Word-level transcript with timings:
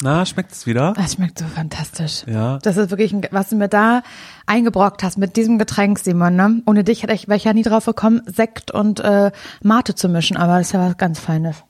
Na, 0.00 0.24
schmeckt 0.24 0.52
es 0.52 0.64
wieder? 0.66 0.92
Das 0.96 1.14
schmeckt 1.14 1.40
so 1.40 1.44
fantastisch. 1.46 2.22
Ja. 2.26 2.58
Das 2.58 2.76
ist 2.76 2.90
wirklich, 2.90 3.12
ein, 3.12 3.26
was 3.32 3.48
du 3.48 3.56
mir 3.56 3.68
da 3.68 4.02
eingebrockt 4.46 5.02
hast 5.02 5.18
mit 5.18 5.36
diesem 5.36 5.58
Getränk, 5.58 5.98
Simon. 5.98 6.36
Ne? 6.36 6.62
Ohne 6.66 6.84
dich 6.84 7.02
hätte 7.02 7.14
ich, 7.14 7.26
wäre 7.26 7.36
ich 7.36 7.44
ja 7.44 7.52
nie 7.52 7.62
drauf 7.64 7.84
gekommen, 7.86 8.22
Sekt 8.26 8.70
und 8.70 9.00
äh, 9.00 9.32
Mate 9.62 9.96
zu 9.96 10.08
mischen, 10.08 10.36
aber 10.36 10.58
das 10.58 10.68
ist 10.68 10.72
ja 10.72 10.86
was 10.88 10.96
ganz 10.98 11.18
Feines. 11.18 11.64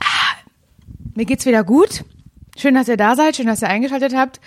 Ah, 0.00 0.36
Mir 1.16 1.24
geht's 1.24 1.44
wieder 1.44 1.64
gut. 1.64 2.04
Schön, 2.56 2.74
dass 2.74 2.86
ihr 2.86 2.96
da 2.96 3.16
seid, 3.16 3.36
schön, 3.36 3.46
dass 3.46 3.62
ihr 3.62 3.68
eingeschaltet 3.68 4.14
habt. 4.14 4.40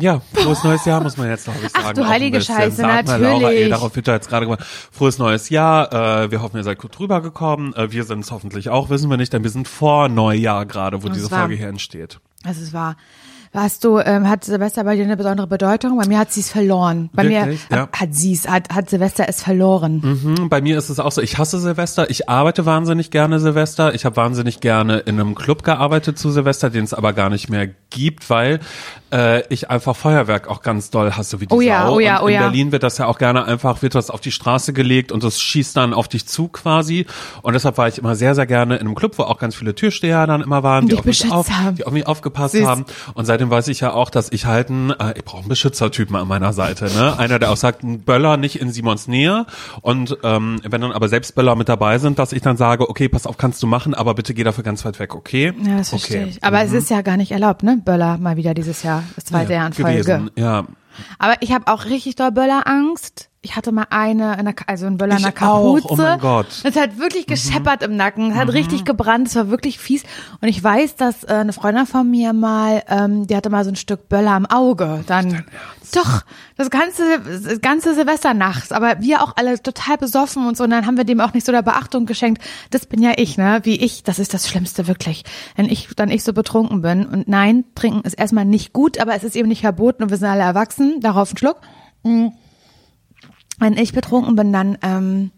Ja, 0.00 0.20
frohes 0.32 0.64
neues 0.64 0.84
Jahr 0.86 1.00
muss 1.00 1.16
man 1.16 1.28
jetzt 1.28 1.46
noch 1.46 1.54
sagen. 1.54 1.68
Ach, 1.74 1.92
du 1.92 2.00
auch 2.00 2.06
ein 2.06 2.10
heilige 2.10 2.38
bisschen. 2.38 2.56
Scheiße, 2.56 2.76
Sag 2.78 3.06
mal, 3.06 3.20
Laura, 3.20 3.40
natürlich. 3.42 3.62
ey, 3.62 3.68
darauf 3.70 3.94
wird 3.94 4.08
jetzt 4.08 4.28
gerade 4.28 4.46
gemacht. 4.46 4.64
Frohes 4.90 5.18
neues 5.18 5.50
Jahr. 5.50 5.92
Äh, 6.24 6.30
wir 6.32 6.42
hoffen, 6.42 6.56
ihr 6.56 6.64
seid 6.64 6.78
gut 6.80 6.98
drüber 6.98 7.20
gekommen. 7.22 7.72
Äh, 7.74 7.92
wir 7.92 8.02
sind 8.02 8.24
es 8.24 8.32
hoffentlich 8.32 8.70
auch, 8.70 8.90
wissen 8.90 9.08
wir 9.08 9.16
nicht, 9.18 9.32
denn 9.32 9.44
wir 9.44 9.50
sind 9.50 9.68
vor 9.68 10.08
Neujahr 10.08 10.66
gerade, 10.66 11.04
wo 11.04 11.08
Das 11.08 11.16
diese 11.16 11.30
war- 11.30 11.40
Folge 11.40 11.54
hier 11.54 11.68
entsteht. 11.68 12.18
Das 12.42 12.58
ist 12.58 12.72
wahr. 12.72 12.96
Hast 13.56 13.84
du, 13.84 14.00
ähm, 14.00 14.28
hat 14.28 14.42
Silvester 14.42 14.82
bei 14.82 14.96
dir 14.96 15.04
eine 15.04 15.16
besondere 15.16 15.46
Bedeutung? 15.46 15.96
Bei 15.96 16.08
mir 16.08 16.18
hat 16.18 16.32
sie 16.32 16.40
es 16.40 16.50
verloren. 16.50 17.08
Bei 17.12 17.22
Wirklich? 17.22 17.60
mir 17.70 17.76
Ja. 17.76 17.88
hat 17.92 18.12
sie 18.12 18.32
es, 18.32 18.48
hat, 18.48 18.74
hat 18.74 18.90
Silvester 18.90 19.26
es 19.28 19.44
verloren. 19.44 20.00
Mhm, 20.02 20.48
bei 20.48 20.60
mir 20.60 20.76
ist 20.76 20.88
es 20.90 20.98
auch 20.98 21.12
so, 21.12 21.20
ich 21.22 21.38
hasse 21.38 21.60
Silvester, 21.60 22.10
ich 22.10 22.28
arbeite 22.28 22.66
wahnsinnig 22.66 23.12
gerne 23.12 23.38
Silvester, 23.38 23.94
ich 23.94 24.04
habe 24.04 24.16
wahnsinnig 24.16 24.58
gerne 24.58 24.98
in 24.98 25.20
einem 25.20 25.36
Club 25.36 25.62
gearbeitet 25.62 26.18
zu 26.18 26.32
Silvester, 26.32 26.68
den 26.68 26.82
es 26.82 26.92
aber 26.92 27.12
gar 27.12 27.30
nicht 27.30 27.48
mehr 27.48 27.68
gibt, 27.94 28.28
weil 28.28 28.60
äh, 29.12 29.46
ich 29.48 29.70
einfach 29.70 29.94
Feuerwerk 29.94 30.48
auch 30.48 30.60
ganz 30.60 30.90
doll 30.90 31.12
hasse 31.12 31.40
wie 31.40 31.46
die 31.46 31.54
Oh 31.54 31.60
ja, 31.60 31.86
Sau. 31.86 31.94
oh 31.94 32.00
ja, 32.00 32.18
und 32.18 32.24
oh 32.24 32.26
in 32.28 32.34
ja. 32.34 32.40
Berlin 32.42 32.72
wird 32.72 32.82
das 32.82 32.98
ja 32.98 33.06
auch 33.06 33.18
gerne 33.18 33.44
einfach, 33.44 33.80
wird 33.82 33.94
das 33.94 34.10
auf 34.10 34.20
die 34.20 34.32
Straße 34.32 34.72
gelegt 34.72 35.12
und 35.12 35.22
das 35.22 35.40
schießt 35.40 35.76
dann 35.76 35.94
auf 35.94 36.08
dich 36.08 36.26
zu 36.26 36.48
quasi 36.48 37.06
und 37.42 37.54
deshalb 37.54 37.78
war 37.78 37.86
ich 37.88 37.98
immer 37.98 38.16
sehr, 38.16 38.34
sehr 38.34 38.46
gerne 38.46 38.74
in 38.76 38.86
einem 38.86 38.94
Club, 38.94 39.16
wo 39.18 39.22
auch 39.22 39.38
ganz 39.38 39.54
viele 39.54 39.74
Türsteher 39.74 40.26
dann 40.26 40.42
immer 40.42 40.62
waren, 40.62 40.88
die 40.88 40.96
dich 40.96 40.98
auf 40.98 41.04
mich, 41.06 41.32
auf, 41.32 41.50
haben. 41.50 41.76
die 41.76 41.86
auf 41.86 41.92
mich 41.92 42.06
aufgepasst 42.06 42.54
Süß. 42.54 42.66
haben 42.66 42.84
und 43.14 43.24
seitdem 43.24 43.50
weiß 43.50 43.68
ich 43.68 43.80
ja 43.80 43.92
auch, 43.92 44.10
dass 44.10 44.32
ich 44.32 44.46
halt 44.46 44.68
einen, 44.70 44.90
äh, 44.90 45.14
ich 45.16 45.24
brauche 45.24 45.40
einen 45.40 45.48
Beschützertypen 45.48 46.16
an 46.16 46.26
meiner 46.26 46.52
Seite, 46.52 46.86
ne? 46.86 47.16
Einer, 47.16 47.38
der 47.38 47.52
auch 47.52 47.56
sagt, 47.56 47.84
ein 47.84 48.00
Böller 48.00 48.36
nicht 48.36 48.60
in 48.60 48.72
Simons 48.72 49.06
Nähe 49.06 49.46
und 49.80 50.18
ähm, 50.24 50.60
wenn 50.64 50.80
dann 50.80 50.92
aber 50.92 51.08
selbst 51.08 51.36
Böller 51.36 51.54
mit 51.54 51.68
dabei 51.68 51.98
sind, 51.98 52.18
dass 52.18 52.32
ich 52.32 52.42
dann 52.42 52.56
sage, 52.56 52.90
okay, 52.90 53.08
pass 53.08 53.26
auf, 53.26 53.36
kannst 53.36 53.62
du 53.62 53.66
machen, 53.66 53.94
aber 53.94 54.14
bitte 54.14 54.34
geh 54.34 54.42
dafür 54.42 54.64
ganz 54.64 54.84
weit 54.84 54.98
weg, 54.98 55.14
okay? 55.14 55.52
Ja, 55.64 55.78
das 55.78 55.90
verstehe 55.90 56.22
okay. 56.22 56.30
ich. 56.30 56.44
Aber 56.44 56.62
es 56.62 56.72
ist 56.72 56.90
ja 56.90 57.02
gar 57.02 57.16
nicht 57.16 57.30
erlaubt, 57.30 57.62
ne? 57.62 57.80
Böller 57.84 58.18
mal 58.18 58.36
wieder 58.36 58.54
dieses 58.54 58.82
Jahr, 58.82 59.02
das 59.14 59.24
zweite 59.26 59.52
Jahr 59.52 59.66
in 59.66 59.72
Folge. 59.72 60.00
gewesen. 60.02 60.30
Ja, 60.36 60.64
Aber 61.18 61.34
ich 61.40 61.52
habe 61.52 61.66
auch 61.68 61.84
richtig 61.86 62.16
doll 62.16 62.32
Böllerangst. 62.32 63.30
Ich 63.44 63.56
hatte 63.56 63.72
mal 63.72 63.86
eine, 63.90 64.38
in 64.38 64.46
der, 64.46 64.54
also 64.66 64.86
ein 64.86 64.96
Böller 64.96 65.16
in 65.16 65.22
der 65.22 65.32
Kapuze. 65.32 65.84
auch, 65.84 65.90
oh 65.90 65.96
mein 65.96 66.18
Gott. 66.18 66.46
Das 66.62 66.76
hat 66.76 66.98
wirklich 66.98 67.26
gescheppert 67.26 67.82
im 67.82 67.94
Nacken. 67.94 68.30
Das 68.30 68.38
hat 68.38 68.52
richtig 68.54 68.84
gebrannt. 68.86 69.26
Das 69.26 69.36
war 69.36 69.50
wirklich 69.50 69.78
fies. 69.78 70.02
Und 70.40 70.48
ich 70.48 70.64
weiß, 70.64 70.96
dass 70.96 71.24
äh, 71.24 71.34
eine 71.34 71.52
Freundin 71.52 71.84
von 71.86 72.10
mir 72.10 72.32
mal, 72.32 72.82
ähm, 72.88 73.26
die 73.26 73.36
hatte 73.36 73.50
mal 73.50 73.62
so 73.64 73.70
ein 73.70 73.76
Stück 73.76 74.08
Böller 74.08 74.32
am 74.32 74.46
Auge. 74.46 75.04
Dann, 75.06 75.44
doch, 75.92 76.22
das 76.56 76.70
ganze, 76.70 77.20
das 77.20 77.60
ganze 77.60 77.94
Silvester 77.94 78.32
nachts. 78.32 78.72
Aber 78.72 79.00
wir 79.00 79.22
auch 79.22 79.34
alle 79.36 79.62
total 79.62 79.98
besoffen 79.98 80.46
und 80.46 80.56
so. 80.56 80.64
Und 80.64 80.70
dann 80.70 80.86
haben 80.86 80.96
wir 80.96 81.04
dem 81.04 81.20
auch 81.20 81.34
nicht 81.34 81.44
so 81.44 81.52
der 81.52 81.62
Beachtung 81.62 82.06
geschenkt. 82.06 82.42
Das 82.70 82.86
bin 82.86 83.02
ja 83.02 83.12
ich, 83.16 83.36
ne? 83.36 83.60
Wie 83.64 83.76
ich. 83.76 84.04
Das 84.04 84.18
ist 84.18 84.32
das 84.32 84.48
Schlimmste 84.48 84.86
wirklich. 84.86 85.24
Wenn 85.54 85.66
ich, 85.66 85.88
dann 85.94 86.10
ich 86.10 86.24
so 86.24 86.32
betrunken 86.32 86.80
bin. 86.80 87.04
Und 87.04 87.28
nein, 87.28 87.64
trinken 87.74 88.00
ist 88.02 88.14
erstmal 88.14 88.46
nicht 88.46 88.72
gut, 88.72 88.98
aber 88.98 89.14
es 89.14 89.22
ist 89.22 89.36
eben 89.36 89.48
nicht 89.48 89.60
verboten 89.60 90.02
und 90.02 90.10
wir 90.10 90.16
sind 90.16 90.28
alle 90.28 90.42
erwachsen. 90.42 91.00
Darauf 91.00 91.28
einen 91.28 91.38
Schluck. 91.38 91.60
Wenn 93.58 93.76
ich 93.76 93.92
betrunken 93.92 94.36
bin, 94.36 94.52
dann 94.52 94.78
ähm, 94.82 95.30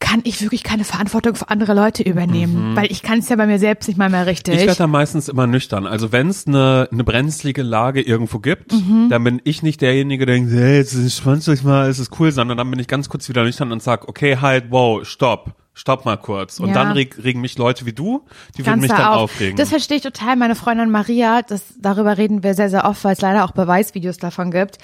kann 0.00 0.20
ich 0.24 0.42
wirklich 0.42 0.62
keine 0.62 0.84
Verantwortung 0.84 1.34
für 1.34 1.48
andere 1.48 1.72
Leute 1.72 2.02
übernehmen, 2.02 2.76
weil 2.76 2.90
ich 2.92 3.02
kann 3.02 3.20
es 3.20 3.28
ja 3.30 3.36
bei 3.36 3.46
mir 3.46 3.58
selbst 3.58 3.86
nicht 3.88 3.96
mal 3.96 4.10
mehr 4.10 4.26
richtig. 4.26 4.54
Mhm. 4.54 4.60
Ich 4.60 4.66
werde 4.66 4.78
da 4.78 4.86
meistens 4.86 5.28
immer 5.28 5.46
nüchtern. 5.46 5.86
Also 5.86 6.12
wenn 6.12 6.28
es 6.28 6.46
eine 6.46 6.88
eine 6.92 7.04
brenzlige 7.04 7.62
Lage 7.62 8.02
irgendwo 8.02 8.38
gibt, 8.38 8.72
Mhm. 8.72 9.08
dann 9.08 9.24
bin 9.24 9.40
ich 9.44 9.62
nicht 9.62 9.80
derjenige, 9.80 10.26
der 10.26 10.34
denkt, 10.34 10.52
hey, 10.52 10.76
jetzt 10.76 10.94
entspannt 10.94 11.48
euch 11.48 11.62
mal, 11.64 11.88
es 11.88 11.98
ist 11.98 12.18
cool, 12.20 12.32
sondern 12.32 12.58
dann 12.58 12.70
bin 12.70 12.78
ich 12.80 12.86
ganz 12.88 13.08
kurz 13.08 13.28
wieder 13.30 13.44
nüchtern 13.44 13.72
und 13.72 13.82
sag, 13.82 14.06
okay, 14.08 14.36
halt, 14.40 14.66
wow, 14.70 15.06
stopp, 15.06 15.54
stopp 15.74 16.04
mal 16.04 16.16
kurz. 16.16 16.60
Und 16.60 16.68
Ja. 16.68 16.74
dann 16.74 16.92
reg, 16.92 17.22
regen 17.22 17.40
mich 17.40 17.58
Leute 17.58 17.84
wie 17.84 17.92
du, 17.92 18.24
die 18.56 18.60
würden 18.60 18.80
Ganz 18.80 18.82
mich 18.82 18.90
da 18.90 18.96
dann 18.98 19.06
auf. 19.08 19.22
aufregen. 19.32 19.56
Das 19.56 19.68
verstehe 19.70 19.96
ich 19.98 20.02
total. 20.02 20.36
Meine 20.36 20.54
Freundin 20.54 20.90
Maria, 20.90 21.42
das, 21.42 21.62
darüber 21.78 22.16
reden 22.16 22.42
wir 22.42 22.54
sehr, 22.54 22.70
sehr 22.70 22.84
oft, 22.84 23.02
weil 23.04 23.12
es 23.12 23.20
leider 23.20 23.44
auch 23.44 23.50
Beweisvideos 23.52 24.16
davon 24.18 24.50
gibt. 24.50 24.78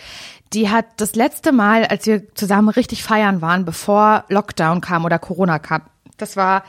Die 0.53 0.69
hat 0.69 0.87
das 0.97 1.15
letzte 1.15 1.53
Mal, 1.53 1.85
als 1.87 2.07
wir 2.07 2.35
zusammen 2.35 2.69
richtig 2.69 3.05
feiern 3.05 3.41
waren, 3.41 3.65
bevor 3.65 4.25
Lockdown 4.29 4.81
kam 4.81 5.05
oder 5.05 5.19
Corona 5.19 5.59
kam, 5.61 5.83
das 6.17 6.37
war 6.37 6.65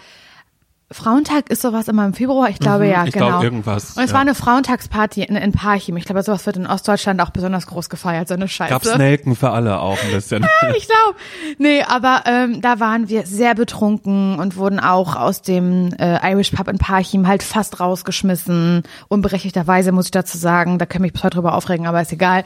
Frauentag 0.91 1.49
ist 1.49 1.61
sowas 1.61 1.87
immer 1.87 2.05
im 2.05 2.13
Februar, 2.13 2.49
ich 2.49 2.59
glaube 2.59 2.87
ja, 2.87 3.05
ich 3.05 3.13
genau. 3.13 3.27
glaube, 3.27 3.45
irgendwas, 3.45 3.95
Und 3.95 4.03
es 4.03 4.09
ja. 4.09 4.15
war 4.15 4.21
eine 4.21 4.35
Frauentagsparty 4.35 5.23
in, 5.23 5.35
in 5.35 5.51
Parchim. 5.51 5.95
Ich 5.97 6.05
glaube, 6.05 6.21
sowas 6.23 6.45
wird 6.45 6.57
in 6.57 6.67
Ostdeutschland 6.67 7.21
auch 7.21 7.29
besonders 7.29 7.67
groß 7.67 7.89
gefeiert, 7.89 8.27
so 8.27 8.33
eine 8.33 8.47
Scheiße. 8.47 8.71
Gab's 8.71 8.97
Nelken 8.97 9.35
für 9.35 9.51
alle 9.51 9.79
auch 9.79 9.97
ein 10.03 10.11
bisschen. 10.11 10.45
ich 10.77 10.87
glaube. 10.87 11.17
Nee, 11.57 11.83
aber 11.83 12.23
ähm, 12.25 12.61
da 12.61 12.79
waren 12.79 13.09
wir 13.09 13.25
sehr 13.25 13.55
betrunken 13.55 14.37
und 14.37 14.57
wurden 14.57 14.79
auch 14.79 15.15
aus 15.15 15.41
dem 15.41 15.93
äh, 15.93 16.31
Irish 16.31 16.51
Pub 16.51 16.67
in 16.67 16.77
Parchim 16.77 17.27
halt 17.27 17.43
fast 17.43 17.79
rausgeschmissen. 17.79 18.83
Unberechtigterweise 19.07 19.91
muss 19.91 20.05
ich 20.05 20.11
dazu 20.11 20.37
sagen. 20.37 20.77
Da 20.77 20.85
kann 20.85 21.01
ich 21.01 21.03
mich 21.03 21.13
bis 21.13 21.23
heute 21.23 21.35
drüber 21.35 21.55
aufregen, 21.55 21.87
aber 21.87 22.01
ist 22.01 22.11
egal. 22.11 22.43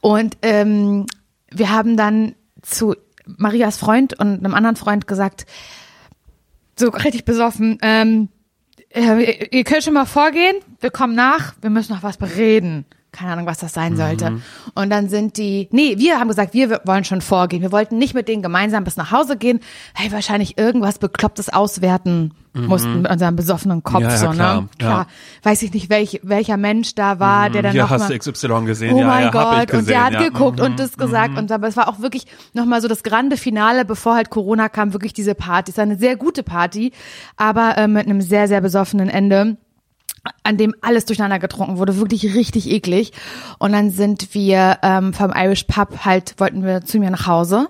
Und 0.00 0.38
ähm, 0.42 1.06
wir 1.50 1.70
haben 1.70 1.96
dann 1.96 2.34
zu 2.62 2.94
Marias 3.26 3.76
Freund 3.76 4.18
und 4.18 4.44
einem 4.44 4.54
anderen 4.54 4.76
Freund 4.76 5.06
gesagt, 5.06 5.46
so 6.78 6.88
richtig 6.90 7.24
besoffen, 7.24 7.78
ähm, 7.82 8.28
äh, 8.90 9.02
ihr- 9.22 9.52
ihr 9.52 9.64
könnt 9.64 9.82
schon 9.84 9.94
mal 9.94 10.06
vorgehen, 10.06 10.56
wir 10.80 10.90
kommen 10.90 11.14
nach, 11.14 11.54
wir 11.60 11.70
müssen 11.70 11.92
noch 11.94 12.02
was 12.02 12.16
bereden. 12.16 12.84
Keine 13.14 13.32
Ahnung, 13.32 13.46
was 13.46 13.58
das 13.58 13.72
sein 13.72 13.96
sollte. 13.96 14.40
Und 14.74 14.90
dann 14.90 15.08
sind 15.08 15.36
die, 15.36 15.68
nee, 15.70 15.94
wir 15.98 16.18
haben 16.18 16.28
gesagt, 16.28 16.52
wir 16.52 16.80
wollen 16.84 17.04
schon 17.04 17.20
vorgehen. 17.20 17.62
Wir 17.62 17.70
wollten 17.72 17.96
nicht 17.96 18.12
mit 18.14 18.26
denen 18.26 18.42
gemeinsam 18.42 18.82
bis 18.84 18.96
nach 18.96 19.12
Hause 19.12 19.36
gehen, 19.36 19.60
weil 19.96 20.06
wir 20.06 20.12
wahrscheinlich 20.12 20.58
irgendwas 20.58 20.98
Beklopptes 20.98 21.48
auswerten 21.48 22.32
mussten 22.56 23.02
mit 23.02 23.10
unserem 23.10 23.34
besoffenen 23.34 23.82
Kopf. 23.82 24.02
Ja, 24.02 24.10
ja, 24.10 24.16
so, 24.16 24.30
klar, 24.30 24.60
ne? 24.60 24.68
ja. 24.80 24.86
Klar. 24.86 25.06
Weiß 25.42 25.62
ich 25.62 25.72
nicht, 25.74 25.90
welch, 25.90 26.20
welcher 26.22 26.56
Mensch 26.56 26.94
da 26.94 27.18
war, 27.18 27.50
der 27.50 27.62
dann 27.62 27.72
Hier 27.72 27.82
noch 27.82 27.90
hast 27.90 28.08
mal, 28.08 28.16
du 28.16 28.32
XY 28.32 28.64
gesehen, 28.64 28.94
Oh 28.94 29.02
mein 29.02 29.32
Gott, 29.32 29.66
gesehen, 29.66 29.78
und 29.80 29.88
der 29.88 30.04
hat 30.04 30.18
geguckt 30.18 30.60
Mhm. 30.60 30.66
und 30.66 30.78
das 30.78 30.96
gesagt 30.96 31.36
und 31.36 31.50
aber 31.50 31.66
es 31.66 31.76
war 31.76 31.88
auch 31.88 31.98
wirklich 31.98 32.26
nochmal 32.52 32.80
so 32.80 32.86
das 32.86 33.02
grande 33.02 33.36
Finale, 33.36 33.84
bevor 33.84 34.14
halt 34.14 34.30
Corona 34.30 34.68
kam, 34.68 34.92
wirklich 34.92 35.12
diese 35.12 35.34
Party. 35.34 35.72
Es 35.72 35.78
war 35.78 35.82
eine 35.82 35.98
sehr 35.98 36.14
gute 36.14 36.44
Party, 36.44 36.92
aber 37.36 37.76
äh, 37.76 37.88
mit 37.88 38.06
einem 38.06 38.20
sehr, 38.20 38.46
sehr 38.46 38.60
besoffenen 38.60 39.08
Ende 39.08 39.56
an 40.42 40.56
dem 40.56 40.74
alles 40.80 41.04
durcheinander 41.04 41.38
getrunken 41.38 41.78
wurde, 41.78 41.98
wirklich 41.98 42.34
richtig 42.34 42.70
eklig. 42.70 43.12
Und 43.58 43.72
dann 43.72 43.90
sind 43.90 44.34
wir 44.34 44.78
ähm, 44.82 45.12
vom 45.12 45.32
Irish 45.34 45.64
Pub 45.64 46.04
halt, 46.04 46.34
wollten 46.38 46.64
wir 46.64 46.84
zu 46.84 46.98
mir 46.98 47.10
nach 47.10 47.26
Hause, 47.26 47.68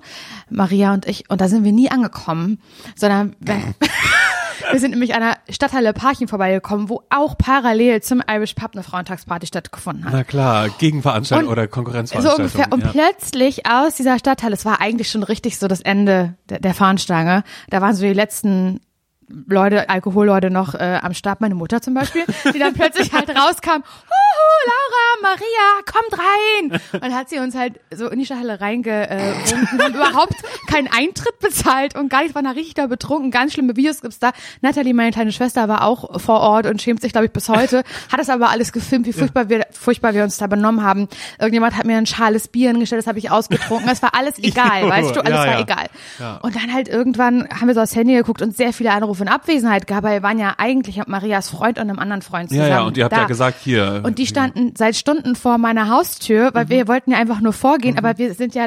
Maria 0.50 0.92
und 0.92 1.06
ich, 1.06 1.30
und 1.30 1.40
da 1.40 1.48
sind 1.48 1.64
wir 1.64 1.72
nie 1.72 1.90
angekommen, 1.90 2.60
sondern 2.96 3.34
wenn, 3.40 3.74
wir 4.70 4.80
sind 4.80 4.90
nämlich 4.92 5.14
an 5.14 5.22
einer 5.22 5.36
Stadthalle 5.48 5.92
Parchim 5.92 6.28
vorbeigekommen, 6.28 6.88
wo 6.88 7.02
auch 7.10 7.36
parallel 7.36 8.02
zum 8.02 8.22
Irish 8.28 8.54
Pub 8.54 8.72
eine 8.74 8.82
Frauentagsparty 8.82 9.46
stattgefunden 9.46 10.04
hat. 10.04 10.12
Na 10.12 10.24
klar, 10.24 10.68
Gegenveranstaltung 10.68 11.48
Und 11.48 11.52
oder 11.52 11.64
So 11.64 11.70
Konkurrenzveranstaltung. 11.70 12.44
ungefähr. 12.44 12.72
Und 12.72 12.84
ja. 12.84 12.90
plötzlich 12.90 13.66
aus 13.66 13.94
dieser 13.96 14.18
Stadthalle, 14.18 14.54
es 14.54 14.64
war 14.64 14.80
eigentlich 14.80 15.10
schon 15.10 15.22
richtig 15.22 15.58
so 15.58 15.68
das 15.68 15.80
Ende 15.80 16.34
der, 16.48 16.60
der 16.60 16.74
Fahnenstange. 16.74 17.42
Da 17.70 17.80
waren 17.80 17.94
so 17.94 18.02
die 18.02 18.12
letzten 18.12 18.80
Leute, 19.28 19.88
Alkoholleute 19.88 20.50
noch 20.50 20.74
äh, 20.74 20.98
am 21.02 21.14
Start, 21.14 21.40
meine 21.40 21.54
Mutter 21.54 21.80
zum 21.80 21.94
Beispiel, 21.94 22.24
die 22.52 22.58
dann 22.58 22.74
plötzlich 22.74 23.12
halt 23.12 23.30
rauskam, 23.30 23.82
Huhu, 23.82 24.54
Laura, 24.66 25.04
Maria, 25.22 25.82
kommt 25.90 26.20
rein. 26.20 26.80
Und 26.92 27.02
dann 27.02 27.14
hat 27.14 27.28
sie 27.28 27.38
uns 27.38 27.54
halt 27.54 27.80
so 27.94 28.08
in 28.08 28.18
die 28.18 28.26
Stadthalle 28.26 28.60
reingewunken, 28.60 29.80
haben 29.80 29.94
überhaupt 29.94 30.34
keinen 30.68 30.88
Eintritt 30.88 31.38
bezahlt 31.40 31.96
und 31.96 32.08
gar 32.08 32.20
nichts, 32.20 32.34
waren 32.34 32.44
da 32.44 32.50
richtig 32.50 32.74
da 32.74 32.86
betrunken. 32.86 33.30
Ganz 33.30 33.52
schlimme 33.52 33.76
Videos 33.76 34.00
gibt's 34.00 34.18
da. 34.18 34.32
Natalie, 34.60 34.94
meine 34.94 35.12
kleine 35.12 35.32
Schwester, 35.32 35.68
war 35.68 35.84
auch 35.84 36.20
vor 36.20 36.40
Ort 36.40 36.66
und 36.66 36.82
schämt 36.82 37.00
sich, 37.00 37.12
glaube 37.12 37.26
ich, 37.26 37.32
bis 37.32 37.48
heute. 37.48 37.84
Hat 38.10 38.20
es 38.20 38.28
aber 38.28 38.50
alles 38.50 38.72
gefilmt, 38.72 39.06
wie 39.06 39.12
furchtbar 39.12 39.48
wir, 39.48 39.66
furchtbar 39.72 40.14
wir 40.14 40.24
uns 40.24 40.36
da 40.36 40.46
benommen 40.46 40.82
haben. 40.82 41.08
Irgendjemand 41.38 41.76
hat 41.76 41.86
mir 41.86 41.96
ein 41.96 42.06
schales 42.06 42.48
Bier 42.48 42.70
hingestellt, 42.70 43.00
das 43.00 43.06
habe 43.06 43.18
ich 43.18 43.30
ausgetrunken. 43.30 43.88
Es 43.88 44.02
war 44.02 44.14
alles 44.14 44.38
egal, 44.42 44.88
weißt 44.88 45.16
du, 45.16 45.20
alles 45.20 45.30
ja, 45.30 45.46
war 45.46 45.46
ja. 45.46 45.60
egal. 45.60 45.86
Ja. 46.18 46.36
Und 46.42 46.56
dann 46.56 46.72
halt 46.72 46.88
irgendwann 46.88 47.48
haben 47.48 47.68
wir 47.68 47.74
so 47.74 47.80
aufs 47.80 47.94
Handy 47.94 48.14
geguckt 48.14 48.42
und 48.42 48.56
sehr 48.56 48.72
viele 48.72 48.92
Anrufe 48.92 49.13
in 49.20 49.28
Abwesenheit 49.28 49.86
gehabt, 49.86 50.04
weil 50.04 50.14
wir 50.20 50.22
waren 50.22 50.38
ja 50.38 50.54
eigentlich 50.58 50.96
mit 50.96 51.08
Marias 51.08 51.48
Freund 51.50 51.78
und 51.78 51.88
einem 51.88 51.98
anderen 51.98 52.22
Freund 52.22 52.50
Ja, 52.50 52.56
zusammen. 52.64 52.70
ja, 52.70 52.82
und 52.82 52.96
ihr 52.96 53.04
habt 53.04 53.12
da. 53.14 53.20
ja 53.22 53.26
gesagt, 53.26 53.58
hier. 53.62 54.02
Und 54.04 54.18
die 54.18 54.26
standen 54.26 54.74
seit 54.76 54.96
Stunden 54.96 55.36
vor 55.36 55.58
meiner 55.58 55.88
Haustür, 55.88 56.50
weil 56.54 56.68
wir 56.68 56.88
wollten 56.88 57.12
ja 57.12 57.18
einfach 57.18 57.40
nur 57.40 57.52
vorgehen, 57.52 57.98
aber 57.98 58.16
wir 58.18 58.34
sind 58.34 58.54
ja, 58.54 58.66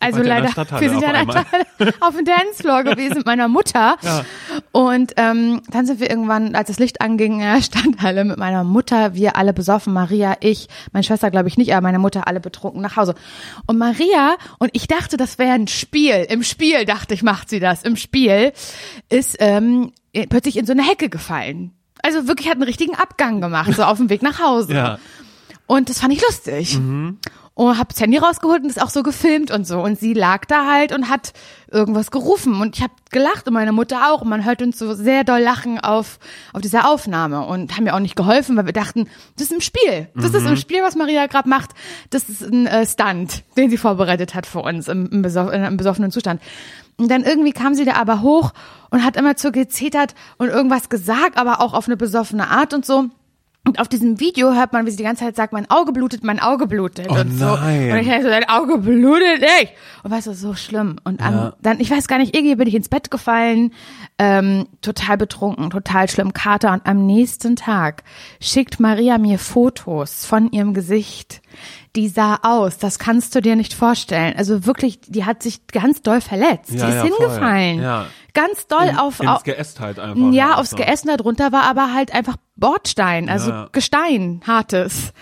also 0.00 0.22
ja 0.22 0.26
leider, 0.40 0.48
wir 0.80 0.90
sind 0.90 1.02
ja 1.02 1.44
auf 2.00 2.16
dem 2.16 2.24
Dancefloor 2.24 2.84
gewesen 2.84 3.18
mit 3.18 3.26
meiner 3.26 3.48
Mutter. 3.48 3.96
Ja. 4.02 4.24
Und 4.72 5.12
ähm, 5.16 5.62
dann 5.70 5.86
sind 5.86 6.00
wir 6.00 6.10
irgendwann, 6.10 6.54
als 6.54 6.68
das 6.68 6.78
Licht 6.78 7.00
anging, 7.00 7.34
in 7.34 7.38
der 7.40 7.62
Standhalle 7.62 8.24
mit 8.24 8.36
meiner 8.38 8.64
Mutter, 8.64 9.14
wir 9.14 9.36
alle 9.36 9.52
besoffen, 9.52 9.92
Maria, 9.92 10.36
ich, 10.40 10.68
meine 10.92 11.04
Schwester 11.04 11.30
glaube 11.30 11.48
ich 11.48 11.56
nicht, 11.56 11.72
aber 11.72 11.82
meine 11.82 11.98
Mutter 11.98 12.26
alle 12.26 12.40
betrunken 12.40 12.80
nach 12.80 12.96
Hause. 12.96 13.14
Und 13.66 13.78
Maria, 13.78 14.36
und 14.58 14.70
ich 14.74 14.86
dachte, 14.88 15.16
das 15.16 15.38
wäre 15.38 15.52
ein 15.52 15.68
Spiel, 15.68 16.26
im 16.28 16.42
Spiel 16.42 16.84
dachte 16.84 17.14
ich, 17.14 17.22
macht 17.22 17.48
sie 17.50 17.60
das, 17.60 17.82
im 17.82 17.96
Spiel, 17.96 18.52
ist 19.08 19.37
ähm, 19.38 19.92
plötzlich 20.28 20.56
in 20.56 20.66
so 20.66 20.72
eine 20.72 20.82
Hecke 20.82 21.08
gefallen. 21.08 21.72
Also 22.02 22.28
wirklich 22.28 22.48
hat 22.48 22.54
einen 22.54 22.64
richtigen 22.64 22.94
Abgang 22.94 23.40
gemacht, 23.40 23.72
so 23.74 23.82
auf 23.82 23.98
dem 23.98 24.10
Weg 24.10 24.22
nach 24.22 24.40
Hause. 24.40 24.74
Ja. 24.74 24.98
Und 25.66 25.90
das 25.90 26.00
fand 26.00 26.14
ich 26.14 26.22
lustig. 26.22 26.76
Und 27.54 27.76
hab 27.76 27.88
das 27.88 28.00
Handy 28.00 28.18
rausgeholt 28.18 28.62
und 28.62 28.70
ist 28.70 28.80
auch 28.80 28.88
so 28.88 29.02
gefilmt 29.02 29.50
und 29.50 29.66
so. 29.66 29.80
Und 29.80 29.98
sie 29.98 30.14
lag 30.14 30.44
da 30.44 30.66
halt 30.66 30.92
und 30.92 31.08
hat 31.08 31.32
irgendwas 31.70 32.12
gerufen. 32.12 32.60
Und 32.60 32.76
ich 32.76 32.82
habe 32.84 32.92
gelacht 33.10 33.48
und 33.48 33.54
meine 33.54 33.72
Mutter 33.72 34.12
auch. 34.12 34.22
Und 34.22 34.28
man 34.28 34.44
hört 34.44 34.62
uns 34.62 34.78
so 34.78 34.94
sehr 34.94 35.24
doll 35.24 35.40
lachen 35.40 35.80
auf, 35.80 36.20
auf 36.52 36.60
dieser 36.60 36.88
Aufnahme. 36.88 37.44
Und 37.46 37.76
haben 37.76 37.82
mir 37.82 37.96
auch 37.96 38.00
nicht 38.00 38.14
geholfen, 38.14 38.56
weil 38.56 38.66
wir 38.66 38.72
dachten, 38.72 39.08
das 39.34 39.46
ist 39.46 39.52
im 39.52 39.60
Spiel. 39.60 40.08
Das 40.14 40.32
ist 40.32 40.46
im 40.46 40.56
Spiel, 40.56 40.82
was 40.82 40.94
Maria 40.94 41.26
gerade 41.26 41.48
macht. 41.48 41.70
Das 42.10 42.28
ist 42.28 42.42
ein 42.42 42.68
äh, 42.68 42.86
Stunt, 42.86 43.42
den 43.56 43.70
sie 43.70 43.76
vorbereitet 43.76 44.36
hat 44.36 44.46
für 44.46 44.60
uns 44.60 44.86
im, 44.86 45.08
im, 45.10 45.22
besoff 45.22 45.48
in 45.48 45.60
einem 45.60 45.76
besoffenen 45.76 46.12
Zustand. 46.12 46.40
Und 46.98 47.10
dann 47.10 47.22
irgendwie 47.24 47.52
kam 47.52 47.74
sie 47.74 47.84
da 47.84 47.94
aber 47.94 48.22
hoch 48.22 48.52
und 48.90 49.04
hat 49.04 49.16
immer 49.16 49.34
so 49.36 49.52
gezetert 49.52 50.14
und 50.36 50.48
irgendwas 50.48 50.88
gesagt, 50.88 51.36
aber 51.38 51.60
auch 51.60 51.72
auf 51.74 51.86
eine 51.86 51.96
besoffene 51.96 52.48
Art 52.48 52.74
und 52.74 52.84
so. 52.84 53.04
Und 53.66 53.80
auf 53.80 53.88
diesem 53.88 54.18
Video 54.18 54.54
hört 54.54 54.72
man, 54.72 54.86
wie 54.86 54.90
sie 54.90 54.96
die 54.96 55.02
ganze 55.02 55.24
Zeit 55.24 55.36
sagt, 55.36 55.52
mein 55.52 55.68
Auge 55.70 55.92
blutet, 55.92 56.24
mein 56.24 56.40
Auge 56.40 56.66
blutet 56.66 57.06
Oh 57.10 57.14
und 57.14 57.36
so. 57.38 57.44
nein. 57.56 57.90
Und 57.92 57.98
ich 57.98 58.06
dachte 58.08 58.22
so, 58.22 58.28
dein 58.30 58.48
Auge 58.48 58.78
blutet 58.78 59.40
nicht. 59.40 59.72
Und 60.02 60.10
weißt 60.10 60.28
du, 60.28 60.32
so 60.32 60.54
schlimm. 60.54 60.96
Und 61.04 61.20
Ja. 61.20 61.52
dann, 61.60 61.78
ich 61.78 61.90
weiß 61.90 62.08
gar 62.08 62.16
nicht, 62.18 62.34
irgendwie 62.34 62.54
bin 62.56 62.66
ich 62.66 62.74
ins 62.74 62.88
Bett 62.88 63.10
gefallen, 63.10 63.72
ähm, 64.18 64.66
total 64.80 65.18
betrunken, 65.18 65.68
total 65.68 66.08
schlimm, 66.08 66.32
Kater. 66.32 66.72
Und 66.72 66.86
am 66.86 67.04
nächsten 67.04 67.56
Tag 67.56 68.04
schickt 68.40 68.80
Maria 68.80 69.18
mir 69.18 69.38
Fotos 69.38 70.24
von 70.24 70.50
ihrem 70.50 70.72
Gesicht. 70.72 71.42
Die 71.96 72.08
sah 72.08 72.38
aus, 72.42 72.78
das 72.78 72.98
kannst 72.98 73.34
du 73.34 73.40
dir 73.40 73.56
nicht 73.56 73.74
vorstellen. 73.74 74.34
Also 74.36 74.66
wirklich, 74.66 75.00
die 75.06 75.24
hat 75.24 75.42
sich 75.42 75.66
ganz 75.68 76.02
doll 76.02 76.20
verletzt. 76.20 76.70
Ja, 76.70 76.86
die 76.86 76.92
ist 76.92 76.94
ja, 76.96 77.00
voll. 77.06 77.10
hingefallen. 77.10 77.82
Ja. 77.82 78.06
Ganz 78.34 78.66
doll 78.66 78.92
auf, 78.98 79.20
Ins 79.20 79.28
auf 79.30 79.42
Geäst 79.42 79.80
halt 79.80 79.98
einfach. 79.98 80.32
ja, 80.32 80.54
aufs 80.56 80.70
so. 80.70 80.76
Geästen 80.76 81.08
darunter 81.08 81.50
war 81.50 81.62
aber 81.64 81.92
halt 81.94 82.14
einfach 82.14 82.36
Bordstein, 82.56 83.28
also 83.28 83.50
Ja. 83.50 83.68
Gestein, 83.72 84.42
hartes. 84.46 85.12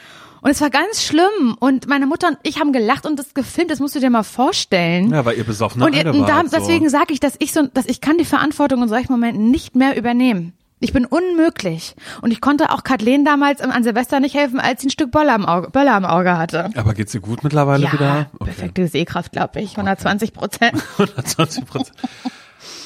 Und 0.43 0.51
es 0.51 0.61
war 0.61 0.71
ganz 0.71 1.03
schlimm. 1.03 1.57
Und 1.59 1.89
meine 1.89 2.07
Mutter 2.07 2.29
und 2.29 2.39
ich 2.43 2.61
haben 2.61 2.73
gelacht 2.73 3.07
und 3.07 3.19
das 3.19 3.35
gefilmt, 3.35 3.71
das 3.71 3.81
musst 3.81 3.95
du 3.95 4.01
dir 4.01 4.11
mal 4.11 4.23
vorstellen. 4.23 5.11
Ja, 5.11 5.25
weil 5.25 5.37
ihr 5.39 5.45
besoffene 5.45 5.85
und 5.85 5.95
ihr, 5.95 6.07
und 6.07 6.23
da, 6.29 6.37
wart, 6.37 6.51
so. 6.51 6.57
deswegen 6.57 6.89
sage 6.89 7.13
ich, 7.13 7.21
dass 7.21 7.35
ich 7.39 7.53
so, 7.53 7.67
dass 7.67 7.87
ich 7.87 8.01
kann 8.01 8.19
die 8.19 8.25
Verantwortung 8.25 8.83
in 8.83 8.89
solchen 8.89 9.11
Momenten 9.13 9.51
nicht 9.51 9.75
mehr 9.75 9.97
übernehmen. 9.97 10.53
Ich 10.79 10.93
bin 10.93 11.07
unmöglich. 11.07 11.95
Und 12.21 12.31
ich 12.33 12.41
konnte 12.43 12.71
auch 12.71 12.85
Kathleen 12.85 13.25
damals 13.25 13.63
an 13.63 13.83
Silvester 13.83 14.21
nicht 14.21 14.35
helfen, 14.35 14.61
als 14.61 14.83
sie 14.83 14.89
ein 14.89 14.91
Stück 14.91 15.11
Böller 15.11 15.35
am 15.35 15.47
Auge, 15.47 15.71
Böller 15.71 15.95
am 15.95 16.05
Auge 16.05 16.37
hatte. 16.37 16.71
Aber 16.77 16.93
geht's 16.93 17.13
dir 17.13 17.21
gut 17.21 17.43
mittlerweile 17.45 17.85
Ja, 17.85 17.93
wieder? 17.93 18.27
perfekte 18.39 18.87
Sehkraft, 18.87 19.33
glaube 19.33 19.61
ich. 19.63 19.71
120 19.71 20.35
Prozent. 20.35 20.83
120 20.99 21.65
Prozent. 21.65 21.97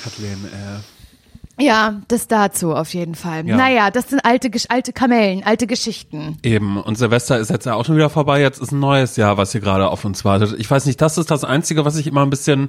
Kathleen, 0.04 0.44
äh, 0.46 1.62
Ja, 1.64 2.00
das 2.06 2.28
dazu 2.28 2.74
auf 2.76 2.94
jeden 2.94 3.16
Fall. 3.16 3.44
Ja. 3.48 3.56
Naja, 3.56 3.90
das 3.90 4.08
sind 4.08 4.24
alte, 4.24 4.50
alte 4.68 4.92
Kamellen, 4.92 5.42
alte 5.44 5.66
Geschichten. 5.66 6.38
Eben, 6.44 6.80
und 6.80 6.96
Silvester 6.96 7.38
ist 7.38 7.50
jetzt 7.50 7.66
ja 7.66 7.74
auch 7.74 7.84
schon 7.84 7.96
wieder 7.96 8.08
vorbei. 8.08 8.40
Jetzt 8.40 8.62
ist 8.62 8.70
ein 8.70 8.78
neues 8.78 9.16
Jahr, 9.16 9.36
was 9.36 9.50
hier 9.52 9.60
gerade 9.60 9.88
auf 9.88 10.04
uns 10.04 10.24
wartet. 10.24 10.54
Ich 10.58 10.70
weiß 10.70 10.86
nicht, 10.86 11.00
das 11.00 11.18
ist 11.18 11.30
das 11.30 11.42
Einzige, 11.42 11.84
was 11.84 11.96
ich 11.96 12.06
immer 12.06 12.22
ein 12.22 12.30
bisschen, 12.30 12.68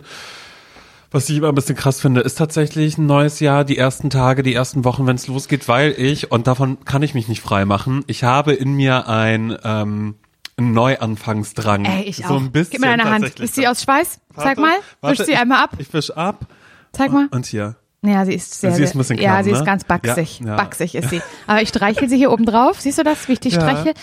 was 1.11 1.29
ich 1.29 1.37
immer 1.37 1.49
ein 1.49 1.55
bisschen 1.55 1.75
krass 1.75 1.99
finde, 2.01 2.21
ist 2.21 2.35
tatsächlich 2.37 2.97
ein 2.97 3.05
neues 3.05 3.39
Jahr, 3.41 3.63
die 3.65 3.77
ersten 3.77 4.09
Tage, 4.09 4.43
die 4.43 4.53
ersten 4.53 4.85
Wochen, 4.85 5.05
wenn 5.07 5.15
es 5.15 5.27
losgeht, 5.27 5.67
weil 5.67 5.91
ich, 5.97 6.31
und 6.31 6.47
davon 6.47 6.83
kann 6.85 7.03
ich 7.03 7.13
mich 7.13 7.27
nicht 7.27 7.41
frei 7.41 7.65
machen, 7.65 8.03
ich 8.07 8.23
habe 8.23 8.53
in 8.53 8.73
mir 8.73 9.07
ein, 9.07 9.57
ähm, 9.63 10.15
einen 10.57 10.73
Neuanfangsdrang. 10.73 11.85
Ey, 11.85 12.03
ich 12.03 12.17
so 12.17 12.23
auch. 12.25 12.37
Ein 12.39 12.51
bisschen 12.51 12.71
Gib 12.71 12.81
mir 12.81 12.87
deine 12.97 13.09
Hand. 13.09 13.39
Ist 13.39 13.55
sie 13.55 13.67
aus 13.67 13.81
Schweiß? 13.83 14.19
Warte, 14.33 14.61
mal. 14.61 14.71
warte, 15.01 15.19
Wisch 15.19 15.25
sie 15.25 15.33
ich- 15.33 15.37
einmal 15.37 15.63
ab. 15.63 15.71
Ich 15.79 15.91
wisch 15.93 16.11
ab. 16.11 16.45
Zeig 16.93 17.11
mal. 17.11 17.27
Und 17.31 17.45
hier. 17.45 17.75
Ja, 18.03 18.25
sie 18.25 18.33
ist 18.33 18.59
sehr, 18.59 18.71
Sie 18.71 18.81
ist 18.81 18.95
ein 18.95 18.97
bisschen 18.97 19.19
ja, 19.19 19.33
klamm, 19.33 19.43
sie 19.43 19.51
ist 19.51 19.59
ne? 19.59 19.65
ganz 19.65 19.83
baxig. 19.83 20.39
Ja, 20.39 20.47
ja. 20.47 20.55
Baxig 20.55 20.95
ist 20.95 21.11
sie. 21.11 21.21
Aber 21.47 21.61
ich 21.61 21.69
streichel 21.69 22.09
sie 22.09 22.17
hier 22.17 22.31
oben 22.31 22.47
drauf. 22.47 22.81
Siehst 22.81 22.97
du 22.97 23.03
das, 23.03 23.27
wie 23.27 23.33
ich 23.33 23.39
dich 23.41 23.53
Ja. 23.53 23.61
streiche? 23.61 23.93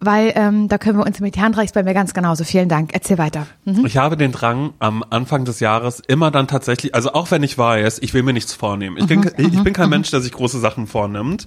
Weil 0.00 0.32
ähm, 0.34 0.66
da 0.66 0.76
können 0.76 0.98
wir 0.98 1.06
uns 1.06 1.20
mit 1.20 1.36
die 1.36 1.40
Hand 1.40 1.56
reichst 1.56 1.74
bei 1.76 1.84
mir 1.84 1.94
ganz 1.94 2.14
genauso. 2.14 2.42
Vielen 2.42 2.68
Dank. 2.68 2.90
Erzähl 2.94 3.16
weiter. 3.16 3.46
Mhm. 3.64 3.86
Ich 3.86 3.96
habe 3.96 4.16
den 4.16 4.32
Drang, 4.32 4.72
am 4.80 5.04
Anfang 5.08 5.44
des 5.44 5.60
Jahres 5.60 6.00
immer 6.00 6.32
dann 6.32 6.48
tatsächlich, 6.48 6.96
also 6.96 7.12
auch 7.12 7.30
wenn 7.30 7.44
ich 7.44 7.56
weiß, 7.56 8.00
ich 8.00 8.12
will 8.12 8.24
mir 8.24 8.32
nichts 8.32 8.54
vornehmen. 8.54 8.96
Ich 8.98 9.06
bin, 9.06 9.22
ich, 9.36 9.52
ich 9.54 9.62
bin 9.62 9.72
kein 9.72 9.88
Mensch, 9.88 10.10
der 10.10 10.20
sich 10.20 10.32
große 10.32 10.58
Sachen 10.58 10.88
vornimmt. 10.88 11.44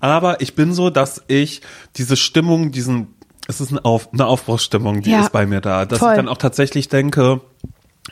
Aber 0.00 0.40
ich 0.40 0.54
bin 0.54 0.72
so, 0.72 0.88
dass 0.88 1.22
ich 1.28 1.60
diese 1.96 2.16
Stimmung, 2.16 2.72
diesen, 2.72 3.08
es 3.46 3.60
ist 3.60 3.72
eine, 3.72 3.84
Auf, 3.84 4.08
eine 4.10 4.24
Aufbruchsstimmung, 4.24 5.02
die 5.02 5.10
Ja. 5.10 5.20
ist 5.20 5.32
bei 5.32 5.44
mir 5.44 5.60
da. 5.60 5.84
Dass 5.84 5.98
Voll. 5.98 6.12
ich 6.12 6.16
dann 6.16 6.28
auch 6.30 6.38
tatsächlich 6.38 6.88
denke, 6.88 7.42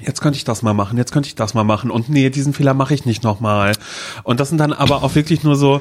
Jetzt 0.00 0.20
könnte 0.20 0.36
ich 0.36 0.44
das 0.44 0.62
mal 0.62 0.74
machen, 0.74 0.98
jetzt 0.98 1.12
könnte 1.12 1.28
ich 1.28 1.36
das 1.36 1.54
mal 1.54 1.62
machen 1.64 1.90
und 1.90 2.08
nee, 2.08 2.28
diesen 2.30 2.52
Fehler 2.52 2.74
mache 2.74 2.94
ich 2.94 3.04
nicht 3.04 3.22
nochmal. 3.22 3.72
Und 4.24 4.40
das 4.40 4.48
sind 4.48 4.58
dann 4.58 4.72
aber 4.72 5.02
auch 5.02 5.14
wirklich 5.14 5.44
nur 5.44 5.54
so, 5.54 5.80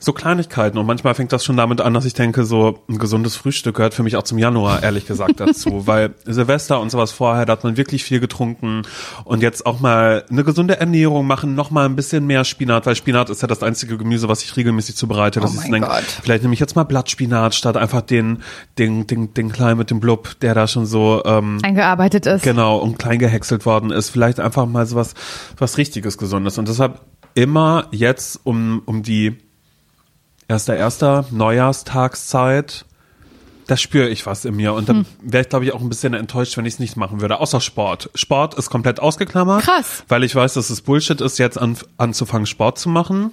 so 0.00 0.12
Kleinigkeiten 0.12 0.78
und 0.78 0.86
manchmal 0.86 1.14
fängt 1.14 1.32
das 1.32 1.44
schon 1.44 1.56
damit 1.56 1.80
an, 1.80 1.94
dass 1.94 2.06
ich 2.06 2.14
denke, 2.14 2.44
so 2.44 2.82
ein 2.88 2.98
gesundes 2.98 3.36
Frühstück 3.36 3.76
gehört 3.76 3.94
für 3.94 4.02
mich 4.02 4.16
auch 4.16 4.22
zum 4.22 4.38
Januar, 4.38 4.82
ehrlich 4.82 5.06
gesagt, 5.06 5.34
dazu, 5.40 5.86
weil 5.86 6.14
Silvester 6.24 6.80
und 6.80 6.90
sowas 6.90 7.12
vorher, 7.12 7.44
da 7.46 7.52
hat 7.52 7.64
man 7.64 7.76
wirklich 7.76 8.02
viel 8.02 8.18
getrunken 8.18 8.82
und 9.24 9.42
jetzt 9.42 9.66
auch 9.66 9.78
mal 9.80 10.24
eine 10.30 10.42
gesunde 10.42 10.80
Ernährung 10.80 11.26
machen, 11.26 11.54
noch 11.54 11.70
mal 11.70 11.84
ein 11.84 11.96
bisschen 11.96 12.26
mehr 12.26 12.44
Spinat, 12.44 12.86
weil 12.86 12.96
Spinat 12.96 13.28
ist 13.30 13.42
ja 13.42 13.48
das 13.48 13.62
einzige 13.62 13.98
Gemüse, 13.98 14.28
was 14.28 14.42
ich 14.42 14.56
regelmäßig 14.56 14.96
zubereite, 14.96 15.40
dass 15.40 15.56
Oh 15.56 15.60
ich 15.62 15.70
denke, 15.70 15.88
vielleicht 16.22 16.42
nehme 16.42 16.54
ich 16.54 16.60
jetzt 16.60 16.76
mal 16.76 16.84
Blattspinat 16.84 17.54
statt 17.54 17.76
einfach 17.76 18.00
den, 18.00 18.38
den, 18.78 19.06
den, 19.06 19.34
den 19.34 19.52
kleinen 19.52 19.76
mit 19.78 19.90
dem 19.90 20.00
Blub, 20.00 20.40
der 20.40 20.54
da 20.54 20.66
schon 20.66 20.86
so, 20.86 21.22
ähm, 21.26 21.58
Eingearbeitet 21.62 22.24
ist. 22.26 22.42
Genau, 22.42 22.78
und 22.78 22.98
klein 22.98 23.18
gehäckselt 23.18 23.66
worden 23.66 23.90
ist. 23.90 24.08
Vielleicht 24.10 24.40
einfach 24.40 24.66
mal 24.66 24.86
so 24.86 24.96
was, 24.96 25.14
was 25.58 25.76
richtiges 25.76 26.16
Gesundes. 26.16 26.56
Und 26.56 26.68
deshalb 26.68 27.00
immer 27.34 27.86
jetzt 27.90 28.40
um, 28.44 28.82
um 28.86 29.02
die 29.02 29.36
erster, 30.50 30.76
erster 30.76 31.24
Neujahrstagszeit, 31.30 32.84
da 33.66 33.76
spüre 33.76 34.08
ich 34.08 34.26
was 34.26 34.44
in 34.44 34.56
mir. 34.56 34.74
Und 34.74 34.88
Hm. 34.88 35.06
dann 35.22 35.30
wäre 35.32 35.42
ich, 35.44 35.48
glaube 35.48 35.64
ich, 35.64 35.72
auch 35.72 35.80
ein 35.80 35.88
bisschen 35.88 36.12
enttäuscht, 36.14 36.56
wenn 36.56 36.66
ich 36.66 36.74
es 36.74 36.80
nicht 36.80 36.96
machen 36.96 37.20
würde. 37.20 37.38
Außer 37.40 37.60
Sport. 37.60 38.10
Sport 38.14 38.54
ist 38.54 38.68
komplett 38.68 39.00
ausgeklammert. 39.00 39.62
Krass. 39.62 40.04
Weil 40.08 40.24
ich 40.24 40.34
weiß, 40.34 40.54
dass 40.54 40.70
es 40.70 40.80
Bullshit 40.82 41.20
ist, 41.20 41.38
jetzt 41.38 41.58
an, 41.58 41.76
anzufangen, 41.96 42.46
Sport 42.46 42.78
zu 42.78 42.88
machen. 42.88 43.30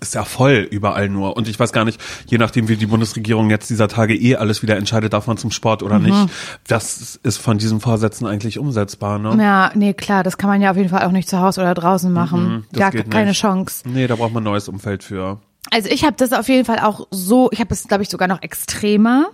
Ist 0.00 0.14
ja 0.14 0.24
voll 0.24 0.68
überall 0.70 1.08
nur. 1.08 1.36
Und 1.36 1.48
ich 1.48 1.58
weiß 1.58 1.72
gar 1.72 1.84
nicht, 1.84 2.00
je 2.26 2.38
nachdem, 2.38 2.68
wie 2.68 2.76
die 2.76 2.86
Bundesregierung 2.86 3.50
jetzt 3.50 3.68
dieser 3.70 3.88
Tage 3.88 4.14
eh 4.14 4.36
alles 4.36 4.62
wieder 4.62 4.76
entscheidet, 4.76 5.12
darf 5.12 5.26
man 5.26 5.36
zum 5.36 5.50
Sport 5.50 5.82
oder 5.82 5.98
Mhm. 5.98 6.04
nicht. 6.04 6.28
Das 6.68 7.18
ist 7.24 7.38
von 7.38 7.58
diesen 7.58 7.80
Vorsätzen 7.80 8.24
eigentlich 8.28 8.60
umsetzbar, 8.60 9.18
ne? 9.18 9.36
Ja, 9.42 9.72
nee, 9.74 9.92
klar, 9.94 10.22
das 10.22 10.38
kann 10.38 10.48
man 10.48 10.62
ja 10.62 10.70
auf 10.70 10.76
jeden 10.76 10.90
Fall 10.90 11.04
auch 11.04 11.10
nicht 11.10 11.28
zu 11.28 11.40
Hause 11.40 11.60
oder 11.62 11.74
draußen 11.74 12.12
machen. 12.12 12.66
Mhm, 12.72 12.90
geht 12.92 13.10
keine 13.10 13.30
nicht. 13.30 13.40
Chance. 13.40 13.82
Nee, 13.88 14.06
da 14.06 14.14
braucht 14.14 14.32
man 14.32 14.42
ein 14.44 14.44
neues 14.44 14.68
Umfeld 14.68 15.02
für. 15.02 15.40
Also 15.70 15.88
ich 15.88 16.04
habe 16.04 16.16
das 16.16 16.32
auf 16.32 16.48
jeden 16.48 16.64
Fall 16.64 16.80
auch 16.80 17.06
so, 17.10 17.48
ich 17.52 17.60
habe 17.60 17.72
es, 17.72 17.86
glaube 17.86 18.02
ich, 18.02 18.08
sogar 18.08 18.28
noch 18.28 18.42
extremer. 18.42 19.30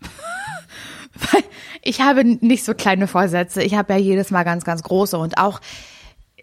Weil 1.32 1.42
ich 1.82 2.00
habe 2.00 2.24
nicht 2.24 2.64
so 2.64 2.74
kleine 2.74 3.06
Vorsätze. 3.06 3.62
Ich 3.62 3.74
habe 3.74 3.94
ja 3.94 3.98
jedes 3.98 4.30
Mal 4.30 4.44
ganz, 4.44 4.64
ganz 4.64 4.82
große 4.82 5.18
und 5.18 5.38
auch 5.38 5.60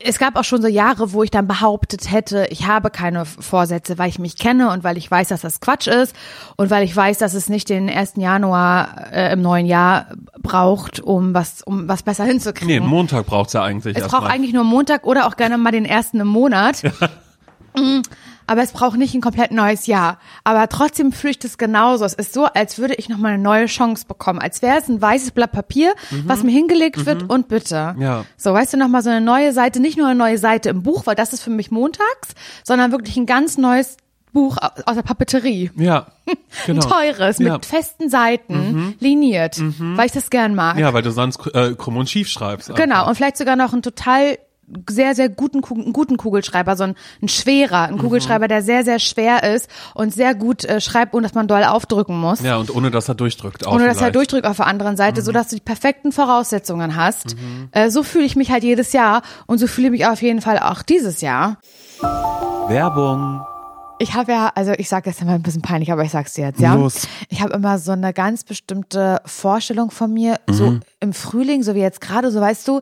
es 0.06 0.20
gab 0.20 0.36
auch 0.36 0.44
schon 0.44 0.62
so 0.62 0.68
Jahre, 0.68 1.13
wo 1.13 1.24
ich 1.24 1.32
dann 1.32 1.48
behauptet 1.48 2.12
hätte, 2.12 2.48
ich 2.50 2.66
habe 2.66 2.90
keine 2.90 3.25
Vorsätze, 3.25 3.98
weil 3.98 4.10
ich 4.10 4.20
mich 4.20 4.38
kenne 4.38 4.72
und 4.72 4.84
weil 4.84 4.98
ich 4.98 5.10
weiß, 5.10 5.30
dass 5.30 5.42
das 5.42 5.60
Quatsch 5.60 5.88
ist 5.88 6.16
und 6.58 6.70
weil 6.70 6.84
ich 6.84 6.96
weiß, 6.96 7.20
dass 7.20 7.34
es 7.34 7.48
nicht 7.48 7.70
den 7.70 7.90
1. 7.90 8.13
Januar 8.18 9.12
äh, 9.12 9.34
im 9.34 9.42
neuen 9.42 9.66
Jahr 9.66 10.08
braucht, 10.42 11.00
um 11.00 11.34
was, 11.34 11.62
um 11.62 11.88
was 11.88 12.04
besser 12.04 12.25
hinzukriegen. 12.25 12.68
Nee, 12.68 12.80
Montag 12.80 13.25
braucht's 13.25 13.54
ja 13.54 13.63
eigentlich 13.63 13.98
Es 13.98 14.08
braucht 14.08 14.30
eigentlich 14.30 14.54
nur 14.54 14.63
Montag 14.63 15.06
oder 15.06 15.28
auch 15.28 15.38
gerne 15.38 15.58
mal 15.58 15.72
den 15.72 15.86
ersten 15.86 16.20
im 16.20 16.28
Monat. 16.28 16.82
Mm, 17.75 18.02
Aber 18.48 18.62
es 18.62 18.72
braucht 18.72 18.98
nicht 18.98 19.14
ein 19.14 19.22
komplett 19.22 19.52
neues 19.52 19.88
Jahr. 19.88 20.20
Aber 20.44 20.68
trotzdem 20.70 21.12
fühle 21.12 21.32
ich 21.32 21.40
das 21.40 21.58
genauso. 21.58 22.06
Es 22.06 22.14
ist 22.14 22.34
so, 22.34 22.46
als 22.46 22.78
würde 22.78 22.96
ich 22.96 23.10
nochmal 23.10 23.34
eine 23.34 23.44
neue 23.44 23.66
Chance 23.68 24.06
bekommen. 24.08 24.40
Als 24.40 24.62
wäre 24.62 24.78
es 24.78 24.88
ein 24.90 25.02
weißes 25.02 25.32
Blatt 25.32 25.52
Papier, 25.52 25.94
was 26.26 26.44
mir 26.44 26.52
hingelegt 26.52 27.06
wird 27.06 27.30
und 27.30 27.48
bitte. 27.48 27.94
Mhm. 27.96 28.02
Ja. 28.02 28.26
So, 28.38 28.54
weißt 28.54 28.74
du, 28.74 28.78
nochmal 28.78 29.02
so 29.04 29.10
eine 29.10 29.22
neue 29.22 29.54
Seite, 29.54 29.80
nicht 29.80 29.98
nur 29.98 30.08
eine 30.08 30.16
neue 30.20 30.38
Seite 30.38 30.70
im 30.70 30.84
Buch, 30.84 31.06
weil 31.06 31.16
das 31.16 31.34
ist 31.34 31.42
für 31.44 31.50
mich 31.50 31.72
montags, 31.72 32.30
sondern 32.64 32.92
wirklich 32.92 33.18
ein 33.18 33.26
ganz 33.26 33.58
neues 33.58 33.98
Buch 34.34 34.58
au- 34.58 34.70
aus 34.88 34.96
der 34.96 35.04
Papeterie. 35.04 35.70
Ja, 35.76 36.08
genau. 36.66 36.82
Ein 36.84 36.90
teures, 36.90 37.38
Ja. 37.38 37.46
Mhm. 37.50 37.54
mit 37.54 37.66
festen 37.68 38.10
Seiten, 38.10 38.96
liniert, 39.00 39.58
weil 39.96 40.08
ich 40.08 40.12
das 40.12 40.30
gern 40.32 40.56
mag. 40.56 40.78
Ja, 40.80 40.94
weil 40.94 41.04
du 41.04 41.12
sonst 41.12 41.40
äh, 41.54 41.76
krumm 41.76 41.98
und 41.98 42.10
schief 42.10 42.28
schreibst. 42.30 42.74
Genau, 42.76 42.96
einfach. 42.96 43.08
und 43.10 43.16
vielleicht 43.16 43.38
sogar 43.38 43.56
noch 43.56 43.74
ein 43.74 43.82
total 43.84 44.40
sehr, 44.89 45.15
sehr 45.15 45.30
guten, 45.30 45.63
einen 45.63 45.94
guten 45.94 46.18
Kugelschreiber, 46.18 46.75
so 46.75 46.84
ein, 46.84 46.96
ein 47.22 47.27
schwerer, 47.30 47.88
Mhm. 47.88 47.94
ein 47.96 47.98
Kugelschreiber, 48.00 48.48
der 48.48 48.62
sehr, 48.62 48.84
sehr 48.84 49.00
schwer 49.00 49.44
ist 49.56 49.70
und 49.96 50.13
sehr 50.13 50.36
gut 50.36 50.63
äh, 50.65 50.80
schreibt, 50.82 51.13
ohne 51.13 51.24
dass 51.24 51.34
man 51.34 51.48
doll 51.48 51.63
aufdrücken 51.63 52.20
muss. 52.20 52.42
Ja, 52.42 52.58
und 52.58 52.74
ohne 52.75 52.92
dass 52.92 53.08
er 53.10 53.15
durchdrückt. 53.15 53.65
Auch 53.65 53.74
Ohne 53.74 53.86
dass 53.86 53.96
er 53.96 54.00
vielleicht. 54.00 54.15
durchdrückt 54.15 54.46
auf 54.48 54.58
der 54.58 54.68
anderen 54.68 54.98
Seite, 54.98 55.22
Mhm. 55.22 55.25
so 55.25 55.32
dass 55.32 55.48
du 55.50 55.56
die 55.56 55.62
perfekten 55.62 56.12
Voraussetzungen 56.12 56.96
hast. 56.96 57.36
Äh, 57.72 57.89
so 57.89 58.03
fühle 58.03 58.25
ich 58.25 58.36
mich 58.36 58.51
halt 58.51 58.63
jedes 58.63 58.94
Jahr 58.94 59.22
und 59.48 59.58
so 59.60 59.68
fühle 59.68 59.88
ich 59.88 59.92
mich 59.92 60.06
auf 60.08 60.22
jeden 60.22 60.42
Fall 60.42 60.60
auch 60.60 60.82
dieses 60.84 61.22
Jahr. 61.22 61.58
Werbung. 62.68 63.42
Ich 64.00 64.15
habe 64.15 64.32
ja, 64.34 64.51
also 64.56 64.72
ich 64.77 64.89
sage 64.89 65.10
jetzt 65.10 65.22
immer 65.22 65.34
ein 65.34 65.44
bisschen 65.44 65.62
peinlich, 65.62 65.92
aber 65.92 66.03
ich 66.03 66.12
sag's 66.12 66.34
dir 66.34 66.46
jetzt, 66.48 66.60
ja. 66.60 66.74
Los. 66.74 67.08
Ich 67.30 67.42
habe 67.42 67.53
immer 67.53 67.77
so 67.77 67.92
eine 67.92 68.12
ganz 68.12 68.44
bestimmte 68.44 69.22
Vorstellung 69.25 69.92
von 69.92 70.12
mir, 70.12 70.38
so 70.50 70.72
Mhm. 70.72 70.80
im 71.00 71.13
Frühling, 71.13 71.63
so 71.63 71.74
wie 71.75 71.80
jetzt 71.80 72.01
gerade, 72.01 72.32
so 72.32 72.42
weißt 72.42 72.68
du, 72.68 72.82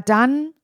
dann 0.00 0.52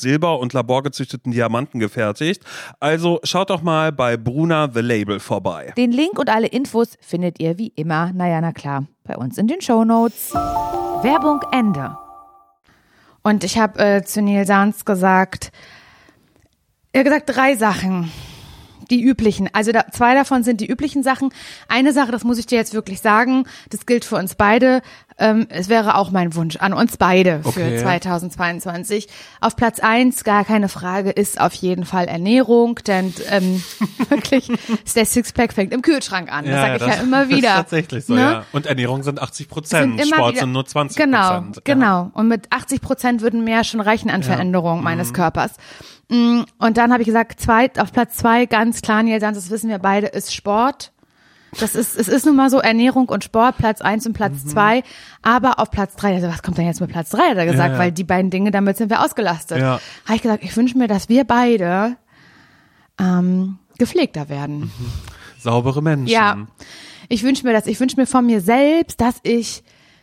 Silber 0.00 0.38
und 0.38 0.52
laborgezüchteten 0.52 1.32
Diamanten 1.32 1.80
gefertigt. 1.80 2.42
Also 2.80 3.20
schaut 3.24 3.50
doch 3.50 3.62
mal 3.62 3.92
bei 3.92 4.16
Bruna 4.16 4.70
The 4.72 4.80
Label 4.80 5.20
vorbei. 5.20 5.72
Den 5.76 5.92
Link 5.92 6.18
und 6.18 6.30
alle 6.30 6.46
Infos 6.46 6.96
findet 7.00 7.40
ihr 7.40 7.58
wie 7.58 7.72
immer, 7.76 8.12
naja, 8.12 8.40
na 8.40 8.52
klar, 8.52 8.86
bei 9.04 9.16
uns 9.16 9.38
in 9.38 9.46
den 9.46 9.60
Shownotes. 9.60 10.32
Werbung 10.32 11.40
Ende. 11.52 11.96
Und 13.22 13.44
ich 13.44 13.58
habe 13.58 13.78
äh, 13.78 14.02
zu 14.04 14.22
Neil 14.22 14.46
Sanz 14.46 14.84
gesagt, 14.84 15.52
er 16.92 17.00
hat 17.00 17.04
gesagt 17.04 17.36
drei 17.36 17.56
Sachen. 17.56 18.10
Die 18.90 19.02
üblichen. 19.02 19.48
Also 19.52 19.72
da, 19.72 19.84
zwei 19.92 20.14
davon 20.14 20.42
sind 20.42 20.60
die 20.60 20.66
üblichen 20.66 21.02
Sachen. 21.02 21.30
Eine 21.68 21.92
Sache, 21.92 22.10
das 22.12 22.24
muss 22.24 22.38
ich 22.38 22.46
dir 22.46 22.56
jetzt 22.56 22.74
wirklich 22.74 23.00
sagen, 23.00 23.44
das 23.70 23.84
gilt 23.86 24.04
für 24.04 24.16
uns 24.16 24.34
beide. 24.34 24.80
Ähm, 25.20 25.46
es 25.50 25.68
wäre 25.68 25.96
auch 25.96 26.10
mein 26.12 26.34
Wunsch 26.36 26.56
an 26.56 26.72
uns 26.72 26.96
beide 26.96 27.40
für 27.42 27.48
Okay. 27.48 27.78
2022. 27.82 29.08
Auf 29.40 29.56
Platz 29.56 29.80
eins, 29.80 30.22
gar 30.24 30.44
keine 30.44 30.68
Frage, 30.68 31.10
ist 31.10 31.40
auf 31.40 31.52
jeden 31.54 31.84
Fall 31.84 32.06
Ernährung, 32.06 32.76
denn 32.86 33.12
ähm, 33.30 33.62
wirklich, 34.08 34.48
der 34.94 35.04
Sixpack 35.04 35.52
fängt 35.52 35.72
im 35.72 35.82
Kühlschrank 35.82 36.32
an. 36.32 36.44
das 36.44 36.54
sage 36.54 36.76
ich 36.76 36.96
ja 36.96 37.02
immer 37.02 37.28
wieder. 37.28 37.40
Das 37.40 37.48
ist 37.50 37.56
tatsächlich 37.56 38.04
so, 38.04 38.14
Ne? 38.14 38.20
ja. 38.20 38.44
Und 38.52 38.66
Ernährung 38.66 39.02
sind 39.02 39.20
80 39.20 39.48
Prozent, 39.48 40.00
Sport 40.06 40.32
wieder- 40.34 40.40
sind 40.40 40.52
nur 40.52 40.64
20 40.66 40.96
Genau, 40.96 41.40
Prozent. 41.40 41.64
genau. 41.64 42.10
Und 42.14 42.28
mit 42.28 42.46
80 42.52 42.80
Prozent 42.80 43.20
würden 43.20 43.42
mehr 43.44 43.64
schon 43.64 43.80
reichen 43.80 44.10
an 44.10 44.22
Veränderungen 44.22 44.82
meines 44.84 45.12
Körpers. 45.12 45.52
Mm, 46.08 46.42
Und 46.58 46.76
dann 46.76 46.92
habe 46.92 47.02
ich 47.02 47.06
gesagt, 47.06 47.40
zwei, 47.40 47.70
auf 47.78 47.92
Platz 47.92 48.16
zwei, 48.16 48.46
ganz 48.46 48.80
klar, 48.82 49.02
Nils 49.02 49.20
das 49.22 49.50
wissen 49.50 49.68
wir 49.68 49.78
beide, 49.78 50.06
ist 50.08 50.34
Sport. 50.34 50.92
Das 51.60 51.74
ist, 51.74 51.96
es 51.98 52.08
ist 52.08 52.26
nun 52.26 52.36
mal 52.36 52.50
so 52.50 52.58
Ernährung 52.58 53.08
und 53.08 53.24
Sport, 53.24 53.56
Platz 53.56 53.80
eins 53.80 54.06
und 54.06 54.12
Platz 54.12 54.44
zwei. 54.44 54.82
Aber 55.22 55.58
auf 55.58 55.70
Platz 55.70 55.96
drei, 55.96 56.14
also 56.14 56.28
was 56.28 56.42
kommt 56.42 56.58
denn 56.58 56.66
jetzt 56.66 56.80
mit 56.80 56.90
Platz 56.90 57.08
drei, 57.10 57.30
hat 57.30 57.36
er 57.38 57.46
gesagt, 57.46 57.68
Ja, 57.70 57.72
ja. 57.74 57.78
weil 57.78 57.92
die 57.92 58.04
beiden 58.04 58.30
Dinge, 58.30 58.50
damit 58.50 58.76
sind 58.76 58.90
wir 58.90 59.02
ausgelastet. 59.02 59.58
Ja. 59.58 59.80
Habe 60.04 60.16
ich 60.16 60.22
gesagt, 60.22 60.44
ich 60.44 60.54
wünsche 60.56 60.76
mir, 60.76 60.88
dass 60.88 61.08
wir 61.08 61.24
beide 61.24 61.96
ähm, 62.98 63.58
gepflegter 63.78 64.28
werden. 64.28 64.70
Saubere 65.38 65.82
Menschen. 65.82 66.08
Ja. 66.08 66.36
Ich 67.08 67.22
wünsche 67.22 67.46
mir 67.46 67.52
das. 67.54 67.66
Ich 67.66 67.80
wünsche 67.80 67.96
mir 67.98 68.06
von 68.06 68.26
mir 68.26 68.40
selbst, 68.40 69.00
dass 69.00 69.16
ich 69.22 69.62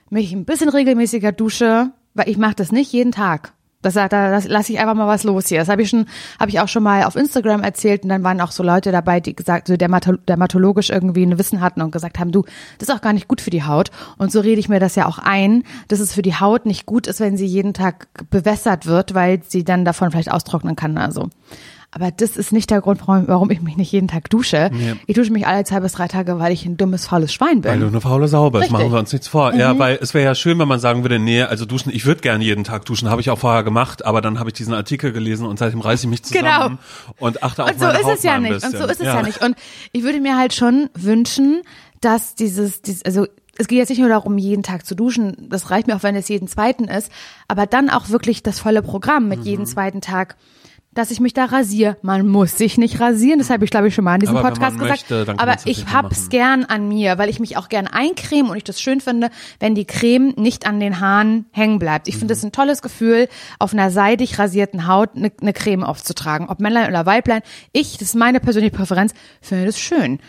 mich 0.09 0.31
ein 0.33 0.45
bisschen 0.45 0.69
regelmäßiger 0.69 1.31
dusche, 1.31 1.91
weil 2.15 2.29
ich 2.29 2.37
mache 2.37 2.55
das 2.55 2.71
nicht 2.71 2.91
jeden 2.91 3.11
Tag. 3.11 3.53
Das, 3.85 3.93
da 3.93 4.07
das 4.07 4.47
lasse 4.47 4.73
ich 4.73 4.79
einfach 4.79 4.95
mal 4.95 5.07
was 5.07 5.23
los 5.23 5.47
hier. 5.47 5.59
Das 5.59 5.69
habe 5.69 5.81
ich 5.83 5.89
schon, 5.89 6.05
habe 6.39 6.49
ich 6.49 6.59
auch 6.59 6.67
schon 6.67 6.83
mal 6.83 7.03
auf 7.03 7.15
Instagram 7.15 7.61
erzählt 7.61 8.03
und 8.03 8.09
dann 8.09 8.23
waren 8.23 8.41
auch 8.41 8.51
so 8.51 8.63
Leute 8.63 8.91
dabei, 8.91 9.19
die 9.19 9.35
gesagt, 9.35 9.67
so 9.67 9.77
dermato 9.77 10.13
dermatologisch 10.27 10.89
irgendwie 10.89 11.23
ein 11.25 11.37
Wissen 11.37 11.61
hatten 11.61 11.81
und 11.81 11.91
gesagt 11.91 12.19
haben, 12.19 12.31
du, 12.31 12.43
das 12.79 12.89
ist 12.89 12.95
auch 12.95 13.01
gar 13.01 13.13
nicht 13.13 13.27
gut 13.27 13.41
für 13.41 13.51
die 13.51 13.63
Haut. 13.63 13.91
Und 14.17 14.31
so 14.31 14.39
rede 14.39 14.59
ich 14.59 14.69
mir 14.69 14.79
das 14.79 14.95
ja 14.95 15.05
auch 15.05 15.19
ein, 15.19 15.63
dass 15.87 15.99
es 15.99 16.13
für 16.13 16.21
die 16.21 16.35
Haut 16.35 16.65
nicht 16.65 16.85
gut 16.85 17.07
ist, 17.07 17.19
wenn 17.19 17.37
sie 17.37 17.45
jeden 17.45 17.73
Tag 17.73 18.07
bewässert 18.29 18.85
wird, 18.85 19.13
weil 19.13 19.41
sie 19.47 19.63
dann 19.63 19.85
davon 19.85 20.11
vielleicht 20.11 20.31
austrocknen 20.31 20.75
kann. 20.75 20.97
Also. 20.97 21.29
Aber 21.97 22.11
das 22.11 22.35
ist 22.35 22.51
nicht 22.51 22.69
der 22.71 22.81
Grund, 22.81 22.99
warum, 23.07 23.49
ich 23.51 23.61
mich 23.61 23.77
nicht 23.77 23.89
jeden 23.89 24.09
Tag 24.09 24.29
dusche. 24.29 24.69
Nee. 24.73 24.95
Ich 25.07 25.15
dusche 25.15 25.31
mich 25.31 25.47
alle 25.47 25.63
zwei 25.63 25.79
bis 25.79 25.93
drei 25.93 26.09
Tage, 26.09 26.39
weil 26.39 26.51
ich 26.51 26.65
ein 26.65 26.75
dummes, 26.75 27.07
faules 27.07 27.31
Schwein 27.31 27.61
bin. 27.61 27.71
Weil 27.71 27.79
du 27.79 27.87
eine 27.87 28.01
faule 28.01 28.27
Sau 28.27 28.49
bist. 28.49 28.69
Mhm. 28.69 28.73
machen 28.73 28.91
wir 28.91 28.99
uns 28.99 29.13
nichts 29.13 29.29
vor. 29.29 29.53
Ja, 29.53 29.79
weil 29.79 29.97
es 30.01 30.13
wäre 30.13 30.25
ja 30.25 30.35
schön, 30.35 30.59
wenn 30.59 30.67
man 30.67 30.81
sagen 30.81 31.03
würde, 31.05 31.19
nee, 31.19 31.41
also 31.41 31.63
duschen, 31.63 31.93
ich 31.95 32.05
würde 32.05 32.19
gerne 32.19 32.43
jeden 32.43 32.65
Tag 32.65 32.83
duschen, 32.83 33.09
habe 33.09 33.21
ich 33.21 33.29
auch 33.29 33.39
vorher 33.39 33.63
gemacht, 33.63 34.03
aber 34.03 34.19
dann 34.19 34.39
habe 34.39 34.49
ich 34.49 34.55
diesen 34.55 34.73
Artikel 34.73 35.13
gelesen 35.13 35.47
und 35.47 35.57
seitdem 35.57 35.79
reiße 35.79 36.05
ich 36.05 36.09
mich 36.09 36.23
zusammen 36.23 36.79
und 37.17 37.43
achte 37.43 37.63
auf 37.63 37.71
und 37.71 37.79
so 37.79 37.85
meine 37.85 37.99
ist 37.99 38.07
es 38.09 38.23
ja 38.23 38.39
nicht. 38.39 38.65
Und 38.65 38.77
so 38.77 38.83
ist 38.83 38.99
es 38.99 39.05
ja. 39.05 39.23
nicht. 39.23 39.41
Und 39.41 39.55
ich 39.93 40.03
würde 40.03 40.19
mir 40.19 40.37
halt 40.37 40.53
schon 40.53 40.89
wünschen, 40.95 41.61
dass 42.01 42.35
dieses, 42.35 42.81
dieses 42.81 43.05
also 43.05 43.25
es 43.57 43.67
geht 43.69 43.77
jetzt 43.77 43.87
nicht 43.89 43.99
nur 43.99 44.09
darum, 44.09 44.37
jeden 44.37 44.63
Tag 44.63 44.85
zu 44.85 44.95
duschen, 44.95 45.47
das 45.49 45.71
reicht 45.71 45.87
mir 45.87 45.95
auch, 45.95 46.03
wenn 46.03 46.15
es 46.17 46.27
jeden 46.27 46.49
zweiten 46.49 46.85
ist, 46.89 47.09
aber 47.47 47.65
dann 47.67 47.89
auch 47.89 48.09
wirklich 48.09 48.43
das 48.43 48.59
volle 48.59 48.81
Programm 48.81 49.29
mit 49.29 49.39
Mhm. 49.39 49.45
jeden 49.45 49.65
zweiten 49.65 50.01
Tag 50.01 50.35
dass 50.95 51.11
ich 51.11 51.19
mich 51.19 51.33
da 51.33 51.45
rasiere. 51.45 51.97
Man 52.01 52.27
muss 52.27 52.57
sich 52.57 52.77
nicht 52.79 52.99
rasieren, 52.99 53.37
das 53.37 53.51
habe 53.51 53.63
ich 53.63 53.69
glaube 53.69 53.89
ich 53.89 53.93
schon 53.93 54.03
mal 54.03 54.15
in 54.15 54.21
diesem 54.21 54.37
Aber 54.37 54.49
Podcast 54.49 54.79
gesagt. 54.79 55.09
möchte, 55.09 55.35
Aber 55.37 55.55
ich 55.65 55.85
hab's 55.93 56.21
machen. 56.21 56.29
gern 56.29 56.65
an 56.65 56.87
mir, 56.87 57.19
weil 57.19 57.29
ich 57.29 57.39
mich 57.39 57.57
auch 57.57 57.69
gern 57.69 57.85
eincreme 57.85 58.49
und 58.49 58.57
ich 58.57 58.63
das 58.63 58.81
schön 58.81 59.01
finde, 59.01 59.29
wenn 59.59 59.75
die 59.75 59.85
Creme 59.85 60.33
nicht 60.37 60.65
an 60.65 60.79
den 60.79 60.99
Haaren 60.99 61.45
hängen 61.51 61.77
bleibt. 61.77 62.07
Ich 62.07 62.17
finde 62.17 62.33
es 62.33 62.43
ein 62.43 62.51
tolles 62.51 62.81
Gefühl, 62.81 63.27
auf 63.59 63.73
einer 63.73 63.91
seidig 63.91 64.39
rasierten 64.39 64.87
Haut 64.87 65.11
eine, 65.15 65.31
eine 65.39 65.53
Creme 65.53 65.83
aufzutragen. 65.83 66.47
Ob 66.49 66.59
Männlein 66.59 66.89
oder 66.89 67.05
Weiblein. 67.05 67.41
Ich, 67.73 67.93
das 67.93 68.09
ist 68.09 68.15
meine 68.15 68.39
persönliche 68.39 68.75
Präferenz, 68.75 69.13
finde 69.41 69.65
das 69.65 69.77
schön. 69.79 70.19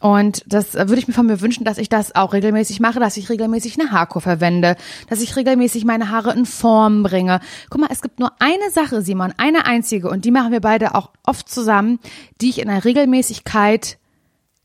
Und 0.00 0.42
das 0.46 0.74
äh, 0.74 0.88
würde 0.88 1.00
ich 1.00 1.08
mir 1.08 1.14
von 1.14 1.26
mir 1.26 1.40
wünschen, 1.40 1.64
dass 1.64 1.78
ich 1.78 1.88
das 1.88 2.14
auch 2.14 2.32
regelmäßig 2.32 2.80
mache, 2.80 3.00
dass 3.00 3.16
ich 3.16 3.30
regelmäßig 3.30 3.80
eine 3.80 3.90
Haarkur 3.90 4.20
verwende, 4.20 4.76
dass 5.08 5.22
ich 5.22 5.36
regelmäßig 5.36 5.84
meine 5.84 6.10
Haare 6.10 6.32
in 6.32 6.46
Form 6.46 7.02
bringe. 7.02 7.40
Guck 7.70 7.80
mal, 7.80 7.88
es 7.90 8.02
gibt 8.02 8.18
nur 8.18 8.32
eine 8.38 8.70
Sache, 8.70 9.02
Simon, 9.02 9.32
eine 9.38 9.66
einzige, 9.66 10.10
und 10.10 10.24
die 10.24 10.30
machen 10.30 10.52
wir 10.52 10.60
beide 10.60 10.94
auch 10.94 11.10
oft 11.24 11.48
zusammen, 11.48 12.00
die 12.40 12.50
ich 12.50 12.60
in 12.60 12.68
der 12.68 12.84
Regelmäßigkeit 12.84 13.98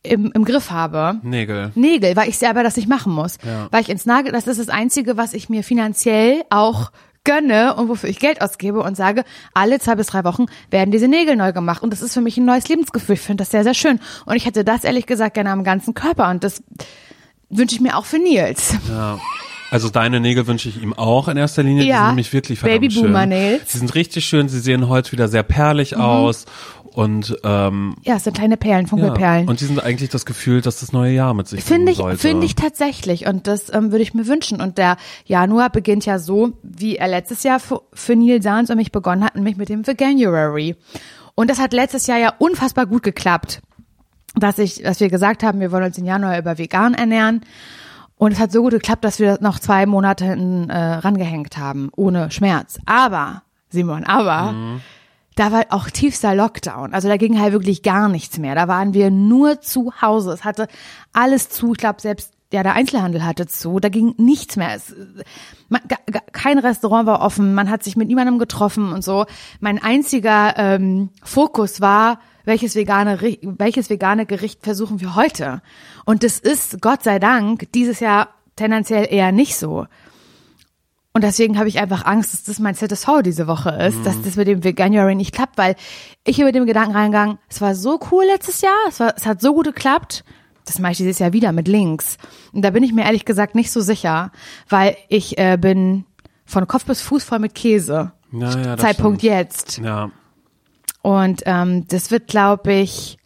im, 0.03 0.31
im 0.33 0.45
Griff 0.45 0.71
habe. 0.71 1.19
Nägel. 1.23 1.71
Nägel, 1.75 2.15
weil 2.15 2.29
ich 2.29 2.37
selber 2.37 2.63
das 2.63 2.75
nicht 2.75 2.87
machen 2.87 3.13
muss. 3.13 3.37
Ja. 3.45 3.67
Weil 3.71 3.81
ich 3.81 3.89
ins 3.89 4.05
Nagel, 4.05 4.31
das 4.31 4.47
ist 4.47 4.59
das 4.59 4.69
Einzige, 4.69 5.17
was 5.17 5.33
ich 5.33 5.49
mir 5.49 5.63
finanziell 5.63 6.43
auch 6.49 6.91
gönne 7.23 7.75
und 7.75 7.89
wofür 7.89 8.09
ich 8.09 8.19
Geld 8.19 8.41
ausgebe 8.41 8.81
und 8.81 8.95
sage, 8.97 9.23
alle 9.53 9.79
zwei 9.79 9.95
bis 9.95 10.07
drei 10.07 10.23
Wochen 10.23 10.45
werden 10.71 10.91
diese 10.91 11.07
Nägel 11.07 11.35
neu 11.35 11.51
gemacht. 11.53 11.83
Und 11.83 11.91
das 11.91 12.01
ist 12.01 12.13
für 12.13 12.21
mich 12.21 12.37
ein 12.37 12.45
neues 12.45 12.67
Lebensgefühl. 12.67 13.15
Ich 13.15 13.21
finde 13.21 13.41
das 13.43 13.51
sehr, 13.51 13.63
sehr 13.63 13.73
schön. 13.73 13.99
Und 14.25 14.35
ich 14.35 14.45
hätte 14.45 14.63
das 14.63 14.83
ehrlich 14.83 15.05
gesagt 15.05 15.33
gerne 15.35 15.51
am 15.51 15.63
ganzen 15.63 15.93
Körper. 15.93 16.29
Und 16.29 16.43
das 16.43 16.63
wünsche 17.49 17.75
ich 17.75 17.81
mir 17.81 17.97
auch 17.97 18.05
für 18.05 18.19
Nils. 18.19 18.75
Ja. 18.89 19.19
Also 19.71 19.89
deine 19.89 20.19
Nägel 20.19 20.47
wünsche 20.47 20.67
ich 20.67 20.81
ihm 20.81 20.93
auch 20.93 21.27
in 21.27 21.37
erster 21.37 21.61
Linie. 21.61 21.83
Die 21.83 21.89
Ja. 21.89 21.97
sind 21.99 22.07
nämlich 22.07 22.33
wirklich 22.33 22.57
verdammt 22.59 22.81
Baby 22.81 22.91
schön. 22.93 23.11
Nails. 23.11 23.71
Sie 23.71 23.77
sind 23.77 23.93
richtig 23.93 24.25
schön. 24.25 24.49
Sie 24.49 24.59
sehen 24.59 24.89
heute 24.89 25.11
wieder 25.11 25.27
sehr 25.27 25.43
perlig 25.43 25.95
aus. 25.95 26.45
Und 26.99 27.37
ähm, 27.45 27.95
Ja, 28.03 28.15
es 28.17 28.25
sind 28.25 28.35
kleine 28.35 28.57
Perlen, 28.57 28.83
ja. 28.83 28.89
Funkelperlen. 28.89 29.47
Und 29.47 29.61
die 29.61 29.65
sind 29.65 29.81
eigentlich 29.81 30.09
das 30.09 30.25
Gefühl, 30.25 30.59
dass 30.59 30.81
das 30.81 30.91
neue 30.91 31.13
Jahr 31.13 31.33
mit 31.33 31.47
sich 31.47 31.63
Finde 31.63 31.93
bringen 31.93 32.15
ich, 32.15 32.19
finde 32.19 32.45
ich 32.45 32.55
tatsächlich. 32.55 33.25
Und 33.25 33.47
das 33.47 33.73
ähm, 33.73 33.91
würde 33.91 34.03
ich 34.03 34.13
mir 34.13 34.27
wünschen. 34.27 34.59
Und 34.59 34.77
der 34.77 34.97
Januar 35.23 35.69
beginnt 35.69 36.05
ja 36.05 36.19
so, 36.19 36.51
wie 36.61 36.97
er 36.97 37.07
letztes 37.07 37.43
Jahr 37.43 37.61
für, 37.61 37.83
für 37.93 38.17
Neil 38.17 38.41
Sahns 38.41 38.69
und 38.69 38.75
mich 38.75 38.91
begonnen 38.91 39.23
hat, 39.23 39.35
nämlich 39.35 39.55
mit 39.55 39.69
dem 39.69 39.87
Veganuary. 39.87 40.75
Und 41.35 41.49
das 41.49 41.57
hat 41.57 41.71
letztes 41.71 42.05
Jahr 42.05 42.17
ja 42.17 42.33
unfassbar 42.37 42.85
gut 42.85 43.03
geklappt. 43.03 43.61
Dass 44.35 44.59
ich, 44.59 44.83
dass 44.83 44.99
wir 44.99 45.07
gesagt 45.07 45.41
haben, 45.41 45.61
wir 45.61 45.71
wollen 45.71 45.85
uns 45.85 45.97
im 45.97 46.03
Januar 46.03 46.37
über 46.37 46.57
vegan 46.57 46.95
ernähren. 46.95 47.45
Und 48.17 48.33
es 48.33 48.39
hat 48.39 48.51
so 48.51 48.61
gut 48.61 48.73
geklappt, 48.73 49.05
dass 49.05 49.19
wir 49.19 49.37
noch 49.39 49.59
zwei 49.59 49.85
Monate 49.85 50.25
hinten, 50.25 50.69
äh, 50.69 50.77
rangehängt 50.77 51.57
haben, 51.57 51.91
ohne 51.95 52.29
Schmerz. 52.29 52.77
Aber, 52.85 53.43
Simon, 53.69 54.03
aber, 54.03 54.53
da 55.39 55.53
war 55.53 55.65
auch 55.69 55.89
tiefster 55.89 56.35
Lockdown. 56.35 56.93
Also 56.93 57.07
da 57.07 57.15
ging 57.15 57.39
halt 57.39 57.53
wirklich 57.53 57.81
gar 57.81 58.09
nichts 58.09 58.37
mehr. 58.37 58.55
Da 58.55 58.67
waren 58.67 58.93
wir 58.93 59.09
nur 59.09 59.61
zu 59.61 59.93
Hause. 60.01 60.33
Es 60.33 60.43
hatte 60.43 60.67
alles 61.13 61.49
zu. 61.49 61.71
Ich 61.71 61.77
glaube, 61.77 62.01
selbst 62.01 62.33
ja, 62.51 62.61
der 62.61 62.73
Einzelhandel 62.73 63.23
hatte 63.23 63.47
zu. 63.47 63.79
Da 63.79 63.87
ging 63.87 64.15
nichts 64.17 64.57
mehr. 64.57 64.75
Es, 64.75 64.93
man, 65.69 65.81
kein 66.33 66.59
Restaurant 66.59 67.05
war 67.05 67.21
offen. 67.21 67.53
Man 67.53 67.69
hat 67.69 67.83
sich 67.83 67.95
mit 67.95 68.09
niemandem 68.09 68.37
getroffen 68.37 68.91
und 68.91 69.01
so. 69.01 69.27
Mein 69.61 69.81
einziger 69.81 70.55
ähm, 70.57 71.09
Fokus 71.23 71.79
war, 71.79 72.19
welches 72.43 72.75
vegane, 72.75 73.17
welches 73.41 73.89
vegane 73.89 74.25
Gericht 74.25 74.63
versuchen 74.63 74.99
wir 74.99 75.15
heute? 75.15 75.61
Und 76.03 76.23
das 76.23 76.39
ist, 76.39 76.81
Gott 76.81 77.03
sei 77.03 77.17
Dank, 77.17 77.71
dieses 77.71 78.01
Jahr 78.01 78.29
tendenziell 78.57 79.07
eher 79.09 79.31
nicht 79.31 79.55
so. 79.55 79.85
Und 81.13 81.23
deswegen 81.23 81.57
habe 81.57 81.67
ich 81.67 81.79
einfach 81.79 82.05
Angst, 82.05 82.33
dass 82.33 82.43
das 82.43 82.59
mein 82.59 82.75
ZSV 82.75 83.23
diese 83.23 83.47
Woche 83.47 83.71
ist, 83.71 84.05
dass 84.05 84.21
das 84.21 84.35
mit 84.35 84.47
dem 84.47 84.63
Veganuary 84.63 85.15
nicht 85.15 85.33
klappt, 85.33 85.57
weil 85.57 85.75
ich 86.23 86.35
hier 86.35 86.45
mit 86.45 86.55
dem 86.55 86.67
Gedanken 86.67 86.95
reingegangen, 86.95 87.39
es 87.49 87.61
war 87.61 87.73
so 87.73 87.99
cool 88.11 88.25
letztes 88.25 88.61
Jahr, 88.61 88.77
es, 88.87 88.99
war, 88.99 89.13
es 89.17 89.25
hat 89.25 89.41
so 89.41 89.53
gut 89.53 89.65
geklappt, 89.65 90.23
das 90.65 90.77
mache 90.77 90.91
ich 90.91 90.97
dieses 90.99 91.17
Jahr 91.17 91.33
wieder 91.33 91.51
mit 91.51 91.67
Links. 91.67 92.17
Und 92.53 92.61
da 92.61 92.69
bin 92.69 92.83
ich 92.83 92.93
mir 92.93 93.05
ehrlich 93.05 93.25
gesagt 93.25 93.55
nicht 93.55 93.71
so 93.71 93.81
sicher, 93.81 94.31
weil 94.69 94.95
ich 95.07 95.37
äh, 95.39 95.57
bin 95.57 96.05
von 96.45 96.67
Kopf 96.67 96.85
bis 96.85 97.01
Fuß 97.01 97.23
voll 97.23 97.39
mit 97.39 97.55
Käse. 97.55 98.11
Ja, 98.31 98.55
ja, 98.55 98.77
Zeitpunkt 98.77 99.21
stimmt. 99.21 99.33
jetzt. 99.33 99.77
Ja. 99.79 100.11
Und 101.01 101.43
ähm, 101.45 101.87
das 101.87 102.11
wird, 102.11 102.27
glaube 102.27 102.73
ich, 102.73 103.18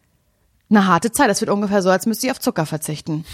eine 0.75 0.87
harte 0.87 1.11
Zeit. 1.11 1.29
Das 1.29 1.41
wird 1.41 1.51
ungefähr 1.51 1.81
so, 1.81 1.89
als 1.89 2.05
müsste 2.05 2.27
ich 2.27 2.31
auf 2.31 2.39
Zucker 2.39 2.65
verzichten. 2.65 3.25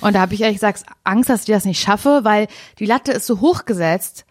Und 0.00 0.14
da 0.14 0.20
habe 0.20 0.34
ich 0.34 0.40
ehrlich 0.40 0.56
gesagt 0.56 0.84
Angst, 1.04 1.30
dass 1.30 1.40
ich 1.40 1.46
das 1.46 1.64
nicht 1.64 1.80
schaffe, 1.80 2.20
weil 2.22 2.48
die 2.78 2.86
Latte 2.86 3.12
ist 3.12 3.26
so 3.26 3.40
hoch 3.40 3.64
gesetzt, 3.64 4.24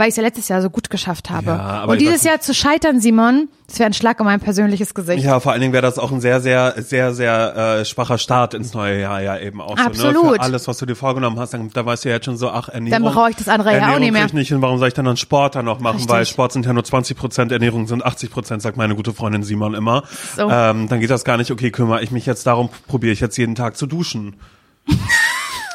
weil 0.00 0.08
ich 0.08 0.12
es 0.12 0.16
ja 0.16 0.22
letztes 0.22 0.48
Jahr 0.48 0.62
so 0.62 0.70
gut 0.70 0.88
geschafft 0.88 1.28
habe. 1.28 1.48
Ja, 1.48 1.58
aber 1.58 1.92
Und 1.92 2.00
dieses 2.00 2.24
Jahr 2.24 2.40
zu 2.40 2.54
scheitern, 2.54 3.00
Simon, 3.00 3.48
das 3.66 3.78
wäre 3.78 3.86
ein 3.86 3.92
Schlag 3.92 4.18
in 4.18 4.24
mein 4.24 4.40
persönliches 4.40 4.94
Gesicht. 4.94 5.22
Ja, 5.22 5.40
vor 5.40 5.52
allen 5.52 5.60
Dingen 5.60 5.74
wäre 5.74 5.82
das 5.82 5.98
auch 5.98 6.10
ein 6.10 6.22
sehr, 6.22 6.40
sehr, 6.40 6.74
sehr, 6.78 7.12
sehr 7.12 7.80
äh, 7.80 7.84
schwacher 7.84 8.16
Start 8.16 8.54
ins 8.54 8.72
neue 8.72 8.98
Jahr 8.98 9.20
ja 9.20 9.38
eben 9.38 9.60
auch 9.60 9.76
so. 9.76 9.82
Ne? 9.82 9.84
Absolut. 9.84 10.36
Für 10.36 10.40
alles, 10.40 10.66
was 10.66 10.78
du 10.78 10.86
dir 10.86 10.94
vorgenommen 10.94 11.38
hast, 11.38 11.52
dann, 11.52 11.68
da 11.68 11.84
weißt 11.84 12.06
du 12.06 12.08
ja 12.08 12.14
jetzt 12.14 12.24
schon 12.24 12.38
so, 12.38 12.48
ach, 12.48 12.70
Ernährung. 12.70 13.04
Dann 13.04 13.12
brauche 13.12 13.28
ich 13.28 13.36
das 13.36 13.48
andere 13.48 13.76
ja 13.76 13.94
auch 13.94 13.98
nicht 13.98 14.10
mehr. 14.10 14.24
ich 14.24 14.32
nicht 14.32 14.48
hin, 14.48 14.62
warum 14.62 14.78
soll 14.78 14.88
ich 14.88 14.94
dann 14.94 15.04
noch 15.04 15.18
Sport 15.18 15.56
dann 15.56 15.66
noch 15.66 15.80
machen? 15.80 15.96
Richtig. 15.96 16.10
Weil 16.10 16.24
Sport 16.24 16.52
sind 16.52 16.64
ja 16.64 16.72
nur 16.72 16.82
20 16.84 17.14
Prozent, 17.14 17.52
Ernährung 17.52 17.86
sind 17.86 18.02
80 18.02 18.30
Prozent, 18.30 18.62
sagt 18.62 18.78
meine 18.78 18.96
gute 18.96 19.12
Freundin 19.12 19.42
Simon 19.42 19.74
immer. 19.74 20.04
So. 20.34 20.48
Ähm, 20.50 20.88
dann 20.88 21.00
geht 21.00 21.10
das 21.10 21.24
gar 21.24 21.36
nicht, 21.36 21.50
okay, 21.50 21.70
kümmere 21.70 22.02
ich 22.02 22.10
mich 22.10 22.24
jetzt 22.24 22.46
darum, 22.46 22.70
probiere 22.88 23.12
ich 23.12 23.20
jetzt 23.20 23.36
jeden 23.36 23.54
Tag 23.54 23.76
zu 23.76 23.86
duschen. 23.86 24.36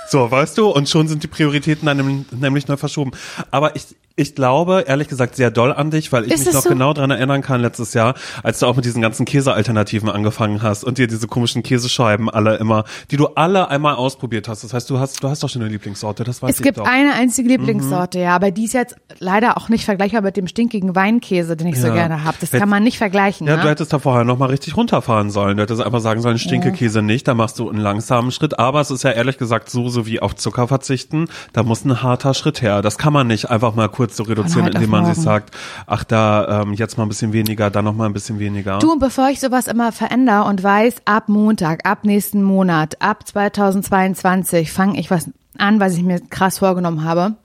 So, 0.08 0.30
weißt 0.30 0.58
du, 0.58 0.70
und 0.70 0.88
schon 0.88 1.08
sind 1.08 1.24
die 1.24 1.28
Prioritäten 1.28 1.86
dann 1.88 2.26
nämlich 2.32 2.68
neu 2.68 2.78
verschoben. 2.78 3.12
Aber 3.52 3.76
ich, 3.76 3.88
ich 4.18 4.34
glaube, 4.34 4.86
ehrlich 4.88 5.10
gesagt, 5.10 5.36
sehr 5.36 5.52
doll 5.52 5.74
an 5.74 5.92
dich, 5.92 6.14
weil 6.14 6.24
ich 6.26 6.32
Ist 6.32 6.40
mich 6.40 6.48
es 6.50 6.54
noch 6.56 6.62
so? 6.64 6.70
genau 6.70 6.94
dran 6.94 7.12
erinnern 7.12 7.42
kann 7.42 7.60
letztes 7.60 7.94
Jahr, 7.94 8.14
als 8.44 8.60
du 8.60 8.66
auch 8.66 8.76
mit 8.78 8.86
diesen 8.86 9.02
ganzen 9.02 9.26
Käsealternativen 9.26 10.10
angefangen 10.10 10.62
hast 10.62 10.86
und 10.86 10.98
dir 10.98 11.08
diese 11.08 11.28
komischen 11.28 11.64
Käsescheiben 11.64 12.30
alle 12.30 12.56
immer, 12.56 12.86
die 13.12 13.18
du 13.18 13.28
alle 13.36 13.70
einmal 13.70 13.96
ausprobiert 13.96 14.48
hast. 14.48 14.64
Das 14.64 14.74
heißt, 14.74 14.90
du 14.90 15.00
hast, 15.00 15.22
du 15.22 15.28
hast 15.28 15.44
doch 15.44 15.50
schon 15.50 15.62
eine 15.64 15.72
Lieblingssorte, 15.72 16.24
das 16.24 16.42
weiß 16.42 16.52
Es 16.52 16.60
ich 16.60 16.64
gibt 16.64 16.78
doch. 16.78 16.86
eine 16.88 17.14
einzige 17.14 17.50
Lieblingssorte, 17.50 18.20
ja, 18.20 18.34
aber 18.36 18.52
die 18.52 18.64
ist 18.66 18.74
jetzt 18.74 18.96
leider 19.20 19.58
auch 19.58 19.68
nicht 19.68 19.84
vergleichbar 19.84 20.22
mit 20.22 20.38
dem 20.38 20.48
stinkigen 20.48 20.96
Weinkäse, 20.96 21.58
den 21.58 21.68
ich 21.68 21.82
so 21.82 21.88
Ja. 21.88 21.94
gerne 21.96 22.24
habe. 22.24 22.38
Das 22.40 22.52
Jetzt- 22.52 22.62
kann 22.62 22.70
man 22.70 22.84
nicht 22.84 22.98
vergleichen. 22.98 23.48
Ja, 23.48 23.58
ne? 23.58 23.64
du 23.64 23.70
hättest 23.70 23.92
da 23.92 24.00
vorher 24.00 24.24
noch 24.24 24.38
mal 24.38 24.46
richtig 24.50 24.78
runterfahren 24.78 25.30
sollen. 25.30 25.58
Du 25.58 25.64
hättest 25.64 25.82
einfach 25.82 26.00
sagen 26.00 26.22
sollen, 26.22 26.40
Stinkekäse 26.40 27.02
nicht, 27.02 27.28
da 27.28 27.34
machst 27.34 27.60
du 27.60 27.70
einen 27.70 27.80
langsamen 27.80 28.32
Schritt. 28.32 28.60
Aber 28.60 28.80
es 28.80 28.92
ist 28.92 29.04
ja 29.04 29.12
ehrlich 29.12 29.38
gesagt 29.38 29.70
so, 29.70 29.90
so 29.90 30.06
wie 30.06 30.22
auf 30.22 30.36
Zucker 30.36 30.70
verzichten, 30.70 31.28
da 31.52 31.64
muss 31.64 31.84
ein 31.84 32.02
harter 32.02 32.34
Schritt 32.34 32.62
her. 32.62 32.82
Das 32.82 32.98
kann 32.98 33.12
man 33.12 33.28
nicht 33.28 33.50
einfach 33.50 33.76
mal 33.76 33.90
kurz 33.90 34.05
so 34.14 34.24
reduzieren, 34.24 34.66
heute 34.66 34.78
auf 34.78 34.84
indem 34.84 34.92
man 34.92 35.06
sich 35.06 35.24
sagt, 35.24 35.56
ach 35.88 36.04
da, 36.04 36.62
ähm, 36.62 36.74
jetzt 36.74 36.98
mal 36.98 37.06
ein 37.06 37.10
bisschen 37.10 37.34
weniger, 37.34 37.70
dann 37.70 37.86
noch 37.86 37.96
mal 37.96 38.06
ein 38.06 38.14
bisschen 38.14 38.40
weniger. 38.40 38.80
Du, 38.80 38.92
und 38.92 39.00
bevor 39.00 39.30
ich 39.30 39.40
sowas 39.40 39.68
immer 39.68 39.92
verändere 39.92 40.44
und 40.44 40.62
weiß, 40.62 40.96
ab 41.06 41.30
Montag, 41.30 41.86
ab 41.86 42.04
nächsten 42.04 42.44
Monat, 42.44 43.02
ab 43.02 43.28
2022 43.28 44.72
fange 44.72 45.00
ich 45.00 45.10
was 45.10 45.30
an, 45.58 45.80
was 45.80 45.96
ich 45.96 46.04
mir 46.04 46.20
krass 46.20 46.60
vorgenommen 46.60 47.04
habe, 47.04 47.36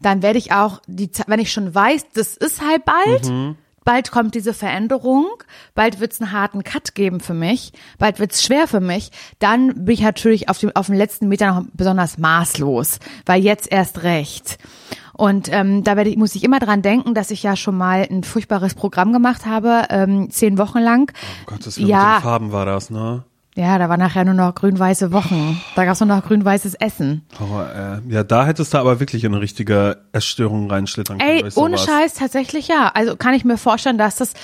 dann 0.00 0.22
werde 0.22 0.38
ich 0.38 0.52
auch, 0.52 0.80
die, 0.86 1.10
wenn 1.26 1.40
ich 1.40 1.52
schon 1.52 1.74
weiß, 1.74 2.06
das 2.14 2.36
ist 2.36 2.62
halt 2.62 2.84
bald, 2.84 3.56
bald 3.84 4.10
kommt 4.10 4.34
diese 4.34 4.52
Veränderung, 4.52 5.26
bald 5.74 5.98
wird 5.98 6.12
es 6.12 6.20
einen 6.20 6.32
harten 6.32 6.62
Cut 6.62 6.94
geben 6.94 7.20
für 7.20 7.34
mich, 7.34 7.72
bald 7.98 8.18
wird 8.18 8.32
es 8.32 8.44
schwer 8.44 8.68
für 8.68 8.80
mich, 8.80 9.10
dann 9.38 9.86
bin 9.86 9.94
ich 9.94 10.02
natürlich 10.02 10.48
auf 10.48 10.58
dem, 10.58 10.74
auf 10.76 10.86
dem 10.86 10.94
letzten 10.94 11.26
Meter 11.28 11.54
noch 11.54 11.64
besonders 11.72 12.18
maßlos, 12.18 12.98
weil 13.26 13.42
jetzt 13.42 13.72
erst 13.72 14.02
recht. 14.02 14.58
Und 15.18 15.52
ähm, 15.52 15.82
da 15.82 15.96
werde 15.96 16.10
ich, 16.10 16.16
muss 16.16 16.36
ich 16.36 16.44
immer 16.44 16.60
dran 16.60 16.80
denken, 16.80 17.12
dass 17.12 17.32
ich 17.32 17.42
ja 17.42 17.56
schon 17.56 17.76
mal 17.76 18.06
ein 18.08 18.22
furchtbares 18.22 18.74
Programm 18.74 19.12
gemacht 19.12 19.46
habe, 19.46 19.82
ähm, 19.90 20.30
zehn 20.30 20.58
Wochen 20.58 20.78
lang. 20.78 21.10
Oh 21.42 21.50
Gottes 21.50 21.76
Willen, 21.76 21.88
ja. 21.88 22.04
mit 22.04 22.18
den 22.18 22.22
Farben 22.22 22.52
war 22.52 22.64
das, 22.64 22.88
ne? 22.88 23.24
Ja, 23.56 23.76
da 23.78 23.88
war 23.88 23.96
nachher 23.96 24.24
nur 24.24 24.34
noch 24.34 24.54
grün-weiße 24.54 25.10
Wochen. 25.10 25.60
Da 25.74 25.84
gab's 25.84 25.98
nur 25.98 26.06
noch 26.06 26.24
grün-weißes 26.24 26.74
Essen. 26.74 27.26
Oh, 27.40 27.60
äh, 27.60 28.00
ja, 28.08 28.22
da 28.22 28.46
hättest 28.46 28.72
du 28.72 28.78
aber 28.78 29.00
wirklich 29.00 29.24
in 29.24 29.32
eine 29.32 29.42
richtige 29.42 30.04
Essstörung 30.12 30.70
reinschlittern 30.70 31.18
können. 31.18 31.44
Ey, 31.44 31.50
ohne. 31.56 31.78
Scheiß, 31.78 32.14
tatsächlich 32.14 32.68
ja. 32.68 32.92
Also 32.94 33.16
kann 33.16 33.34
ich 33.34 33.44
mir 33.44 33.58
vorstellen, 33.58 33.98
dass 33.98 34.14
das 34.14 34.34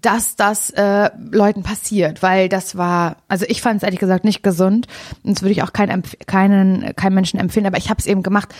dass 0.00 0.34
das 0.34 0.70
äh, 0.70 1.10
Leuten 1.30 1.62
passiert, 1.62 2.22
weil 2.22 2.48
das 2.48 2.76
war, 2.76 3.16
also 3.28 3.46
ich 3.48 3.62
fand 3.62 3.76
es 3.76 3.82
ehrlich 3.84 4.00
gesagt 4.00 4.24
nicht 4.24 4.42
gesund 4.42 4.86
und 5.22 5.36
das 5.36 5.42
würde 5.42 5.52
ich 5.52 5.62
auch 5.62 5.72
kein, 5.72 6.02
keinen, 6.26 6.96
keinen 6.96 7.14
Menschen 7.14 7.38
empfehlen, 7.38 7.66
aber 7.66 7.78
ich 7.78 7.90
habe 7.90 8.00
es 8.00 8.06
eben 8.06 8.22
gemacht 8.22 8.54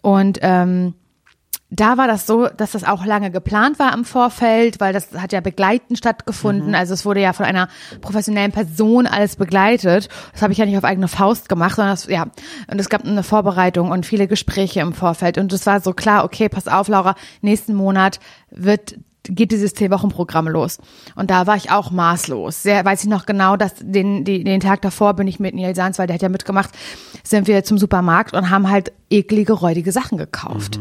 und 0.00 0.38
ähm, 0.42 0.94
da 1.70 1.98
war 1.98 2.06
das 2.06 2.26
so, 2.26 2.46
dass 2.46 2.72
das 2.72 2.84
auch 2.84 3.04
lange 3.04 3.30
geplant 3.30 3.78
war 3.78 3.92
im 3.92 4.06
Vorfeld, 4.06 4.80
weil 4.80 4.94
das 4.94 5.12
hat 5.12 5.34
ja 5.34 5.40
begleitend 5.40 5.98
stattgefunden. 5.98 6.74
Also 6.74 6.94
es 6.94 7.04
wurde 7.04 7.20
ja 7.20 7.34
von 7.34 7.44
einer 7.44 7.68
professionellen 8.00 8.52
Person 8.52 9.06
alles 9.06 9.36
begleitet. 9.36 10.08
Das 10.32 10.40
habe 10.40 10.52
ich 10.52 10.58
ja 10.58 10.64
nicht 10.64 10.78
auf 10.78 10.84
eigene 10.84 11.08
Faust 11.08 11.50
gemacht, 11.50 11.76
sondern 11.76 11.92
das, 11.92 12.06
ja, 12.06 12.28
und 12.70 12.80
es 12.80 12.88
gab 12.88 13.04
eine 13.04 13.22
Vorbereitung 13.22 13.90
und 13.90 14.06
viele 14.06 14.28
Gespräche 14.28 14.80
im 14.80 14.94
Vorfeld. 14.94 15.36
Und 15.36 15.52
es 15.52 15.66
war 15.66 15.80
so 15.80 15.92
klar, 15.92 16.24
okay, 16.24 16.48
pass 16.48 16.68
auf, 16.68 16.88
Laura, 16.88 17.16
nächsten 17.42 17.74
Monat 17.74 18.18
wird 18.50 18.96
geht 19.28 19.52
dieses 19.52 19.74
Zehn-Wochen-Programm 19.74 20.48
los. 20.48 20.78
Und 21.14 21.30
da 21.30 21.46
war 21.46 21.56
ich 21.56 21.70
auch 21.70 21.90
maßlos. 21.90 22.62
Sehr, 22.62 22.84
weiß 22.84 23.04
ich 23.04 23.08
noch 23.08 23.26
genau, 23.26 23.56
dass 23.56 23.74
den, 23.80 24.24
den, 24.24 24.44
den 24.44 24.60
Tag 24.60 24.82
davor 24.82 25.14
bin 25.14 25.26
ich 25.26 25.40
mit 25.40 25.54
Neil 25.54 25.74
Sanz, 25.74 25.98
weil 25.98 26.06
der 26.06 26.14
hat 26.14 26.22
ja 26.22 26.28
mitgemacht, 26.28 26.70
sind 27.22 27.46
wir 27.46 27.64
zum 27.64 27.78
Supermarkt 27.78 28.34
und 28.34 28.50
haben 28.50 28.70
halt 28.70 28.92
eklige, 29.10 29.52
räudige 29.52 29.92
Sachen 29.92 30.18
gekauft. 30.18 30.78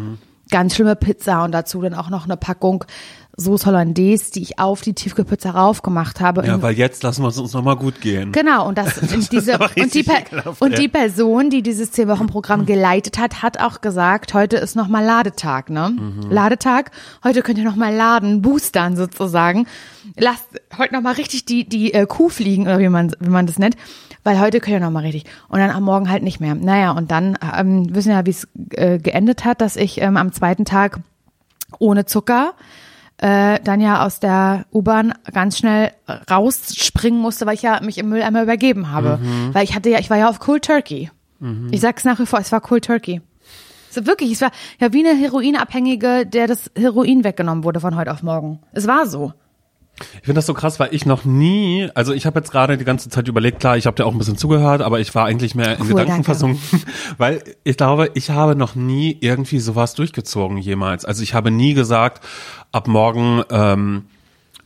Ganz 0.50 0.76
schlimme 0.76 0.96
Pizza 0.96 1.44
und 1.44 1.52
dazu 1.52 1.82
dann 1.82 1.94
auch 1.94 2.10
noch 2.10 2.26
eine 2.26 2.38
Packung 2.38 2.86
Sauce 3.40 3.68
Hollandaise, 3.68 4.32
die 4.32 4.42
ich 4.42 4.58
auf 4.58 4.82
die 4.82 4.94
Tiefkühlpizza 4.94 5.52
raufgemacht 5.52 6.22
habe. 6.22 6.44
Ja, 6.48 6.60
weil 6.64 6.74
jetzt 6.74 7.04
lassen 7.04 7.22
wir 7.22 7.28
es 7.28 7.38
uns 7.38 7.54
nochmal 7.54 7.76
gut 7.76 8.02
gehen. 8.02 8.32
Genau, 8.32 8.68
und 8.68 8.80
das, 8.80 8.98
und 9.14 9.32
diese, 9.32 9.60
und 9.60 9.94
die, 9.94 10.00
ekelhaft, 10.00 10.60
und 10.60 10.78
die 10.80 10.88
Person, 10.88 11.52
die 11.52 11.62
dieses 11.62 11.92
zehn 11.92 12.08
Wochen 12.08 12.26
Programm 12.26 12.66
geleitet 12.66 13.20
hat, 13.20 13.44
hat 13.44 13.60
auch 13.60 13.82
gesagt, 13.82 14.34
heute 14.34 14.58
ist 14.58 14.76
nochmal 14.76 15.06
Ladetag, 15.06 15.70
ne? 15.70 15.90
Mhm. 15.90 16.32
Ladetag, 16.32 16.90
heute 17.24 17.44
könnt 17.44 17.60
ihr 17.60 17.64
nochmal 17.64 17.94
laden, 17.94 18.42
boostern 18.42 18.96
sozusagen. 18.96 19.68
Lasst 20.18 20.48
heute 20.76 20.96
nochmal 20.96 21.14
richtig 21.14 21.46
die, 21.46 21.70
die 21.70 21.94
äh, 21.94 22.08
Kuh 22.08 22.30
fliegen, 22.30 22.64
oder 22.64 22.80
wie 22.80 22.90
man, 22.90 23.12
wie 23.20 23.30
man 23.30 23.46
das 23.46 23.60
nennt, 23.60 23.78
weil 24.24 24.40
heute 24.40 24.60
könnt 24.60 24.78
ihr 24.78 24.80
nochmal 24.80 25.04
richtig. 25.04 25.26
Und 25.48 25.60
dann 25.60 25.70
am 25.70 25.84
Morgen 25.84 26.10
halt 26.10 26.24
nicht 26.24 26.40
mehr. 26.40 26.56
Naja, 26.56 26.90
und 26.90 27.12
dann 27.12 27.38
ähm, 27.56 27.94
wissen 27.94 28.12
ja, 28.12 28.26
wie 28.26 28.32
es 28.32 28.48
äh, 28.72 28.98
geendet 28.98 29.46
hat, 29.46 29.62
dass 29.62 29.76
ich 29.76 30.02
ähm, 30.02 30.18
am 30.18 30.34
zweiten 30.34 30.66
Tag 30.66 31.02
ohne 31.78 32.06
Zucker 32.06 32.56
äh, 33.18 33.60
dann 33.64 33.82
ja 33.82 34.06
aus 34.06 34.20
der 34.20 34.66
U-Bahn 34.72 35.14
ganz 35.34 35.58
schnell 35.58 35.92
rausspringen 36.30 37.20
musste, 37.20 37.46
weil 37.46 37.56
ich 37.56 37.64
ja 37.64 37.80
mich 37.82 37.98
im 37.98 38.10
Mülleimer 38.10 38.44
übergeben 38.44 38.92
habe. 38.92 39.20
Weil 39.54 39.64
ich 39.64 39.76
hatte 39.76 39.90
ja, 39.90 40.00
ich 40.00 40.10
war 40.10 40.18
ja 40.18 40.30
auf 40.30 40.40
Cold 40.40 40.66
Turkey. 40.66 41.10
Ich 41.72 41.82
sag's 41.82 42.04
nach 42.04 42.20
wie 42.20 42.26
vor, 42.26 42.40
es 42.40 42.52
war 42.52 42.62
Cold 42.62 42.86
Turkey. 42.86 43.22
So 43.90 44.06
wirklich, 44.06 44.32
es 44.32 44.42
war 44.42 44.52
ja 44.80 44.94
wie 44.94 45.08
eine 45.08 45.18
Heroinabhängige, 45.18 46.26
der 46.26 46.48
das 46.48 46.70
Heroin 46.78 47.24
weggenommen 47.24 47.64
wurde 47.64 47.80
von 47.80 47.96
heute 47.96 48.12
auf 48.12 48.22
morgen. 48.22 48.60
Es 48.74 48.86
war 48.88 49.08
so. 49.08 49.34
Ich 50.00 50.26
finde 50.26 50.34
das 50.36 50.46
so 50.46 50.54
krass, 50.54 50.80
weil 50.80 50.94
ich 50.94 51.06
noch 51.06 51.26
nie, 51.26 51.90
also 51.96 52.14
ich 52.14 52.26
habe 52.26 52.40
jetzt 52.40 52.52
gerade 52.52 52.78
die 52.78 52.86
ganze 52.86 53.10
Zeit 53.10 53.28
überlegt, 53.28 53.60
klar, 53.60 53.78
ich 53.78 53.88
habe 53.88 53.96
dir 53.96 54.06
auch 54.06 54.12
ein 54.12 54.18
bisschen 54.18 54.38
zugehört, 54.38 54.82
aber 54.82 55.00
ich 55.00 55.14
war 55.16 55.26
eigentlich 55.26 55.56
mehr 55.56 55.74
in 55.74 55.82
Cool, 55.82 55.88
Gedanken 55.88 56.12
danke. 56.12 56.24
versunken, 56.26 56.84
weil 57.18 57.44
ich 57.64 57.78
glaube, 57.78 58.12
ich 58.14 58.30
habe 58.30 58.56
noch 58.56 58.76
nie 58.76 59.18
irgendwie 59.22 59.60
sowas 59.60 59.96
durchgezogen 59.96 60.60
jemals. 60.60 61.04
Also 61.04 61.24
ich 61.24 61.34
habe 61.34 61.50
nie 61.50 61.74
gesagt, 61.74 62.24
ab 62.72 62.88
morgen 62.88 63.44
ähm, 63.50 64.06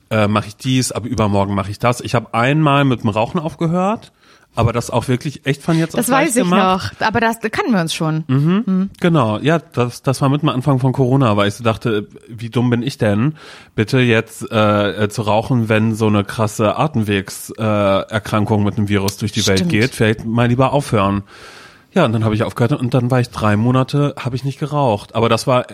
äh, 0.10 0.28
mache 0.28 0.48
ich 0.50 0.58
dies, 0.58 0.92
ab 0.92 1.06
übermorgen 1.06 1.56
mache 1.56 1.72
ich 1.72 1.80
das. 1.80 2.02
Ich 2.02 2.14
habe 2.14 2.34
einmal 2.34 2.84
mit 2.84 3.04
dem 3.04 3.10
Rauchen 3.10 3.40
aufgehört, 3.40 4.12
aber 4.54 4.74
das 4.74 4.90
auch 4.90 5.08
wirklich 5.08 5.46
echt 5.46 5.62
von 5.62 5.78
jetzt 5.78 5.98
Das 5.98 6.10
auf 6.10 6.16
weiß 6.16 6.36
ich 6.36 6.44
gemacht. 6.44 6.96
noch. 7.00 7.08
Aber 7.08 7.20
das 7.22 7.40
kannten 7.40 7.72
wir 7.74 7.80
uns 7.82 7.94
schon. 7.94 8.90
Genau, 9.00 9.40
ja, 9.40 9.60
das, 9.60 10.02
das 10.02 10.22
war 10.22 10.30
mit 10.30 10.42
dem 10.42 10.50
Anfang 10.50 10.80
von 10.80 10.92
Corona, 10.92 11.38
weil 11.38 11.48
ich 11.48 11.54
so 11.56 11.64
dachte, 11.64 12.08
wie 12.28 12.50
dumm 12.50 12.70
bin 12.70 12.84
ich 12.84 12.98
denn, 12.98 13.36
bitte 13.76 14.00
jetzt 14.00 14.52
äh, 14.52 15.04
äh, 15.06 15.10
zu 15.10 15.22
rauchen, 15.22 15.70
wenn 15.70 15.96
so 15.96 16.08
eine 16.08 16.24
krasse 16.24 16.76
Atemwegserkrankung 16.78 18.62
äh, 18.62 18.66
mit 18.66 18.78
dem 18.78 18.90
Virus 18.90 19.18
durch 19.18 19.32
die 19.32 19.46
Welt 19.48 19.60
Stimmt. 19.60 19.72
geht, 19.72 19.92
vielleicht 19.96 20.26
mal 20.26 20.48
lieber 20.48 20.74
aufhören. 20.74 21.24
Ja, 21.94 22.06
und 22.06 22.14
dann 22.14 22.24
habe 22.24 22.36
ich 22.36 22.44
aufgehört 22.44 22.80
und 22.80 22.94
dann 22.94 23.12
war 23.12 23.20
ich 23.20 23.30
drei 23.30 23.58
Monate, 23.58 24.16
habe 24.18 24.36
ich 24.36 24.44
nicht 24.46 24.60
geraucht. 24.60 25.14
Aber 25.16 25.28
das 25.30 25.46
war, 25.48 25.66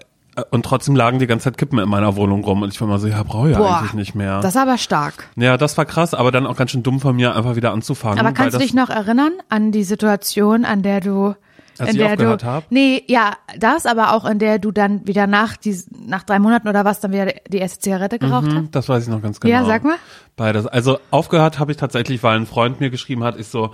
und 0.51 0.63
trotzdem 0.65 0.95
lagen 0.95 1.19
die 1.19 1.27
ganze 1.27 1.45
Zeit 1.45 1.57
Kippen 1.57 1.79
in 1.79 1.89
meiner 1.89 2.15
Wohnung 2.15 2.43
rum 2.43 2.61
und 2.61 2.73
ich 2.73 2.79
war 2.81 2.87
mal 2.87 2.99
so, 2.99 3.07
ja, 3.07 3.21
brauche 3.23 3.49
ja 3.51 3.57
Boah, 3.57 3.79
eigentlich 3.79 3.93
nicht 3.93 4.15
mehr. 4.15 4.39
Das 4.41 4.55
ist 4.55 4.61
aber 4.61 4.77
stark. 4.77 5.27
ja, 5.35 5.57
das 5.57 5.77
war 5.77 5.85
krass, 5.85 6.13
aber 6.13 6.31
dann 6.31 6.45
auch 6.45 6.55
ganz 6.55 6.71
schön 6.71 6.83
dumm 6.83 6.99
von 6.99 7.15
mir, 7.15 7.35
einfach 7.35 7.55
wieder 7.55 7.71
anzufangen. 7.71 8.19
Aber 8.19 8.31
kannst 8.31 8.55
du 8.55 8.59
dich 8.59 8.73
noch 8.73 8.89
erinnern 8.89 9.33
an 9.49 9.71
die 9.71 9.83
Situation, 9.83 10.63
an 10.65 10.81
der 10.83 11.01
du 11.01 11.35
Als 11.79 11.91
in 11.91 11.97
der 11.97 12.15
du 12.17 12.37
hab? 12.43 12.65
nee 12.71 13.03
ja 13.07 13.33
das 13.59 13.85
aber 13.85 14.13
auch 14.13 14.25
in 14.25 14.39
der 14.39 14.59
du 14.59 14.71
dann 14.71 15.05
wieder 15.07 15.27
nach 15.27 15.57
die, 15.57 15.75
nach 16.05 16.23
drei 16.23 16.39
Monaten 16.39 16.67
oder 16.67 16.85
was 16.85 16.99
dann 16.99 17.11
wieder 17.11 17.27
die 17.49 17.57
erste 17.57 17.79
Zigarette 17.79 18.19
geraucht 18.19 18.45
hast 18.47 18.53
Hm, 18.55 18.71
Das 18.71 18.89
weiß 18.89 19.03
ich 19.03 19.09
noch 19.09 19.21
ganz 19.21 19.39
genau. 19.39 19.53
Ja, 19.53 19.65
sag 19.65 19.83
mal. 19.83 19.95
Beides. 20.35 20.65
Also 20.67 20.99
aufgehört 21.11 21.59
habe 21.59 21.71
ich 21.71 21.77
tatsächlich, 21.77 22.21
weil 22.23 22.37
ein 22.39 22.45
Freund 22.45 22.79
mir 22.79 22.89
geschrieben 22.89 23.23
hat, 23.23 23.39
ich 23.39 23.47
so, 23.47 23.71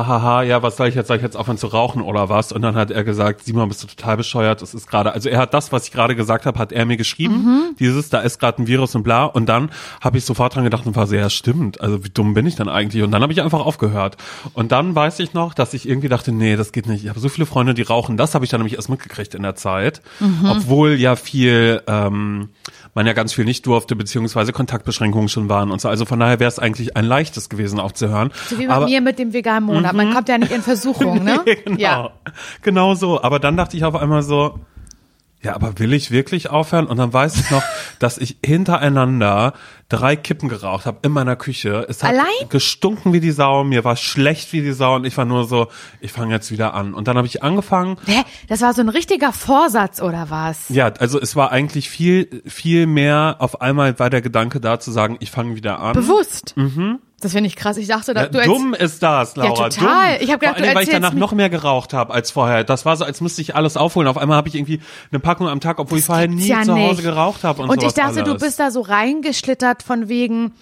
ahaha, 0.00 0.42
ja, 0.42 0.62
was 0.62 0.76
soll 0.76 0.88
ich 0.88 0.94
jetzt, 0.94 1.08
soll 1.08 1.16
ich 1.16 1.22
jetzt 1.22 1.36
aufhören 1.36 1.58
zu 1.58 1.66
rauchen 1.68 2.02
oder 2.02 2.28
was? 2.28 2.52
Und 2.52 2.62
dann 2.62 2.74
hat 2.74 2.90
er 2.90 3.04
gesagt, 3.04 3.44
Simon, 3.44 3.68
bist 3.68 3.82
du 3.82 3.86
total 3.86 4.16
bescheuert, 4.16 4.62
das 4.62 4.74
ist 4.74 4.86
gerade, 4.88 5.12
also 5.12 5.28
er 5.28 5.38
hat 5.38 5.54
das, 5.54 5.72
was 5.72 5.84
ich 5.86 5.92
gerade 5.92 6.14
gesagt 6.16 6.46
habe, 6.46 6.58
hat 6.58 6.72
er 6.72 6.84
mir 6.86 6.96
geschrieben, 6.96 7.34
Mhm. 7.34 7.62
dieses, 7.78 8.08
da 8.10 8.20
ist 8.20 8.38
gerade 8.38 8.62
ein 8.62 8.66
Virus 8.66 8.94
und 8.94 9.02
bla. 9.02 9.24
Und 9.24 9.46
dann 9.46 9.70
habe 10.00 10.18
ich 10.18 10.24
sofort 10.24 10.54
dran 10.54 10.64
gedacht 10.64 10.86
und 10.86 10.96
war 10.96 11.06
so, 11.06 11.14
ja, 11.14 11.30
stimmt, 11.30 11.80
also 11.80 12.04
wie 12.04 12.10
dumm 12.10 12.34
bin 12.34 12.46
ich 12.46 12.56
denn 12.56 12.68
eigentlich? 12.68 13.02
Und 13.02 13.10
dann 13.10 13.22
habe 13.22 13.32
ich 13.32 13.42
einfach 13.42 13.60
aufgehört. 13.64 14.16
Und 14.52 14.72
dann 14.72 14.94
weiß 14.94 15.18
ich 15.20 15.34
noch, 15.34 15.54
dass 15.54 15.74
ich 15.74 15.88
irgendwie 15.88 16.08
dachte, 16.08 16.32
nee, 16.32 16.56
das 16.56 16.72
geht 16.72 16.86
nicht. 16.86 17.02
Ich 17.04 17.08
habe 17.08 17.20
so 17.20 17.28
viele 17.28 17.46
Freunde, 17.46 17.74
die 17.74 17.82
rauchen. 17.82 18.16
Das 18.16 18.34
habe 18.34 18.44
ich 18.44 18.50
dann 18.50 18.60
nämlich 18.60 18.76
erst 18.76 18.88
mitgekriegt 18.88 19.34
in 19.34 19.42
der 19.42 19.54
Zeit. 19.56 20.02
Mhm. 20.20 20.46
Obwohl 20.50 20.94
ja 20.94 21.16
viel, 21.16 21.82
ähm, 21.86 22.50
man 22.94 23.06
ja 23.06 23.12
ganz 23.12 23.32
viel 23.32 23.44
nicht 23.44 23.66
durfte, 23.66 23.96
beziehungsweise 23.96 24.52
Kontaktbeschränkungen 24.52 25.28
schon 25.28 25.48
waren 25.48 25.70
und 25.70 25.80
so. 25.80 25.88
Also 25.88 26.04
von 26.04 26.20
daher 26.20 26.40
wäre 26.40 26.48
es 26.48 26.58
eigentlich 26.58 26.96
ein 26.96 27.04
leichtes 27.04 27.48
gewesen 27.48 27.80
aufzuhören. 27.80 28.32
so 28.48 28.58
wie 28.58 28.66
bei 28.66 28.74
Aber, 28.74 28.86
mir 28.86 29.00
mit 29.00 29.18
dem 29.18 29.32
veganen 29.32 29.64
Monat 29.64 29.92
man 29.94 30.12
kommt 30.12 30.28
ja 30.28 30.38
nicht 30.38 30.52
in 30.52 30.62
Versuchung 30.62 31.22
ne 31.24 31.40
genau. 31.64 31.78
ja 31.78 32.10
Genau 32.62 32.94
so. 32.94 33.22
Aber 33.22 33.38
dann 33.38 33.56
dachte 33.56 33.76
ich 33.76 33.84
auf 33.84 33.94
einmal 33.96 34.22
so, 34.22 34.60
ja, 35.44 35.54
aber 35.54 35.78
will 35.78 35.92
ich 35.92 36.10
wirklich 36.10 36.50
aufhören? 36.50 36.86
Und 36.86 36.96
dann 36.96 37.12
weiß 37.12 37.36
ich 37.36 37.50
noch, 37.50 37.62
dass 37.98 38.18
ich 38.18 38.38
hintereinander 38.44 39.52
drei 39.88 40.16
Kippen 40.16 40.48
geraucht 40.48 40.86
habe 40.86 40.98
in 41.02 41.12
meiner 41.12 41.36
Küche. 41.36 41.86
Es 41.88 42.02
hat 42.02 42.10
Allein? 42.12 42.48
gestunken 42.48 43.12
wie 43.12 43.20
die 43.20 43.30
Sau, 43.30 43.62
mir 43.64 43.84
war 43.84 43.96
schlecht 43.96 44.52
wie 44.52 44.62
die 44.62 44.72
Sau 44.72 44.96
und 44.96 45.04
ich 45.04 45.16
war 45.16 45.24
nur 45.26 45.44
so, 45.44 45.68
ich 46.00 46.10
fange 46.10 46.34
jetzt 46.34 46.50
wieder 46.50 46.74
an. 46.74 46.94
Und 46.94 47.06
dann 47.06 47.16
habe 47.16 47.26
ich 47.26 47.42
angefangen, 47.42 47.98
Hä? 48.06 48.22
das 48.48 48.62
war 48.62 48.72
so 48.72 48.80
ein 48.80 48.88
richtiger 48.88 49.32
Vorsatz 49.32 50.00
oder 50.00 50.30
was 50.30 50.68
ja, 50.70 50.86
also 50.86 51.20
es 51.20 51.36
war 51.36 51.52
eigentlich 51.52 51.90
viel, 51.90 52.42
viel 52.46 52.86
mehr 52.86 53.36
auf 53.38 53.60
einmal 53.60 53.98
war 53.98 54.10
der 54.10 54.22
Gedanke 54.22 54.60
da 54.60 54.80
zu 54.80 54.90
sagen, 54.90 55.16
ich 55.20 55.30
fange 55.30 55.54
wieder 55.54 55.78
an. 55.78 55.92
bewusst 55.92 56.54
das 57.24 57.32
finde 57.32 57.48
ich 57.48 57.56
krass 57.56 57.78
ich 57.78 57.88
dachte. 57.88 58.12
Ja, 58.14 58.26
du 58.26 58.42
dumm 58.42 58.74
ist 58.74 59.02
das, 59.02 59.34
Laura. 59.34 59.70
total. 59.70 60.12
Dumm. 60.12 60.18
Ich 60.20 60.30
hab 60.30 60.40
gedacht, 60.40 60.56
allem, 60.56 60.68
du 60.68 60.74
weil 60.74 60.82
ich 60.84 60.90
danach 60.90 61.14
noch 61.14 61.32
mehr 61.32 61.48
geraucht 61.48 61.94
habe 61.94 62.12
als 62.12 62.30
vorher. 62.30 62.64
Das 62.64 62.84
war 62.84 62.96
so, 62.96 63.04
als 63.04 63.22
müsste 63.22 63.40
ich 63.40 63.56
alles 63.56 63.78
aufholen. 63.78 64.08
Auf 64.08 64.18
einmal 64.18 64.36
habe 64.36 64.48
ich 64.48 64.54
irgendwie 64.54 64.80
eine 65.10 65.20
Packung 65.20 65.48
am 65.48 65.60
Tag, 65.60 65.78
obwohl 65.78 65.98
ich 65.98 66.04
vorher 66.04 66.28
nie 66.28 66.46
ja 66.46 66.62
zu 66.62 66.74
Hause 66.74 67.02
geraucht 67.02 67.42
habe 67.42 67.62
und, 67.62 67.70
Und 67.70 67.82
ich 67.82 67.94
dachte, 67.94 68.22
du 68.22 68.32
alles. 68.32 68.42
bist 68.42 68.60
da 68.60 68.70
so 68.70 68.82
reingeschlittert 68.82 69.82
von 69.82 70.08
wegen, 70.08 70.52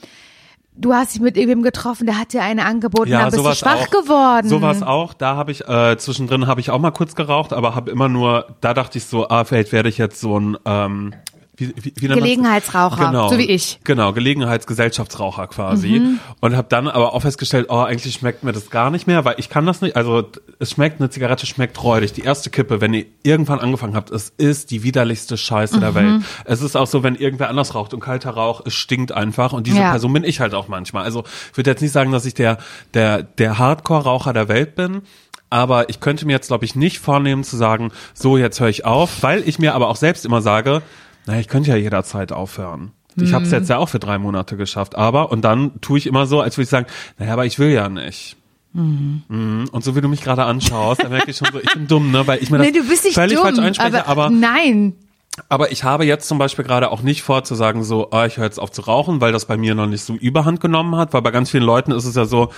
du 0.77 0.95
hast 0.95 1.15
dich 1.15 1.21
mit 1.21 1.37
irgendwem 1.37 1.63
getroffen, 1.63 2.07
der 2.07 2.19
hat 2.19 2.33
dir 2.33 2.43
eine 2.43 2.65
angeboten, 2.65 3.11
ja, 3.11 3.23
dann 3.23 3.31
bist 3.33 3.45
du 3.45 3.55
schwach 3.55 3.87
auch. 3.87 3.91
geworden. 3.91 4.49
Sowas 4.49 4.83
auch. 4.83 5.15
Da 5.15 5.35
habe 5.35 5.51
ich 5.51 5.69
äh, 5.69 5.97
zwischendrin 5.99 6.47
habe 6.47 6.61
ich 6.61 6.71
auch 6.71 6.79
mal 6.79 6.93
kurz 6.93 7.17
geraucht, 7.17 7.53
aber 7.53 7.75
habe 7.75 7.91
immer 7.91 8.09
nur. 8.09 8.55
Da 8.61 8.73
dachte 8.73 8.99
ich 8.99 9.05
so, 9.05 9.29
ah, 9.29 9.45
vielleicht 9.45 9.73
werde 9.73 9.89
ich 9.89 9.99
jetzt 9.99 10.21
so 10.21 10.39
ein 10.39 10.57
ähm, 10.65 11.13
wie, 11.69 11.75
wie, 11.77 11.93
wie? 11.97 12.09
Gelegenheitsraucher, 12.09 13.07
genau, 13.07 13.29
so 13.29 13.39
wie 13.39 13.47
ich. 13.51 13.79
Mhm. 13.81 13.85
Genau, 13.85 14.13
Gelegenheitsgesellschaftsraucher 14.13 15.47
quasi. 15.49 16.01
Und 16.41 16.57
habe 16.57 16.69
dann 16.69 16.89
aber 16.89 17.15
auch 17.15 17.21
festgestellt, 17.23 17.67
oh, 17.69 17.79
eigentlich 17.81 18.15
schmeckt 18.15 18.45
mir 18.45 18.53
das 18.53 18.71
gar 18.71 18.91
nicht 18.91 19.07
mehr, 19.07 19.25
weil 19.25 19.35
ich 19.39 19.49
kann 19.49 19.67
das 19.67 19.81
nicht. 19.81 19.97
Also 19.97 20.25
es 20.59 20.71
schmeckt, 20.73 21.01
eine 21.01 21.11
Zigarette 21.11 21.47
schmeckt 21.47 21.83
räudig. 21.83 22.13
Die 22.13 22.23
erste 22.23 22.51
Kippe, 22.51 22.81
wenn 22.81 22.95
ihr 22.95 23.07
irgendwann 23.23 23.59
angefangen 23.61 23.95
habt, 23.97 24.11
es 24.11 24.33
ist 24.37 24.71
die 24.71 24.83
widerlichste 24.83 25.37
Scheiße 25.37 25.77
Mhm. 25.77 25.81
der 25.81 25.95
Welt. 25.95 26.23
Es 26.45 26.63
ist 26.63 26.77
auch 26.77 26.87
so, 26.87 27.03
wenn 27.03 27.15
irgendwer 27.15 27.49
anders 27.49 27.75
raucht 27.75 27.95
und 27.95 28.01
kalter 28.01 28.31
Rauch, 28.31 28.63
es 28.65 28.75
stinkt 28.75 29.13
einfach. 29.13 29.53
Und 29.53 29.67
diese 29.67 29.79
Ja. 29.79 29.91
Person 29.91 30.13
bin 30.13 30.25
ich 30.25 30.41
halt 30.41 30.55
auch 30.55 30.69
manchmal. 30.69 31.05
Also 31.05 31.25
ich 31.51 31.57
würde 31.57 31.71
jetzt 31.71 31.81
nicht 31.83 31.93
sagen, 31.93 32.13
dass 32.13 32.25
ich 32.27 32.35
der, 32.35 32.59
der, 32.95 33.23
der 33.23 33.59
Hardcore-Raucher 33.59 34.33
der 34.33 34.49
Welt 34.49 34.75
bin. 34.75 35.03
Aber 35.51 35.91
ich 35.91 36.01
könnte 36.01 36.25
mir 36.25 36.33
jetzt, 36.33 36.47
glaube 36.49 36.65
ich, 36.65 36.77
nicht 36.77 36.99
vornehmen 36.99 37.45
zu 37.45 37.59
sagen, 37.59 37.93
so, 38.15 38.39
jetzt 38.39 38.59
höre 38.59 38.71
ich 38.71 38.87
auf, 38.87 39.23
weil 39.23 39.47
ich 39.47 39.59
mir 39.59 39.75
aber 39.75 39.89
auch 39.89 39.97
selbst 39.97 40.25
immer 40.25 40.41
sage, 40.41 40.81
naja, 41.27 41.41
ich 41.41 41.49
könnte 41.49 41.71
ja 41.71 41.77
jederzeit 41.77 42.33
aufhören. 42.33 42.93
Ich 43.17 43.35
habe 43.35 43.45
es 43.45 43.51
jetzt 43.51 43.69
ja 43.69 43.77
auch 43.77 43.91
für 43.91 43.99
drei 43.99 44.17
Monate 44.19 44.57
geschafft, 44.57 44.97
aber 44.97 45.31
und 45.31 45.43
dann 45.43 45.81
tue 45.83 45.99
ich 45.99 46.07
immer 46.07 46.25
so, 46.27 46.41
als 46.41 46.57
würde 46.57 46.65
ich 46.65 46.71
sagen, 46.71 46.87
naja, 47.19 47.35
aber 47.35 47.45
ich 47.45 47.59
will 47.59 47.69
ja 47.71 47.91
nicht. 47.91 48.37
Mhm. 48.73 49.69
Und 49.71 49.85
so 49.85 49.95
wie 49.95 50.01
du 50.01 50.09
mich 50.09 50.23
gerade 50.23 50.45
anschaust, 50.45 51.03
dann 51.03 51.11
merke 51.11 51.31
ich 51.31 51.37
schon 51.37 51.49
so, 51.53 51.59
ich 51.61 51.73
bin 51.75 51.87
dumm, 51.87 52.11
ne, 52.11 52.27
weil 52.27 52.43
ich 52.43 52.51
mir 52.51 52.57
das 52.57 52.67
nee, 52.67 52.73
du 52.73 52.89
bist 52.89 53.05
nicht 53.05 53.15
völlig 53.15 53.35
dumm, 53.37 53.45
falsch 53.45 53.59
einspreche, 53.59 54.07
aber, 54.09 54.31
nein. 54.31 54.95
aber 55.51 55.73
ich 55.73 55.85
habe 55.85 56.07
jetzt 56.07 56.27
zum 56.27 56.39
Beispiel 56.39 56.65
gerade 56.65 56.91
auch 56.91 57.03
nicht 57.03 57.21
vor 57.23 57.45
zu 57.45 57.55
sagen 57.55 57.85
so, 57.85 58.11
ah, 58.13 58.25
ich 58.25 58.39
höre 58.39 58.47
jetzt 58.47 58.59
auf 58.59 58.73
zu 58.73 58.81
rauchen, 58.81 59.21
weil 59.21 59.31
das 59.31 59.45
bei 59.45 59.59
mir 59.59 59.75
noch 59.75 59.87
nicht 59.87 60.03
so 60.03 60.15
überhand 60.15 60.61
genommen 60.61 60.97
hat, 60.97 61.13
weil 61.13 61.21
bei 61.21 61.31
ganz 61.31 61.51
vielen 61.51 61.65
Leuten 61.65 61.93
ist 61.93 62.07
es 62.07 62.15
ja 62.15 62.25
so, 62.25 62.51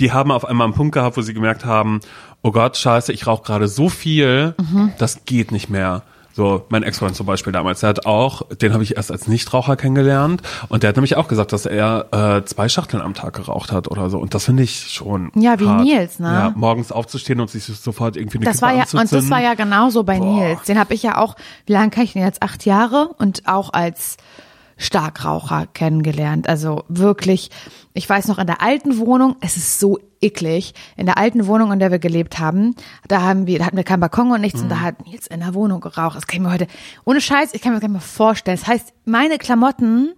die 0.00 0.12
haben 0.12 0.30
auf 0.30 0.46
einmal 0.46 0.64
einen 0.64 0.74
Punkt 0.74 0.94
gehabt, 0.94 1.18
wo 1.18 1.20
sie 1.20 1.34
gemerkt 1.34 1.66
haben, 1.66 2.00
oh 2.40 2.50
Gott, 2.50 2.78
scheiße, 2.78 3.12
ich 3.12 3.26
rauche 3.26 3.42
gerade 3.42 3.68
so 3.68 3.90
viel, 3.90 4.54
Mhm. 4.58 4.92
das 4.96 5.26
geht 5.26 5.52
nicht 5.52 5.68
mehr. 5.68 6.02
So, 6.38 6.64
mein 6.68 6.84
Ex-Freund 6.84 7.16
zum 7.16 7.26
Beispiel 7.26 7.52
damals, 7.52 7.80
der 7.80 7.88
hat 7.88 8.06
auch, 8.06 8.42
den 8.42 8.72
habe 8.72 8.84
ich 8.84 8.96
erst 8.96 9.10
als 9.10 9.26
Nichtraucher 9.26 9.74
kennengelernt 9.74 10.40
und 10.68 10.84
der 10.84 10.90
hat 10.90 10.94
nämlich 10.96 11.16
auch 11.16 11.26
gesagt, 11.26 11.52
dass 11.52 11.66
er 11.66 12.06
äh, 12.12 12.44
zwei 12.44 12.68
Schachteln 12.68 13.02
am 13.02 13.12
Tag 13.12 13.34
geraucht 13.34 13.72
hat 13.72 13.88
oder 13.88 14.08
so 14.08 14.18
und 14.18 14.34
das 14.34 14.44
finde 14.44 14.62
ich 14.62 14.92
schon 14.92 15.32
Ja, 15.34 15.58
wie 15.58 15.66
hart. 15.66 15.82
Nils, 15.82 16.20
ne? 16.20 16.28
Ja, 16.28 16.52
morgens 16.54 16.92
aufzustehen 16.92 17.40
und 17.40 17.50
sich 17.50 17.64
sofort 17.64 18.16
irgendwie 18.16 18.38
eine 18.38 18.44
Das 18.44 18.58
Kippe 18.60 18.66
war 18.66 18.72
ja, 18.76 18.84
und 18.92 19.12
das 19.12 19.30
war 19.30 19.42
ja 19.42 19.54
genauso 19.54 20.04
bei 20.04 20.20
Boah. 20.20 20.26
Nils. 20.26 20.62
Den 20.62 20.78
habe 20.78 20.94
ich 20.94 21.02
ja 21.02 21.16
auch, 21.16 21.34
wie 21.66 21.72
lange 21.72 21.90
kann 21.90 22.04
ich 22.04 22.12
den 22.12 22.22
jetzt? 22.22 22.40
Acht 22.40 22.64
Jahre 22.64 23.08
und 23.18 23.48
auch 23.48 23.72
als 23.72 24.16
Starkraucher 24.76 25.66
kennengelernt. 25.66 26.48
Also 26.48 26.84
wirklich, 26.88 27.50
Ich 27.98 28.08
weiß 28.08 28.28
noch, 28.28 28.38
in 28.38 28.46
der 28.46 28.62
alten 28.62 28.98
Wohnung, 28.98 29.34
es 29.40 29.56
ist 29.56 29.80
so 29.80 29.98
eklig. 30.20 30.72
In 30.96 31.06
der 31.06 31.18
alten 31.18 31.46
Wohnung, 31.48 31.72
in 31.72 31.80
der 31.80 31.90
wir 31.90 31.98
gelebt 31.98 32.38
haben, 32.38 32.76
da 33.08 33.22
haben 33.22 33.48
wir, 33.48 33.58
da 33.58 33.66
hatten 33.66 33.76
wir 33.76 33.82
keinen 33.82 34.00
Balkon 34.00 34.30
und 34.30 34.40
nichts 34.40 34.60
und 34.60 34.68
da 34.68 34.80
hat 34.80 35.04
Nils 35.04 35.26
in 35.26 35.40
der 35.40 35.52
Wohnung 35.54 35.80
geraucht. 35.80 36.16
Das 36.16 36.26
kann 36.26 36.40
ich 36.40 36.46
mir 36.46 36.52
heute, 36.52 36.66
ohne 37.04 37.20
Scheiß, 37.20 37.54
ich 37.54 37.60
kann 37.60 37.72
mir 37.72 37.76
das 37.76 37.82
gar 37.82 37.88
nicht 37.88 37.94
mehr 37.94 38.00
vorstellen. 38.00 38.56
Das 38.56 38.68
heißt, 38.68 38.94
meine 39.04 39.38
Klamotten 39.38 40.12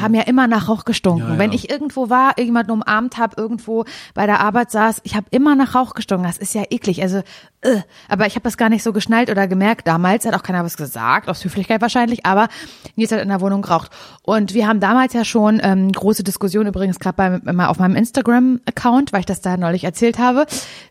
haben 0.00 0.14
ja 0.14 0.22
immer 0.22 0.46
nach 0.46 0.68
Rauch 0.68 0.84
gestunken. 0.84 1.32
Ja, 1.32 1.38
Wenn 1.38 1.52
ja. 1.52 1.56
ich 1.56 1.70
irgendwo 1.70 2.10
war, 2.10 2.30
irgendjemanden 2.30 2.72
umarmt 2.72 3.18
habe, 3.18 3.40
irgendwo 3.40 3.84
bei 4.14 4.26
der 4.26 4.40
Arbeit 4.40 4.70
saß, 4.70 5.00
ich 5.04 5.14
habe 5.14 5.26
immer 5.30 5.54
nach 5.54 5.74
Rauch 5.74 5.94
gestunken. 5.94 6.26
Das 6.26 6.38
ist 6.38 6.54
ja 6.54 6.62
eklig. 6.70 7.02
Also, 7.02 7.18
äh. 7.60 7.82
aber 8.08 8.26
ich 8.26 8.34
habe 8.34 8.44
das 8.44 8.56
gar 8.56 8.70
nicht 8.70 8.82
so 8.82 8.92
geschnallt 8.92 9.30
oder 9.30 9.46
gemerkt 9.46 9.86
damals. 9.86 10.24
Hat 10.24 10.34
auch 10.34 10.42
keiner 10.42 10.64
was 10.64 10.76
gesagt, 10.76 11.28
aus 11.28 11.44
Höflichkeit 11.44 11.80
wahrscheinlich. 11.82 12.24
Aber 12.24 12.48
Nils 12.96 13.12
hat 13.12 13.20
in 13.20 13.28
der 13.28 13.40
Wohnung 13.40 13.62
geraucht. 13.62 13.90
Und 14.22 14.54
wir 14.54 14.66
haben 14.66 14.80
damals 14.80 15.12
ja 15.12 15.24
schon 15.24 15.60
ähm, 15.62 15.92
große 15.92 16.24
Diskussion 16.24 16.66
übrigens 16.66 16.98
gerade 16.98 17.16
bei 17.20 17.52
mal 17.52 17.68
auf 17.68 17.78
meinem 17.78 17.96
Instagram-Account, 17.96 19.12
weil 19.12 19.20
ich 19.20 19.26
das 19.26 19.42
da 19.42 19.58
neulich 19.58 19.84
erzählt 19.84 20.18
habe. 20.18 20.46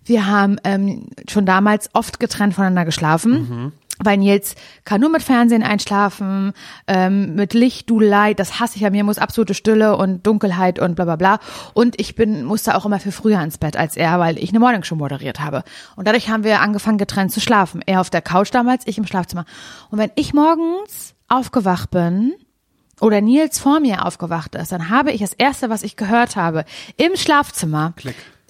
Wir 0.06 0.28
haben 0.28 0.58
ähm, 0.64 1.08
schon 1.28 1.48
damals 1.48 1.90
oft 1.94 2.20
getrennt 2.20 2.54
voneinander 2.54 2.86
geschlafen. 2.86 3.74
Weil 4.02 4.16
Nils 4.18 4.56
kann 4.86 5.02
nur 5.02 5.10
mit 5.10 5.24
Fernsehen 5.24 5.62
einschlafen, 5.62 6.54
ähm, 6.88 7.36
mit 7.36 7.54
Licht, 7.54 7.90
Dudelei, 7.90 8.34
das 8.34 8.62
hasse 8.62 8.78
ich 8.78 8.82
ja. 8.82 8.90
Mir 8.92 9.04
muss 9.04 9.18
absolute 9.18 9.54
Stille 9.54 9.98
und 9.98 10.26
Dunkelheit 10.26 10.80
und 10.80 10.96
bla 10.96 11.04
bla 11.04 11.18
bla. 11.18 11.40
Und 11.74 12.00
ich 12.00 12.16
bin, 12.16 12.46
musste 12.46 12.76
auch 12.76 12.86
immer 12.86 13.00
viel 13.00 13.12
früher 13.12 13.42
ins 13.42 13.58
Bett 13.58 13.76
als 13.76 13.98
er, 13.98 14.18
weil 14.20 14.38
ich 14.38 14.52
eine 14.52 14.60
Morningshow 14.62 14.96
moderiert 14.96 15.42
habe. 15.42 15.64
Und 15.98 16.08
dadurch 16.08 16.30
haben 16.30 16.46
wir 16.46 16.62
angefangen, 16.62 16.98
getrennt 16.98 17.34
zu 17.34 17.42
schlafen. 17.42 17.82
Er 17.86 18.00
auf 18.00 18.10
der 18.10 18.22
Couch 18.22 18.54
damals, 18.54 18.88
ich 18.88 18.98
im 18.98 19.06
Schlafzimmer. 19.06 19.44
Und 19.90 19.98
wenn 19.98 20.12
ich 20.16 20.34
morgens 20.34 21.16
aufgewacht 21.28 21.92
bin, 21.92 22.36
oder 23.02 23.22
Nils 23.22 23.60
vor 23.60 23.80
mir 23.80 24.06
aufgewacht 24.06 24.56
ist, 24.56 24.72
dann 24.72 24.90
habe 24.90 25.12
ich 25.12 25.22
das 25.22 25.34
erste, 25.34 25.70
was 25.70 25.84
ich 25.84 25.96
gehört 25.96 26.36
habe, 26.36 26.66
im 26.98 27.16
Schlafzimmer, 27.16 27.94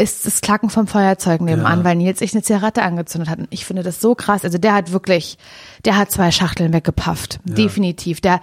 ist 0.01 0.25
das 0.25 0.39
Klacken 0.41 0.69
vom 0.69 0.87
Feuerzeug 0.87 1.41
nebenan, 1.41 1.79
Ja. 1.79 1.83
weil 1.83 1.95
Nils 1.97 2.19
sich 2.19 2.33
eine 2.33 2.41
Zigarette 2.41 2.81
angezündet 2.83 3.29
hat. 3.29 3.37
Und 3.39 3.47
ich 3.49 3.65
finde 3.65 3.83
das 3.83 3.99
so 3.99 4.15
krass. 4.15 4.45
Also 4.45 4.57
der 4.57 4.73
hat 4.73 4.93
wirklich, 4.93 5.37
der 5.83 5.97
hat 5.97 6.09
zwei 6.09 6.31
Schachteln 6.31 6.71
weggepafft. 6.73 7.39
Definitiv. 7.43 8.21
Der, 8.21 8.39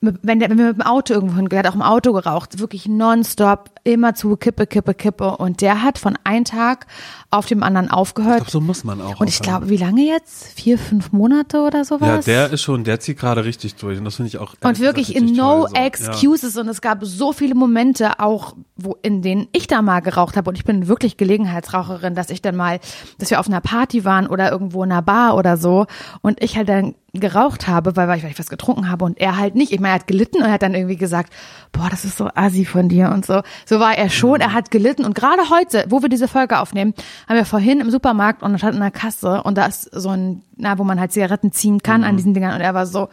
wenn 0.00 0.40
der, 0.40 0.48
wenn 0.48 0.56
wir 0.58 0.66
mit 0.68 0.76
dem 0.76 0.82
Auto 0.82 1.12
irgendwo 1.12 1.36
hingehen, 1.36 1.58
hat 1.58 1.66
auch 1.68 1.74
im 1.74 1.82
Auto 1.82 2.12
geraucht, 2.14 2.58
wirklich 2.58 2.86
nonstop, 2.88 3.70
immer 3.84 4.14
zu 4.14 4.34
Kippe, 4.36 4.66
Kippe, 4.66 4.94
Kippe. 4.94 5.36
Und 5.36 5.60
der 5.60 5.82
hat 5.82 5.98
von 5.98 6.16
einem 6.24 6.46
Tag 6.46 6.86
auf 7.30 7.44
dem 7.46 7.62
anderen 7.62 7.88
Ich 7.88 7.92
aufgehört. 7.92 8.36
glaube, 8.38 8.50
so 8.50 8.60
muss 8.62 8.82
man 8.82 9.02
auch. 9.02 9.20
Und 9.20 9.28
ich 9.28 9.40
glaube, 9.40 9.68
wie 9.68 9.76
lange 9.76 10.06
jetzt? 10.06 10.58
Vier, 10.58 10.78
fünf 10.78 11.12
Monate 11.12 11.60
oder 11.60 11.84
sowas? 11.84 12.24
Ja, 12.26 12.46
der 12.46 12.52
ist 12.54 12.62
schon, 12.62 12.82
der 12.84 12.98
zieht 13.00 13.18
gerade 13.18 13.44
richtig 13.44 13.74
durch. 13.74 13.98
Und 13.98 14.06
das 14.06 14.16
finde 14.16 14.28
ich 14.28 14.38
auch. 14.38 14.54
Und 14.62 14.78
wirklich 14.80 15.08
gesagt 15.08 15.28
in 15.30 15.36
no 15.36 15.66
toll, 15.66 15.68
so. 15.68 15.76
Ja. 15.76 15.84
excuses 15.84 16.56
und 16.56 16.68
es 16.68 16.80
gab 16.80 17.04
so 17.04 17.32
viele 17.34 17.54
Momente 17.54 18.20
auch, 18.20 18.54
wo 18.76 18.96
in 19.02 19.20
denen 19.20 19.48
ich 19.52 19.66
da 19.66 19.82
mal 19.82 20.00
geraucht 20.00 20.38
habe 20.38 20.48
und 20.48 20.56
ich 20.56 20.64
bin 20.64 20.88
wirklich 20.88 20.93
Gelegenheitsraucherin, 20.98 22.14
dass 22.14 22.30
ich 22.30 22.42
dann 22.42 22.56
mal, 22.56 22.80
dass 23.18 23.30
wir 23.30 23.40
auf 23.40 23.48
einer 23.48 23.60
Party 23.60 24.04
waren 24.04 24.26
oder 24.26 24.50
irgendwo 24.50 24.82
in 24.84 24.92
einer 24.92 25.02
Bar 25.02 25.36
oder 25.36 25.56
so 25.56 25.86
und 26.22 26.42
ich 26.42 26.56
halt 26.56 26.68
dann 26.68 26.94
geraucht 27.12 27.68
habe, 27.68 27.94
weil, 27.96 28.08
weil 28.08 28.24
ich 28.24 28.38
was 28.38 28.48
getrunken 28.48 28.90
habe 28.90 29.04
und 29.04 29.20
er 29.20 29.36
halt 29.36 29.54
nicht. 29.54 29.72
Ich 29.72 29.78
meine, 29.78 29.92
er 29.92 30.00
hat 30.00 30.06
gelitten 30.06 30.38
und 30.38 30.44
er 30.44 30.52
hat 30.52 30.62
dann 30.62 30.74
irgendwie 30.74 30.96
gesagt, 30.96 31.32
boah, 31.70 31.88
das 31.88 32.04
ist 32.04 32.16
so 32.16 32.28
assi 32.34 32.64
von 32.64 32.88
dir 32.88 33.10
und 33.10 33.24
so. 33.24 33.42
So 33.66 33.78
war 33.78 33.96
er 33.96 34.10
schon, 34.10 34.40
er 34.40 34.52
hat 34.52 34.70
gelitten 34.70 35.04
und 35.04 35.14
gerade 35.14 35.48
heute, 35.50 35.84
wo 35.88 36.02
wir 36.02 36.08
diese 36.08 36.26
Folge 36.26 36.58
aufnehmen, 36.58 36.92
haben 37.28 37.36
wir 37.36 37.44
vorhin 37.44 37.80
im 37.80 37.90
Supermarkt 37.90 38.42
und 38.42 38.58
stand 38.58 38.74
in 38.74 38.80
der 38.80 38.90
Kasse 38.90 39.42
und 39.42 39.56
da 39.56 39.66
ist 39.66 39.82
so 39.92 40.10
ein, 40.10 40.42
na, 40.56 40.78
wo 40.78 40.84
man 40.84 40.98
halt 40.98 41.12
Zigaretten 41.12 41.52
ziehen 41.52 41.82
kann 41.82 42.02
an 42.02 42.16
diesen 42.16 42.34
Dingern 42.34 42.54
und 42.54 42.60
er 42.60 42.74
war 42.74 42.86
so, 42.86 43.08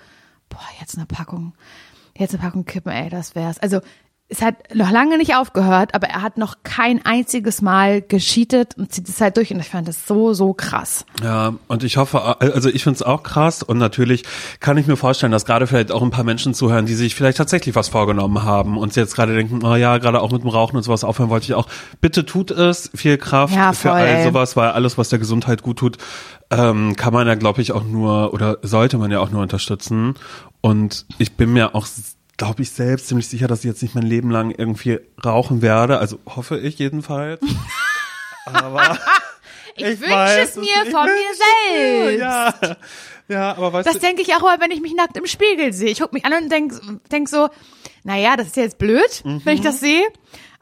boah, 0.50 0.60
jetzt 0.80 0.98
eine 0.98 1.06
Packung, 1.06 1.54
jetzt 2.18 2.34
eine 2.34 2.42
Packung 2.42 2.66
Kippen, 2.66 2.92
ey, 2.92 3.10
das 3.10 3.36
wär's. 3.36 3.60
Also 3.60 3.82
es 4.32 4.42
hat 4.42 4.74
noch 4.74 4.90
lange 4.92 5.18
nicht 5.18 5.36
aufgehört, 5.36 5.94
aber 5.94 6.08
er 6.08 6.22
hat 6.22 6.38
noch 6.38 6.56
kein 6.64 7.06
einziges 7.06 7.62
Mal 7.62 8.02
gescheatet 8.02 8.78
und 8.78 8.94
zieht 8.94 9.10
es 9.10 9.20
halt 9.20 9.36
durch 9.36 9.52
und 9.52 9.60
ich 9.60 9.68
fand 9.68 9.90
das 9.90 10.08
so, 10.08 10.34
so 10.34 10.54
krass. 10.54 11.06
Ja, 11.22 11.56
und 11.68 11.84
ich 11.84 11.98
hoffe, 11.98 12.40
also 12.40 12.70
ich 12.70 12.84
finde 12.84 12.96
es 12.96 13.04
auch 13.04 13.24
krass 13.24 13.62
und 13.62 13.78
natürlich 13.78 14.24
kann 14.62 14.78
ich 14.78 14.88
mir 14.88 14.96
vorstellen, 14.96 15.34
dass 15.34 15.44
gerade 15.44 15.68
vielleicht 15.68 15.92
auch 15.92 16.02
ein 16.02 16.12
paar 16.12 16.24
Menschen 16.24 16.54
zuhören, 16.54 16.86
die 16.86 16.94
sich 16.94 17.14
vielleicht 17.14 17.40
tatsächlich 17.40 17.76
was 17.76 17.90
vorgenommen 17.90 18.44
haben 18.44 18.78
und 18.78 18.96
jetzt 18.96 19.16
gerade 19.16 19.36
denken, 19.36 19.66
oh 19.66 19.76
ja, 19.76 19.98
gerade 19.98 20.22
auch 20.22 20.32
mit 20.32 20.44
dem 20.44 20.50
Rauchen 20.50 20.78
und 20.78 20.84
sowas 20.84 21.04
aufhören 21.04 21.30
wollte 21.30 21.48
ich 21.48 21.54
auch. 21.54 21.68
Bitte 22.00 22.26
tut 22.26 22.52
es, 22.52 22.90
viel 22.96 23.18
Kraft 23.18 23.54
Ja, 23.54 23.74
für 23.74 23.92
all 23.92 24.24
sowas, 24.24 24.56
weil 24.56 24.70
alles, 24.70 24.98
was 24.98 25.10
der 25.10 25.20
Gesundheit 25.20 25.62
gut 25.62 25.80
tut, 25.80 25.98
ähm, 26.52 26.96
kann 26.96 27.12
man 27.14 27.28
ja, 27.28 27.36
glaube 27.36 27.62
ich, 27.62 27.74
auch 27.74 27.84
nur 27.84 28.34
oder 28.34 28.60
sollte 28.62 28.98
man 28.98 29.12
ja 29.12 29.20
auch 29.20 29.30
nur 29.30 29.42
unterstützen. 29.42 30.16
Und 30.62 31.06
ich 31.18 31.34
bin 31.34 31.52
mir 31.52 31.76
auch 31.76 31.86
glaube 32.42 32.64
ich 32.64 32.72
selbst 32.72 33.08
ziemlich 33.08 33.28
sicher, 33.28 33.48
dass 33.48 33.60
ich 33.60 33.66
jetzt 33.66 33.82
nicht 33.84 33.94
mein 33.96 34.06
Leben 34.06 34.32
lang 34.32 34.52
irgendwie 34.52 35.00
rauchen 35.24 35.62
werde. 35.62 36.00
Also 36.00 36.18
hoffe 36.28 36.58
ich 36.60 36.80
jedenfalls. 36.80 37.40
Aber 38.46 38.98
Ich, 39.76 39.86
Ich 39.86 40.02
wünsche 40.02 40.40
es 40.42 40.56
mir 40.56 40.92
von 40.92 41.06
mir 41.06 42.10
selbst. 42.10 42.20
ja, 42.20 42.54
ja, 43.28 43.56
aber 43.56 43.72
weißt 43.72 43.88
Das 43.88 44.00
denke 44.00 44.22
ich 44.24 44.34
auch 44.36 44.40
immer, 44.42 44.60
wenn 44.60 44.72
ich 44.72 44.82
mich 44.82 44.94
nackt 44.96 45.16
im 45.16 45.26
Spiegel 45.28 45.72
sehe. 45.72 45.90
Ich 45.92 46.00
gucke 46.00 46.14
mich 46.16 46.26
an 46.26 46.34
und 46.34 46.52
denk, 46.52 46.74
denk 47.12 47.30
so, 47.30 47.48
naja, 48.04 48.36
das 48.36 48.48
ist 48.48 48.58
jetzt 48.58 48.78
blöd, 48.80 49.22
wenn 49.24 49.36
Mhm. 49.38 49.48
ich 49.48 49.62
das 49.62 49.80
sehe. 49.80 50.04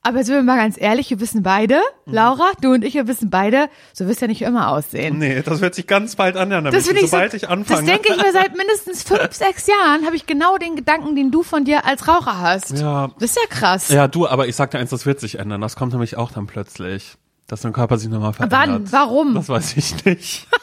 Aber 0.01 0.23
sind 0.23 0.35
wir 0.35 0.43
mal 0.43 0.57
ganz 0.57 0.79
ehrlich, 0.79 1.09
wir 1.09 1.19
wissen 1.19 1.43
beide, 1.43 1.79
Mhm. 2.05 2.13
Laura, 2.13 2.51
du 2.61 2.73
und 2.73 2.83
ich, 2.83 2.93
wir 2.95 3.07
wissen 3.07 3.29
beide, 3.29 3.69
so 3.93 4.07
wirst 4.07 4.21
du 4.21 4.25
ja 4.25 4.29
nicht 4.29 4.41
immer 4.41 4.69
aussehen. 4.69 5.17
Nee, 5.19 5.41
das 5.41 5.61
wird 5.61 5.75
sich 5.75 5.85
ganz 5.87 6.15
bald 6.15 6.35
ändern. 6.35 6.63
Das 6.63 6.71
Damit, 6.73 6.85
finde 6.85 7.01
ich 7.01 7.09
sobald 7.11 7.31
so, 7.31 7.37
ich 7.37 7.49
anfange. 7.49 7.81
das 7.81 7.85
denke 8.01 8.13
ich 8.13 8.23
mir 8.23 8.31
seit 8.31 8.55
mindestens 8.57 9.03
fünf, 9.03 9.31
sechs 9.33 9.67
Jahren, 9.67 10.05
habe 10.05 10.15
ich 10.15 10.25
genau 10.25 10.57
den 10.57 10.75
Gedanken, 10.75 11.15
den 11.15 11.31
du 11.31 11.43
von 11.43 11.65
dir 11.65 11.85
als 11.85 12.07
Raucher 12.07 12.39
hast. 12.39 12.79
Ja. 12.79 13.09
Das 13.19 13.31
ist 13.31 13.35
ja 13.37 13.47
krass. 13.49 13.89
Ja, 13.89 14.07
du, 14.07 14.27
aber 14.27 14.47
ich 14.47 14.55
sag 14.55 14.71
dir 14.71 14.79
eins, 14.79 14.89
das 14.89 15.05
wird 15.05 15.19
sich 15.19 15.37
ändern. 15.39 15.61
Das 15.61 15.75
kommt 15.75 15.91
nämlich 15.93 16.17
auch 16.17 16.31
dann 16.31 16.47
plötzlich. 16.47 17.15
Dass 17.49 17.61
dein 17.61 17.73
Körper 17.73 17.97
sich 17.97 18.09
nochmal 18.09 18.31
verändert. 18.31 18.59
Wann? 18.67 18.91
Warum? 18.91 19.33
Das 19.33 19.49
weiß 19.49 19.75
ich 19.75 20.05
nicht. 20.05 20.47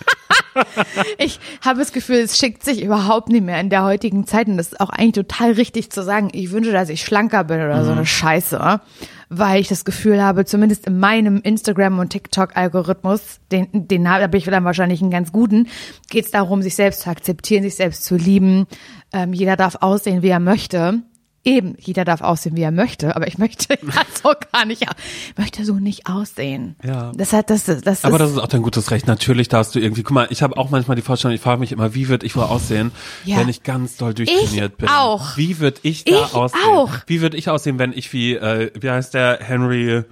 Ich 1.18 1.38
habe 1.60 1.78
das 1.78 1.92
Gefühl, 1.92 2.16
es 2.16 2.38
schickt 2.38 2.64
sich 2.64 2.82
überhaupt 2.82 3.28
nicht 3.28 3.44
mehr 3.44 3.60
in 3.60 3.68
der 3.68 3.84
heutigen 3.84 4.26
Zeit. 4.26 4.48
Und 4.48 4.56
das 4.56 4.68
ist 4.68 4.80
auch 4.80 4.88
eigentlich 4.88 5.12
total 5.12 5.52
richtig 5.52 5.90
zu 5.90 6.02
sagen, 6.02 6.30
ich 6.32 6.50
wünsche, 6.50 6.72
dass 6.72 6.88
ich 6.88 7.02
schlanker 7.02 7.44
bin 7.44 7.60
oder 7.60 7.84
so 7.84 7.92
eine 7.92 8.06
Scheiße. 8.06 8.80
Weil 9.28 9.60
ich 9.60 9.68
das 9.68 9.84
Gefühl 9.84 10.22
habe, 10.22 10.46
zumindest 10.46 10.86
in 10.86 10.98
meinem 10.98 11.42
Instagram- 11.42 11.98
und 11.98 12.10
TikTok-Algorithmus, 12.10 13.40
den, 13.50 13.68
den 13.72 14.08
habe 14.08 14.38
ich 14.38 14.44
dann 14.44 14.64
wahrscheinlich 14.64 15.02
einen 15.02 15.10
ganz 15.10 15.32
guten, 15.32 15.68
geht 16.08 16.26
es 16.26 16.30
darum, 16.30 16.62
sich 16.62 16.76
selbst 16.76 17.02
zu 17.02 17.10
akzeptieren, 17.10 17.62
sich 17.62 17.74
selbst 17.74 18.04
zu 18.04 18.16
lieben. 18.16 18.66
Ähm, 19.12 19.32
jeder 19.32 19.56
darf 19.56 19.76
aussehen, 19.80 20.22
wie 20.22 20.28
er 20.28 20.40
möchte. 20.40 21.02
Eben, 21.46 21.76
jeder 21.78 22.04
darf 22.04 22.22
aussehen, 22.22 22.56
wie 22.56 22.62
er 22.62 22.72
möchte, 22.72 23.14
aber 23.14 23.28
ich 23.28 23.38
möchte 23.38 23.74
ja 23.80 24.02
so 24.20 24.32
gar 24.52 24.64
nicht, 24.64 24.82
ich 24.82 25.38
möchte 25.38 25.64
so 25.64 25.74
nicht 25.74 26.08
aussehen. 26.08 26.74
Ja. 26.84 27.12
Das 27.14 27.32
hat, 27.32 27.50
das, 27.50 27.64
das 27.66 28.04
Aber 28.04 28.14
ist, 28.16 28.20
das 28.20 28.30
ist 28.32 28.38
auch 28.38 28.48
dein 28.48 28.62
gutes 28.62 28.90
Recht. 28.90 29.06
Natürlich 29.06 29.48
darfst 29.48 29.72
du 29.76 29.78
irgendwie, 29.78 30.02
guck 30.02 30.12
mal, 30.12 30.26
ich 30.30 30.42
habe 30.42 30.56
auch 30.58 30.70
manchmal 30.70 30.96
die 30.96 31.02
Vorstellung, 31.02 31.36
ich 31.36 31.40
frage 31.40 31.60
mich 31.60 31.70
immer, 31.70 31.94
wie 31.94 32.08
würde 32.08 32.26
ich 32.26 32.34
wohl 32.34 32.42
aussehen, 32.42 32.90
Ja. 33.24 33.36
wenn 33.36 33.48
ich 33.48 33.62
ganz 33.62 33.96
doll 33.96 34.12
durchtrainiert 34.12 34.76
bin? 34.76 34.88
auch. 34.88 35.36
Wie 35.36 35.60
würde 35.60 35.78
ich 35.84 36.02
da 36.04 36.24
Ich 36.26 36.34
aussehen? 36.34 36.60
auch. 36.68 36.90
Wie 37.06 37.20
würde 37.20 37.36
ich 37.36 37.48
aussehen, 37.48 37.78
wenn 37.78 37.92
ich 37.92 38.12
wie, 38.12 38.34
äh, 38.34 38.72
wie 38.80 38.90
heißt 38.90 39.14
der, 39.14 39.38
Henry? 39.40 40.02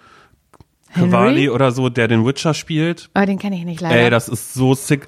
Cavalli 0.95 1.49
oder 1.51 1.73
so, 1.73 1.89
der 1.89 2.09
den 2.09 2.25
Witcher 2.27 2.55
spielt? 2.55 3.11
aber 3.15 3.27
den 3.27 3.39
kenne 3.39 3.57
ich 3.57 3.65
nicht 3.65 3.81
leider. 3.81 3.97
Ey, 3.97 4.11
das 4.11 4.29
ist 4.29 4.55
so 4.55 4.75
sick. 4.75 5.07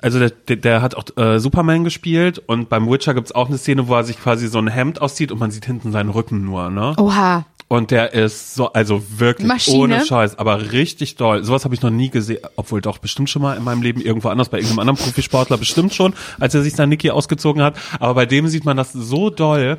Also 0.00 0.18
der, 0.18 0.30
der, 0.30 0.56
der 0.56 0.82
hat 0.82 0.94
auch 0.94 1.04
äh, 1.16 1.38
Superman 1.38 1.84
gespielt 1.84 2.38
und 2.38 2.68
beim 2.68 2.90
Witcher 2.90 3.14
gibt's 3.14 3.32
auch 3.32 3.48
eine 3.48 3.58
Szene, 3.58 3.88
wo 3.88 3.94
er 3.94 4.04
sich 4.04 4.20
quasi 4.20 4.48
so 4.48 4.58
ein 4.58 4.68
Hemd 4.68 5.00
auszieht 5.00 5.32
und 5.32 5.38
man 5.38 5.50
sieht 5.50 5.66
hinten 5.66 5.92
seinen 5.92 6.10
Rücken 6.10 6.44
nur, 6.44 6.70
ne? 6.70 6.94
Oha. 6.98 7.44
Und 7.68 7.90
der 7.90 8.12
ist 8.12 8.54
so, 8.54 8.72
also 8.72 9.02
wirklich 9.18 9.48
Maschine. 9.48 9.76
ohne 9.76 10.06
Scheiß, 10.06 10.38
aber 10.38 10.70
richtig 10.70 11.16
doll. 11.16 11.42
Sowas 11.42 11.64
habe 11.64 11.74
ich 11.74 11.82
noch 11.82 11.90
nie 11.90 12.10
gesehen, 12.10 12.38
obwohl 12.54 12.80
doch 12.80 12.98
bestimmt 12.98 13.28
schon 13.28 13.42
mal 13.42 13.56
in 13.56 13.64
meinem 13.64 13.82
Leben 13.82 14.00
irgendwo 14.00 14.28
anders, 14.28 14.50
bei 14.50 14.58
irgendeinem 14.58 14.78
anderen 14.88 14.98
Profisportler 14.98 15.58
bestimmt 15.58 15.92
schon, 15.92 16.14
als 16.38 16.54
er 16.54 16.62
sich 16.62 16.74
sein 16.74 16.88
Niki 16.90 17.10
ausgezogen 17.10 17.62
hat. 17.62 17.76
Aber 17.98 18.14
bei 18.14 18.26
dem 18.26 18.46
sieht 18.46 18.64
man 18.64 18.76
das 18.76 18.92
so 18.92 19.30
doll. 19.30 19.78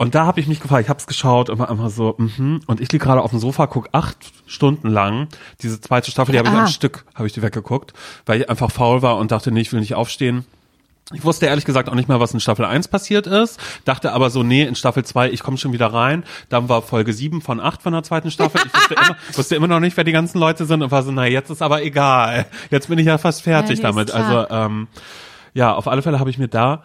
Und 0.00 0.14
da 0.14 0.26
habe 0.26 0.38
ich 0.38 0.46
mich 0.46 0.60
gefragt, 0.60 0.84
ich 0.84 0.88
habe 0.88 1.00
es 1.00 1.06
geschaut 1.08 1.50
und 1.50 1.58
war 1.58 1.68
einfach 1.70 1.90
so, 1.90 2.14
mhm. 2.18 2.60
und 2.66 2.80
ich 2.80 2.90
lieg 2.92 3.02
gerade 3.02 3.20
auf 3.20 3.30
dem 3.30 3.40
Sofa, 3.40 3.66
guck 3.66 3.88
acht 3.92 4.16
Stunden 4.46 4.88
lang 4.88 5.26
diese 5.60 5.80
zweite 5.80 6.10
Staffel, 6.12 6.32
die 6.32 6.38
habe 6.38 6.48
ich 6.48 6.54
Ah. 6.54 6.60
am 6.62 6.66
Stück, 6.68 7.04
habe 7.16 7.26
ich 7.26 7.32
die 7.32 7.42
weggeguckt, 7.42 7.92
weil 8.24 8.40
ich 8.40 8.48
einfach 8.48 8.70
faul 8.70 9.02
war 9.02 9.16
und 9.16 9.32
dachte, 9.32 9.50
nee, 9.50 9.60
ich 9.60 9.72
will 9.72 9.80
nicht 9.80 9.96
aufstehen. 9.96 10.46
Ich 11.14 11.24
wusste 11.24 11.46
ehrlich 11.46 11.64
gesagt 11.64 11.88
auch 11.88 11.94
nicht 11.94 12.08
mehr, 12.08 12.20
was 12.20 12.32
in 12.34 12.38
Staffel 12.38 12.64
1 12.66 12.88
passiert 12.88 13.26
ist, 13.26 13.58
dachte 13.86 14.12
aber 14.12 14.28
so, 14.30 14.42
nee, 14.42 14.62
in 14.62 14.74
Staffel 14.74 15.04
2, 15.04 15.30
ich 15.30 15.42
komme 15.42 15.56
schon 15.56 15.72
wieder 15.72 15.86
rein. 15.92 16.22
Dann 16.50 16.68
war 16.68 16.82
Folge 16.82 17.12
7 17.14 17.40
von 17.40 17.60
8 17.60 17.82
von 17.82 17.94
der 17.94 18.02
zweiten 18.02 18.30
Staffel. 18.30 18.60
Ich 18.66 18.74
wusste 18.74 18.94
immer, 18.94 19.16
wusste 19.36 19.56
immer 19.56 19.68
noch 19.68 19.80
nicht, 19.80 19.96
wer 19.96 20.04
die 20.04 20.12
ganzen 20.12 20.38
Leute 20.38 20.66
sind 20.66 20.82
und 20.82 20.90
war 20.90 21.02
so, 21.02 21.10
na, 21.10 21.26
jetzt 21.26 21.48
ist 21.50 21.62
aber 21.62 21.82
egal. 21.82 22.44
Jetzt 22.70 22.88
bin 22.88 22.98
ich 22.98 23.06
ja 23.06 23.16
fast 23.18 23.42
fertig 23.42 23.78
Ja, 23.78 23.84
damit. 23.90 24.10
Also, 24.12 24.48
ähm, 24.54 24.86
ja, 25.54 25.74
auf 25.74 25.88
alle 25.88 26.02
Fälle 26.02 26.20
habe 26.20 26.28
ich 26.30 26.36
mir 26.38 26.48
da 26.48 26.82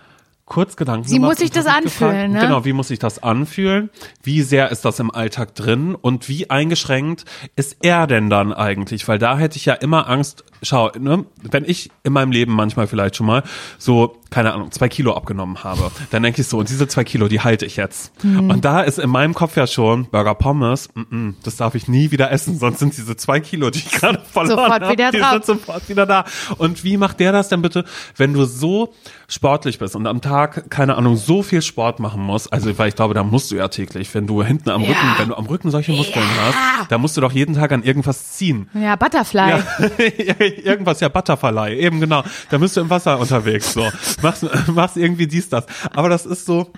kurz 0.53 0.75
Gedanken 0.75 1.09
Wie 1.09 1.17
muss 1.17 1.37
sich 1.37 1.49
und 1.49 1.55
das 1.55 1.65
anfühlen, 1.65 2.31
ne? 2.31 2.41
Genau, 2.41 2.63
wie 2.63 2.73
muss 2.73 2.89
sich 2.89 2.99
das 2.99 3.23
anfühlen? 3.23 3.89
Wie 4.21 4.43
sehr 4.43 4.69
ist 4.69 4.85
das 4.85 4.99
im 4.99 5.09
Alltag 5.09 5.55
drin? 5.55 5.95
Und 5.95 6.29
wie 6.29 6.51
eingeschränkt 6.51 7.25
ist 7.55 7.77
er 7.81 8.05
denn 8.05 8.29
dann 8.29 8.53
eigentlich? 8.53 9.07
Weil 9.07 9.17
da 9.17 9.35
hätte 9.39 9.57
ich 9.57 9.65
ja 9.65 9.73
immer 9.73 10.07
Angst, 10.07 10.43
schau, 10.63 10.89
ne, 10.97 11.25
wenn 11.43 11.63
ich 11.65 11.91
in 12.03 12.13
meinem 12.13 12.31
Leben 12.31 12.53
manchmal 12.53 12.87
vielleicht 12.87 13.15
schon 13.15 13.27
mal 13.27 13.43
so, 13.77 14.17
keine 14.31 14.53
Ahnung, 14.53 14.71
zwei 14.71 14.89
Kilo 14.89 15.13
abgenommen 15.13 15.63
habe, 15.63 15.91
dann 16.09 16.23
denke 16.23 16.41
ich 16.41 16.47
so, 16.47 16.57
und 16.57 16.69
diese 16.69 16.87
zwei 16.87 17.03
Kilo, 17.03 17.27
die 17.27 17.41
halte 17.41 17.65
ich 17.65 17.75
jetzt. 17.75 18.11
Mhm. 18.23 18.49
Und 18.49 18.65
da 18.65 18.81
ist 18.81 18.97
in 18.99 19.09
meinem 19.09 19.33
Kopf 19.35 19.55
ja 19.55 19.67
schon 19.67 20.07
Burger 20.09 20.33
Pommes, 20.35 20.89
mm 20.95 21.01
-mm, 21.01 21.33
das 21.43 21.57
darf 21.57 21.75
ich 21.75 21.87
nie 21.87 22.09
wieder 22.11 22.31
essen, 22.31 22.57
sonst 22.57 22.79
sind 22.79 22.97
diese 22.97 23.15
zwei 23.15 23.39
Kilo, 23.39 23.69
die 23.69 23.79
ich 23.79 23.91
gerade 23.91 24.19
verloren 24.31 24.57
Sofort 24.57 24.81
habe, 24.81 24.91
wieder 24.93 25.11
die 25.11 25.19
drauf. 25.19 25.31
sind 25.33 25.45
sofort 25.45 25.87
wieder 25.89 26.05
da. 26.05 26.25
Und 26.57 26.83
wie 26.83 26.97
macht 26.97 27.19
der 27.19 27.31
das 27.31 27.49
denn 27.49 27.61
bitte, 27.61 27.85
wenn 28.17 28.33
du 28.33 28.45
so 28.45 28.93
sportlich 29.27 29.79
bist 29.79 29.95
und 29.95 30.07
am 30.07 30.21
Tag, 30.21 30.69
keine 30.69 30.95
Ahnung, 30.95 31.15
so 31.17 31.43
viel 31.43 31.61
Sport 31.61 31.99
machen 31.99 32.21
musst, 32.21 32.51
also 32.53 32.75
weil 32.77 32.89
ich 32.89 32.95
glaube, 32.95 33.13
da 33.13 33.23
musst 33.23 33.51
du 33.51 33.55
ja 33.55 33.67
täglich, 33.67 34.13
wenn 34.13 34.27
du 34.27 34.43
hinten 34.43 34.69
am 34.69 34.81
Ja. 34.81 34.89
Rücken, 34.89 35.07
wenn 35.17 35.29
du 35.29 35.35
am 35.37 35.45
Rücken 35.45 35.71
solche 35.71 35.91
Muskeln 35.91 36.25
hast, 36.41 36.91
da 36.91 36.97
musst 36.97 37.17
du 37.17 37.21
doch 37.21 37.31
jeden 37.31 37.55
Tag 37.55 37.71
an 37.71 37.83
irgendwas 37.83 38.31
ziehen. 38.33 38.69
Ja, 38.73 38.95
Butterfly. 38.95 39.49
Ja, 39.49 39.63
irgendwas, 40.63 40.99
ja, 40.99 41.09
Butterfly, 41.09 41.75
eben 41.75 41.99
genau. 41.99 42.23
Da 42.49 42.57
bist 42.57 42.77
du 42.77 42.81
im 42.81 42.89
Wasser 42.89 43.19
unterwegs, 43.19 43.73
so. 43.73 43.89
Machst, 44.21 44.45
machst 44.67 44.97
irgendwie 44.97 45.27
dies, 45.27 45.49
das. 45.49 45.65
Aber 45.93 46.09
das 46.09 46.25
ist 46.25 46.45
so, 46.45 46.71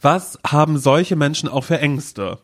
was 0.00 0.38
haben 0.46 0.78
solche 0.78 1.16
Menschen 1.16 1.48
auch 1.48 1.64
für 1.64 1.78
Ängste? 1.78 2.38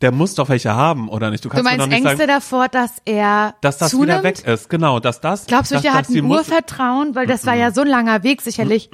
Der 0.00 0.12
muss 0.12 0.36
doch 0.36 0.48
welche 0.48 0.74
haben, 0.74 1.08
oder 1.08 1.30
nicht? 1.30 1.44
Du 1.44 1.48
Du 1.48 1.54
kannst 1.54 1.64
mir 1.64 1.70
meinst 1.70 1.82
doch 1.82 1.88
nicht 1.88 1.98
Ängste 1.98 2.18
sagen, 2.18 2.28
davor, 2.28 2.68
dass 2.68 2.92
er 3.04 3.54
dass 3.60 3.78
das 3.78 3.90
zunimmt? 3.90 4.08
wieder 4.08 4.22
weg 4.22 4.46
ist. 4.46 4.70
Genau, 4.70 5.00
dass 5.00 5.20
das. 5.20 5.46
Glaubst 5.46 5.72
du, 5.72 5.74
dass, 5.74 5.82
der 5.82 5.92
dass 5.92 6.08
hat 6.08 6.14
ein 6.14 6.24
Urvertrauen? 6.24 7.16
Weil 7.16 7.26
das 7.26 7.44
war 7.46 7.54
ja 7.54 7.72
so 7.72 7.80
ein 7.80 7.88
langer 7.88 8.22
Weg 8.22 8.40
sicherlich. 8.42 8.90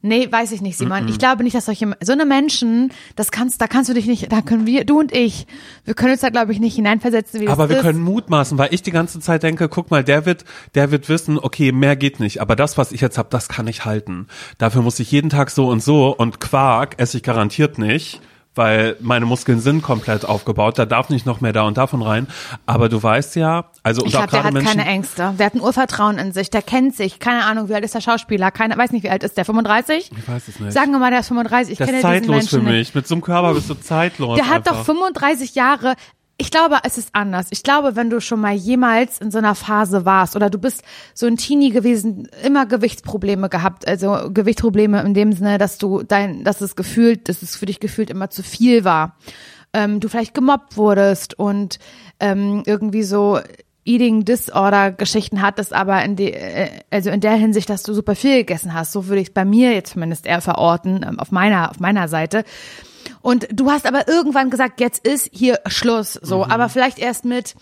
Nee, 0.00 0.30
weiß 0.30 0.52
ich 0.52 0.60
nicht, 0.60 0.78
Simon. 0.78 1.08
Ich 1.08 1.18
glaube 1.18 1.42
nicht, 1.42 1.56
dass 1.56 1.64
solche, 1.66 1.96
so 2.00 2.12
eine 2.12 2.24
Menschen, 2.24 2.92
das 3.16 3.32
kannst, 3.32 3.60
da 3.60 3.66
kannst 3.66 3.90
du 3.90 3.94
dich 3.94 4.06
nicht, 4.06 4.30
da 4.30 4.42
können 4.42 4.64
wir, 4.64 4.84
du 4.84 5.00
und 5.00 5.12
ich, 5.12 5.48
wir 5.84 5.94
können 5.94 6.12
uns 6.12 6.20
da 6.20 6.28
glaube 6.28 6.52
ich 6.52 6.60
nicht 6.60 6.76
hineinversetzen, 6.76 7.40
wie 7.40 7.46
das 7.46 7.52
Aber 7.52 7.68
wir 7.68 7.78
ist. 7.78 7.82
können 7.82 8.00
mutmaßen, 8.00 8.56
weil 8.58 8.72
ich 8.72 8.82
die 8.82 8.92
ganze 8.92 9.18
Zeit 9.18 9.42
denke, 9.42 9.68
guck 9.68 9.90
mal, 9.90 10.04
der 10.04 10.24
wird, 10.24 10.44
der 10.76 10.92
wird 10.92 11.08
wissen, 11.08 11.36
okay, 11.36 11.72
mehr 11.72 11.96
geht 11.96 12.20
nicht. 12.20 12.40
Aber 12.40 12.54
das, 12.54 12.78
was 12.78 12.92
ich 12.92 13.00
jetzt 13.00 13.18
habe, 13.18 13.28
das 13.30 13.48
kann 13.48 13.66
ich 13.66 13.84
halten. 13.84 14.28
Dafür 14.58 14.82
muss 14.82 15.00
ich 15.00 15.10
jeden 15.10 15.30
Tag 15.30 15.50
so 15.50 15.68
und 15.68 15.82
so 15.82 16.14
und 16.16 16.38
Quark 16.38 16.94
esse 17.00 17.16
ich 17.16 17.24
garantiert 17.24 17.78
nicht. 17.78 18.20
Weil 18.58 18.96
meine 18.98 19.24
Muskeln 19.24 19.60
sind 19.60 19.82
komplett 19.82 20.24
aufgebaut, 20.24 20.80
da 20.80 20.84
darf 20.84 21.10
nicht 21.10 21.26
noch 21.26 21.40
mehr 21.40 21.52
da 21.52 21.62
und 21.62 21.78
davon 21.78 22.02
rein. 22.02 22.26
Aber 22.66 22.88
du 22.88 23.00
weißt 23.00 23.36
ja, 23.36 23.66
also 23.84 24.02
und 24.02 24.08
Ich 24.08 24.14
glaube, 24.14 24.26
der 24.32 24.42
hat 24.42 24.52
Menschen, 24.52 24.68
keine 24.68 24.84
Ängste. 24.84 25.32
Der 25.38 25.46
hat 25.46 25.54
ein 25.54 25.60
Urvertrauen 25.60 26.18
in 26.18 26.32
sich. 26.32 26.50
Der 26.50 26.60
kennt 26.62 26.96
sich. 26.96 27.20
Keine 27.20 27.44
Ahnung, 27.44 27.68
wie 27.68 27.74
alt 27.76 27.84
ist 27.84 27.94
der 27.94 28.00
Schauspieler? 28.00 28.50
Keine, 28.50 28.76
weiß 28.76 28.90
nicht, 28.90 29.04
wie 29.04 29.10
alt 29.10 29.22
ist 29.22 29.36
der? 29.36 29.44
35? 29.44 30.10
ich 30.10 30.28
weiß 30.28 30.48
es 30.48 30.58
nicht. 30.58 30.72
Sagen 30.72 30.90
wir 30.90 30.98
mal, 30.98 31.12
der 31.12 31.20
ist 31.20 31.28
35. 31.28 31.70
Ich 31.70 31.78
das 31.78 31.86
kenne 31.86 31.98
ist 31.98 32.04
diesen 32.04 32.14
zeitlos 32.14 32.36
Menschen 32.36 32.48
für 32.58 32.64
nicht. 32.64 32.72
mich. 32.72 32.94
Mit 32.96 33.06
so 33.06 33.14
einem 33.14 33.22
Körper 33.22 33.54
bist 33.54 33.70
du 33.70 33.74
zeitlos. 33.74 34.34
Der 34.36 34.48
hat 34.48 34.66
einfach. 34.66 34.78
doch 34.78 34.84
35 34.86 35.54
Jahre. 35.54 35.94
Ich 36.40 36.52
glaube, 36.52 36.78
es 36.84 36.98
ist 36.98 37.10
anders. 37.14 37.48
Ich 37.50 37.64
glaube, 37.64 37.96
wenn 37.96 38.10
du 38.10 38.20
schon 38.20 38.40
mal 38.40 38.54
jemals 38.54 39.20
in 39.20 39.32
so 39.32 39.38
einer 39.38 39.56
Phase 39.56 40.04
warst 40.04 40.36
oder 40.36 40.50
du 40.50 40.58
bist 40.58 40.84
so 41.12 41.26
ein 41.26 41.36
Teenie 41.36 41.70
gewesen, 41.70 42.28
immer 42.44 42.64
Gewichtsprobleme 42.64 43.48
gehabt, 43.48 43.88
also 43.88 44.30
Gewichtsprobleme 44.32 45.02
in 45.02 45.14
dem 45.14 45.32
Sinne, 45.32 45.58
dass 45.58 45.78
du 45.78 46.04
dein, 46.04 46.44
dass 46.44 46.60
es 46.60 46.76
gefühlt, 46.76 47.28
dass 47.28 47.42
es 47.42 47.56
für 47.56 47.66
dich 47.66 47.80
gefühlt 47.80 48.08
immer 48.08 48.30
zu 48.30 48.44
viel 48.44 48.84
war. 48.84 49.16
Ähm, 49.72 49.98
du 49.98 50.08
vielleicht 50.08 50.32
gemobbt 50.32 50.76
wurdest 50.76 51.36
und 51.36 51.80
ähm, 52.20 52.62
irgendwie 52.66 53.02
so 53.02 53.40
Eating 53.84 54.24
Disorder 54.24 54.92
Geschichten 54.92 55.42
hattest, 55.42 55.72
aber 55.72 56.04
in 56.04 56.14
die, 56.14 56.32
äh, 56.32 56.68
also 56.90 57.10
in 57.10 57.20
der 57.20 57.34
Hinsicht, 57.34 57.68
dass 57.68 57.82
du 57.82 57.94
super 57.94 58.14
viel 58.14 58.38
gegessen 58.38 58.74
hast. 58.74 58.92
So 58.92 59.08
würde 59.08 59.22
ich 59.22 59.28
es 59.28 59.34
bei 59.34 59.44
mir 59.44 59.72
jetzt 59.72 59.94
zumindest 59.94 60.26
eher 60.26 60.40
verorten, 60.40 61.04
ähm, 61.08 61.18
auf 61.18 61.32
meiner, 61.32 61.70
auf 61.70 61.80
meiner 61.80 62.06
Seite. 62.06 62.44
Und 63.20 63.48
du 63.52 63.70
hast 63.70 63.86
aber 63.86 64.08
irgendwann 64.08 64.50
gesagt, 64.50 64.80
jetzt 64.80 65.06
ist 65.06 65.30
hier 65.32 65.60
Schluss, 65.66 66.14
so, 66.14 66.44
aber 66.44 66.68
vielleicht 66.68 66.98
erst 66.98 67.24
mit 67.24 67.54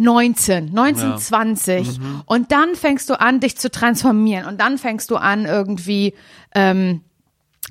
19, 0.00 0.72
19, 0.72 1.10
Ja. 1.10 1.16
20. 1.16 2.00
Und 2.24 2.52
dann 2.52 2.74
fängst 2.74 3.10
du 3.10 3.20
an, 3.20 3.40
dich 3.40 3.58
zu 3.58 3.70
transformieren. 3.70 4.46
Und 4.46 4.58
dann 4.58 4.78
fängst 4.78 5.10
du 5.10 5.16
an, 5.16 5.44
irgendwie, 5.44 6.14
ähm, 6.54 7.02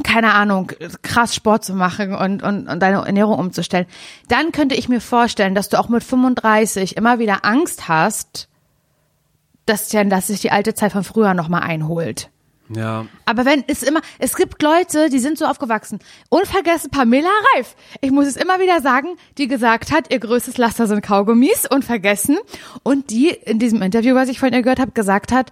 keine 0.04 0.34
Ahnung, 0.34 0.72
krass 1.02 1.34
Sport 1.34 1.66
zu 1.66 1.74
machen 1.74 2.14
und, 2.14 2.44
und, 2.44 2.68
und 2.68 2.80
deine 2.80 2.98
Ernährung 3.06 3.40
umzustellen. 3.40 3.88
Dann 4.28 4.52
könnte 4.52 4.76
ich 4.76 4.88
mir 4.90 5.02
vorstellen, 5.02 5.56
dass 5.56 5.70
du 5.70 5.80
auch 5.80 5.90
mit 5.90 6.04
35 6.04 6.98
immer 6.98 7.18
wieder 7.18 7.46
Angst 7.46 7.88
hast, 7.88 8.48
dass, 9.66 9.90
dass 9.90 10.28
sich 10.28 10.42
die 10.42 10.52
alte 10.52 10.76
Zeit 10.76 10.92
von 10.92 11.04
früher 11.04 11.34
nochmal 11.34 11.62
einholt. 11.62 12.30
Ja, 12.70 13.06
Aber 13.26 13.46
wenn 13.46 13.64
es 13.68 13.84
immer, 13.84 14.02
es 14.20 14.36
gibt 14.36 14.62
Leute, 14.62 15.10
die 15.10 15.20
sind 15.20 15.38
so 15.38 15.46
aufgewachsen. 15.46 16.00
Unvergessen 16.30 16.92
Pamela 16.92 17.30
Reif. 17.56 17.76
Ich 18.02 18.12
muss 18.12 18.28
es 18.28 18.36
immer 18.36 18.60
wieder 18.60 18.82
sagen, 18.82 19.16
die 19.38 19.48
gesagt 19.48 19.92
hat, 19.92 20.12
ihr 20.12 20.20
größtes 20.20 20.58
Laster 20.58 20.86
sind 20.88 21.02
Kaugummis, 21.02 21.66
unvergessen. 21.70 22.38
Und 22.84 23.10
die 23.10 23.30
in 23.30 23.58
diesem 23.60 23.82
Interview, 23.82 24.14
was 24.14 24.30
ich 24.30 24.40
von 24.40 24.54
ihr 24.54 24.62
gehört 24.62 24.80
habe, 24.80 24.92
gesagt 24.92 25.32
hat, 25.32 25.52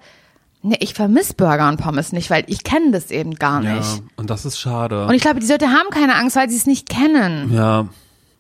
nee, 0.62 0.78
ich 0.80 0.94
vermisse 0.94 1.34
Burger 1.34 1.70
und 1.70 1.78
Pommes 1.78 2.12
nicht, 2.12 2.30
weil 2.30 2.44
ich 2.48 2.64
kenne 2.64 2.92
das 2.92 3.10
eben 3.10 3.36
gar 3.36 3.64
ja. 3.64 3.76
nicht. 3.76 4.04
Und 4.16 4.30
das 4.30 4.46
ist 4.46 4.60
schade. 4.60 5.06
Und 5.08 5.14
ich 5.14 5.22
glaube, 5.22 5.40
die 5.40 5.48
Leute 5.48 5.70
haben 5.70 5.90
keine 5.90 6.16
Angst, 6.16 6.36
weil 6.36 6.50
sie 6.50 6.58
es 6.58 6.68
nicht 6.68 6.88
kennen. 6.88 7.54
Ja. 7.54 7.88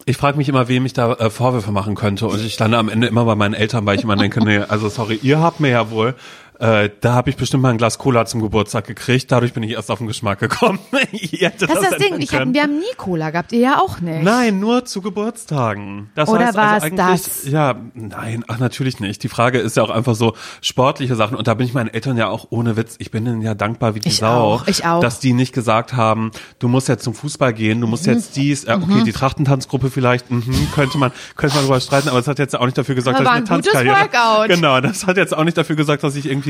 Ich 0.05 0.15
frage 0.15 0.37
mich 0.37 0.47
immer, 0.47 0.69
wem 0.69 0.85
ich 0.85 0.93
da 0.93 1.13
äh, 1.15 1.29
Vorwürfe 1.29 1.73
machen 1.73 1.95
könnte. 1.95 2.27
Und 2.27 2.39
ich 2.39 2.57
lande 2.57 2.77
am 2.77 2.87
Ende 2.87 3.07
immer 3.07 3.25
bei 3.25 3.35
meinen 3.35 3.53
Eltern, 3.53 3.85
weil 3.85 3.97
ich 3.97 4.03
immer 4.03 4.15
denke, 4.15 4.39
nee, 4.43 4.59
also 4.59 4.87
sorry, 4.87 5.19
ihr 5.21 5.41
habt 5.41 5.59
mir 5.59 5.69
ja 5.69 5.91
wohl, 5.91 6.15
äh, 6.59 6.89
da 7.01 7.13
habe 7.13 7.29
ich 7.29 7.35
bestimmt 7.35 7.63
mal 7.63 7.69
ein 7.69 7.77
Glas 7.77 7.97
Cola 7.97 8.25
zum 8.25 8.41
Geburtstag 8.41 8.85
gekriegt. 8.87 9.31
Dadurch 9.31 9.53
bin 9.53 9.63
ich 9.63 9.71
erst 9.71 9.91
auf 9.91 9.99
den 9.99 10.07
Geschmack 10.07 10.39
gekommen. 10.39 10.79
hättet 10.91 11.69
Das 11.69 11.81
ist 11.81 11.91
das 11.91 11.97
Ding. 11.99 12.19
Ich 12.19 12.33
hab, 12.33 12.51
wir 12.53 12.63
haben 12.63 12.79
nie 12.79 12.95
Cola 12.97 13.29
gehabt, 13.29 13.51
ihr 13.51 13.59
ja 13.59 13.79
auch 13.79 13.99
nicht. 13.99 14.23
Nein, 14.23 14.59
nur 14.59 14.85
zu 14.85 15.01
Geburtstagen. 15.01 16.09
Das 16.15 16.29
Oder 16.29 16.47
heißt 16.47 16.57
war 16.57 16.71
also 16.81 16.87
es 16.87 16.95
das? 16.95 17.45
Ja, 17.51 17.75
nein, 17.93 18.43
ach 18.47 18.59
natürlich 18.59 18.99
nicht. 18.99 19.23
Die 19.23 19.29
Frage 19.29 19.59
ist 19.59 19.77
ja 19.77 19.83
auch 19.83 19.89
einfach 19.89 20.15
so 20.15 20.33
sportliche 20.61 21.15
Sachen 21.15 21.37
und 21.37 21.47
da 21.47 21.53
bin 21.53 21.67
ich 21.67 21.73
meinen 21.73 21.89
Eltern 21.89 22.17
ja 22.17 22.27
auch 22.27 22.47
ohne 22.49 22.75
Witz, 22.77 22.95
ich 22.99 23.11
bin 23.11 23.25
denen 23.25 23.41
ja 23.41 23.53
dankbar 23.53 23.95
wie 23.95 23.99
die 23.99 24.09
Ich 24.09 24.17
Sau, 24.17 24.27
auch, 24.27 24.67
ich 24.67 24.85
auch. 24.85 24.99
dass 24.99 25.19
die 25.19 25.33
nicht 25.33 25.53
gesagt 25.53 25.93
haben, 25.93 26.31
du 26.59 26.67
musst 26.67 26.87
jetzt 26.87 27.03
zum 27.03 27.13
Fußball 27.13 27.53
gehen, 27.53 27.81
du 27.81 27.87
musst 27.87 28.07
Mhm. 28.07 28.13
jetzt 28.13 28.35
dies, 28.35 28.63
äh, 28.63 28.77
okay, 28.81 29.03
die 29.05 29.11
Trachtentanzgruppe 29.11 29.89
vielleicht, 29.91 30.31
mhm, 30.31 30.67
könnte 30.73 30.97
man 30.97 31.11
könnte 31.35 31.55
man 31.55 31.65
darüber 31.65 31.79
streiten, 31.79 32.09
aber 32.09 32.19
es 32.19 32.27
hat 32.27 32.39
jetzt 32.39 32.55
auch 32.55 32.65
nicht 32.65 32.77
dafür 32.77 32.95
gesagt, 32.95 33.15
Aber 33.17 33.25
dass 33.25 33.33
ich 33.33 33.37
eine 33.37 33.45
Tanzkarriere 33.47 33.95
Workout. 33.95 34.47
Genau, 34.57 34.81
das 34.81 35.05
hat 35.05 35.17
jetzt 35.17 35.35
auch 35.35 35.43
nicht 35.43 35.57
dafür 35.57 35.75
gesagt, 35.75 36.03
dass 36.03 36.15
ich 36.15 36.25
irgendwie 36.25 36.46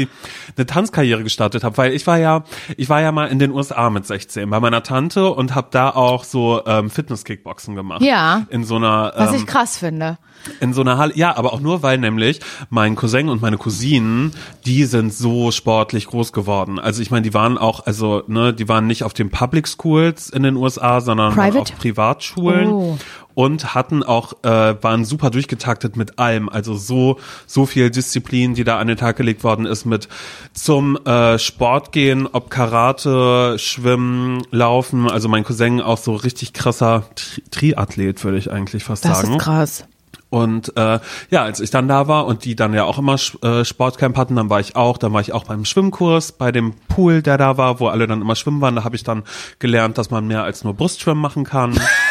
eine 0.55 0.65
Tanzkarriere 0.65 1.23
gestartet 1.23 1.63
habe, 1.63 1.77
weil 1.77 1.93
ich 1.93 2.05
war 2.07 2.17
ja 2.17 2.43
ich 2.75 2.89
war 2.89 3.01
ja 3.01 3.12
mal 3.12 3.27
in 3.27 3.39
den 3.39 3.51
USA 3.51 3.89
mit 3.89 4.05
16 4.05 4.49
bei 4.49 4.60
meiner 4.60 4.83
Tante 4.83 5.29
und 5.29 5.55
habe 5.55 5.67
da 5.71 5.89
auch 5.89 6.23
so 6.23 6.62
ähm, 6.65 6.89
Fitness-Kickboxen 6.89 7.75
gemacht. 7.75 8.01
Ja. 8.01 8.45
In 8.49 8.63
so 8.63 8.75
einer 8.75 9.13
Was 9.15 9.31
ähm, 9.31 9.38
ich 9.38 9.45
krass 9.47 9.77
finde. 9.77 10.17
in 10.60 10.73
so 10.73 10.81
einer 10.81 10.97
Halle, 10.97 11.15
ja, 11.15 11.36
aber 11.36 11.53
auch 11.53 11.60
nur, 11.60 11.83
weil 11.83 11.97
nämlich 11.97 12.39
mein 12.69 12.95
Cousin 12.95 13.29
und 13.29 13.41
meine 13.41 13.57
Cousinen, 13.57 14.33
die 14.65 14.86
sind 14.86 15.13
so 15.13 15.51
sportlich 15.51 16.07
groß 16.07 16.33
geworden. 16.33 16.79
Also 16.79 17.01
ich 17.01 17.12
meine, 17.12 17.23
die 17.23 17.33
waren 17.33 17.57
auch, 17.57 17.86
also 17.86 18.23
ne, 18.27 18.53
die 18.53 18.67
waren 18.67 18.88
nicht 18.88 19.03
auf 19.03 19.13
den 19.13 19.29
Public 19.29 19.67
Schools 19.67 20.29
in 20.29 20.43
den 20.43 20.55
USA, 20.55 21.01
sondern 21.01 21.33
Private? 21.33 21.60
auf 21.60 21.77
Privatschulen. 21.77 22.67
Oh. 22.67 22.97
Und 23.38 23.76
hatten 23.76 24.02
auch, 24.02 24.34
äh, 24.41 24.82
waren 24.82 25.06
super 25.06 25.30
durchgetaktet 25.30 25.95
mit 25.95 26.17
allem. 26.17 26.50
Also 26.50 26.73
so, 26.76 27.19
so 27.45 27.67
viel 27.67 27.91
Disziplin, 27.91 28.56
die 28.56 28.63
da 28.63 28.80
an 28.80 28.88
den 28.88 28.97
Tag 28.97 29.15
gelegt 29.15 29.43
worden 29.43 29.67
ist 29.67 29.86
mit 29.86 30.08
zum 30.54 30.97
äh, 31.06 31.38
Sport 31.38 31.91
gehen, 31.91 32.26
ob 32.26 32.50
Karate, 32.50 33.60
Schwimmen, 33.60 34.41
Laufen. 34.50 35.08
Also 35.08 35.30
mein 35.30 35.43
Cousin 35.43 35.82
auch 35.82 36.00
so 36.00 36.15
richtig 36.15 36.54
krasser 36.54 37.04
Tri 37.13 37.73
Triathlet, 37.76 38.23
würde 38.23 38.39
ich 38.39 38.52
eigentlich 38.52 38.84
fast 38.84 39.06
Das 39.06 39.19
sagen. 39.19 39.34
ist 39.34 39.39
krass. 39.39 39.86
Und 40.32 40.76
äh, 40.76 41.00
ja, 41.30 41.43
als 41.43 41.60
ich 41.60 41.69
dann 41.69 41.88
da 41.88 42.08
war 42.08 42.26
und 42.26 42.43
die 42.43 42.56
dann 42.56 42.73
ja 42.73 42.86
auch 42.86 42.97
immer 42.97 43.17
äh, 43.43 43.63
Sportcamp 43.63 44.17
hatten, 44.17 44.36
dann 44.36 44.50
war 44.50 44.60
ich 44.60 44.76
auch, 44.76 44.97
dann 44.97 45.13
war 45.13 45.21
ich 45.21 45.32
auch 45.32 45.43
beim 45.43 45.63
Schwimmkurs, 45.63 46.32
bei 46.32 46.52
dem 46.52 46.73
Pool, 46.88 47.21
der 47.21 47.38
da 47.38 47.58
war, 47.58 47.80
wo 47.80 47.88
alle 47.88 48.08
dann 48.08 48.21
immer 48.21 48.36
schwimmen 48.36 48.62
waren. 48.62 48.76
Da 48.76 48.84
habe 48.84 48.95
ich 48.95 49.04
dann 49.04 49.23
gelernt, 49.60 50.00
dass 50.00 50.10
man 50.10 50.26
mehr 50.26 50.43
als 50.43 50.63
nur 50.63 50.73
Brustschwimmen 50.73 51.21
machen 51.21 51.43
kann. 51.43 51.80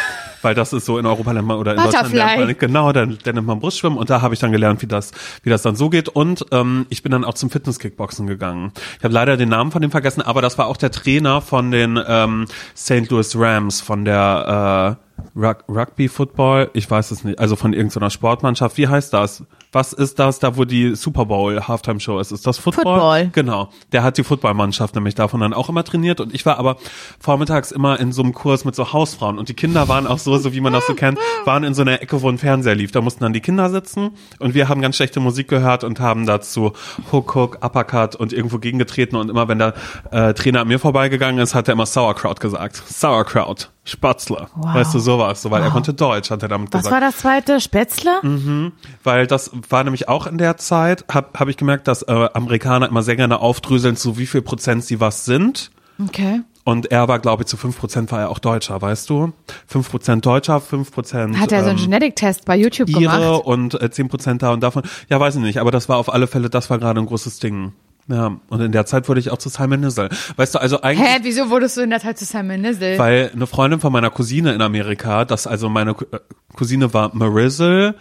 Weil 0.47 0.55
das 0.55 0.73
ist 0.73 0.87
so 0.87 0.97
in 0.97 1.07
Europa 1.07 1.33
nennt 1.33 1.49
man 1.49 1.59
oder 1.59 1.73
in 1.73 1.83
Deutschland 1.83 2.13
lernt 2.13 2.39
man, 2.39 2.57
genau, 2.57 2.93
dann, 2.93 3.19
dann 3.25 3.35
nennt 3.35 3.49
man 3.49 3.59
Brustschwimmen 3.59 3.99
und 3.99 4.11
da 4.11 4.23
habe 4.23 4.33
ich 4.33 4.39
dann 4.39 4.53
gelernt, 4.53 4.81
wie 4.81 4.87
das, 4.87 5.11
wie 5.43 5.51
das 5.51 5.63
dann 5.63 5.75
so 5.75 5.91
geht. 5.91 6.09
Und 6.09 6.47
ähm, 6.53 6.87
ich 6.89 7.03
bin 7.03 7.11
dann 7.11 7.25
auch 7.25 7.35
zum 7.35 7.51
Fitness-Kickboxen 7.51 8.29
gegangen. 8.29 8.71
Ich 8.97 9.03
habe 9.03 9.13
leider 9.13 9.37
den 9.37 9.49
Namen 9.49 9.73
von 9.73 9.83
dem 9.83 9.91
vergessen, 9.91 10.23
aber 10.23 10.43
das 10.43 10.57
war 10.57 10.69
auch 10.69 10.77
der 10.77 10.93
Trainer 10.93 11.41
von 11.41 11.73
den 11.73 11.99
ähm, 12.07 12.47
St. 12.77 13.11
Louis 13.11 13.35
Rams, 13.37 13.81
von 13.81 14.05
der 14.05 14.97
äh, 15.35 15.37
Rug 15.37 15.65
Rugby 15.69 16.09
Football, 16.09 16.71
ich 16.75 16.89
weiß 16.89 17.11
es 17.11 17.25
nicht, 17.25 17.41
also 17.41 17.57
von 17.57 17.73
irgendeiner 17.73 18.11
Sportmannschaft. 18.11 18.79
Wie 18.79 18.87
heißt 18.87 19.13
das? 19.13 19.43
Was 19.77 19.93
ist 19.93 20.19
das, 20.19 20.39
da 20.39 20.57
wo 20.57 20.65
die 20.65 20.95
Super 20.95 21.27
Bowl 21.27 21.61
Halftime 21.69 22.01
Show 22.01 22.19
ist? 22.19 22.33
Ist 22.33 22.47
das 22.47 22.57
Football? 22.57 22.95
Football. 22.95 23.31
Genau. 23.35 23.69
Der 23.93 24.03
hat 24.03 24.17
die 24.17 24.25
Footballmannschaft 24.25 24.95
nämlich 24.95 25.15
davon 25.15 25.41
dann 25.41 25.53
auch 25.53 25.69
immer 25.69 25.85
trainiert 25.85 26.19
und 26.19 26.35
ich 26.35 26.47
war 26.47 26.59
aber 26.59 26.79
vormittags 27.21 27.73
immer 27.73 28.01
in 28.01 28.11
so 28.11 28.23
einem 28.23 28.33
Kurs 28.33 28.65
mit 28.65 28.75
so 28.75 28.95
Hausfrauen 28.95 29.39
und 29.39 29.51
die 29.51 29.55
Kinder 29.55 29.87
waren 29.87 30.07
auch 30.07 30.19
so, 30.19 30.39
so 30.39 30.55
wie 30.55 30.62
man 30.62 30.73
das 30.73 30.87
so 30.87 30.95
kennt, 30.95 31.19
waren 31.45 31.62
in 31.62 31.75
so 31.75 31.83
einer 31.83 32.01
Ecke, 32.01 32.23
wo 32.23 32.31
ein 32.31 32.39
Fernseher 32.39 32.75
lief. 32.75 32.91
Da 32.91 33.03
mussten 33.03 33.23
dann 33.23 33.35
die 33.35 33.43
Kinder 33.43 33.69
sitzen 33.69 34.12
und 34.39 34.55
wir 34.55 34.71
haben 34.71 34.81
ganz 34.81 34.97
schlechte 34.97 35.21
Musik 35.21 35.49
gehört 35.49 35.85
und 35.85 36.01
haben 36.01 36.25
dazu 36.25 36.73
Hook, 37.12 37.35
Hook, 37.35 37.59
Uppercut 37.62 38.17
und 38.17 38.33
irgendwo 38.33 38.57
gegengetreten 38.57 39.15
und 39.17 39.29
immer 39.29 39.47
wenn 39.47 39.59
der 39.59 39.75
äh, 40.11 40.33
Trainer 40.33 40.62
an 40.62 40.69
mir 40.69 40.79
vorbeigegangen 40.79 41.39
ist, 41.39 41.55
hat 41.55 41.69
er 41.69 41.73
immer 41.73 41.85
Sauerkraut 41.85 42.41
gesagt. 42.41 42.77
Sauerkraut. 42.77 43.69
Spatzler. 43.87 44.49
Wow. 44.57 44.75
Weißt 44.75 44.95
du, 44.95 44.99
sowas. 44.99 45.41
So, 45.43 45.51
weil 45.53 45.62
er 45.62 45.71
konnte 45.71 45.95
Deutsch, 45.95 46.31
hat 46.31 46.43
er 46.43 46.49
damit 46.49 46.75
Was 46.75 46.81
gesagt. 46.81 46.93
war 46.93 47.01
das 47.01 47.19
zweite? 47.19 47.61
Spätzle? 47.61 48.19
Mhm. 48.23 48.73
Weil 49.05 49.29
das, 49.29 49.51
war 49.70 49.85
nämlich 49.85 50.09
auch 50.09 50.26
in 50.26 50.38
der 50.38 50.57
Zeit, 50.57 51.05
habe 51.12 51.29
hab 51.38 51.48
ich 51.48 51.57
gemerkt, 51.57 51.88
dass 51.88 52.02
äh, 52.02 52.29
Amerikaner 52.33 52.88
immer 52.88 53.02
sehr 53.02 53.16
gerne 53.16 53.40
aufdröseln, 53.40 53.96
zu 53.96 54.18
wie 54.18 54.26
viel 54.26 54.42
Prozent 54.42 54.85
sie 54.85 55.00
was 55.00 55.24
sind. 55.24 55.70
Okay. 56.02 56.42
Und 56.64 56.90
er 56.90 57.07
war, 57.07 57.20
glaube 57.20 57.44
ich, 57.44 57.46
zu 57.46 57.57
fünf 57.57 57.79
Prozent 57.79 58.11
war 58.11 58.20
er 58.20 58.29
auch 58.29 58.40
Deutscher, 58.40 58.83
weißt 58.83 59.09
du? 59.09 59.33
Fünf 59.68 59.88
Prozent 59.88 60.26
Deutscher, 60.26 60.61
fünf 60.61 60.90
Prozent 60.90 61.38
Hat 61.38 61.52
er 61.52 61.62
so 61.62 61.70
einen 61.70 61.79
ähm, 61.79 61.85
Genetic-Test 61.85 62.44
bei 62.44 62.57
YouTube 62.57 62.88
Ihre 62.88 63.00
gemacht? 63.02 63.44
und 63.44 63.81
äh, 63.81 63.88
zehn 63.90 64.09
Prozent 64.09 64.42
da 64.42 64.52
und 64.52 64.62
davon. 64.62 64.83
Ja, 65.09 65.20
weiß 65.20 65.37
ich 65.37 65.42
nicht, 65.42 65.59
aber 65.61 65.70
das 65.70 65.88
war 65.88 65.96
auf 65.96 66.12
alle 66.12 66.26
Fälle, 66.26 66.50
das 66.50 66.68
war 66.68 66.79
gerade 66.79 67.00
ein 67.00 67.07
großes 67.07 67.38
Ding. 67.38 67.72
Ja, 68.09 68.38
und 68.48 68.61
in 68.61 68.70
der 68.70 68.87
Zeit 68.87 69.09
wurde 69.09 69.18
ich 69.18 69.31
auch 69.31 69.38
zu 69.38 69.48
Simon 69.48 69.81
Nizzle. 69.81 70.09
Weißt 70.37 70.55
du, 70.55 70.61
also 70.61 70.81
eigentlich, 70.81 71.09
Hä, 71.09 71.18
wieso 71.22 71.50
wurdest 71.50 71.76
du 71.76 71.81
in 71.81 71.90
der 71.90 72.00
Zeit 72.00 72.18
zu 72.18 72.24
Simon 72.24 72.61
Nizzle? 72.61 72.98
weil 72.98 73.31
eine 73.35 73.46
Freundin 73.46 73.81
von 73.81 73.92
meiner 73.92 74.10
Cousine 74.10 74.52
in 74.52 74.62
Amerika, 74.62 75.25
das 75.25 75.46
also 75.46 75.69
meine 75.69 75.92
äh, 75.92 76.19
Cousine 76.56 76.92
war 76.94 77.14
Marizzle, 77.14 77.94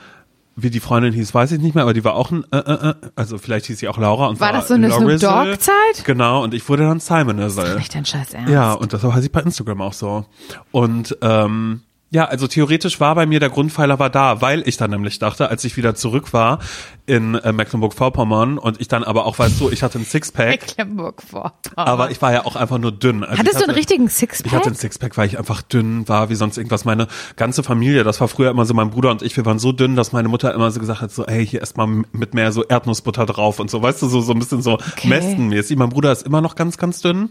wie 0.56 0.70
die 0.70 0.80
Freundin 0.80 1.14
hieß, 1.14 1.34
weiß 1.34 1.52
ich 1.52 1.60
nicht 1.60 1.76
mehr, 1.76 1.84
aber 1.84 1.94
die 1.94 2.04
war 2.04 2.16
auch 2.16 2.32
ein, 2.32 2.46
äh, 2.52 2.58
äh, 2.58 2.90
äh, 2.90 2.94
also 3.16 3.38
vielleicht 3.38 3.66
hieß 3.66 3.80
sie 3.80 3.88
auch 3.90 3.98
Laura 3.98 4.28
und 4.28 4.40
War 4.40 4.54
das 4.54 4.70
so 4.70 4.74
eine 4.76 4.90
Snoop 4.90 5.02
Lorizzle. 5.02 5.30
Dogg-Zeit? 5.30 6.06
Genau, 6.06 6.44
und 6.44 6.54
ich 6.54 6.68
wurde 6.70 6.84
dann 6.84 7.00
Simon 7.00 7.36
Nizzle. 7.36 7.76
Nicht 7.76 7.94
dein 7.94 8.06
Scheiß 8.06 8.34
Ernst. 8.34 8.52
Ja, 8.52 8.74
und 8.74 8.94
das 8.94 9.04
heißt 9.04 9.26
ich 9.26 9.32
bei 9.32 9.42
Instagram 9.42 9.82
auch 9.82 9.94
so. 9.94 10.26
Und 10.72 11.18
ähm, 11.22 11.82
ja, 12.16 12.26
also 12.26 12.48
theoretisch 12.48 13.00
war 13.02 13.14
bei 13.16 13.26
mir 13.26 13.40
der 13.42 13.50
Grundpfeiler 13.50 14.00
war 14.00 14.10
da, 14.10 14.42
weil 14.42 14.68
ich 14.68 14.78
dann 14.78 14.92
nämlich 14.92 15.20
dachte, 15.20 15.50
als 15.50 15.64
ich 15.66 15.76
wieder 15.76 15.96
zurück 15.96 16.32
war 16.32 16.60
in 17.06 17.36
äh, 17.36 17.52
Mecklenburg-Vorpommern 17.52 18.58
und 18.58 18.80
ich 18.80 18.88
dann 18.88 19.04
aber 19.04 19.26
auch, 19.26 19.38
weißt 19.38 19.60
du, 19.60 19.70
ich 19.70 19.84
hatte 19.84 20.00
ein 20.00 20.06
Sixpack, 20.06 20.62
Mecklenburg 20.62 21.22
vor. 21.22 21.54
aber 21.76 22.10
ich 22.12 22.22
war 22.22 22.32
ja 22.32 22.46
auch 22.46 22.56
einfach 22.56 22.78
nur 22.78 22.92
dünn. 22.94 23.24
Also 23.24 23.38
Hattest 23.38 23.46
ich 23.46 23.52
du 23.52 23.58
einen 23.58 23.68
hatte- 23.70 23.76
richtigen 23.80 24.06
ich 24.06 24.12
hatte 24.14 24.18
Sixpack? 24.28 24.66
ein 24.68 24.76
Sixpack, 24.76 25.18
weil 25.18 25.28
ich 25.28 25.38
einfach 25.38 25.62
dünn 25.62 26.08
war, 26.08 26.30
wie 26.30 26.36
sonst 26.36 26.58
irgendwas. 26.58 26.86
Meine 26.86 27.08
ganze 27.36 27.62
Familie, 27.64 28.04
das 28.06 28.22
war 28.22 28.28
früher 28.28 28.50
immer 28.50 28.66
so 28.66 28.74
mein 28.74 28.90
Bruder 28.92 29.12
und 29.12 29.22
ich, 29.22 29.36
wir 29.36 29.46
waren 29.46 29.60
so 29.60 29.72
dünn, 29.74 29.96
dass 29.96 30.14
meine 30.14 30.30
Mutter 30.30 30.54
immer 30.54 30.72
so 30.72 30.80
gesagt 30.80 31.02
hat, 31.02 31.12
so, 31.12 31.26
ey, 31.26 31.46
hier 31.46 31.60
erstmal 31.60 31.88
mit 31.88 32.34
mehr 32.34 32.52
so 32.52 32.64
Erdnussbutter 32.64 33.26
drauf 33.26 33.60
und 33.60 33.70
so, 33.70 33.82
weißt 33.82 34.02
du, 34.02 34.08
so, 34.08 34.22
so 34.22 34.32
ein 34.32 34.40
bisschen 34.40 34.62
so 34.62 34.74
Okay. 34.76 35.10
mästenmäßig. 35.10 35.78
Mein 35.78 35.90
Bruder 35.90 36.12
ist 36.12 36.24
immer 36.26 36.40
noch 36.42 36.56
ganz, 36.56 36.78
ganz 36.78 37.02
dünn 37.02 37.30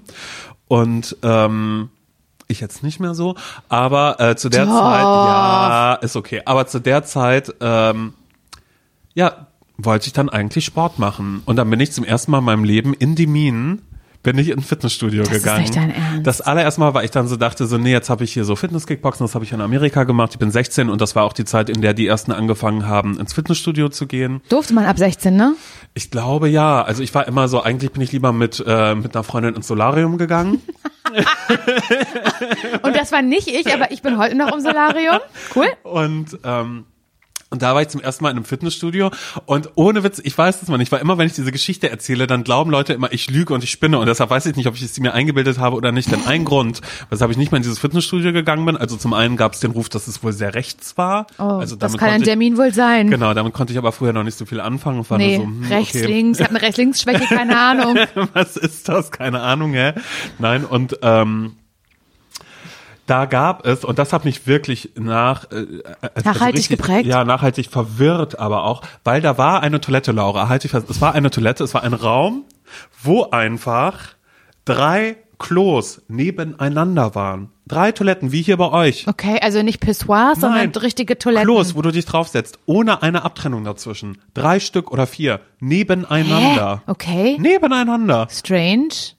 und, 0.68 1.16
ähm, 1.22 1.88
ich 2.48 2.60
jetzt 2.60 2.82
nicht 2.82 3.00
mehr 3.00 3.14
so, 3.14 3.34
aber 3.68 4.20
äh, 4.20 4.36
zu 4.36 4.48
der 4.48 4.66
Doch. 4.66 4.72
Zeit, 4.72 5.02
ja, 5.02 5.94
ist 6.02 6.16
okay. 6.16 6.42
Aber 6.44 6.66
zu 6.66 6.78
der 6.78 7.04
Zeit, 7.04 7.54
ähm, 7.60 8.14
ja, 9.14 9.46
wollte 9.76 10.06
ich 10.06 10.12
dann 10.12 10.28
eigentlich 10.28 10.64
Sport 10.64 10.98
machen. 10.98 11.42
Und 11.46 11.56
dann 11.56 11.68
bin 11.70 11.80
ich 11.80 11.92
zum 11.92 12.04
ersten 12.04 12.30
Mal 12.30 12.38
in 12.38 12.44
meinem 12.44 12.64
Leben 12.64 12.94
in 12.94 13.14
die 13.14 13.26
Minen, 13.26 13.82
bin 14.22 14.38
ich 14.38 14.48
in 14.48 14.58
ein 14.58 14.62
Fitnessstudio 14.62 15.22
ist 15.22 15.30
gegangen. 15.30 15.60
nicht 15.60 15.76
dein 15.76 15.90
Ernst. 15.90 16.26
Das 16.26 16.40
allererste 16.40 16.80
Mal, 16.80 16.94
weil 16.94 17.04
ich 17.04 17.10
dann 17.10 17.28
so 17.28 17.36
dachte, 17.36 17.66
so, 17.66 17.76
nee, 17.76 17.92
jetzt 17.92 18.08
habe 18.08 18.24
ich 18.24 18.32
hier 18.32 18.44
so 18.44 18.56
Fitness-Kickboxen, 18.56 19.26
das 19.26 19.34
habe 19.34 19.44
ich 19.44 19.52
in 19.52 19.60
Amerika 19.60 20.04
gemacht. 20.04 20.30
Ich 20.32 20.38
bin 20.38 20.50
16 20.50 20.88
und 20.88 21.00
das 21.00 21.14
war 21.14 21.24
auch 21.24 21.34
die 21.34 21.44
Zeit, 21.44 21.68
in 21.68 21.82
der 21.82 21.92
die 21.92 22.06
ersten 22.06 22.32
angefangen 22.32 22.86
haben, 22.88 23.18
ins 23.18 23.34
Fitnessstudio 23.34 23.90
zu 23.90 24.06
gehen. 24.06 24.40
Durfte 24.48 24.72
man 24.72 24.86
ab 24.86 24.98
16, 24.98 25.36
ne? 25.36 25.54
Ich 25.92 26.10
glaube 26.10 26.48
ja. 26.48 26.82
Also 26.82 27.02
ich 27.02 27.14
war 27.14 27.28
immer 27.28 27.48
so, 27.48 27.62
eigentlich 27.62 27.92
bin 27.92 28.00
ich 28.00 28.12
lieber 28.12 28.32
mit, 28.32 28.64
äh, 28.66 28.94
mit 28.94 29.14
einer 29.14 29.24
Freundin 29.24 29.56
ins 29.56 29.66
Solarium 29.66 30.16
gegangen. 30.16 30.62
Und 32.82 32.96
das 32.96 33.12
war 33.12 33.22
nicht 33.22 33.48
ich, 33.48 33.72
aber 33.72 33.90
ich 33.90 34.02
bin 34.02 34.18
heute 34.18 34.34
noch 34.34 34.52
im 34.52 34.60
Solarium. 34.60 35.20
Cool. 35.54 35.68
Und 35.82 36.38
ähm, 36.44 36.86
und 37.54 37.62
da 37.62 37.74
war 37.74 37.82
ich 37.82 37.88
zum 37.88 38.00
ersten 38.00 38.24
Mal 38.24 38.30
in 38.30 38.36
einem 38.36 38.44
Fitnessstudio 38.44 39.10
und 39.46 39.70
ohne 39.76 40.02
Witz, 40.02 40.20
ich 40.22 40.36
weiß 40.36 40.60
es 40.60 40.68
mal 40.68 40.76
nicht, 40.76 40.90
weil 40.90 41.00
immer 41.00 41.16
wenn 41.18 41.26
ich 41.26 41.34
diese 41.34 41.52
Geschichte 41.52 41.88
erzähle, 41.88 42.26
dann 42.26 42.42
glauben 42.44 42.70
Leute 42.70 42.92
immer, 42.92 43.12
ich 43.12 43.30
lüge 43.30 43.54
und 43.54 43.62
ich 43.62 43.70
spinne 43.70 43.98
und 43.98 44.06
deshalb 44.06 44.30
weiß 44.30 44.46
ich 44.46 44.56
nicht, 44.56 44.66
ob 44.66 44.74
ich 44.74 44.82
es 44.82 44.98
mir 44.98 45.14
eingebildet 45.14 45.58
habe 45.58 45.76
oder 45.76 45.92
nicht. 45.92 46.10
Denn 46.10 46.26
ein 46.26 46.44
Grund, 46.50 46.80
weshalb 47.10 47.30
ich 47.30 47.36
nicht 47.36 47.52
mehr 47.52 47.58
in 47.58 47.62
dieses 47.62 47.78
Fitnessstudio 47.78 48.32
gegangen 48.32 48.66
bin, 48.66 48.76
also 48.76 48.96
zum 48.96 49.12
einen 49.12 49.36
gab 49.36 49.54
es 49.54 49.60
den 49.60 49.70
Ruf, 49.70 49.88
dass 49.88 50.08
es 50.08 50.22
wohl 50.24 50.32
sehr 50.32 50.54
rechts 50.54 50.98
war. 50.98 51.28
Oh, 51.38 51.44
also 51.44 51.76
das 51.76 51.96
kann 51.96 52.08
ein 52.08 52.12
konnte 52.14 52.24
ich, 52.24 52.28
Termin 52.28 52.58
wohl 52.58 52.74
sein. 52.74 53.08
Genau, 53.08 53.32
damit 53.34 53.52
konnte 53.52 53.72
ich 53.72 53.78
aber 53.78 53.92
früher 53.92 54.12
noch 54.12 54.24
nicht 54.24 54.36
so 54.36 54.46
viel 54.46 54.60
anfangen. 54.60 54.98
Und 54.98 55.10
war 55.10 55.18
Nee, 55.18 55.36
so, 55.36 55.44
hm, 55.44 55.64
rechts, 55.68 55.94
okay. 55.96 56.06
links, 56.06 56.40
ich 56.40 56.44
habe 56.44 56.56
eine 56.56 56.62
Rechts-Links-Schwäche, 56.62 57.26
keine 57.32 57.56
Ahnung. 57.60 57.98
Was 58.32 58.56
ist 58.56 58.88
das? 58.88 59.10
Keine 59.12 59.40
Ahnung, 59.40 59.72
hä? 59.74 59.92
Nein, 60.38 60.64
und 60.64 60.98
ähm, 61.02 61.52
da 63.06 63.26
gab 63.26 63.66
es, 63.66 63.84
und 63.84 63.98
das 63.98 64.12
hat 64.12 64.24
mich 64.24 64.46
wirklich 64.46 64.90
nach, 64.96 65.50
äh, 65.50 65.82
also 66.14 66.28
Nachhaltig 66.30 66.58
richtig, 66.60 66.78
geprägt? 66.78 67.06
Ja, 67.06 67.24
nachhaltig 67.24 67.70
verwirrt, 67.70 68.38
aber 68.38 68.64
auch, 68.64 68.82
weil 69.04 69.20
da 69.20 69.36
war 69.38 69.62
eine 69.62 69.80
Toilette, 69.80 70.12
Laura, 70.12 70.48
halte 70.48 70.66
ich 70.66 70.70
fest, 70.72 70.88
es 70.88 71.00
war 71.00 71.14
eine 71.14 71.30
Toilette, 71.30 71.64
es 71.64 71.74
war 71.74 71.82
ein 71.82 71.94
Raum, 71.94 72.44
wo 73.02 73.30
einfach 73.30 73.98
drei 74.64 75.16
Klos 75.38 76.02
nebeneinander 76.08 77.14
waren. 77.14 77.50
Drei 77.66 77.92
Toiletten, 77.92 78.30
wie 78.30 78.42
hier 78.42 78.56
bei 78.56 78.70
euch. 78.70 79.08
Okay, 79.08 79.38
also 79.40 79.62
nicht 79.62 79.80
Pissoirs, 79.80 80.40
sondern 80.40 80.70
richtige 80.70 81.18
Toiletten. 81.18 81.46
Klos, 81.46 81.74
wo 81.74 81.82
du 81.82 81.90
dich 81.90 82.04
draufsetzt, 82.04 82.58
ohne 82.66 83.02
eine 83.02 83.24
Abtrennung 83.24 83.64
dazwischen. 83.64 84.18
Drei 84.34 84.60
Stück 84.60 84.90
oder 84.90 85.06
vier, 85.06 85.40
nebeneinander. 85.60 86.82
Hä? 86.86 86.90
Okay. 86.90 87.36
Nebeneinander. 87.38 88.28
Strange. 88.30 89.14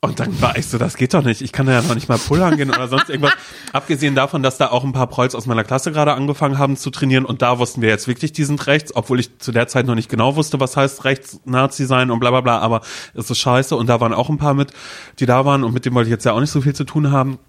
Und 0.00 0.20
dann 0.20 0.40
war 0.40 0.56
ich 0.56 0.66
so, 0.66 0.78
das 0.78 0.96
geht 0.96 1.12
doch 1.12 1.24
nicht. 1.24 1.40
Ich 1.40 1.50
kann 1.50 1.66
ja 1.66 1.82
noch 1.82 1.96
nicht 1.96 2.08
mal 2.08 2.18
pullern 2.18 2.56
gehen 2.56 2.70
oder 2.70 2.86
sonst 2.86 3.10
irgendwas. 3.10 3.32
Abgesehen 3.72 4.14
davon, 4.14 4.44
dass 4.44 4.56
da 4.56 4.68
auch 4.68 4.84
ein 4.84 4.92
paar 4.92 5.08
Prolls 5.08 5.34
aus 5.34 5.46
meiner 5.46 5.64
Klasse 5.64 5.90
gerade 5.90 6.12
angefangen 6.12 6.56
haben 6.56 6.76
zu 6.76 6.90
trainieren 6.90 7.24
und 7.24 7.42
da 7.42 7.58
wussten 7.58 7.82
wir 7.82 7.88
jetzt 7.88 8.06
wirklich, 8.06 8.30
die 8.30 8.44
sind 8.44 8.64
rechts, 8.68 8.94
obwohl 8.94 9.18
ich 9.18 9.38
zu 9.40 9.50
der 9.50 9.66
Zeit 9.66 9.86
noch 9.86 9.96
nicht 9.96 10.08
genau 10.08 10.36
wusste, 10.36 10.60
was 10.60 10.76
heißt 10.76 11.04
rechts 11.04 11.40
Nazi 11.44 11.84
sein 11.84 12.12
und 12.12 12.20
bla 12.20 12.30
bla 12.30 12.42
bla, 12.42 12.58
aber 12.60 12.82
es 13.14 13.28
ist 13.28 13.38
scheiße 13.38 13.74
und 13.74 13.88
da 13.88 14.00
waren 14.00 14.14
auch 14.14 14.28
ein 14.28 14.38
paar 14.38 14.54
mit, 14.54 14.70
die 15.18 15.26
da 15.26 15.44
waren 15.44 15.64
und 15.64 15.74
mit 15.74 15.84
dem 15.84 15.94
wollte 15.94 16.08
ich 16.08 16.12
jetzt 16.12 16.24
ja 16.24 16.32
auch 16.32 16.40
nicht 16.40 16.52
so 16.52 16.60
viel 16.60 16.76
zu 16.76 16.84
tun 16.84 17.10
haben. 17.10 17.40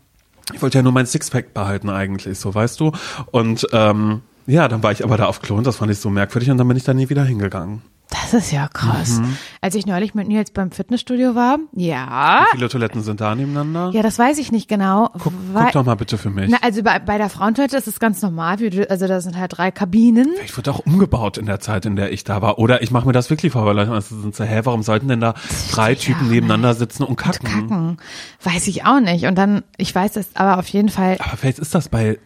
Ich 0.52 0.62
wollte 0.64 0.80
ja 0.80 0.82
nur 0.82 0.92
mein 0.92 1.06
Sixpack 1.06 1.54
behalten 1.54 1.92
eigentlich, 1.92 2.40
so 2.40 2.56
weißt 2.56 2.80
du. 2.80 2.94
Und 3.30 3.68
ähm, 3.74 4.22
ja, 4.48 4.68
dann 4.68 4.82
war 4.82 4.92
ich 4.92 5.04
aber 5.04 5.18
da 5.18 5.28
auf 5.28 5.44
Klo 5.44 5.56
und 5.56 5.68
das 5.68 5.76
fand 5.76 5.92
ich 5.92 6.00
so 6.00 6.10
merkwürdig 6.10 6.50
und 6.50 6.58
dann 6.58 6.68
bin 6.68 6.78
ich 6.78 6.84
da 6.84 6.96
nie 6.96 7.10
wieder 7.10 7.24
hingegangen. 7.24 7.84
Das 8.10 8.34
ist 8.34 8.52
ja 8.52 8.68
krass. 8.68 9.20
Mhm. 9.20 9.38
Als 9.62 9.76
ich 9.76 9.86
neulich 9.86 10.16
mit 10.16 10.28
Nils 10.28 10.50
beim 10.52 10.72
Fitnessstudio 10.72 11.36
war, 11.36 11.60
ja. 11.76 12.46
Wie 12.52 12.58
viele 12.58 12.70
Toiletten 12.70 13.04
sind 13.04 13.22
da 13.22 13.36
nebeneinander? 13.36 13.92
Ja, 13.94 14.02
das 14.02 14.18
weiß 14.18 14.40
ich 14.40 14.52
nicht 14.52 14.68
genau. 14.68 15.10
Guck, 15.20 15.34
weil, 15.54 15.66
guck 15.66 15.74
doch 15.74 15.86
mal 15.86 15.96
bitte 15.96 16.18
für 16.18 16.32
mich. 16.32 16.50
Na, 16.50 16.58
also 16.62 16.82
bei, 16.82 16.98
bei 16.98 17.20
der 17.20 17.30
Frauentoilette 17.30 17.78
ist 17.78 17.88
es 17.88 18.00
ganz 18.00 18.22
normal. 18.24 18.58
Also 18.90 19.08
da 19.08 19.22
sind 19.22 19.38
halt 19.38 19.58
drei 19.58 19.70
Kabinen. 19.70 20.30
Ich 20.44 20.58
wurde 20.58 20.72
auch 20.72 20.80
umgebaut 20.80 21.38
in 21.38 21.46
der 21.46 21.60
Zeit, 21.60 21.86
in 21.86 21.96
der 21.96 22.12
ich 22.12 22.24
da 22.24 22.42
war. 22.42 22.58
Oder 22.58 22.82
ich 22.82 22.90
mache 22.90 23.06
mir 23.06 23.14
das 23.14 23.30
wirklich 23.30 23.52
vor, 23.52 23.66
weil 23.66 23.76
Leute 23.76 24.02
sind 24.02 24.36
so, 24.36 24.44
hä, 24.44 24.62
warum 24.64 24.82
sollten 24.82 25.08
denn 25.08 25.22
da 25.22 25.36
drei 25.72 25.94
Typen 25.94 26.30
nebeneinander 26.30 26.74
sitzen 26.74 27.04
und 27.04 27.16
kacken? 27.16 27.48
Kacken. 27.48 27.98
Weiß 28.44 28.68
ich 28.68 28.86
auch 28.86 29.02
nicht. 29.02 29.26
Und 29.26 29.36
dann, 29.38 29.64
ich 29.78 29.94
weiß 29.94 30.16
es 30.16 30.36
aber 30.36 30.58
auf 30.58 30.68
jeden 30.70 30.90
Fall, 30.90 31.18
Aber 31.20 31.38
vielleicht 31.38 31.60
ist 31.60 31.76
das 31.76 31.90
bei 31.90 32.18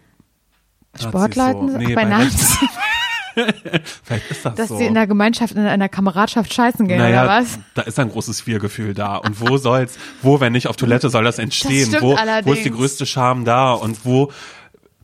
Sportleuten, 1.00 1.72
so. 1.72 1.78
Nee, 1.78 1.96
bei 1.96 2.06
Nazis, 2.06 2.52
Nazis. 2.62 2.70
vielleicht 4.04 4.32
ist 4.32 4.46
das 4.46 4.56
dass 4.56 4.68
so. 4.70 4.78
sie 4.78 4.86
in 4.86 4.94
der 4.94 5.08
Gemeinschaft, 5.08 5.56
in 5.56 5.66
einer 5.66 5.90
Kameradschaft 5.90 6.54
scheißen 6.54 6.88
gehen, 6.88 6.98
naja, 6.98 7.24
oder 7.24 7.42
was? 7.42 7.60
da 7.74 7.82
ist 7.84 8.00
ein 8.00 8.10
großes 8.10 8.46
Wir-Gefühl 8.48 8.94
da. 8.94 9.16
Und 9.18 9.40
wo 9.42 9.58
soll's, 9.58 9.98
wo, 10.22 10.40
wenn 10.40 10.54
nicht 10.54 10.68
auf 10.68 10.76
Toilette, 10.76 11.10
soll 11.10 11.24
das 11.24 11.40
entstehen? 11.40 11.88
stimmt 11.88 12.02
wo, 12.04 12.16
wo 12.44 12.54
ist 12.54 12.66
die 12.66 12.72
größte 12.72 13.06
Scham 13.06 13.46
da? 13.46 13.74
Und 13.74 14.06
wo 14.06 14.32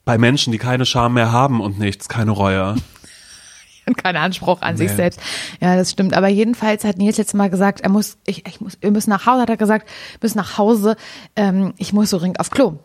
bei 0.06 0.18
Menschen, 0.18 0.52
die 0.52 0.58
keine 0.58 0.86
Scham 0.86 1.14
mehr 1.14 1.32
haben 1.32 1.62
und 1.62 1.80
nichts, 1.80 2.10
keine 2.10 2.32
Reue. 2.32 2.76
und 3.86 3.98
keinen 3.98 4.18
Anspruch 4.18 4.62
an 4.62 4.78
sich 4.78 4.90
Nee. 4.92 4.96
selbst. 4.96 5.20
Ja, 5.60 5.76
das 5.76 5.92
stimmt. 5.92 6.14
Aber 6.14 6.28
jedenfalls 6.28 6.84
hat 6.84 6.98
Nils 6.98 7.18
jetzt 7.18 7.34
mal 7.34 7.50
gesagt, 7.50 7.82
er 7.82 7.90
muss, 7.90 8.18
ich, 8.26 8.46
ich 8.48 8.62
muss, 8.62 8.78
wir 8.82 8.92
müssen 8.92 9.10
nach 9.10 9.26
Hause, 9.26 9.42
hat 9.42 9.50
er 9.50 9.58
gesagt, 9.58 9.88
wir 10.20 10.20
müssen 10.28 10.38
nach 10.38 10.58
Hause, 10.58 10.96
ähm, 11.36 11.74
ich 11.78 11.92
muss 11.92 12.12
so 12.12 12.20
dringend 12.20 12.40
auf 12.40 12.52
Klo. 12.52 12.80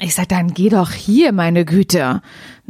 Ich 0.00 0.14
sag, 0.14 0.28
dann 0.28 0.52
geh 0.52 0.68
doch 0.68 0.90
hier, 0.92 1.32
meine 1.32 1.64
Güte. 1.64 2.20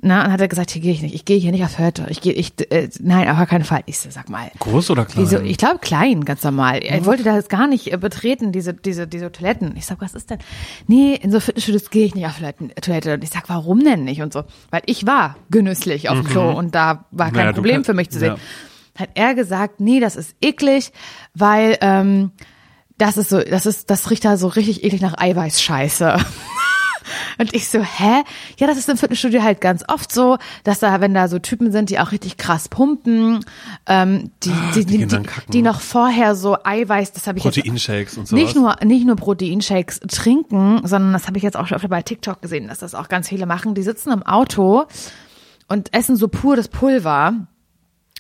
Na, 0.01 0.25
und 0.27 0.33
hat 0.33 0.41
er 0.41 0.47
gesagt, 0.47 0.71
hier 0.71 0.81
gehe 0.83 0.93
ich 0.93 1.03
nicht. 1.03 1.15
Ich 1.15 1.25
gehe 1.25 1.39
hier 1.39 1.51
nicht 1.51 1.65
auf 1.65 1.79
Hörte. 1.79 2.07
Ich 2.11 2.21
gehe, 2.21 2.33
ich, 2.33 2.53
äh, 2.71 2.89
nein, 3.01 3.29
auf 3.29 3.49
keinen 3.49 3.65
Fall. 3.65 3.83
Ich 3.87 3.99
so, 3.99 4.11
sag 4.11 4.29
mal. 4.29 4.51
Groß 4.61 4.91
oder 4.91 5.05
klein? 5.07 5.25
Wieso? 5.25 5.41
Ich 5.41 5.57
glaube 5.57 5.79
klein, 5.81 6.25
ganz 6.25 6.45
normal. 6.45 6.79
Er 6.85 7.05
wollte 7.05 7.25
das 7.25 7.49
gar 7.49 7.67
nicht 7.67 7.93
äh, 7.93 7.97
betreten, 7.97 8.53
diese, 8.53 8.75
diese, 8.75 9.09
diese 9.09 9.33
Toiletten. 9.33 9.75
Ich 9.77 9.87
sag, 9.87 10.01
was 10.01 10.15
ist 10.15 10.31
denn? 10.31 10.39
Nee, 10.87 11.15
in 11.21 11.33
so 11.33 11.41
Fitnessstudios 11.41 11.91
gehe 11.91 12.05
ich 12.07 12.15
nicht 12.15 12.27
auf 12.27 12.37
Toiletten, 12.37 12.71
Toilette. 12.81 13.15
Und 13.15 13.25
ich 13.25 13.31
sag, 13.31 13.49
warum 13.49 13.83
denn 13.83 14.05
nicht? 14.05 14.23
Und 14.23 14.33
so. 14.33 14.45
Weil 14.71 14.83
ich 14.87 15.07
war 15.07 15.37
genüsslich 15.51 16.09
auf 16.09 16.19
dem 16.21 16.27
Klo 16.29 16.53
und 16.53 16.75
da 16.75 17.07
war 17.11 17.27
kein 17.33 17.35
Naja, 17.47 17.53
Problem 17.53 17.75
kannst- 17.77 17.87
für 17.87 17.95
mich 17.95 18.11
zu 18.11 18.19
sehen. 18.21 18.35
ja. 18.37 19.01
Hat 19.01 19.11
er 19.15 19.35
gesagt, 19.35 19.81
nee, 19.81 19.99
das 20.01 20.15
ist 20.17 20.37
eklig, 20.41 20.93
weil 21.35 21.77
ähm, 21.81 22.31
das 22.99 23.17
ist 23.19 23.29
so, 23.31 23.41
das 23.43 23.67
ist, 23.67 23.91
das 23.91 24.11
riecht 24.11 24.25
da 24.25 24.37
so 24.39 24.47
richtig 24.49 24.85
eklig 24.85 25.01
nach 25.03 25.19
Eiweißscheiße. 25.19 26.17
Und 27.39 27.55
ich 27.55 27.69
so, 27.69 27.81
hä? 27.81 28.23
Ja, 28.59 28.67
das 28.67 28.79
ist 28.79 28.89
im 28.89 28.97
Fitnessstudio 28.97 29.43
halt 29.43 29.61
ganz 29.61 29.85
oft 29.89 30.13
so, 30.13 30.39
dass 30.65 30.79
da, 30.79 31.01
wenn 31.01 31.15
da 31.15 31.29
so 31.29 31.39
Typen 31.39 31.73
sind, 31.73 31.91
die 31.91 31.99
auch 31.99 32.13
richtig 32.13 32.37
krass 32.37 32.69
pumpen, 32.69 33.45
ähm, 33.87 34.31
die, 34.43 34.53
die, 34.75 34.85
die 34.85 34.99
die, 34.99 35.07
die, 35.07 35.27
die 35.49 35.63
noch 35.63 35.81
vorher 35.81 36.35
so 36.35 36.57
Eiweiß, 36.63 37.13
das 37.13 37.27
habe 37.27 37.39
ich 37.39 37.45
Proteinshakes 37.45 38.19
und 38.19 38.29
sowas. 38.29 38.43
nicht 38.43 38.57
nur 38.57 38.77
nicht 38.85 39.07
nur 39.07 39.17
Proteinshakes 39.17 40.01
trinken, 40.09 40.81
sondern 40.85 41.13
das 41.13 41.27
habe 41.27 41.37
ich 41.37 41.43
jetzt 41.43 41.57
auch 41.57 41.67
schon 41.67 41.77
öfter 41.77 41.89
bei 41.89 42.03
TikTok 42.03 42.43
gesehen, 42.43 42.69
dass 42.69 42.79
das 42.79 42.95
auch 42.95 43.09
ganz 43.09 43.29
viele 43.29 43.47
machen. 43.47 43.75
Die 43.75 43.83
sitzen 43.83 44.11
im 44.13 44.23
Auto 44.23 44.85
und 45.69 45.93
essen 45.95 46.17
so 46.17 46.29
pur 46.29 46.57
das 46.57 46.69
Pulver 46.69 47.47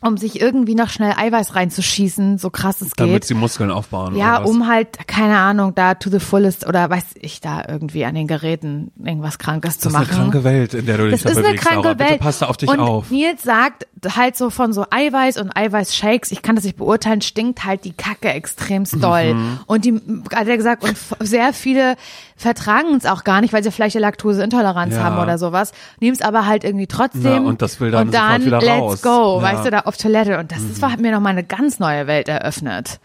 um 0.06 0.16
sich 0.16 0.40
irgendwie 0.40 0.74
noch 0.74 0.88
schnell 0.88 1.12
Eiweiß 1.16 1.54
reinzuschießen, 1.54 2.38
so 2.38 2.50
krass 2.50 2.80
es 2.80 2.90
Damit 2.96 3.12
geht. 3.14 3.24
sie 3.24 3.34
Muskeln 3.34 3.70
aufbauen. 3.70 4.16
Ja, 4.16 4.38
um 4.38 4.66
halt, 4.68 5.06
keine 5.06 5.38
Ahnung, 5.38 5.74
da 5.74 5.94
to 5.94 6.10
the 6.10 6.20
fullest 6.20 6.66
oder 6.66 6.88
weiß 6.90 7.04
ich 7.20 7.40
da 7.40 7.64
irgendwie 7.68 8.04
an 8.04 8.14
den 8.14 8.26
Geräten 8.26 8.90
irgendwas 9.02 9.38
Krankes 9.38 9.78
zu 9.78 9.88
Das 9.88 9.94
ist 9.94 9.98
machen. 9.98 10.10
eine 10.10 10.30
kranke 10.30 10.44
Welt, 10.44 10.74
in 10.74 10.86
der 10.86 10.98
du 10.98 11.10
dich 11.10 11.22
Das 11.22 11.34
da 11.34 11.40
ist 11.40 11.46
eine 11.46 11.56
kranke 11.56 11.88
Laura. 11.88 11.98
Welt. 11.98 12.08
Bitte 12.08 12.20
passt 12.20 12.42
da 12.42 12.46
auf 12.46 12.56
dich 12.56 12.68
und 12.68 12.80
auf. 12.80 13.10
Nils 13.10 13.42
sagt 13.42 13.86
halt 14.16 14.36
so 14.36 14.50
von 14.50 14.72
so 14.72 14.84
Eiweiß 14.90 15.38
und 15.38 15.56
Eiweißshakes, 15.56 16.30
ich 16.30 16.42
kann 16.42 16.54
das 16.56 16.64
nicht 16.64 16.76
beurteilen, 16.76 17.20
stinkt 17.22 17.64
halt 17.64 17.84
die 17.84 17.92
Kacke 17.92 18.28
extremst 18.28 19.02
doll. 19.02 19.34
Mhm. 19.34 19.58
Und 19.66 19.84
die, 19.84 19.94
hat 20.34 20.46
er 20.46 20.56
gesagt, 20.56 20.84
und 20.84 20.96
sehr 21.26 21.52
viele 21.52 21.96
vertragen 22.36 22.94
es 22.96 23.06
auch 23.06 23.24
gar 23.24 23.40
nicht, 23.40 23.52
weil 23.52 23.62
sie 23.64 23.70
vielleicht 23.70 23.96
eine 23.96 24.02
Laktoseintoleranz 24.02 24.94
Ja. 24.94 25.02
haben 25.04 25.18
oder 25.18 25.38
sowas, 25.38 25.72
nehmen 26.00 26.14
es 26.14 26.22
aber 26.22 26.46
halt 26.46 26.64
irgendwie 26.64 26.86
trotzdem. 26.86 27.22
Na, 27.44 27.48
und 27.48 27.62
das 27.62 27.80
will 27.80 27.90
dann 27.90 28.08
und 28.08 28.14
dann 28.14 28.44
wieder 28.44 28.60
let's 28.60 28.80
raus. 28.80 29.02
go, 29.02 29.08
Ja. 29.08 29.38
Mhm. 29.38 29.42
weißt 29.42 29.66
du, 29.66 29.70
da 29.70 29.78
auf 29.80 29.96
Toilette. 29.96 30.38
Und 30.38 30.52
das 30.52 30.60
ist, 30.62 30.82
hat 30.82 31.00
mir 31.00 31.12
nochmal 31.12 31.32
eine 31.32 31.44
ganz 31.44 31.78
neue 31.78 32.06
Welt 32.06 32.28
eröffnet. 32.28 33.00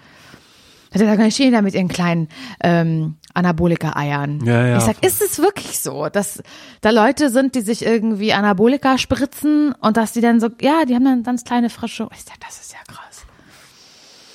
Da 0.93 0.99
er 0.99 1.15
gesagt, 1.15 1.33
stehen 1.33 1.53
da 1.53 1.61
mit 1.61 1.73
ihren 1.73 1.87
kleinen 1.87 2.27
ähm, 2.61 3.15
Anabolika-Eiern. 3.33 4.43
Ja, 4.45 4.67
ja. 4.67 4.77
Ich 4.77 4.83
sag, 4.83 5.01
ist 5.05 5.21
es 5.21 5.39
wirklich 5.39 5.79
so, 5.79 6.09
dass 6.09 6.43
da 6.81 6.89
Leute 6.89 7.29
sind, 7.29 7.55
die 7.55 7.61
sich 7.61 7.85
irgendwie 7.85 8.33
Anabolika 8.33 8.97
spritzen 8.97 9.73
und 9.79 9.95
dass 9.95 10.11
die 10.11 10.19
dann 10.19 10.41
so, 10.41 10.49
ja, 10.59 10.83
die 10.85 10.93
haben 10.95 11.05
dann 11.05 11.23
ganz 11.23 11.45
kleine 11.45 11.69
frische. 11.69 12.09
Ich 12.13 12.23
sag, 12.25 12.37
das 12.45 12.59
ist 12.59 12.73
ja 12.73 12.79
krass. 12.85 13.21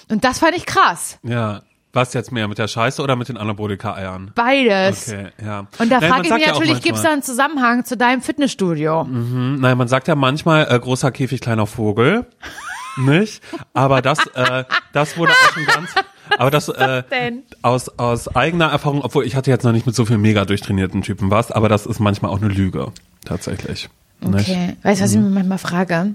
Und 0.09 0.25
das 0.25 0.39
fand 0.39 0.57
ich 0.57 0.65
krass. 0.65 1.19
Ja. 1.23 1.61
Was 1.97 2.13
jetzt 2.13 2.31
mehr, 2.31 2.47
mit 2.47 2.59
der 2.59 2.69
Scheiße 2.69 3.03
oder 3.03 3.17
mit 3.17 3.31
den 3.31 3.39
Anabolika-Eiern? 3.39 4.33
Beides. 4.35 5.09
Okay, 5.09 5.29
ja. 5.43 5.67
Und 5.79 5.91
da 5.91 6.03
frage 6.03 6.27
ich 6.27 6.31
mich 6.31 6.47
ja 6.47 6.53
natürlich, 6.53 6.83
gibt 6.83 6.97
es 6.97 7.03
da 7.03 7.11
einen 7.11 7.23
Zusammenhang 7.23 7.87
zu 7.87 7.97
deinem 7.97 8.21
Fitnessstudio? 8.21 9.07
Hm, 9.07 9.61
Nein, 9.61 9.79
man 9.79 9.89
sagt 9.89 10.07
ja 10.07 10.15
manchmal 10.15 10.67
äh, 10.71 10.79
großer 10.79 11.11
Käfig, 11.11 11.41
kleiner 11.41 11.67
Vogel. 11.67 12.27
nicht? 12.99 13.43
Aber 13.73 14.03
das, 14.03 14.19
äh, 14.35 14.65
das 14.93 15.17
wurde 15.17 15.33
auch 15.33 15.53
schon 15.55 15.65
ganz. 15.65 15.95
Aber 16.37 16.51
das, 16.51 16.69
äh, 16.69 17.03
denn? 17.11 17.45
aus, 17.63 17.89
aus 17.99 18.29
eigener 18.37 18.67
Erfahrung, 18.67 19.01
obwohl 19.01 19.25
ich 19.25 19.35
hatte 19.35 19.51
jetzt 19.51 19.65
noch 19.65 19.73
nicht 19.73 19.87
mit 19.87 19.95
so 19.95 20.05
vielen 20.05 20.21
mega 20.21 20.45
durchtrainierten 20.45 21.01
Typen 21.01 21.31
was, 21.31 21.51
aber 21.51 21.71
das 21.71 21.87
ist 21.87 21.99
manchmal 21.99 22.31
auch 22.31 22.43
eine 22.43 22.49
Lüge. 22.49 22.93
Tatsächlich. 23.25 23.89
Nicht? 24.21 24.51
Okay. 24.51 24.77
Weißt 24.83 25.01
du, 25.01 25.05
was 25.05 25.13
ich 25.13 25.19
mir 25.19 25.31
manchmal 25.31 25.57
frage? 25.57 26.15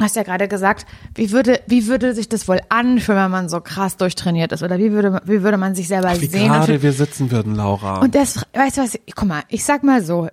Du 0.00 0.04
hast 0.04 0.16
ja 0.16 0.22
gerade 0.22 0.48
gesagt, 0.48 0.86
wie 1.14 1.30
würde, 1.30 1.60
wie 1.66 1.86
würde 1.86 2.14
sich 2.14 2.26
das 2.26 2.48
wohl 2.48 2.58
anfühlen, 2.70 3.22
wenn 3.22 3.30
man 3.30 3.48
so 3.50 3.60
krass 3.60 3.98
durchtrainiert 3.98 4.50
ist? 4.50 4.62
Oder 4.62 4.78
wie 4.78 4.92
würde, 4.92 5.20
wie 5.26 5.42
würde 5.42 5.58
man 5.58 5.74
sich 5.74 5.88
selber 5.88 6.18
Wie 6.18 6.26
sehen? 6.26 6.48
gerade 6.48 6.80
wir 6.80 6.94
sitzen 6.94 7.30
würden, 7.30 7.54
Laura. 7.54 8.00
Und 8.00 8.14
das, 8.14 8.46
weißt 8.54 8.78
du 8.78 8.80
was, 8.80 8.98
guck 9.14 9.28
mal, 9.28 9.42
ich 9.48 9.62
sag 9.62 9.82
mal 9.82 10.02
so, 10.02 10.28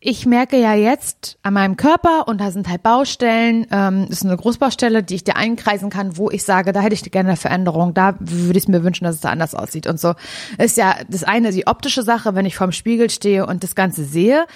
ich 0.00 0.26
merke 0.26 0.58
ja 0.58 0.74
jetzt 0.74 1.38
an 1.44 1.54
meinem 1.54 1.76
Körper 1.76 2.26
und 2.26 2.40
da 2.40 2.50
sind 2.50 2.68
halt 2.68 2.82
Baustellen, 2.82 3.64
ähm, 3.70 4.06
das 4.08 4.18
ist 4.18 4.24
eine 4.24 4.36
Großbaustelle, 4.36 5.04
die 5.04 5.14
ich 5.14 5.22
dir 5.22 5.36
einkreisen 5.36 5.88
kann, 5.88 6.16
wo 6.16 6.28
ich 6.28 6.42
sage, 6.42 6.72
da 6.72 6.80
hätte 6.80 6.96
ich 6.96 7.08
gerne 7.08 7.28
eine 7.28 7.36
Veränderung, 7.36 7.94
da 7.94 8.16
würde 8.18 8.58
ich 8.58 8.64
es 8.64 8.68
mir 8.68 8.82
wünschen, 8.82 9.04
dass 9.04 9.14
es 9.14 9.20
da 9.20 9.30
anders 9.30 9.54
aussieht 9.54 9.86
und 9.86 10.00
so. 10.00 10.14
Ist 10.58 10.76
ja 10.76 10.96
das 11.08 11.22
eine, 11.22 11.52
die 11.52 11.68
optische 11.68 12.02
Sache, 12.02 12.34
wenn 12.34 12.44
ich 12.44 12.56
vorm 12.56 12.72
Spiegel 12.72 13.08
stehe 13.08 13.46
und 13.46 13.62
das 13.62 13.76
Ganze 13.76 14.02
sehe, 14.02 14.46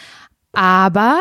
aber 0.50 1.20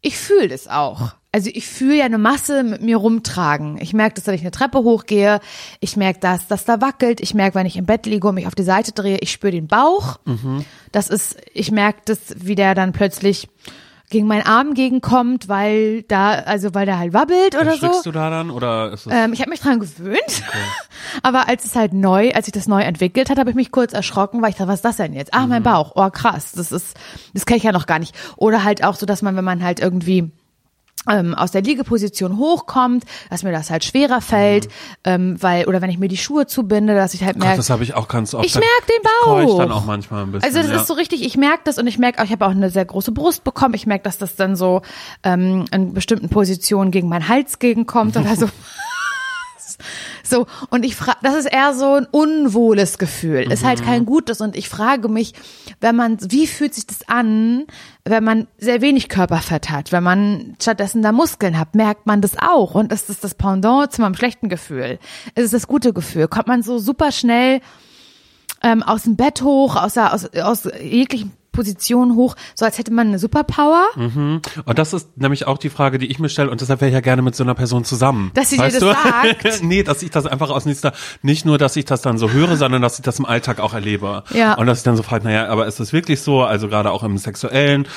ich 0.00 0.16
fühle 0.16 0.46
das 0.46 0.68
auch. 0.68 1.16
Also 1.36 1.50
ich 1.52 1.66
fühle 1.66 1.96
ja 1.98 2.06
eine 2.06 2.16
Masse 2.16 2.62
mit 2.62 2.80
mir 2.80 2.96
rumtragen. 2.96 3.76
Ich 3.78 3.92
merke 3.92 4.14
das, 4.14 4.26
wenn 4.26 4.34
ich 4.34 4.40
eine 4.40 4.52
Treppe 4.52 4.78
hochgehe. 4.78 5.40
Ich 5.80 5.94
merke 5.94 6.18
das, 6.18 6.46
dass 6.46 6.64
da 6.64 6.80
wackelt. 6.80 7.20
Ich 7.20 7.34
merke, 7.34 7.56
wenn 7.56 7.66
ich 7.66 7.76
im 7.76 7.84
Bett 7.84 8.06
liege 8.06 8.26
und 8.26 8.36
mich 8.36 8.46
auf 8.46 8.54
die 8.54 8.62
Seite 8.62 8.92
drehe, 8.92 9.18
ich 9.20 9.32
spüre 9.32 9.52
den 9.52 9.66
Bauch. 9.66 10.18
Das 10.92 11.10
ist, 11.10 11.36
ich 11.52 11.70
merke 11.70 12.00
das, 12.06 12.20
wie 12.38 12.54
der 12.54 12.74
dann 12.74 12.92
plötzlich 12.94 13.50
gegen 14.08 14.26
meinen 14.26 14.46
Arm 14.46 14.72
gegenkommt, 14.72 15.46
weil 15.50 16.04
da, 16.04 16.30
also 16.30 16.72
weil 16.72 16.86
der 16.86 16.98
halt 16.98 17.12
wabbelt 17.12 17.54
oder 17.54 17.76
so. 17.76 18.00
Du 18.02 18.12
da 18.12 18.30
dann 18.30 18.50
oder 18.50 18.92
ist 18.92 19.04
es 19.06 19.12
Ähm, 19.12 19.34
ich 19.34 19.40
habe 19.40 19.50
mich 19.50 19.60
dran 19.60 19.78
gewöhnt, 19.78 20.42
aber 21.22 21.48
als 21.50 21.66
es 21.66 21.76
halt 21.76 21.92
neu, 21.92 22.32
als 22.32 22.46
sich 22.46 22.52
das 22.54 22.66
neu 22.66 22.80
entwickelt 22.80 23.28
hat, 23.28 23.38
habe 23.38 23.50
ich 23.50 23.56
mich 23.56 23.70
kurz 23.72 23.92
erschrocken, 23.92 24.40
weil 24.40 24.50
ich 24.50 24.56
dachte, 24.56 24.68
was 24.68 24.76
ist 24.76 24.84
das 24.86 24.96
denn 24.96 25.12
jetzt? 25.12 25.34
Ah, 25.34 25.46
mein 25.46 25.62
Bauch, 25.62 25.92
oh 25.96 26.08
krass, 26.08 26.52
das 26.52 26.72
ist, 26.72 26.96
das 27.34 27.44
kenne 27.44 27.58
ich 27.58 27.64
ja 27.64 27.72
noch 27.72 27.84
gar 27.84 27.98
nicht. 27.98 28.14
Oder 28.36 28.64
halt 28.64 28.82
auch 28.82 28.94
so, 28.94 29.04
dass 29.04 29.20
man, 29.20 29.36
wenn 29.36 29.44
man 29.44 29.62
halt 29.62 29.80
irgendwie 29.80 30.30
ähm, 31.08 31.34
aus 31.34 31.50
der 31.50 31.62
Liegeposition 31.62 32.36
hochkommt, 32.38 33.04
dass 33.30 33.42
mir 33.42 33.52
das 33.52 33.70
halt 33.70 33.84
schwerer 33.84 34.20
fällt, 34.20 34.68
ähm, 35.04 35.36
weil 35.40 35.66
oder 35.66 35.80
wenn 35.82 35.90
ich 35.90 35.98
mir 35.98 36.08
die 36.08 36.16
Schuhe 36.16 36.46
zubinde, 36.46 36.94
dass 36.94 37.14
ich 37.14 37.22
halt 37.24 37.34
Gott, 37.34 37.44
merke, 37.44 37.56
das 37.58 37.70
habe 37.70 37.82
ich 37.82 37.94
auch 37.94 38.08
ganz 38.08 38.34
oft. 38.34 38.44
Ich 38.44 38.54
merk 38.54 38.66
den 38.88 39.02
Ich 39.02 39.46
Bauch. 39.46 39.58
dann 39.58 39.72
auch 39.72 39.84
manchmal 39.84 40.24
ein 40.24 40.32
bisschen. 40.32 40.44
also 40.44 40.60
das 40.60 40.70
ja. 40.70 40.80
ist 40.80 40.86
so 40.86 40.94
richtig, 40.94 41.24
ich 41.24 41.36
merke 41.36 41.62
das 41.64 41.78
und 41.78 41.86
ich 41.86 41.98
merke 41.98 42.20
auch, 42.20 42.24
ich 42.24 42.32
habe 42.32 42.46
auch 42.46 42.50
eine 42.50 42.70
sehr 42.70 42.84
große 42.84 43.12
Brust 43.12 43.44
bekommen. 43.44 43.74
Ich 43.74 43.86
merke, 43.86 44.04
dass 44.04 44.18
das 44.18 44.36
dann 44.36 44.56
so 44.56 44.82
ähm, 45.22 45.64
in 45.72 45.94
bestimmten 45.94 46.28
Positionen 46.28 46.90
gegen 46.90 47.08
meinen 47.08 47.28
Hals 47.28 47.58
gegenkommt 47.58 48.16
oder 48.16 48.36
so. 48.36 48.48
So, 50.28 50.46
und 50.70 50.84
ich 50.84 50.96
frage, 50.96 51.18
das 51.22 51.34
ist 51.34 51.46
eher 51.46 51.74
so 51.74 51.94
ein 51.94 52.06
unwohles 52.10 52.98
Gefühl, 52.98 53.50
ist 53.52 53.64
halt 53.64 53.82
kein 53.84 54.06
gutes. 54.06 54.40
Und 54.40 54.56
ich 54.56 54.68
frage 54.68 55.08
mich, 55.08 55.34
wenn 55.80 55.96
man, 55.96 56.18
wie 56.30 56.46
fühlt 56.46 56.74
sich 56.74 56.86
das 56.86 57.08
an, 57.08 57.64
wenn 58.04 58.24
man 58.24 58.46
sehr 58.58 58.80
wenig 58.80 59.08
Körperfett 59.08 59.70
hat, 59.70 59.92
wenn 59.92 60.02
man 60.02 60.56
stattdessen 60.60 61.02
da 61.02 61.12
Muskeln 61.12 61.58
hat, 61.58 61.74
merkt 61.74 62.06
man 62.06 62.20
das 62.20 62.36
auch. 62.38 62.74
Und 62.74 62.92
ist 62.92 63.08
das 63.08 63.20
das 63.20 63.34
Pendant 63.34 63.92
zu 63.92 64.02
meinem 64.02 64.14
schlechten 64.14 64.48
Gefühl? 64.48 64.98
Ist 65.34 65.44
es 65.44 65.50
das 65.50 65.66
gute 65.66 65.92
Gefühl? 65.92 66.28
Kommt 66.28 66.48
man 66.48 66.62
so 66.62 66.78
super 66.78 67.12
schnell 67.12 67.60
ähm, 68.62 68.82
aus 68.82 69.04
dem 69.04 69.16
Bett 69.16 69.42
hoch, 69.42 69.76
aus, 69.76 69.94
der, 69.94 70.12
aus, 70.12 70.26
aus 70.34 70.68
jeglichen 70.80 71.32
Positionen 71.56 72.14
hoch, 72.14 72.36
so 72.54 72.64
als 72.64 72.78
hätte 72.78 72.92
man 72.92 73.08
eine 73.08 73.18
Superpower? 73.18 73.86
Und 73.96 74.78
das 74.78 74.92
ist 74.92 75.16
nämlich 75.16 75.46
auch 75.46 75.58
die 75.58 75.70
Frage, 75.70 75.98
die 75.98 76.06
ich 76.06 76.18
mir 76.18 76.28
stelle 76.28 76.50
und 76.50 76.60
deshalb 76.60 76.80
wäre 76.80 76.90
ich 76.90 76.94
ja 76.94 77.00
gerne 77.00 77.22
mit 77.22 77.34
so 77.34 77.42
einer 77.42 77.54
Person 77.54 77.84
zusammen. 77.84 78.30
Dass 78.34 78.50
sie 78.50 78.56
dir 78.56 78.62
weißt 78.62 78.76
das 78.76 78.82
du? 78.82 79.42
sagt? 79.42 79.62
nee, 79.62 79.82
dass 79.82 80.02
ich 80.02 80.10
das 80.10 80.26
einfach 80.26 80.50
aus 80.50 80.66
nächster, 80.66 80.92
nicht 81.22 81.44
nur, 81.44 81.58
dass 81.58 81.74
ich 81.76 81.84
das 81.86 82.02
dann 82.02 82.18
so 82.18 82.30
höre, 82.30 82.56
sondern 82.56 82.82
dass 82.82 82.98
ich 82.98 83.02
das 83.02 83.18
im 83.18 83.24
Alltag 83.24 83.58
auch 83.60 83.74
erlebe. 83.74 84.22
Ja. 84.32 84.54
Und 84.54 84.66
dass 84.66 84.78
ich 84.78 84.84
dann 84.84 84.96
so 84.96 85.02
frage, 85.02 85.24
naja, 85.24 85.48
aber 85.48 85.66
ist 85.66 85.80
das 85.80 85.92
wirklich 85.92 86.20
so? 86.20 86.42
Also 86.42 86.68
gerade 86.68 86.90
auch 86.90 87.02
im 87.02 87.18
Sexuellen, 87.18 87.88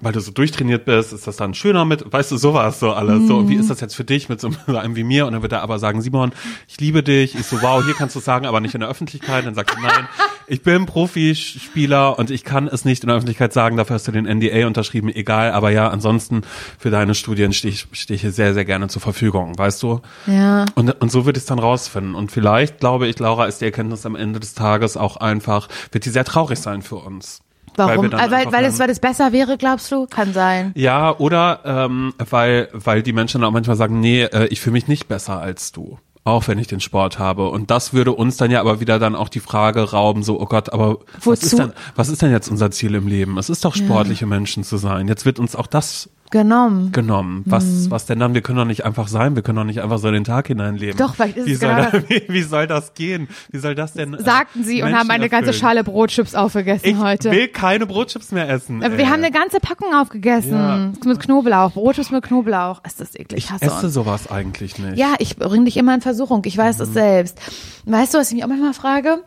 weil 0.00 0.12
du 0.12 0.20
so 0.20 0.30
durchtrainiert 0.30 0.84
bist, 0.84 1.12
ist 1.12 1.26
das 1.26 1.36
dann 1.36 1.54
schöner 1.54 1.84
mit, 1.84 2.12
weißt 2.12 2.30
du, 2.30 2.36
sowas 2.36 2.78
so 2.78 2.92
alles. 2.92 3.26
So, 3.26 3.38
und 3.38 3.48
wie 3.48 3.56
ist 3.56 3.70
das 3.70 3.80
jetzt 3.80 3.94
für 3.94 4.04
dich 4.04 4.28
mit 4.28 4.40
so 4.40 4.50
einem 4.66 4.96
wie 4.96 5.04
mir? 5.04 5.26
Und 5.26 5.32
dann 5.32 5.42
wird 5.42 5.52
er 5.52 5.62
aber 5.62 5.78
sagen, 5.78 6.02
Simon, 6.02 6.32
ich 6.68 6.80
liebe 6.80 7.02
dich. 7.02 7.34
Ich 7.34 7.46
so, 7.46 7.60
wow, 7.62 7.84
hier 7.84 7.94
kannst 7.94 8.14
du 8.14 8.20
es 8.20 8.24
sagen, 8.24 8.46
aber 8.46 8.60
nicht 8.60 8.74
in 8.74 8.80
der 8.80 8.88
Öffentlichkeit. 8.88 9.44
Dann 9.44 9.54
sagt 9.54 9.70
er, 9.70 9.80
nein, 9.80 10.08
ich 10.46 10.62
bin 10.62 10.86
Profispieler 10.86 12.18
und 12.18 12.30
ich 12.30 12.44
kann 12.44 12.68
es 12.68 12.84
nicht 12.84 13.02
in 13.02 13.08
der 13.08 13.16
Öffentlichkeit 13.16 13.52
sagen, 13.52 13.76
dafür 13.76 13.94
hast 13.94 14.06
du 14.06 14.12
den 14.12 14.24
NDA 14.24 14.66
unterschrieben, 14.66 15.08
egal. 15.08 15.52
Aber 15.52 15.70
ja, 15.70 15.88
ansonsten 15.88 16.42
für 16.78 16.90
deine 16.90 17.14
Studien 17.14 17.52
stehe 17.52 17.74
ich, 17.74 17.88
stehe 17.92 18.14
ich 18.14 18.20
hier 18.22 18.32
sehr, 18.32 18.54
sehr 18.54 18.64
gerne 18.64 18.88
zur 18.88 19.02
Verfügung, 19.02 19.58
weißt 19.58 19.82
du? 19.82 20.00
Ja. 20.26 20.64
Und, 20.74 20.90
und 21.00 21.10
so 21.10 21.26
würde 21.26 21.38
ich 21.38 21.42
es 21.42 21.46
dann 21.46 21.58
rausfinden. 21.58 22.14
Und 22.14 22.30
vielleicht, 22.30 22.78
glaube 22.78 23.08
ich, 23.08 23.18
Laura, 23.18 23.46
ist 23.46 23.60
die 23.60 23.64
Erkenntnis 23.64 24.06
am 24.06 24.14
Ende 24.14 24.38
des 24.38 24.54
Tages 24.54 24.96
auch 24.96 25.16
einfach, 25.16 25.68
wird 25.90 26.04
die 26.04 26.10
sehr 26.10 26.24
traurig 26.24 26.58
sein 26.58 26.82
für 26.82 26.96
uns. 26.96 27.42
Weil, 27.86 27.96
Warum? 27.96 28.12
Weil, 28.12 28.18
weil, 28.18 28.34
einfach 28.34 28.52
weil, 28.52 28.64
es, 28.64 28.78
weil 28.78 28.90
es 28.90 29.00
besser 29.00 29.32
wäre, 29.32 29.56
glaubst 29.56 29.90
du? 29.92 30.06
Kann 30.06 30.32
sein. 30.32 30.72
ja, 30.74 31.16
oder 31.16 31.60
ähm, 31.64 32.14
weil, 32.30 32.68
weil 32.72 33.02
die 33.02 33.12
Menschen 33.12 33.44
auch 33.44 33.50
manchmal 33.50 33.76
sagen, 33.76 34.00
nee, 34.00 34.22
äh, 34.22 34.46
ich 34.46 34.60
fühle 34.60 34.72
mich 34.72 34.88
nicht 34.88 35.08
besser 35.08 35.40
als 35.40 35.72
du. 35.72 35.98
Auch 36.24 36.46
wenn 36.46 36.58
ich 36.58 36.66
den 36.66 36.80
Sport 36.80 37.18
habe. 37.18 37.48
Und 37.48 37.70
das 37.70 37.94
würde 37.94 38.12
uns 38.12 38.36
dann 38.36 38.50
ja 38.50 38.60
aber 38.60 38.80
wieder 38.80 38.98
dann 38.98 39.14
auch 39.14 39.30
die 39.30 39.40
Frage 39.40 39.92
rauben, 39.92 40.22
so, 40.22 40.38
oh 40.38 40.44
Gott, 40.44 40.72
aber 40.72 40.98
was 41.14 41.26
Wozu? 41.26 41.46
ist, 41.46 41.58
denn, 41.58 41.72
was 41.96 42.10
ist 42.10 42.20
denn 42.20 42.30
jetzt 42.30 42.48
unser 42.48 42.70
Ziel 42.70 42.94
im 42.94 43.08
Leben? 43.08 43.38
Es 43.38 43.48
ist 43.48 43.64
doch 43.64 43.74
sportliche 43.74 44.26
Menschen 44.26 44.62
zu 44.62 44.76
sein. 44.76 45.08
Jetzt 45.08 45.24
wird 45.24 45.38
uns 45.38 45.56
auch 45.56 45.66
das 45.66 46.10
Genommen. 46.30 46.92
genommen. 46.92 47.42
Was, 47.46 47.90
was 47.90 48.06
denn 48.06 48.18
dann? 48.18 48.34
Wir 48.34 48.42
können 48.42 48.58
doch 48.58 48.64
nicht 48.64 48.84
einfach 48.84 49.08
sein. 49.08 49.34
Wir 49.34 49.42
können 49.42 49.56
doch 49.56 49.64
nicht 49.64 49.80
einfach 49.80 49.98
so 49.98 50.08
in 50.08 50.14
den 50.14 50.24
Tag 50.24 50.48
hineinleben. 50.48 50.96
Doch, 50.98 51.14
vielleicht 51.14 51.36
ist 51.38 51.46
wie 51.46 51.52
es 51.52 51.60
soll 51.60 51.74
genau 51.74 51.90
da, 51.90 52.02
wie, 52.08 52.22
wie 52.28 52.42
soll 52.42 52.66
das 52.66 52.92
gehen? 52.94 53.28
Wie 53.50 53.58
soll 53.58 53.74
das 53.74 53.94
denn? 53.94 54.14
äh, 54.14 54.22
Sagten 54.22 54.62
sie 54.64 54.82
und 54.82 54.90
Menschen 54.90 54.98
haben 55.00 55.10
eine 55.10 55.28
ganze 55.28 55.48
erfüllen? 55.48 55.60
Schale 55.60 55.84
Brotchips 55.84 56.34
aufgegessen 56.34 56.86
Ich 56.88 56.96
heute. 56.98 57.30
will 57.30 57.48
keine 57.48 57.86
Brotchips 57.86 58.32
mehr 58.32 58.48
essen. 58.48 58.82
Aber 58.84 58.92
ey. 58.92 58.98
wir 58.98 59.06
haben 59.10 59.22
eine 59.24 59.30
ganze 59.30 59.58
Packung 59.60 59.94
aufgegessen. 59.94 60.52
Ja. 60.52 60.92
Mit 61.04 61.20
Knoblauch. 61.20 61.72
Brotchips 61.72 62.10
mit 62.10 62.24
Knoblauch. 62.24 62.82
Ist 62.84 63.00
das 63.00 63.14
eklig? 63.14 63.44
ich 63.44 63.50
hasse 63.50 63.64
esse 63.64 63.86
uns. 63.86 63.94
sowas 63.94 64.30
eigentlich 64.30 64.78
nicht. 64.78 64.98
Ja, 64.98 65.14
ich 65.18 65.36
bringe 65.36 65.64
dich 65.64 65.76
immer 65.76 65.94
in 65.94 66.00
Versuchung. 66.00 66.42
Ich 66.44 66.56
weiß 66.58 66.76
Mhm. 66.78 66.82
es 66.84 66.92
selbst. 66.92 67.38
Weißt 67.86 68.12
du, 68.14 68.18
was 68.18 68.28
ich 68.28 68.34
mich 68.34 68.44
auch 68.44 68.48
manchmal 68.48 68.74
frage? 68.74 69.22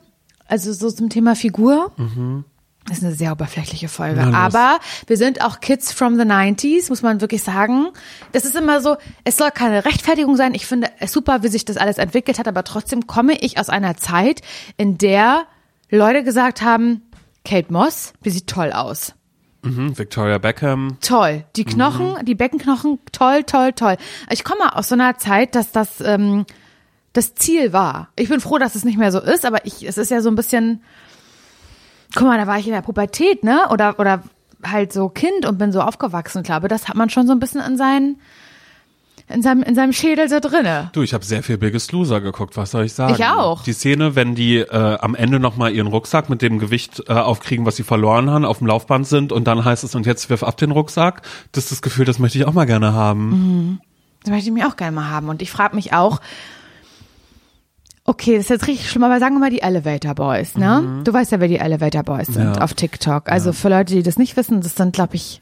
Also 0.48 0.72
so 0.74 0.92
zum 0.92 1.10
Thema 1.10 1.36
Figur. 1.36 1.92
Das 2.88 2.98
ist 2.98 3.04
eine 3.04 3.14
sehr 3.14 3.32
oberflächliche 3.32 3.88
Folge. 3.88 4.22
Mhm. 4.22 4.28
Los. 4.28 4.36
Aber 4.36 4.80
wir 5.08 5.18
sind 5.18 5.44
auch 5.44 5.60
Kids 5.60 5.94
from 5.94 6.16
the 6.16 6.24
90s, 6.24 6.90
muss 6.90 7.02
man 7.04 7.22
wirklich 7.22 7.44
sagen. 7.44 7.88
Das 8.32 8.44
ist 8.44 8.56
immer 8.56 8.82
so, 8.82 8.98
es 9.24 9.38
soll 9.38 9.52
keine 9.52 9.86
Rechtfertigung 9.86 10.36
sein. 10.36 10.54
Ich 10.56 10.66
finde 10.66 10.90
es 11.00 11.12
super, 11.12 11.44
wie 11.44 11.48
sich 11.48 11.64
das 11.64 11.78
alles 11.78 11.98
entwickelt 11.98 12.40
hat, 12.40 12.48
aber 12.48 12.64
trotzdem 12.64 13.08
komme 13.08 13.38
ich 13.40 13.60
aus 13.60 13.70
einer 13.70 13.98
Zeit, 13.98 14.42
in 14.78 14.98
der 14.98 15.44
Leute 15.90 16.24
gesagt 16.24 16.62
haben, 16.62 17.04
Kate 17.46 17.72
Moss, 17.72 18.14
die 18.26 18.30
sieht 18.30 18.48
toll 18.48 18.72
aus. 18.72 19.14
Mhm, 19.64 19.98
Victoria 19.98 20.40
Beckham. 20.40 20.98
Toll. 21.02 21.44
Die 21.56 21.66
Knochen, 21.66 22.26
die 22.26 22.36
Beckenknochen, 22.36 23.00
toll, 23.12 23.44
toll, 23.44 23.74
toll. 23.74 23.98
Ich 24.32 24.44
komme 24.44 24.76
aus 24.76 24.90
so 24.90 24.96
einer 24.96 25.18
Zeit, 25.18 25.54
dass 25.54 25.72
das 25.72 26.02
ähm, 26.02 26.46
das 27.14 27.36
Ziel 27.36 27.74
war. 27.74 28.10
Ich 28.16 28.30
bin 28.30 28.40
froh, 28.40 28.58
dass 28.58 28.76
es 28.76 28.86
nicht 28.86 28.98
mehr 28.98 29.12
so 29.12 29.20
ist, 29.20 29.46
aber 29.46 29.66
ich, 29.66 29.84
es 29.84 29.98
ist 29.98 30.12
ja 30.12 30.22
so 30.22 30.30
ein 30.30 30.36
bisschen, 30.36 30.82
guck 32.14 32.28
mal, 32.28 32.38
da 32.38 32.48
war 32.48 32.60
ich 32.60 32.68
in 32.68 32.74
der 32.74 32.82
Pubertät, 32.82 33.44
ne? 33.44 33.68
Oder, 33.70 34.00
oder 34.00 34.24
halt 34.64 34.94
so 34.94 35.10
Kind 35.10 35.46
und 35.46 35.58
bin 35.58 35.72
so 35.72 35.82
aufgewachsen. 35.82 36.40
Ich 36.40 36.46
glaube, 36.46 36.68
das 36.68 36.88
hat 36.88 36.96
man 36.96 37.10
schon 37.10 37.28
so 37.28 37.34
ein 37.34 37.40
bisschen 37.40 37.62
in 37.62 37.78
seinen, 37.78 38.20
in 39.28 39.42
seinem, 39.42 39.64
in 39.64 39.76
seinem 39.76 39.94
Schädel 39.94 40.30
so 40.30 40.40
drinne. 40.40 40.90
Du, 40.94 41.02
ich 41.02 41.14
habe 41.14 41.26
sehr 41.26 41.42
viel 41.44 41.58
Biggest 41.58 41.92
Loser 41.92 42.22
geguckt, 42.22 42.58
was 42.58 42.72
soll 42.72 42.86
ich 42.86 42.94
sagen? 42.94 43.16
Ich 43.16 43.26
auch. 43.26 43.64
Die 43.64 43.74
Szene, 43.74 44.16
wenn 44.16 44.36
die 44.36 44.58
äh, 44.58 44.98
am 45.00 45.16
Ende 45.16 45.40
nochmal 45.40 45.74
ihren 45.74 45.88
Rucksack 45.88 46.30
mit 46.30 46.42
dem 46.42 46.60
Gewicht 46.60 47.04
äh, 47.08 47.14
aufkriegen, 47.14 47.66
was 47.66 47.76
sie 47.76 47.84
verloren 47.84 48.30
haben, 48.30 48.46
auf 48.46 48.60
dem 48.60 48.68
Laufband 48.68 49.08
sind 49.08 49.32
und 49.32 49.46
dann 49.46 49.64
heißt 49.64 49.84
es, 49.84 49.96
und 49.96 50.06
jetzt 50.06 50.30
wirf 50.30 50.44
ab 50.44 50.58
den 50.58 50.72
Rucksack, 50.72 51.22
das 51.54 51.66
ist 51.66 51.72
das 51.72 51.82
Gefühl, 51.82 52.06
das 52.06 52.20
möchte 52.20 52.38
ich 52.38 52.46
auch 52.46 52.54
mal 52.54 52.66
gerne 52.66 52.94
haben. 52.94 53.82
Das 54.24 54.32
möchte 54.32 54.50
ich 54.50 54.54
mir 54.54 54.68
auch 54.68 54.76
gerne 54.76 54.96
mal 54.96 55.10
haben. 55.10 55.30
Und 55.30 55.42
ich 55.42 55.50
frage 55.50 55.76
mich 55.76 55.94
auch, 55.94 56.20
okay, 58.12 58.34
das 58.36 58.46
ist 58.46 58.50
jetzt 58.50 58.68
richtig 58.68 58.90
schlimm, 58.90 59.04
aber 59.04 59.20
sagen 59.20 59.36
wir 59.36 59.40
mal 59.40 59.50
die 59.50 59.62
Elevator 59.62 60.14
Boys, 60.16 60.56
ne? 60.58 61.02
Du 61.04 61.14
weißt 61.14 61.32
ja, 61.32 61.40
wer 61.40 61.48
die 61.48 61.58
Elevator 61.58 62.04
Boys 62.04 62.28
sind 62.28 62.56
Ja. 62.56 62.62
auf 62.62 62.74
TikTok. 62.74 63.30
Also 63.32 63.54
für 63.54 63.70
Leute, 63.70 63.94
die 63.96 64.04
das 64.04 64.18
nicht 64.18 64.36
wissen, 64.38 64.62
das 64.62 64.76
sind, 64.76 64.94
glaube 64.94 65.16
ich, 65.16 65.42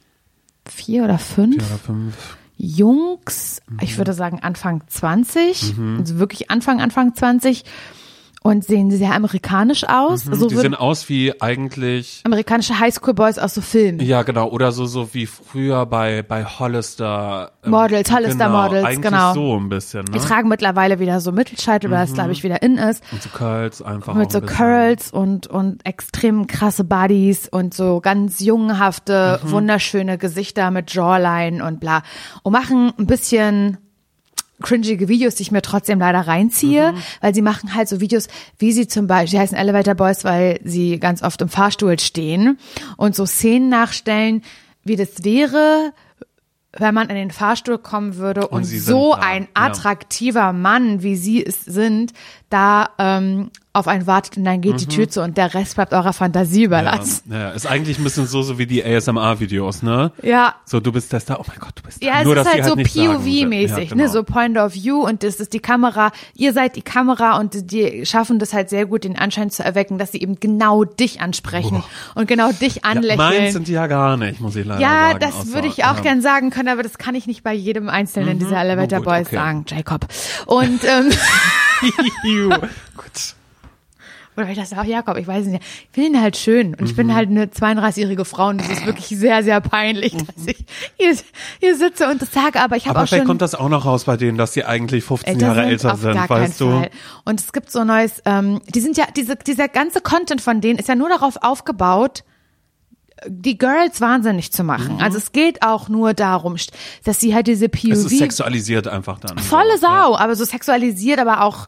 vier 0.67 1.03
oder 1.03 1.17
fünf. 1.17 1.55
Vier 1.55 1.65
oder 1.65 1.78
fünf. 1.80 2.38
Jungs, 2.57 3.61
ich 3.82 3.97
würde 3.97 4.13
sagen 4.13 4.39
Anfang 4.41 4.82
20, 4.88 5.76
also 5.97 6.20
wirklich 6.20 6.51
Anfang, 6.51 6.82
Anfang 6.82 7.15
20 7.15 7.63
und 8.41 8.63
sehen 8.63 8.89
sehr 8.89 9.13
amerikanisch 9.13 9.83
aus. 9.83 10.23
So 10.23 10.29
Mhm. 10.31 10.33
die 10.49 10.55
würden 10.55 10.61
sehen 10.73 10.75
aus 10.75 11.09
wie 11.09 11.41
eigentlich, 11.41 12.21
amerikanische 12.25 12.79
Highschool-Boys 12.79 13.37
aus 13.37 13.53
so 13.53 13.61
Filmen. 13.61 13.99
ja 13.99 14.23
genau, 14.23 14.49
oder 14.49 14.71
so 14.71 14.85
so 14.85 15.13
wie 15.13 15.25
früher 15.25 15.85
bei 15.85 16.21
bei 16.23 16.45
Hollister. 16.45 17.51
ähm, 17.63 17.71
Models, 17.71 18.11
Hollister 18.11 18.45
genau, 18.45 18.63
Models, 18.63 18.85
eigentlich 18.85 19.01
genau. 19.01 19.33
so 19.33 19.57
ein 19.57 19.69
bisschen, 19.69 20.05
ne? 20.05 20.11
Die 20.13 20.19
tragen 20.19 20.47
mittlerweile 20.49 20.99
wieder 20.99 21.19
so 21.19 21.31
Mittelscheitel, 21.31 21.91
weil 21.91 22.05
das, 22.05 22.13
glaube 22.13 22.31
ich, 22.31 22.43
wieder 22.43 22.61
in 22.61 22.77
ist. 22.77 23.03
Und 23.11 23.21
so 23.21 23.29
Curls 23.29 23.81
einfach 23.81 24.13
mit 24.15 24.31
so 24.31 24.39
ein. 24.39 24.45
Curls 24.45 25.11
und, 25.11 25.47
und 25.47 25.85
extrem 25.85 26.47
krasse 26.47 26.83
Bodies 26.85 27.47
und 27.49 27.73
so 27.73 27.99
ganz 27.99 28.39
jungenhafte, 28.39 29.39
Mhm. 29.43 29.51
wunderschöne 29.51 30.17
Gesichter 30.17 30.71
mit 30.71 30.93
Jawline 30.93 31.63
und 31.65 31.79
bla. 31.79 32.03
Und 32.43 32.53
machen 32.53 32.93
ein 32.97 33.05
bisschen 33.07 33.77
cringige 34.62 35.07
Videos, 35.07 35.36
die 35.36 35.43
ich 35.43 35.51
mir 35.51 35.62
trotzdem 35.62 35.99
leider 35.99 36.22
reinziehe, 36.22 36.91
Mhm. 36.93 36.97
weil 37.22 37.34
sie 37.36 37.41
machen 37.41 37.74
halt 37.76 37.88
so 37.89 37.99
Videos, 38.01 38.28
wie 38.57 38.72
sie 38.72 38.88
zum 38.88 39.07
Beispiel, 39.07 39.38
die 39.38 39.41
heißen 39.41 39.57
Elevator 39.57 39.95
Boys, 39.95 40.24
weil 40.24 40.60
sie 40.64 40.99
ganz 40.99 41.24
oft 41.24 41.41
im 41.41 41.49
Fahrstuhl 41.49 41.99
stehen 41.99 42.57
und 42.97 43.16
so 43.16 43.26
Szenen 43.26 43.70
nachstellen, 43.70 44.43
wie 44.84 44.95
das 44.95 45.24
wäre, 45.24 45.93
wenn 46.78 46.93
man 46.93 47.10
in 47.10 47.16
den 47.16 47.32
Fahrstuhl 47.32 47.78
kommen 47.80 48.18
würde 48.18 48.47
und, 48.47 48.64
sind 48.64 48.82
so 48.82 49.14
da, 49.14 49.22
ein 49.22 49.43
ja. 49.43 49.49
attraktiver 49.66 50.53
Mann, 50.53 51.01
wie 51.01 51.16
sie 51.16 51.43
es 51.45 51.66
sind, 51.66 52.14
da 52.49 52.89
ähm, 52.99 53.49
auf 53.72 53.88
einen 53.88 54.07
wartet 54.07 54.36
und 54.36 54.45
dann 54.45 54.61
geht 54.61 54.82
die 54.82 54.88
Tür 54.88 55.07
zu 55.09 55.22
und 55.22 55.38
der 55.38 55.53
Rest 55.53 55.76
bleibt 55.76 55.93
eurer 55.93 56.11
Fantasie 56.11 56.65
Mhm. 56.65 56.74
Ja, 56.74 56.80
überlassen. 56.82 57.32
ja, 57.32 57.49
ist 57.51 57.67
eigentlich 57.67 57.99
ein 57.99 58.03
bisschen 58.03 58.26
so, 58.26 58.41
so 58.41 58.57
wie 58.57 58.65
die 58.65 58.84
ASMR-Videos, 58.84 59.84
ne? 59.84 60.11
Ja. 60.24 60.55
So, 60.65 60.80
du 60.80 60.91
bist 60.91 61.13
das 61.13 61.26
da, 61.26 61.36
oh 61.39 61.43
mein 61.47 61.59
Gott, 61.59 61.74
du 61.76 61.84
bist 61.84 62.01
da. 62.01 62.07
Ja, 62.07 62.20
es 62.20 62.26
Nur, 62.26 62.36
ist 62.36 62.51
halt 62.51 62.63
so 62.65 62.72
sagen, 62.72 62.82
POV-mäßig, 62.84 63.78
ja, 63.78 63.89
genau. 63.89 63.95
ne, 64.03 64.09
so 64.09 64.24
Point 64.24 64.57
of 64.57 64.74
View 64.74 65.05
und 65.05 65.22
das 65.22 65.36
ist 65.36 65.53
die 65.53 65.59
Kamera, 65.59 66.11
ihr 66.34 66.51
seid 66.53 66.76
die 66.78 66.82
Kamera 66.82 67.38
und 67.38 67.72
die 67.72 68.05
schaffen 68.07 68.39
das 68.39 68.53
halt 68.53 68.70
sehr 68.70 68.88
gut, 68.88 69.03
den 69.03 69.15
Anschein 69.17 69.51
zu 69.51 69.63
erwecken, 69.63 69.99
dass 69.99 70.13
sie 70.13 70.22
eben 70.22 70.39
genau 70.39 70.84
dich 70.84 71.22
ansprechen 71.22 71.84
und 72.15 72.28
genau 72.28 72.51
dich 72.51 72.78
Ja, 72.78 72.82
meins 72.95 72.97
anlächeln. 72.97 73.51
sind 73.53 73.67
die 73.67 73.74
ja 73.74 73.86
gar 73.86 74.17
nicht, 74.17 74.41
muss 74.41 74.55
ich 74.55 74.65
leider 74.65 74.82
Ja, 74.82 75.07
sagen. 75.11 75.20
das 75.20 75.36
außer- 75.36 75.53
würde 75.53 75.67
ich 75.67 75.86
auch 75.86 75.95
ja. 75.97 76.01
gern 76.01 76.22
sagen 76.24 76.49
können, 76.49 76.70
aber 76.70 76.82
das 76.82 76.97
kann 76.97 77.13
ich 77.13 77.28
nicht 77.28 77.43
bei 77.43 77.53
jedem 77.53 77.88
Einzelnen 77.88 78.39
dieser 78.39 78.59
Elevator 78.61 78.97
gut, 78.99 79.05
Boys 79.07 79.28
okay. 79.28 79.36
sagen, 79.36 79.65
Jacob. 79.67 80.07
Und 80.47 80.82
ähm. 80.86 81.11
Gut. 82.97 83.36
Oder 84.39 84.47
vielleicht 84.47 84.71
das 84.71 84.77
auch 84.79 84.83
Jakob, 84.85 85.17
ich 85.17 85.27
weiß 85.27 85.47
nicht. 85.47 85.61
Ich 85.63 85.89
finde 85.91 86.17
ihn 86.17 86.21
halt 86.21 86.37
schön. 86.37 86.73
Und 86.75 86.85
ich 86.85 86.93
Mhm. 86.93 86.95
bin 86.95 87.13
halt 87.15 87.29
eine 87.29 87.45
32-jährige 87.47 88.23
Frau 88.25 88.47
und 88.47 88.61
es 88.61 88.69
ist 88.69 88.85
wirklich 88.85 89.07
sehr, 89.07 89.43
sehr 89.43 89.59
peinlich, 89.61 90.13
dass 90.13 90.47
ich 90.47 90.65
hier, 90.97 91.15
hier 91.59 91.75
sitze 91.75 92.09
und 92.09 92.21
das 92.21 92.31
sage. 92.31 92.61
Aber 92.61 92.77
ich 92.77 92.85
habe 92.87 92.97
Aber 92.97 93.03
auch 93.03 93.07
vielleicht 93.09 93.21
schon 93.23 93.27
kommt 93.27 93.41
das 93.41 93.53
auch 93.55 93.69
noch 93.69 93.85
raus 93.85 94.05
bei 94.05 94.15
denen, 94.17 94.37
dass 94.37 94.53
sie 94.53 94.63
eigentlich 94.63 95.03
15 95.03 95.33
älter 95.33 95.45
Jahre 95.47 95.59
sind, 95.61 95.69
älter 95.69 95.95
sind, 95.97 96.29
weißt 96.29 96.61
du? 96.61 96.69
Fall. 96.71 96.89
Und 97.25 97.39
es 97.41 97.51
gibt 97.51 97.69
so 97.71 97.83
neues, 97.83 98.21
ähm, 98.25 98.61
die 98.73 98.79
sind 98.79 98.97
ja, 98.97 99.05
diese, 99.15 99.35
dieser 99.35 99.67
ganze 99.67 99.99
Content 100.01 100.41
von 100.41 100.61
denen 100.61 100.79
ist 100.79 100.87
ja 100.87 100.95
nur 100.95 101.09
darauf 101.09 101.35
aufgebaut, 101.41 102.23
die 103.27 103.57
Girls 103.57 103.99
wahnsinnig 103.99 104.53
zu 104.53 104.63
machen. 104.63 104.95
Mhm. 104.95 105.01
Also 105.01 105.17
es 105.17 105.33
geht 105.33 105.61
auch 105.61 105.89
nur 105.89 106.13
darum, 106.13 106.55
dass 107.03 107.19
sie 107.19 107.35
halt 107.35 107.47
diese 107.47 107.67
POV 107.67 107.91
Es 107.91 108.05
ist 108.05 108.17
sexualisiert 108.17 108.87
einfach 108.87 109.19
dann. 109.19 109.37
Volle 109.37 109.77
Sau, 109.77 110.15
aber 110.15 110.35
so 110.37 110.45
sexualisiert, 110.45 111.19
aber 111.19 111.41
auch 111.43 111.67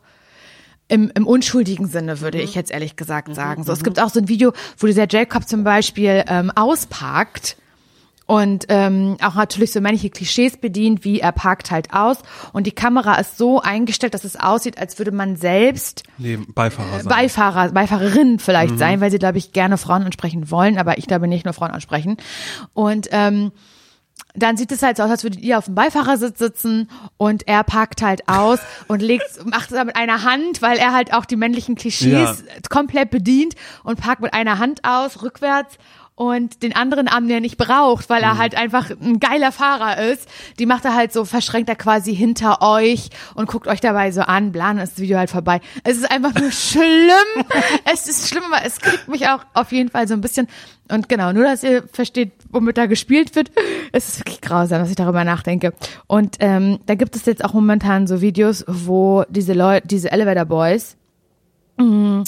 im, 0.92 1.12
im 1.16 1.26
unschuldigen 1.26 1.88
Sinne, 1.88 2.22
würde 2.22 2.38
Mhm. 2.38 2.44
ich 2.44 2.54
jetzt 2.56 2.70
ehrlich 2.72 2.96
gesagt 2.96 3.34
sagen. 3.34 3.64
So, 3.64 3.72
es 3.72 3.84
gibt 3.84 4.00
auch 4.00 4.10
so 4.10 4.20
ein 4.20 4.28
Video, 4.28 4.52
wo 4.78 4.88
dieser 4.88 5.08
Jacob 5.10 5.48
zum 5.48 5.64
Beispiel 5.64 6.24
ähm, 6.28 6.52
ausparkt 6.56 7.58
und 8.28 8.66
ähm, 8.70 9.18
auch 9.22 9.36
natürlich 9.36 9.72
so 9.74 9.82
männliche 9.82 10.10
Klischees 10.10 10.56
bedient, 10.58 11.04
wie 11.04 11.20
er 11.20 11.32
parkt 11.34 11.72
halt 11.72 11.94
aus 11.94 12.18
und 12.54 12.66
die 12.68 12.72
Kamera 12.72 13.16
ist 13.16 13.38
so 13.38 13.60
eingestellt, 13.62 14.14
dass 14.14 14.24
es 14.24 14.36
aussieht, 14.38 14.78
als 14.78 15.00
würde 15.00 15.12
man 15.12 15.36
selbst 15.36 16.04
Nee, 16.18 16.38
Beifahrer 16.54 17.00
sein. 17.00 17.08
Beifahrer, 17.10 17.70
Beifahrerin 17.72 18.34
Mhm. 18.34 18.40
vielleicht 18.40 18.78
sein, 18.78 19.02
weil 19.02 19.12
sie, 19.12 19.20
glaube 19.20 19.38
ich, 19.38 19.52
gerne 19.54 19.78
Frauen 19.78 20.04
ansprechen 20.04 20.50
wollen, 20.52 20.78
aber 20.78 20.98
ich 20.98 21.08
glaube 21.08 21.28
nicht 21.28 21.44
nur 21.46 21.54
Frauen 21.54 21.72
ansprechen. 21.72 22.18
Und 22.74 23.08
ähm, 23.12 23.52
dann 24.36 24.58
sieht 24.58 24.72
es 24.72 24.82
halt 24.82 24.98
so 24.98 25.04
aus, 25.04 25.10
als 25.10 25.24
würdet 25.24 25.42
ihr 25.42 25.58
auf 25.58 25.66
dem 25.66 25.76
Beifahrersitz 25.76 26.40
sitzen 26.40 26.90
und 27.18 27.48
er 27.48 27.64
packt 27.64 28.02
halt 28.02 28.28
aus 28.28 28.60
und 28.88 29.02
legt, 29.02 29.46
macht 29.46 29.72
es 29.72 29.84
mit 29.84 29.96
einer 29.96 30.24
Hand, 30.24 30.62
weil 30.62 30.78
er 30.78 30.94
halt 30.94 31.14
auch 31.14 31.26
die 31.26 31.36
männlichen 31.36 31.76
Klischees 31.76 32.44
komplett 32.70 33.10
bedient 33.10 33.56
und 33.84 34.00
packt 34.00 34.22
mit 34.22 34.34
einer 34.34 34.60
Hand 34.60 34.82
aus, 34.84 35.22
rückwärts 35.22 35.78
und 36.22 36.62
den 36.62 36.76
anderen 36.76 37.08
Arm, 37.08 37.24
den 37.24 37.38
er 37.38 37.42
nicht 37.42 37.58
braucht, 37.58 38.08
weil 38.12 38.22
er 38.22 38.38
halt 38.38 38.54
einfach 38.56 38.92
ein 38.92 39.20
geiler 39.20 39.52
Fahrer 39.52 39.98
ist, 40.12 40.30
die 40.60 40.68
macht 40.68 40.86
er 40.86 40.94
halt 40.94 41.12
so, 41.12 41.26
verschränkt 41.26 41.68
er 41.68 41.76
quasi 41.76 42.16
hinter 42.16 42.62
euch 42.62 43.10
und 43.34 43.48
guckt 43.48 43.68
euch 43.68 43.82
dabei 43.82 44.12
so 44.12 44.22
an, 44.22 44.52
bla, 44.52 44.68
dann 44.68 44.84
ist 44.84 44.98
das 44.98 45.02
Video 45.02 45.18
halt 45.18 45.32
vorbei. 45.32 45.62
Es 45.84 45.98
ist 45.98 46.12
einfach 46.12 46.36
nur 46.36 46.52
schlimm. 46.52 47.44
es 47.92 48.08
ist 48.08 48.30
schlimm, 48.30 48.44
aber 48.52 48.64
es 48.64 48.80
kriegt 48.80 49.08
mich 49.08 49.30
auch 49.30 49.40
auf 49.56 49.72
jeden 49.72 49.90
Fall 49.90 50.08
so 50.08 50.14
ein 50.14 50.22
bisschen, 50.22 50.48
und 50.90 51.10
genau, 51.10 51.34
nur 51.34 51.46
dass 51.46 51.64
ihr 51.64 51.88
versteht, 51.92 52.34
womit 52.52 52.78
da 52.78 52.86
gespielt 52.86 53.36
wird, 53.36 53.50
es 53.92 54.10
ist 54.10 54.20
wirklich 54.20 54.42
grausam, 54.42 54.80
dass 54.80 54.92
ich 54.92 54.96
darüber 54.96 55.24
nachdenke. 55.24 55.74
Und 56.06 56.36
ähm, 56.40 56.78
da 56.86 56.94
gibt 56.94 57.16
es 57.16 57.26
jetzt 57.26 57.44
auch 57.44 57.54
momentan 57.54 58.06
so 58.06 58.22
Videos, 58.22 58.64
wo 58.68 59.24
diese 59.28 59.54
Leute, 59.54 59.88
diese 59.88 60.12
Elevator 60.12 60.46
Boys, 60.46 60.98
mh, 61.78 62.26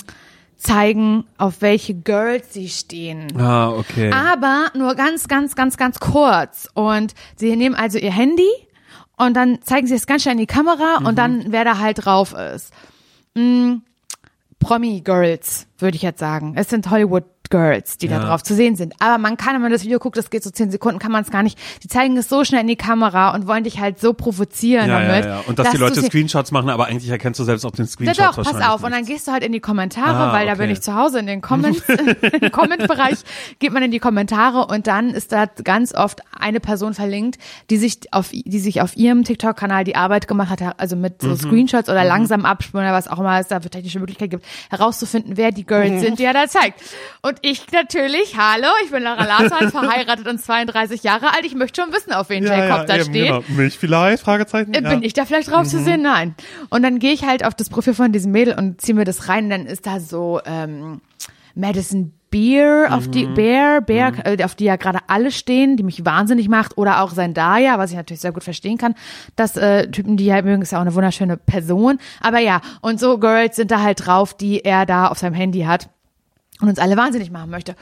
zeigen, 0.57 1.25
auf 1.37 1.61
welche 1.61 1.93
Girls 1.93 2.53
sie 2.53 2.69
stehen. 2.69 3.39
Ah, 3.39 3.69
okay. 3.71 4.11
Aber 4.11 4.71
nur 4.75 4.95
ganz, 4.95 5.27
ganz, 5.27 5.55
ganz, 5.55 5.77
ganz 5.77 5.99
kurz. 5.99 6.67
Und 6.73 7.13
sie 7.35 7.55
nehmen 7.55 7.75
also 7.75 7.97
ihr 7.97 8.11
Handy 8.13 8.49
und 9.17 9.35
dann 9.35 9.61
zeigen 9.63 9.87
sie 9.87 9.95
es 9.95 10.07
ganz 10.07 10.21
schnell 10.23 10.33
in 10.33 10.39
die 10.39 10.47
Kamera 10.47 10.99
Mhm. 11.01 11.05
und 11.05 11.15
dann, 11.17 11.45
wer 11.49 11.63
da 11.65 11.77
halt 11.79 12.05
drauf 12.05 12.33
ist. 12.33 12.71
Mm, 13.35 13.77
Promi-Girls, 14.59 15.67
würde 15.79 15.95
ich 15.97 16.01
jetzt 16.03 16.19
sagen. 16.19 16.53
Es 16.55 16.69
sind 16.69 16.89
Hollywood-Girls, 17.53 17.97
die 17.97 18.07
da 18.07 18.15
Ja. 18.19 18.25
drauf 18.25 18.43
zu 18.43 18.55
sehen 18.55 18.75
sind. 18.75 18.93
Aber 18.99 19.17
man 19.17 19.37
kann, 19.37 19.55
wenn 19.55 19.61
man 19.61 19.71
das 19.71 19.83
Video 19.83 19.99
guckt, 19.99 20.17
das 20.17 20.29
geht 20.29 20.43
so 20.43 20.49
zehn 20.49 20.71
Sekunden, 20.71 20.99
kann 20.99 21.11
man 21.11 21.23
es 21.23 21.31
gar 21.31 21.43
nicht. 21.43 21.57
Die 21.83 21.87
zeigen 21.87 22.15
es 22.17 22.29
so 22.29 22.43
schnell 22.43 22.61
in 22.61 22.67
die 22.67 22.75
Kamera 22.75 23.33
und 23.33 23.47
wollen 23.47 23.63
dich 23.63 23.79
halt 23.79 23.99
so 23.99 24.13
provozieren 24.13 24.87
ja, 24.89 25.01
ja, 25.01 25.07
damit. 25.07 25.25
ja. 25.25 25.43
Und 25.47 25.59
dass 25.59 25.69
die 25.71 25.77
du 25.77 25.83
Leute 25.83 26.01
Screenshots 26.01 26.51
machen, 26.51 26.69
aber 26.69 26.85
eigentlich 26.87 27.09
erkennst 27.09 27.39
du 27.39 27.43
selbst 27.43 27.65
auf 27.65 27.73
den 27.73 27.85
ja 27.85 27.91
Screenshots 27.91 28.35
doch, 28.35 28.43
pass 28.43 28.61
auf. 28.67 28.83
Und 28.83 28.91
dann 28.91 29.01
nicht. 29.01 29.09
gehst 29.11 29.27
du 29.27 29.31
halt 29.31 29.43
in 29.43 29.51
die 29.51 29.59
Kommentare, 29.59 30.29
Ah, 30.29 30.33
weil 30.33 30.45
da 30.45 30.53
okay. 30.53 30.61
bin 30.63 30.69
ich 30.71 30.81
zu 30.81 30.95
Hause 30.95 31.19
in 31.19 31.27
den 31.27 31.41
Comments, 31.41 31.81
im 32.41 32.51
Comment-Bereich 32.51 33.19
geht 33.59 33.73
man 33.73 33.83
in 33.83 33.91
die 33.91 33.99
Kommentare 33.99 34.65
und 34.67 34.87
dann 34.87 35.09
ist 35.09 35.31
da 35.31 35.45
ganz 35.45 35.93
oft 35.93 36.21
eine 36.37 36.59
Person 36.59 36.93
verlinkt, 36.93 37.37
die 37.69 37.77
sich 37.77 37.99
auf, 38.11 38.29
die 38.31 38.59
sich 38.59 38.81
auf 38.81 38.95
ihrem 38.95 39.23
TikTok-Kanal 39.23 39.83
die 39.83 39.95
Arbeit 39.95 40.27
gemacht 40.27 40.49
hat, 40.61 40.79
also 40.79 40.95
mit 40.95 41.21
Mhm. 41.23 41.35
so 41.35 41.47
Screenshots 41.47 41.89
oder 41.89 42.03
langsam 42.03 42.45
abspulen 42.45 42.85
oder 42.87 42.95
was 42.95 43.07
auch 43.07 43.19
immer 43.19 43.39
es 43.39 43.47
da 43.47 43.59
für 43.59 43.69
technische 43.69 43.99
Möglichkeit 43.99 44.29
gibt, 44.29 44.45
herauszufinden, 44.69 45.37
wer 45.37 45.51
die 45.51 45.65
Girls 45.65 45.91
Mhm. 45.91 45.99
sind, 45.99 46.19
die 46.19 46.23
er 46.23 46.33
da 46.33 46.47
zeigt. 46.47 46.81
Und 47.21 47.32
ich 47.41 47.71
natürlich, 47.71 48.35
hallo, 48.37 48.67
ich 48.83 48.91
bin 48.91 49.03
Lara 49.03 49.23
Larsson, 49.25 49.69
verheiratet 49.71 50.27
und 50.27 50.39
32 50.41 51.03
Jahre 51.03 51.27
alt, 51.33 51.45
ich 51.45 51.55
möchte 51.55 51.81
schon 51.81 51.93
wissen, 51.93 52.13
auf 52.13 52.29
wen 52.29 52.43
Jacob 52.43 52.87
da 52.87 52.95
eben, 52.95 53.05
steht. 53.05 53.27
Genau. 53.27 53.43
Mich 53.49 53.77
vielleicht? 53.77 54.23
Fragezeichen. 54.23 54.73
Äh, 54.73 54.81
Bin 54.81 55.03
ich 55.03 55.13
da 55.13 55.25
vielleicht 55.25 55.51
drauf 55.51 55.67
zu 55.67 55.77
Mhm. 55.77 55.83
sehen? 55.85 56.01
Nein. 56.01 56.35
Und 56.69 56.83
dann 56.83 56.99
gehe 56.99 57.13
ich 57.13 57.23
halt 57.25 57.45
auf 57.45 57.53
das 57.55 57.69
Profil 57.69 57.93
von 57.93 58.11
diesem 58.11 58.31
Mädel 58.31 58.55
und 58.57 58.81
ziehe 58.81 58.95
mir 58.95 59.05
das 59.05 59.27
rein. 59.29 59.45
Und 59.45 59.49
dann 59.51 59.65
ist 59.65 59.85
da 59.87 59.99
so 59.99 60.39
ähm, 60.45 61.01
Madison 61.55 62.13
Beer, 62.29 62.87
auf 62.89 63.07
die 63.09 63.27
Mhm. 63.27 63.33
Bear, 63.35 63.81
Bear, 63.81 64.11
äh, 64.25 64.43
auf 64.43 64.55
die 64.55 64.63
ja 64.63 64.75
gerade 64.75 64.97
alle 65.05 65.31
stehen, 65.31 65.77
die 65.77 65.83
mich 65.83 66.03
wahnsinnig 66.03 66.49
macht, 66.49 66.79
oder 66.79 67.01
auch 67.03 67.13
Zendaya, 67.13 67.77
was 67.77 67.91
ich 67.91 67.95
natürlich 67.95 68.21
sehr 68.21 68.31
gut 68.31 68.43
verstehen 68.43 68.79
kann. 68.79 68.95
Das 69.35 69.55
äh, 69.55 69.87
Typen, 69.91 70.17
die 70.17 70.33
halt 70.33 70.43
mögen, 70.43 70.63
ist 70.63 70.71
ja 70.71 70.79
auch 70.79 70.81
eine 70.81 70.95
wunderschöne 70.95 71.37
Person. 71.37 71.99
Aber 72.21 72.39
ja, 72.39 72.61
und 72.81 72.99
so 72.99 73.19
Girls 73.19 73.55
sind 73.57 73.69
da 73.69 73.81
halt 73.83 74.07
drauf, 74.07 74.33
die 74.33 74.65
er 74.65 74.87
da 74.87 75.09
auf 75.09 75.19
seinem 75.19 75.35
Handy 75.35 75.61
hat 75.61 75.89
und 76.61 76.69
uns 76.69 76.79
alle 76.79 76.97
wahnsinnig 76.97 77.31
machen 77.31 77.49
möchte. 77.49 77.75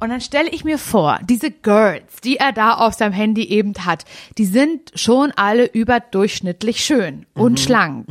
Und 0.00 0.10
dann 0.10 0.20
stelle 0.20 0.48
ich 0.50 0.64
mir 0.64 0.78
vor, 0.78 1.18
diese 1.22 1.50
Girls, 1.50 2.20
die 2.22 2.36
er 2.36 2.52
da 2.52 2.74
auf 2.74 2.94
seinem 2.94 3.12
Handy 3.12 3.44
eben 3.44 3.74
hat, 3.84 4.04
die 4.38 4.44
sind 4.44 4.92
schon 4.94 5.32
alle 5.36 5.66
überdurchschnittlich 5.66 6.84
schön 6.84 7.26
und 7.34 7.60
schlank 7.60 8.06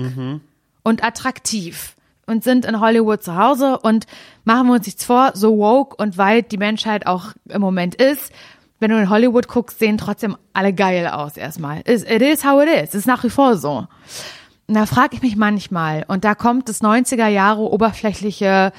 und 0.84 1.04
attraktiv 1.04 1.96
und 2.26 2.44
sind 2.44 2.66
in 2.66 2.80
Hollywood 2.80 3.22
zu 3.22 3.36
Hause 3.36 3.80
und 3.80 4.08
machen 4.46 4.68
wir 4.68 4.74
uns 4.76 4.86
nichts 4.86 5.04
vor, 5.04 5.32
so 5.34 5.58
woke 5.58 5.96
und 6.02 6.18
weit 6.18 6.52
die 6.52 6.58
Menschheit 6.58 7.06
auch 7.06 7.34
im 7.50 7.62
Moment 7.62 7.96
ist, 7.96 8.32
wenn 8.80 8.92
du 8.92 8.98
in 8.98 9.10
Hollywood 9.10 9.48
guckst, 9.48 9.80
sehen 9.80 9.98
trotzdem 9.98 10.36
alle 10.52 10.74
geil 10.74 11.08
aus 11.08 11.38
erstmal. 11.38 11.80
It, 11.80 12.10
it 12.10 12.22
is 12.22 12.44
how 12.44 12.62
it 12.62 12.70
is. 12.70 12.90
Es 12.90 12.96
ist 12.96 13.08
nach 13.08 13.24
wie 13.24 13.30
vor 13.30 13.56
so. 13.56 13.88
Und 14.68 14.76
da 14.76 14.86
frage 14.86 15.16
ich 15.16 15.22
mich 15.22 15.36
manchmal, 15.36 16.04
und 16.08 16.26
da 16.26 16.36
kommt 16.36 16.68
das 16.68 16.82
90er 16.82 17.28
Jahre 17.28 17.62
oberflächliche 17.62 18.74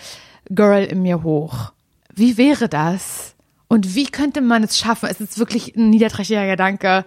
Girl 0.50 0.84
in 0.84 1.02
mir 1.02 1.22
hoch. 1.22 1.72
Wie 2.14 2.36
wäre 2.36 2.68
das? 2.68 3.34
Und 3.68 3.94
wie 3.94 4.06
könnte 4.06 4.40
man 4.40 4.62
es 4.62 4.78
schaffen? 4.78 5.08
Es 5.10 5.20
ist 5.20 5.38
wirklich 5.38 5.74
ein 5.74 5.90
niederträchtiger 5.90 6.46
Gedanke, 6.46 7.04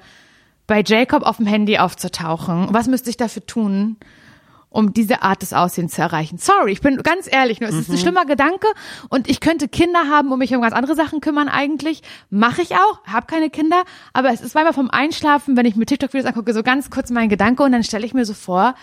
bei 0.66 0.84
Jacob 0.86 1.24
auf 1.24 1.38
dem 1.38 1.46
Handy 1.46 1.78
aufzutauchen. 1.78 2.68
Was 2.72 2.88
müsste 2.88 3.10
ich 3.10 3.18
dafür 3.18 3.46
tun? 3.46 3.98
um 4.70 4.94
diese 4.94 5.24
Art 5.24 5.42
des 5.42 5.54
Aussehens 5.54 5.94
zu 5.94 6.02
erreichen. 6.02 6.38
Sorry, 6.38 6.72
ich 6.72 6.82
bin 6.82 6.98
ganz 6.98 7.28
ehrlich, 7.32 7.60
nur 7.62 7.70
es 7.70 7.76
ist 7.76 7.90
ein 7.90 7.98
schlimmer 7.98 8.26
Gedanke 8.26 8.68
und 9.10 9.30
ich 9.30 9.40
könnte 9.40 9.68
Kinder 9.68 10.08
haben 10.10 10.32
und 10.32 10.40
mich 10.40 10.54
um 10.54 10.62
ganz 10.62 10.76
andere 10.76 10.96
Sachen 10.96 11.22
kümmern 11.22 11.48
eigentlich. 11.48 12.04
Mache 12.30 12.62
ich 12.62 12.76
auch, 12.76 13.04
habe 13.06 13.26
keine 13.28 13.50
Kinder, 13.50 13.84
aber 14.14 14.30
es 14.30 14.42
ist 14.42 14.56
manchmal 14.56 14.74
vom 14.74 14.90
Einschlafen, 14.92 15.56
wenn 15.58 15.66
ich 15.66 15.76
mir 15.76 15.86
TikTok-Videos 15.86 16.26
angucke, 16.26 16.54
so 16.54 16.64
ganz 16.64 16.90
kurz 16.90 17.10
mein 17.10 17.30
Gedanke 17.30 17.64
und 17.64 17.72
dann 17.72 17.84
stelle 17.84 18.06
ich 18.06 18.14
mir 18.14 18.26
so 18.26 18.34
vor, 18.34 18.76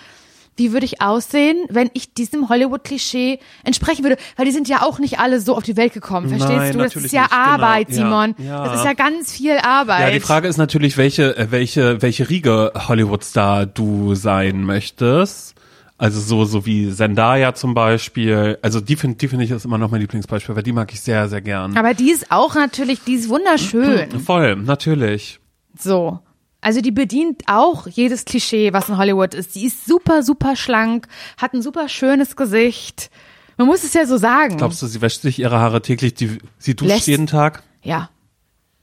wie 0.57 0.73
würde 0.73 0.87
ich 0.87 1.01
aussehen, 1.03 1.57
wenn 1.69 1.91
ich 1.95 2.15
diesem 2.15 2.49
Hollywood-Klischee 2.49 3.39
entsprechen 3.65 4.05
würde? 4.05 4.17
Weil 4.37 4.47
die 4.47 4.53
sind 4.53 4.69
ja 4.69 4.83
auch 4.83 4.99
nicht 4.99 5.19
alle 5.19 5.41
so 5.41 5.57
auf 5.57 5.63
die 5.65 5.77
Welt 5.77 5.93
gekommen, 5.93 6.29
verstehst 6.29 6.53
Nein, 6.57 6.73
du? 6.73 6.79
Das 6.79 6.95
ist 6.97 7.13
ja 7.13 7.23
nicht, 7.23 7.31
genau. 7.31 7.43
Arbeit, 7.43 7.89
Ja, 7.91 7.95
Simon. 7.95 8.35
ja. 8.39 8.65
Das 8.65 8.79
ist 8.79 8.85
ja 8.85 8.93
ganz 8.93 9.33
viel 9.33 9.57
Arbeit. 9.59 10.01
Ja, 10.01 10.11
die 10.11 10.21
Frage 10.21 10.49
ist 10.49 10.57
natürlich, 10.57 10.97
welche, 10.97 11.37
äh, 11.37 11.51
welche, 11.51 12.01
welche 12.03 12.29
Riege 12.31 12.73
Hollywood-Star 12.89 13.67
du 13.67 14.15
sein 14.15 14.63
möchtest. 14.65 15.55
Also 15.97 16.21
so, 16.21 16.45
so 16.45 16.67
wie 16.67 16.93
Zendaya 16.93 17.55
zum 17.55 17.73
Beispiel. 17.75 18.59
Also 18.63 18.81
die 18.81 18.97
finde 18.97 19.17
die 19.17 19.29
finde 19.29 19.45
ich 19.45 19.53
ist 19.53 19.65
immer 19.65 19.79
noch 19.79 19.91
mein 19.93 20.01
Lieblingsbeispiel, 20.01 20.57
weil 20.57 20.63
die 20.65 20.73
mag 20.73 20.93
ich 20.93 21.01
sehr, 21.01 21.29
sehr 21.29 21.41
gern. 21.41 21.77
aber 21.77 21.95
die 21.95 22.11
ist 22.11 22.31
auch 22.33 22.55
natürlich, 22.57 23.05
die 23.05 23.15
ist 23.15 23.29
wunderschön. 23.29 24.11
Voll, 24.21 24.57
natürlich. 24.57 25.39
So. 25.79 26.19
Also 26.65 26.81
die 26.81 26.93
bedient 26.93 27.43
auch 27.47 27.87
jedes 27.87 28.25
Klischee, 28.25 28.73
was 28.73 28.89
in 28.89 28.97
Hollywood 28.97 29.35
ist. 29.35 29.55
Die 29.55 29.67
ist 29.67 29.85
super, 29.85 30.23
super 30.23 30.57
schlank, 30.57 31.09
hat 31.37 31.53
ein 31.53 31.61
super 31.61 31.91
schönes 31.91 32.37
Gesicht. 32.37 33.11
Man 33.59 33.67
muss 33.67 33.85
es 33.85 33.93
ja 33.93 34.07
so 34.07 34.17
sagen. 34.17 34.57
Glaubst 34.57 34.81
du, 34.81 34.87
sie 34.87 35.03
wäscht 35.03 35.21
sich 35.21 35.39
ihre 35.39 35.59
Haare 35.59 35.83
täglich? 35.83 36.15
Die, 36.15 36.39
sie 36.59 36.75
duscht 36.75 36.91
Lässt- 36.91 37.07
jeden 37.07 37.27
Tag? 37.27 37.63
Ja. 37.83 38.09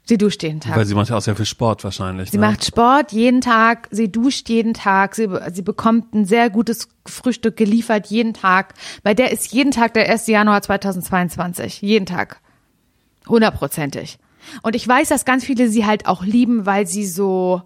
Sie 0.04 0.20
duscht 0.20 0.44
jeden 0.44 0.60
Tag. 0.60 0.76
Weil 0.76 0.86
sie 0.86 0.94
macht 0.94 1.10
ja 1.10 1.18
auch 1.18 1.22
sehr 1.22 1.36
viel 1.36 1.48
Sport 1.48 1.84
wahrscheinlich. 1.84 2.30
Sie 2.30 2.38
ne? 2.38 2.46
macht 2.46 2.64
Sport 2.64 3.14
jeden 3.14 3.42
Tag, 3.42 3.88
sie 3.90 4.12
duscht 4.12 4.48
jeden 4.50 4.76
Tag, 4.76 5.16
sie, 5.16 5.28
sie 5.52 5.64
bekommt 5.64 6.14
ein 6.14 6.26
sehr 6.26 6.52
gutes 6.52 6.88
Frühstück 7.08 7.58
geliefert 7.58 8.08
jeden 8.08 8.36
Tag. 8.36 8.76
Bei 9.02 9.16
der 9.16 9.32
ist 9.32 9.54
jeden 9.54 9.72
Tag 9.72 9.96
der 9.96 10.08
1. 10.08 10.28
Januar 10.28 10.62
2022. 10.62 11.82
Jeden 11.82 12.06
Tag. 12.06 12.42
Hundertprozentig. 13.28 14.20
Und 14.62 14.76
ich 14.76 14.88
weiß, 14.88 15.10
dass 15.10 15.26
ganz 15.26 15.46
viele 15.46 15.68
sie 15.68 15.86
halt 15.86 16.06
auch 16.06 16.24
lieben, 16.24 16.68
weil 16.68 16.86
sie 16.86 17.08
so 17.08 17.64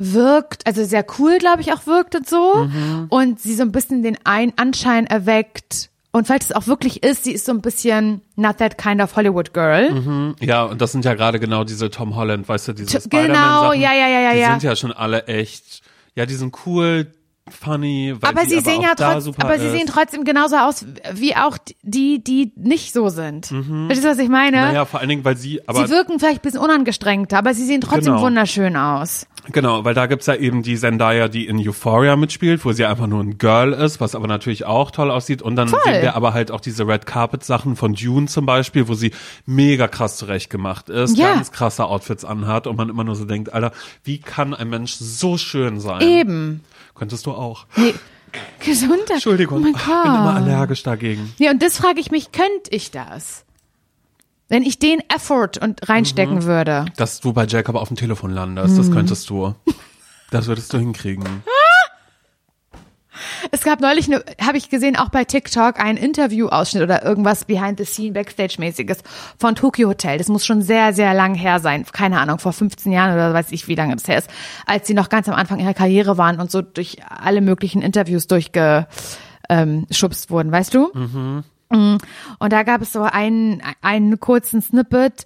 wirkt, 0.00 0.66
also 0.66 0.82
sehr 0.84 1.04
cool, 1.18 1.38
glaube 1.38 1.60
ich, 1.60 1.72
auch 1.72 1.86
wirkt 1.86 2.16
und 2.16 2.28
so. 2.28 2.68
Und 3.10 3.38
sie 3.38 3.54
so 3.54 3.62
ein 3.62 3.70
bisschen 3.70 4.02
den 4.02 4.18
ein 4.24 4.52
Anschein 4.56 5.06
erweckt. 5.06 5.90
Und 6.12 6.26
falls 6.26 6.46
es 6.46 6.52
auch 6.52 6.66
wirklich 6.66 7.04
ist, 7.04 7.22
sie 7.22 7.30
ist 7.32 7.46
so 7.46 7.52
ein 7.52 7.60
bisschen 7.60 8.22
not 8.34 8.56
that 8.56 8.76
kind 8.78 9.00
of 9.00 9.14
Hollywood 9.14 9.54
girl. 9.54 10.34
Ja, 10.40 10.64
und 10.64 10.80
das 10.80 10.90
sind 10.90 11.04
ja 11.04 11.14
gerade 11.14 11.38
genau 11.38 11.62
diese 11.62 11.88
Tom 11.90 12.16
Holland, 12.16 12.48
weißt 12.48 12.68
du, 12.68 12.72
diese 12.72 12.98
T- 12.98 13.00
Spider-Man 13.04 13.26
genau, 13.28 13.72
ja, 13.74 13.92
ja, 13.92 14.08
ja, 14.08 14.20
ja, 14.20 14.32
Die 14.32 14.38
ja. 14.40 14.50
sind 14.50 14.62
ja 14.64 14.74
schon 14.74 14.90
alle 14.90 15.26
echt, 15.28 15.82
ja, 16.16 16.26
die 16.26 16.34
sind 16.34 16.56
cool, 16.66 17.12
funny, 17.50 18.14
weil 18.20 18.30
aber 18.30 18.46
sie 18.48 18.56
aber 18.58 18.64
sehen 18.70 18.82
ja 18.82 18.94
trotzdem, 18.94 19.34
aber 19.38 19.58
sie 19.58 19.66
ist. 19.66 19.72
sehen 19.72 19.86
trotzdem 19.86 20.24
genauso 20.24 20.56
aus 20.56 20.84
wie 21.14 21.34
auch 21.36 21.58
die, 21.82 22.22
die 22.22 22.52
nicht 22.56 22.92
so 22.92 23.08
sind. 23.08 23.46
Verstehst 23.46 24.04
du, 24.04 24.08
was 24.08 24.18
ich 24.18 24.28
meine? 24.28 24.56
Mhm. 24.58 24.62
Naja, 24.62 24.84
vor 24.84 25.00
allen 25.00 25.08
Dingen, 25.08 25.24
weil 25.24 25.36
sie, 25.36 25.60
aber 25.68 25.86
sie 25.86 25.92
wirken 25.92 26.18
vielleicht 26.18 26.40
ein 26.40 26.42
bisschen 26.42 26.60
unangestrengter, 26.60 27.38
aber 27.38 27.54
sie 27.54 27.64
sehen 27.66 27.80
trotzdem 27.80 28.14
Genau. 28.14 28.22
wunderschön 28.22 28.76
aus. 28.76 29.26
Genau, 29.52 29.84
weil 29.84 29.94
da 29.94 30.06
gibt's 30.06 30.26
ja 30.26 30.34
eben 30.34 30.62
die 30.62 30.76
Zendaya, 30.76 31.26
die 31.28 31.46
in 31.46 31.58
Euphoria 31.58 32.14
mitspielt, 32.14 32.62
wo 32.64 32.72
sie 32.72 32.84
einfach 32.84 33.06
nur 33.06 33.22
ein 33.22 33.38
Girl 33.38 33.72
ist, 33.72 33.98
was 34.00 34.14
aber 34.14 34.26
natürlich 34.26 34.66
auch 34.66 34.90
toll 34.90 35.10
aussieht. 35.10 35.40
Und 35.42 35.56
dann 35.56 35.68
Voll. 35.68 35.80
sehen 35.84 36.02
wir 36.02 36.14
aber 36.14 36.34
halt 36.34 36.50
auch 36.50 36.60
diese 36.60 36.86
Red 36.86 37.06
Carpet 37.06 37.42
Sachen 37.42 37.74
von 37.74 37.94
Dune 37.94 38.26
zum 38.26 38.44
Beispiel, 38.46 38.86
wo 38.86 38.94
sie 38.94 39.12
mega 39.46 39.88
krass 39.88 40.18
zurechtgemacht 40.18 40.90
ist, 40.90 41.16
Ja. 41.16 41.34
ganz 41.34 41.52
krasse 41.52 41.86
Outfits 41.86 42.24
anhat 42.24 42.66
und 42.66 42.76
man 42.76 42.90
immer 42.90 43.02
nur 43.02 43.16
so 43.16 43.24
denkt, 43.24 43.52
Alter, 43.52 43.72
wie 44.04 44.18
kann 44.18 44.52
ein 44.54 44.68
Mensch 44.68 44.92
so 44.92 45.38
schön 45.38 45.80
sein? 45.80 46.02
Eben. 46.02 46.62
Könntest 46.94 47.24
du 47.24 47.32
auch. 47.40 47.66
Nee. 47.76 47.94
Gesundheit. 48.64 49.10
Entschuldigung, 49.10 49.58
Oh 49.58 49.60
mein 49.62 49.72
ich 49.74 49.78
bin 49.84 49.92
immer 50.14 50.34
allergisch 50.36 50.82
dagegen. 50.84 51.32
Ja, 51.38 51.50
und 51.50 51.60
das 51.62 51.78
frage 51.78 51.98
ich 51.98 52.10
mich, 52.12 52.30
könnte 52.30 52.70
ich 52.70 52.90
das? 52.92 53.44
Wenn 54.48 54.62
ich 54.62 54.78
den 54.78 55.00
Effort 55.14 55.52
und 55.60 55.88
reinstecken 55.88 56.36
Mhm. 56.36 56.44
würde. 56.44 56.84
Dass 56.96 57.20
du 57.20 57.32
bei 57.32 57.46
Jacob 57.46 57.74
auf 57.76 57.88
dem 57.88 57.96
Telefon 57.96 58.30
landest, 58.30 58.78
das 58.78 58.90
könntest 58.92 59.28
du. 59.30 59.54
Das 60.30 60.46
würdest 60.46 60.72
du 60.72 60.78
hinkriegen. 60.78 61.24
Es 63.50 63.62
gab 63.62 63.80
neulich, 63.80 64.08
ne, 64.08 64.22
habe 64.40 64.58
ich 64.58 64.70
gesehen, 64.70 64.96
auch 64.96 65.08
bei 65.08 65.24
TikTok 65.24 65.80
einen 65.80 65.98
Interview-Ausschnitt 65.98 66.82
oder 66.82 67.04
irgendwas 67.04 67.44
Behind-the-Scene, 67.44 68.12
Backstage-mäßiges 68.12 68.98
von 69.38 69.54
Tokyo 69.54 69.88
Hotel. 69.88 70.18
Das 70.18 70.28
muss 70.28 70.46
schon 70.46 70.62
sehr, 70.62 70.92
sehr 70.92 71.14
lang 71.14 71.34
her 71.34 71.60
sein. 71.60 71.84
Keine 71.92 72.20
Ahnung, 72.20 72.38
vor 72.38 72.52
15 72.52 72.92
Jahren 72.92 73.14
oder 73.14 73.32
weiß 73.34 73.52
ich, 73.52 73.68
wie 73.68 73.74
lange 73.74 73.94
das 73.96 74.08
her 74.08 74.18
ist. 74.18 74.30
Als 74.66 74.86
sie 74.86 74.94
noch 74.94 75.08
ganz 75.08 75.28
am 75.28 75.34
Anfang 75.34 75.60
ihrer 75.60 75.74
Karriere 75.74 76.18
waren 76.18 76.40
und 76.40 76.50
so 76.50 76.62
durch 76.62 76.98
alle 77.08 77.40
möglichen 77.40 77.82
Interviews 77.82 78.26
durchgeschubst 78.26 78.86
ähm, 79.48 79.86
wurden, 80.28 80.52
weißt 80.52 80.74
du? 80.74 80.90
Mhm. 80.92 81.44
Und 81.70 82.52
da 82.52 82.62
gab 82.64 82.82
es 82.82 82.92
so 82.92 83.02
einen, 83.02 83.62
einen 83.80 84.18
kurzen 84.18 84.60
Snippet, 84.60 85.24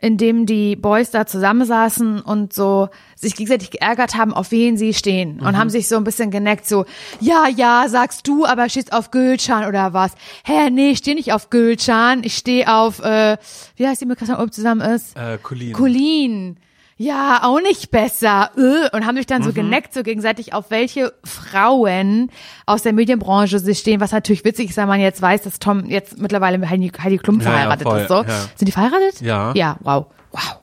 in 0.00 0.16
dem 0.16 0.46
die 0.46 0.76
Boys 0.76 1.10
da 1.10 1.26
zusammensaßen 1.26 2.20
und 2.20 2.52
so 2.52 2.88
sich 3.16 3.36
gegenseitig 3.36 3.70
geärgert 3.70 4.16
haben, 4.16 4.32
auf 4.32 4.50
wen 4.50 4.76
sie 4.76 4.94
stehen 4.94 5.40
und 5.40 5.58
haben 5.58 5.68
sich 5.68 5.88
so 5.88 5.96
ein 5.96 6.04
bisschen 6.04 6.30
geneckt, 6.30 6.66
so, 6.66 6.86
ja, 7.20 7.46
ja, 7.48 7.84
sagst 7.88 8.26
du, 8.26 8.46
aber 8.46 8.68
stehst 8.68 8.92
auf 8.92 9.10
Gülcan 9.10 9.66
oder 9.66 9.92
was? 9.92 10.12
Hä, 10.44 10.70
nee, 10.70 10.92
ich 10.92 10.98
stehe 10.98 11.16
nicht 11.16 11.32
auf 11.32 11.50
Gülcan, 11.50 12.22
ich 12.24 12.36
stehe 12.36 12.72
auf, 12.74 13.00
äh, 13.00 13.36
wie 13.76 13.86
heißt 13.86 14.00
die 14.00 14.06
mit 14.06 14.18
Christian 14.18 14.40
Ulm 14.40 14.52
zusammen 14.52 14.80
ist? 14.80 15.16
Äh, 15.16 15.38
Colleen. 15.42 15.72
Colleen. 15.72 16.56
Ja, 17.02 17.44
auch 17.44 17.62
nicht 17.62 17.90
besser. 17.90 18.50
Äh, 18.58 18.94
Und 18.94 19.06
haben 19.06 19.16
sich 19.16 19.24
dann 19.24 19.42
so 19.42 19.54
geneckt, 19.54 19.94
so 19.94 20.02
gegenseitig, 20.02 20.52
auf 20.52 20.70
welche 20.70 21.14
Frauen 21.24 22.30
aus 22.66 22.82
der 22.82 22.92
Medienbranche 22.92 23.58
sie 23.58 23.74
stehen, 23.74 24.02
was 24.02 24.12
natürlich 24.12 24.44
witzig 24.44 24.68
ist, 24.68 24.76
wenn 24.76 24.86
man 24.86 25.00
jetzt 25.00 25.22
weiß, 25.22 25.40
dass 25.40 25.58
Tom 25.58 25.86
jetzt 25.86 26.18
mittlerweile 26.18 26.58
mit 26.58 26.68
Heidi, 26.68 26.92
Heidi 27.02 27.16
Klum 27.16 27.40
Ja, 27.40 27.44
ja, 27.46 27.50
verheiratet 27.52 27.82
voll, 27.88 28.00
ist. 28.00 28.08
So. 28.08 28.16
ja. 28.16 28.40
Sind 28.54 28.66
die 28.68 28.72
verheiratet? 28.72 29.22
Ja. 29.22 29.52
Ja, 29.54 29.78
wow. 29.80 30.08
Wow. 30.30 30.58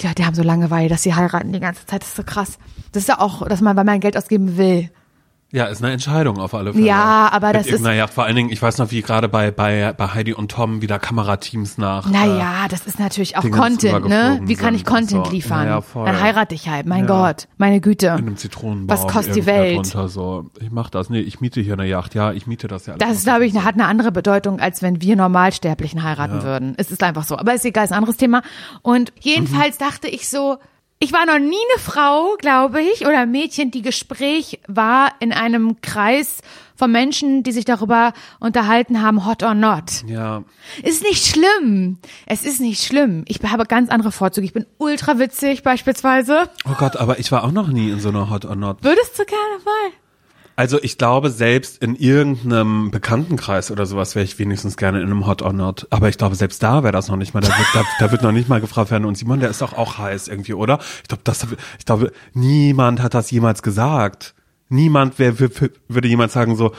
Ja, 0.00 0.14
die 0.14 0.24
haben 0.24 0.34
so 0.36 0.44
Langeweile, 0.44 0.88
dass 0.88 1.02
sie 1.02 1.12
heiraten 1.12 1.52
die 1.52 1.58
ganze 1.58 1.84
Zeit. 1.86 2.02
Das 2.02 2.10
ist 2.10 2.16
so 2.16 2.22
krass. 2.22 2.58
Das 2.92 3.02
ist 3.02 3.08
ja 3.08 3.18
auch, 3.18 3.48
dass 3.48 3.60
man, 3.60 3.76
weil 3.76 3.82
man 3.84 3.98
Geld 3.98 4.16
ausgeben 4.16 4.56
will. 4.56 4.90
Ja, 5.52 5.64
ist 5.64 5.82
eine 5.82 5.92
Entscheidung 5.92 6.38
auf 6.38 6.54
alle 6.54 6.72
Fälle. 6.72 6.86
Ja, 6.86 7.28
aber 7.32 7.48
Mit 7.48 7.56
das 7.56 7.66
ist- 7.66 7.84
Yacht. 7.84 8.14
vor 8.14 8.22
allen 8.24 8.36
Dingen, 8.36 8.50
ich 8.50 8.62
weiß 8.62 8.78
noch, 8.78 8.92
wie 8.92 9.02
gerade 9.02 9.28
bei, 9.28 9.50
bei, 9.50 9.92
bei 9.92 10.06
Heidi 10.14 10.32
und 10.32 10.52
Tom 10.52 10.80
wieder 10.80 11.00
Kamerateams 11.00 11.76
nach. 11.76 12.06
äh, 12.06 12.10
Naja, 12.12 12.66
das 12.70 12.86
ist 12.86 13.00
natürlich 13.00 13.36
auch 13.36 13.42
Dingens 13.42 13.58
Content, 13.60 14.08
ne? 14.08 14.38
Wie 14.44 14.54
kann 14.54 14.76
ich 14.76 14.84
Content 14.84 15.26
so. 15.26 15.32
liefern? 15.32 15.66
Ja, 15.66 15.80
voll. 15.80 16.06
Dann 16.06 16.20
heirate 16.22 16.54
ich 16.54 16.68
halt. 16.68 16.86
Mein 16.86 17.08
Ja. 17.08 17.26
Gott, 17.32 17.48
meine 17.58 17.80
Güte. 17.80 18.06
in 18.06 18.12
einem 18.12 18.36
Zitronenbaum. 18.36 18.96
Was 18.96 19.12
kostet 19.12 19.34
die 19.34 19.46
Welt? 19.46 19.74
Drunter, 19.76 20.08
so. 20.08 20.50
Ich 20.60 20.70
mach 20.70 20.88
das. 20.88 21.10
Nee, 21.10 21.18
ich 21.20 21.40
miete 21.40 21.60
hier 21.60 21.72
eine 21.72 21.86
Yacht. 21.86 22.14
Ja, 22.14 22.30
ich 22.32 22.46
miete 22.46 22.68
das 22.68 22.86
ja. 22.86 22.92
alles 22.92 23.04
Das 23.08 23.16
ist, 23.18 23.24
glaube 23.24 23.44
ich, 23.44 23.54
hat 23.58 23.74
eine 23.74 23.86
andere 23.86 24.12
Bedeutung, 24.12 24.60
als 24.60 24.82
wenn 24.82 25.02
wir 25.02 25.16
Normalsterblichen 25.16 26.04
heiraten 26.04 26.44
würden. 26.44 26.74
Es 26.76 26.92
ist 26.92 27.02
einfach 27.02 27.24
so. 27.24 27.36
Aber 27.36 27.54
ist 27.54 27.64
egal, 27.64 27.84
ist 27.86 27.90
ein 27.90 27.98
anderes 27.98 28.16
Thema. 28.18 28.42
Und 28.82 29.12
jedenfalls 29.18 29.80
Mhm. 29.80 29.84
dachte 29.84 30.06
ich 30.06 30.28
so, 30.28 30.58
ich 31.02 31.14
war 31.14 31.24
noch 31.24 31.38
nie 31.38 31.56
eine 31.56 31.82
Frau, 31.82 32.36
glaube 32.38 32.82
ich, 32.82 33.06
oder 33.06 33.20
ein 33.20 33.30
Mädchen, 33.30 33.70
die 33.70 33.80
Gespräch 33.80 34.60
war 34.68 35.12
in 35.18 35.32
einem 35.32 35.80
Kreis 35.80 36.42
von 36.76 36.92
Menschen, 36.92 37.42
die 37.42 37.52
sich 37.52 37.64
darüber 37.64 38.12
unterhalten 38.38 39.00
haben, 39.00 39.24
hot 39.24 39.42
or 39.42 39.54
not. 39.54 40.04
Ja. 40.06 40.44
Ist 40.82 41.02
nicht 41.02 41.26
schlimm. 41.26 41.98
Es 42.26 42.44
ist 42.44 42.60
nicht 42.60 42.84
schlimm. 42.84 43.24
Ich 43.28 43.40
habe 43.42 43.64
ganz 43.64 43.90
andere 43.90 44.12
Vorzüge. 44.12 44.44
Ich 44.44 44.52
bin 44.52 44.66
ultra 44.76 45.18
witzig 45.18 45.62
beispielsweise. 45.62 46.50
Oh 46.68 46.74
Gott, 46.78 46.96
aber 46.96 47.18
ich 47.18 47.32
war 47.32 47.44
auch 47.44 47.52
noch 47.52 47.68
nie 47.68 47.90
in 47.90 48.00
so 48.00 48.10
einer 48.10 48.28
Hot 48.28 48.44
or 48.44 48.56
Not. 48.56 48.84
Würdest 48.84 49.18
du 49.18 49.24
gerne 49.24 49.64
mal? 49.64 49.92
Also 50.60 50.78
ich 50.82 50.98
glaube, 50.98 51.30
selbst 51.30 51.82
in 51.82 51.96
irgendeinem 51.96 52.90
Bekanntenkreis 52.90 53.70
oder 53.70 53.86
sowas 53.86 54.14
wäre 54.14 54.26
ich 54.26 54.38
wenigstens 54.38 54.76
gerne 54.76 55.00
in 55.00 55.06
einem 55.06 55.26
Hot 55.26 55.40
or 55.40 55.54
Not. 55.54 55.86
Aber 55.88 56.10
ich 56.10 56.18
glaube, 56.18 56.34
selbst 56.34 56.62
da 56.62 56.82
wäre 56.82 56.92
das 56.92 57.08
noch 57.08 57.16
nicht 57.16 57.32
mal. 57.32 57.40
Da 57.40 57.48
wird, 57.48 57.68
da, 57.72 57.82
da 57.98 58.12
wird 58.12 58.20
noch 58.22 58.30
nicht 58.30 58.50
mal 58.50 58.60
gefragt 58.60 58.90
werden. 58.90 59.06
Und 59.06 59.16
Simon, 59.16 59.40
der 59.40 59.48
ist 59.48 59.62
doch 59.62 59.72
auch 59.72 59.96
heiß 59.96 60.28
irgendwie, 60.28 60.52
oder? 60.52 60.78
Ich 61.00 61.08
glaube, 61.08 61.22
das, 61.24 61.46
ich 61.78 61.86
glaube, 61.86 62.12
niemand 62.34 63.00
hat 63.00 63.14
das 63.14 63.30
jemals 63.30 63.62
gesagt. 63.62 64.34
Niemand 64.68 65.14
wer, 65.16 65.38
würde 65.40 66.08
jemals 66.08 66.34
sagen 66.34 66.56
so, 66.56 66.72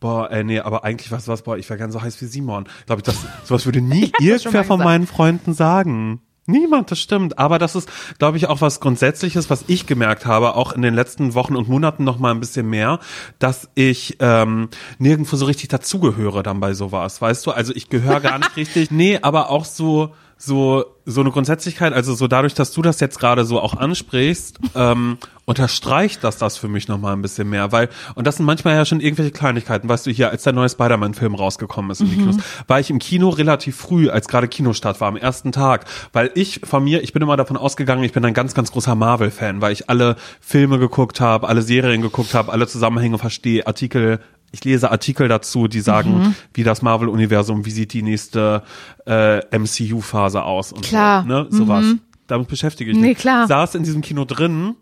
boah, 0.00 0.28
ey, 0.32 0.42
nee, 0.42 0.58
aber 0.58 0.82
eigentlich 0.82 1.12
was, 1.12 1.28
was, 1.28 1.42
boah, 1.42 1.56
ich 1.56 1.70
wäre 1.70 1.78
gern 1.78 1.92
so 1.92 2.02
heiß 2.02 2.20
wie 2.20 2.26
Simon. 2.26 2.64
Glaube 2.86 2.98
ich, 2.98 3.04
das, 3.04 3.14
sowas 3.44 3.64
würde 3.64 3.80
nie 3.80 4.10
irgendwer 4.18 4.64
von 4.64 4.80
meinen 4.80 5.06
Freunden 5.06 5.54
sagen. 5.54 6.20
Niemand, 6.46 6.90
das 6.90 6.98
stimmt. 6.98 7.38
Aber 7.38 7.58
das 7.58 7.76
ist, 7.76 7.88
glaube 8.18 8.36
ich, 8.36 8.48
auch 8.48 8.60
was 8.60 8.80
Grundsätzliches, 8.80 9.50
was 9.50 9.64
ich 9.68 9.86
gemerkt 9.86 10.26
habe, 10.26 10.54
auch 10.56 10.72
in 10.72 10.82
den 10.82 10.94
letzten 10.94 11.34
Wochen 11.34 11.56
und 11.56 11.68
Monaten 11.68 12.04
noch 12.04 12.18
mal 12.18 12.30
ein 12.30 12.40
bisschen 12.40 12.68
mehr, 12.68 12.98
dass 13.38 13.68
ich 13.74 14.16
ähm, 14.20 14.68
nirgendwo 14.98 15.36
so 15.36 15.44
richtig 15.44 15.68
dazugehöre 15.68 16.42
dann 16.42 16.60
bei 16.60 16.74
sowas, 16.74 17.20
weißt 17.20 17.46
du? 17.46 17.50
Also 17.52 17.74
ich 17.74 17.88
gehöre 17.88 18.20
gar 18.20 18.38
nicht 18.38 18.56
richtig. 18.56 18.90
Nee, 18.90 19.18
aber 19.22 19.50
auch 19.50 19.64
so 19.64 20.14
so 20.40 20.84
so 21.04 21.20
eine 21.20 21.30
Grundsätzlichkeit, 21.30 21.92
also 21.92 22.14
so 22.14 22.28
dadurch, 22.28 22.54
dass 22.54 22.72
du 22.72 22.82
das 22.82 23.00
jetzt 23.00 23.18
gerade 23.18 23.44
so 23.44 23.60
auch 23.60 23.76
ansprichst, 23.76 24.58
ähm, 24.74 25.18
unterstreicht 25.44 26.22
das 26.22 26.38
das 26.38 26.56
für 26.56 26.68
mich 26.68 26.88
nochmal 26.88 27.14
ein 27.14 27.22
bisschen 27.22 27.50
mehr, 27.50 27.72
weil, 27.72 27.88
und 28.14 28.26
das 28.26 28.36
sind 28.36 28.46
manchmal 28.46 28.74
ja 28.74 28.84
schon 28.84 29.00
irgendwelche 29.00 29.32
Kleinigkeiten, 29.32 29.88
weißt 29.88 30.06
du, 30.06 30.10
hier, 30.10 30.30
als 30.30 30.44
der 30.44 30.52
neue 30.52 30.68
Spider-Man-Film 30.68 31.34
rausgekommen 31.34 31.90
ist 31.90 32.00
in 32.00 32.10
die 32.10 32.16
Kinos, 32.16 32.36
war 32.68 32.80
ich 32.80 32.90
im 32.90 32.98
Kino 33.00 33.28
relativ 33.30 33.76
früh, 33.76 34.08
als 34.08 34.28
gerade 34.28 34.48
Kinostart 34.48 35.00
war, 35.00 35.08
am 35.08 35.16
ersten 35.16 35.52
Tag, 35.52 35.86
weil 36.12 36.30
ich 36.34 36.60
von 36.64 36.84
mir, 36.84 37.02
ich 37.02 37.12
bin 37.12 37.22
immer 37.22 37.36
davon 37.36 37.56
ausgegangen, 37.56 38.04
ich 38.04 38.12
bin 38.12 38.24
ein 38.24 38.34
ganz, 38.34 38.54
ganz 38.54 38.70
großer 38.70 38.94
Marvel-Fan, 38.94 39.60
weil 39.60 39.72
ich 39.72 39.90
alle 39.90 40.16
Filme 40.40 40.78
geguckt 40.78 41.20
habe, 41.20 41.48
alle 41.48 41.62
Serien 41.62 42.02
geguckt 42.02 42.34
habe, 42.34 42.52
alle 42.52 42.66
Zusammenhänge 42.66 43.18
verstehe, 43.18 43.66
Artikel 43.66 44.20
ich 44.52 44.64
lese 44.64 44.90
Artikel 44.90 45.28
dazu, 45.28 45.68
die 45.68 45.80
sagen, 45.80 46.18
Mhm. 46.18 46.34
wie 46.54 46.64
das 46.64 46.82
Marvel-Universum, 46.82 47.64
wie 47.66 47.70
sieht 47.70 47.92
die 47.92 48.02
nächste 48.02 48.62
äh, 49.06 49.38
MCU-Phase 49.56 50.42
aus 50.42 50.72
und 50.72 50.82
Klar. 50.84 51.22
Mhm. 51.24 51.28
so, 51.28 51.34
ne? 51.34 51.46
Sowas. 51.50 51.84
Damit 52.26 52.48
beschäftige 52.48 52.90
ich 52.90 52.96
Nee, 52.96 53.08
mich. 53.08 53.18
klar. 53.18 53.46
Saß 53.46 53.74
in 53.74 53.82
diesem 53.82 54.02
Kino 54.02 54.24
drin 54.24 54.74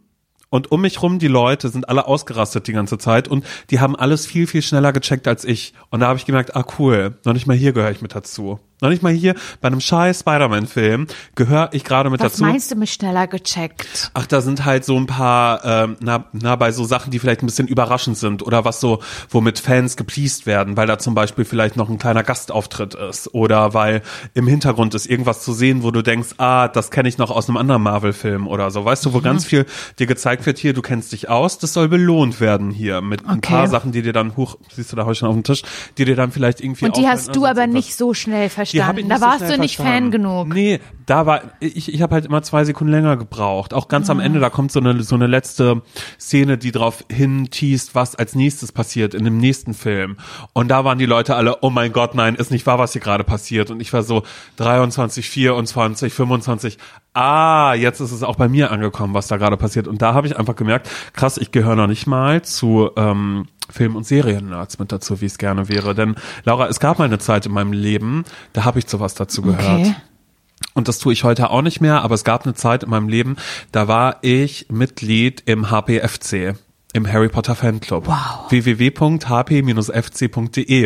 und 0.50 0.70
um 0.72 0.80
mich 0.82 1.02
rum 1.02 1.18
die 1.18 1.28
Leute 1.28 1.68
sind 1.68 1.88
alle 1.88 2.06
ausgerastet 2.06 2.66
die 2.66 2.72
ganze 2.72 2.98
Zeit 2.98 3.28
und 3.28 3.44
die 3.70 3.80
haben 3.80 3.96
alles 3.96 4.26
viel, 4.26 4.46
viel 4.46 4.62
schneller 4.62 4.92
gecheckt 4.92 5.26
als 5.28 5.44
ich. 5.44 5.74
Und 5.90 6.00
da 6.00 6.08
habe 6.08 6.18
ich 6.18 6.26
gemerkt, 6.26 6.56
ah 6.56 6.64
cool, 6.78 7.16
noch 7.24 7.32
nicht 7.34 7.46
mal 7.46 7.56
hier 7.56 7.72
gehöre 7.72 7.90
ich 7.90 8.00
mit 8.02 8.14
dazu. 8.14 8.58
Noch 8.80 8.90
nicht 8.90 9.02
mal 9.02 9.12
hier 9.12 9.34
bei 9.60 9.66
einem 9.66 9.80
scheiß 9.80 10.20
Spider-Man-Film 10.20 11.08
gehöre 11.34 11.70
ich 11.72 11.82
gerade 11.82 12.10
mit 12.10 12.20
Was 12.20 12.32
dazu. 12.34 12.44
meinst 12.44 12.70
du 12.70 12.76
mit 12.76 12.88
schneller 12.88 13.26
gecheckt? 13.26 14.12
Ach, 14.14 14.26
da 14.26 14.40
sind 14.40 14.64
halt 14.64 14.84
so 14.84 14.96
ein 14.96 15.06
paar, 15.06 15.64
ähm, 15.64 15.96
na, 16.00 16.26
na, 16.32 16.54
bei 16.54 16.70
so 16.70 16.84
Sachen, 16.84 17.10
die 17.10 17.18
vielleicht 17.18 17.42
ein 17.42 17.46
bisschen 17.46 17.66
überraschend 17.66 18.16
sind 18.16 18.42
oder 18.46 18.64
was 18.64 18.80
so, 18.80 19.00
womit 19.30 19.58
Fans 19.58 19.96
gepleased 19.96 20.46
werden, 20.46 20.76
weil 20.76 20.86
da 20.86 20.98
zum 20.98 21.14
Beispiel 21.14 21.44
vielleicht 21.44 21.76
noch 21.76 21.88
ein 21.88 21.98
kleiner 21.98 22.22
Gastauftritt 22.22 22.94
ist 22.94 23.34
oder 23.34 23.74
weil 23.74 24.02
im 24.34 24.46
Hintergrund 24.46 24.94
ist 24.94 25.06
irgendwas 25.06 25.42
zu 25.42 25.52
sehen, 25.52 25.82
wo 25.82 25.90
du 25.90 26.02
denkst, 26.02 26.34
ah, 26.38 26.68
das 26.68 26.90
kenne 26.92 27.08
ich 27.08 27.18
noch 27.18 27.30
aus 27.32 27.48
einem 27.48 27.56
anderen 27.56 27.82
Marvel-Film 27.82 28.46
oder 28.46 28.70
so. 28.70 28.84
Weißt 28.84 29.04
du, 29.04 29.12
wo 29.12 29.20
ganz 29.20 29.44
viel 29.44 29.66
dir 29.98 30.06
gezeigt 30.06 30.46
wird, 30.46 30.58
hier, 30.58 30.72
du 30.72 30.82
kennst 30.82 31.10
dich 31.12 31.28
aus, 31.28 31.58
das 31.58 31.72
soll 31.72 31.88
belohnt 31.88 32.40
werden 32.40 32.70
hier 32.70 33.00
mit 33.00 33.26
ein 33.26 33.38
Okay. 33.38 33.54
paar 33.54 33.66
Sachen, 33.68 33.90
die 33.92 34.02
dir 34.02 34.12
dann, 34.12 34.36
hoch, 34.36 34.56
siehst 34.74 34.92
du 34.92 34.96
da 34.96 35.04
heute 35.04 35.16
schon 35.16 35.28
auf 35.28 35.34
dem 35.34 35.42
Tisch, 35.44 35.62
die 35.96 36.04
dir 36.04 36.14
dann 36.16 36.30
vielleicht 36.30 36.60
irgendwie 36.60 36.84
Und 36.84 36.96
die 36.96 37.06
hast 37.08 37.34
du 37.34 37.40
oder 37.40 37.50
aber 37.50 37.66
nicht 37.66 37.96
so 37.96 38.14
schnell 38.14 38.48
ich 38.67 38.67
verstanden. 38.70 39.08
Da 39.08 39.18
so 39.18 39.24
warst 39.24 39.38
schnell 39.38 39.52
du 39.52 39.60
nicht 39.60 39.76
verstanden. 39.76 40.02
Fan 40.04 40.10
genug. 40.10 40.48
Nee, 40.48 40.80
da 41.06 41.26
war 41.26 41.42
ich 41.60 41.92
ich 41.92 42.02
habe 42.02 42.14
halt 42.14 42.26
immer 42.26 42.42
zwei 42.42 42.64
Sekunden 42.64 42.92
länger 42.92 43.16
gebraucht. 43.16 43.74
Auch 43.74 43.88
ganz 43.88 44.10
am 44.10 44.20
Ende, 44.20 44.40
da 44.40 44.50
kommt 44.50 44.72
so 44.72 44.80
eine 44.80 45.02
so 45.02 45.14
eine 45.14 45.26
letzte 45.26 45.82
Szene, 46.18 46.58
die 46.58 46.72
drauf 46.72 47.04
hinteast, 47.10 47.94
was 47.94 48.14
als 48.14 48.34
nächstes 48.34 48.72
passiert 48.72 49.14
in 49.14 49.24
dem 49.24 49.38
nächsten 49.38 49.74
Film. 49.74 50.16
Und 50.52 50.68
da 50.68 50.84
waren 50.84 50.98
die 50.98 51.06
Leute 51.06 51.34
alle, 51.36 51.58
oh 51.62 51.70
mein 51.70 51.92
Gott, 51.92 52.14
nein, 52.14 52.34
ist 52.34 52.50
nicht 52.50 52.66
wahr, 52.66 52.78
was 52.78 52.92
hier 52.92 53.02
gerade 53.02 53.24
passiert. 53.24 53.70
Und 53.70 53.80
ich 53.80 53.92
war 53.92 54.02
so 54.02 54.22
23, 54.56 55.28
24, 55.28 56.12
25. 56.12 56.78
Ah, 57.18 57.74
jetzt 57.74 57.98
ist 57.98 58.12
es 58.12 58.22
auch 58.22 58.36
bei 58.36 58.48
mir 58.48 58.70
angekommen, 58.70 59.12
was 59.12 59.26
da 59.26 59.38
gerade 59.38 59.56
passiert. 59.56 59.88
Und 59.88 60.02
da 60.02 60.14
habe 60.14 60.28
ich 60.28 60.38
einfach 60.38 60.54
gemerkt, 60.54 60.88
krass, 61.14 61.36
ich 61.36 61.50
gehöre 61.50 61.74
noch 61.74 61.88
nicht 61.88 62.06
mal 62.06 62.42
zu 62.42 62.90
ähm, 62.94 63.48
Film- 63.68 63.96
und 63.96 64.06
Serien-Nerds 64.06 64.78
mit 64.78 64.92
dazu, 64.92 65.20
wie 65.20 65.26
es 65.26 65.36
gerne 65.36 65.68
wäre. 65.68 65.96
Denn 65.96 66.14
Laura, 66.44 66.68
es 66.68 66.78
gab 66.78 67.00
mal 67.00 67.06
eine 67.06 67.18
Zeit 67.18 67.44
in 67.44 67.50
meinem 67.50 67.72
Leben, 67.72 68.22
da 68.52 68.64
habe 68.64 68.78
ich 68.78 68.86
zu 68.86 69.00
was 69.00 69.14
dazu 69.14 69.42
gehört. 69.42 69.80
Okay. 69.80 69.96
Und 70.74 70.86
das 70.86 71.00
tue 71.00 71.12
ich 71.12 71.24
heute 71.24 71.50
auch 71.50 71.62
nicht 71.62 71.80
mehr, 71.80 72.02
aber 72.02 72.14
es 72.14 72.22
gab 72.22 72.44
eine 72.44 72.54
Zeit 72.54 72.84
in 72.84 72.90
meinem 72.90 73.08
Leben, 73.08 73.34
da 73.72 73.88
war 73.88 74.18
ich 74.22 74.66
Mitglied 74.70 75.42
im 75.44 75.72
HPFC, 75.72 76.54
im 76.98 77.10
Harry 77.10 77.28
Potter 77.28 77.54
Fanclub. 77.54 78.06
Wow. 78.06 78.50
www.hp-fc.de 78.50 78.94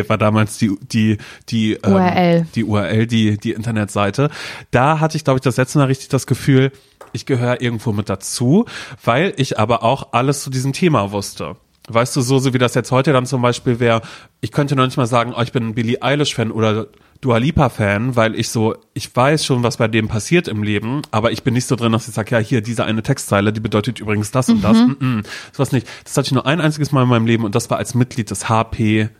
war 0.07 0.17
damals 0.17 0.57
die 0.57 0.77
die 0.81 1.17
die 1.49 1.73
ähm, 1.73 1.93
URL. 1.93 2.47
die 2.55 2.63
URL, 2.63 3.05
die 3.07 3.37
die 3.37 3.51
Internetseite. 3.51 4.29
Da 4.71 5.01
hatte 5.01 5.17
ich 5.17 5.25
glaube 5.25 5.39
ich 5.39 5.41
das 5.41 5.57
letzte 5.57 5.79
Mal 5.79 5.85
richtig 5.85 6.07
das 6.09 6.25
Gefühl, 6.27 6.71
ich 7.11 7.25
gehöre 7.25 7.61
irgendwo 7.61 7.91
mit 7.91 8.09
dazu, 8.09 8.65
weil 9.03 9.33
ich 9.37 9.59
aber 9.59 9.83
auch 9.83 10.13
alles 10.13 10.43
zu 10.43 10.49
diesem 10.49 10.71
Thema 10.73 11.11
wusste. 11.11 11.57
Weißt 11.89 12.15
du, 12.15 12.21
so, 12.21 12.39
so 12.39 12.53
wie 12.53 12.59
das 12.59 12.75
jetzt 12.75 12.91
heute 12.91 13.11
dann 13.11 13.25
zum 13.25 13.41
Beispiel 13.41 13.81
wäre, 13.81 14.01
ich 14.39 14.53
könnte 14.53 14.75
noch 14.75 14.85
nicht 14.85 14.95
mal 14.95 15.05
sagen, 15.05 15.33
oh, 15.37 15.41
ich 15.41 15.51
bin 15.51 15.67
ein 15.67 15.75
Billie 15.75 16.01
Eilish-Fan 16.01 16.49
oder 16.51 16.87
Dua 17.19 17.37
Lipa-Fan, 17.37 18.15
weil 18.15 18.35
ich 18.35 18.49
so, 18.49 18.75
ich 18.93 19.13
weiß 19.13 19.45
schon, 19.45 19.63
was 19.63 19.77
bei 19.77 19.89
dem 19.89 20.07
passiert 20.07 20.47
im 20.47 20.63
Leben, 20.63 21.01
aber 21.11 21.31
ich 21.31 21.43
bin 21.43 21.53
nicht 21.53 21.67
so 21.67 21.75
drin, 21.75 21.91
dass 21.91 22.07
ich 22.07 22.13
sage, 22.13 22.31
ja, 22.31 22.39
hier, 22.39 22.61
diese 22.61 22.85
eine 22.85 23.03
Textzeile, 23.03 23.51
die 23.51 23.59
bedeutet 23.59 23.99
übrigens 23.99 24.31
das 24.31 24.47
und 24.49 24.63
das. 24.63 24.77
Mm 24.77 24.91
-mm, 24.99 25.25
sowas 25.51 25.73
nicht. 25.73 25.87
Das 26.05 26.15
hatte 26.15 26.27
ich 26.27 26.31
nur 26.33 26.45
ein 26.45 26.61
einziges 26.61 26.91
Mal 26.93 27.03
in 27.03 27.09
meinem 27.09 27.25
Leben 27.25 27.43
und 27.43 27.55
das 27.55 27.69
war 27.69 27.77
als 27.77 27.95
Mitglied 27.95 28.29
des 28.29 28.49
hp-fcs.de. 28.49 29.13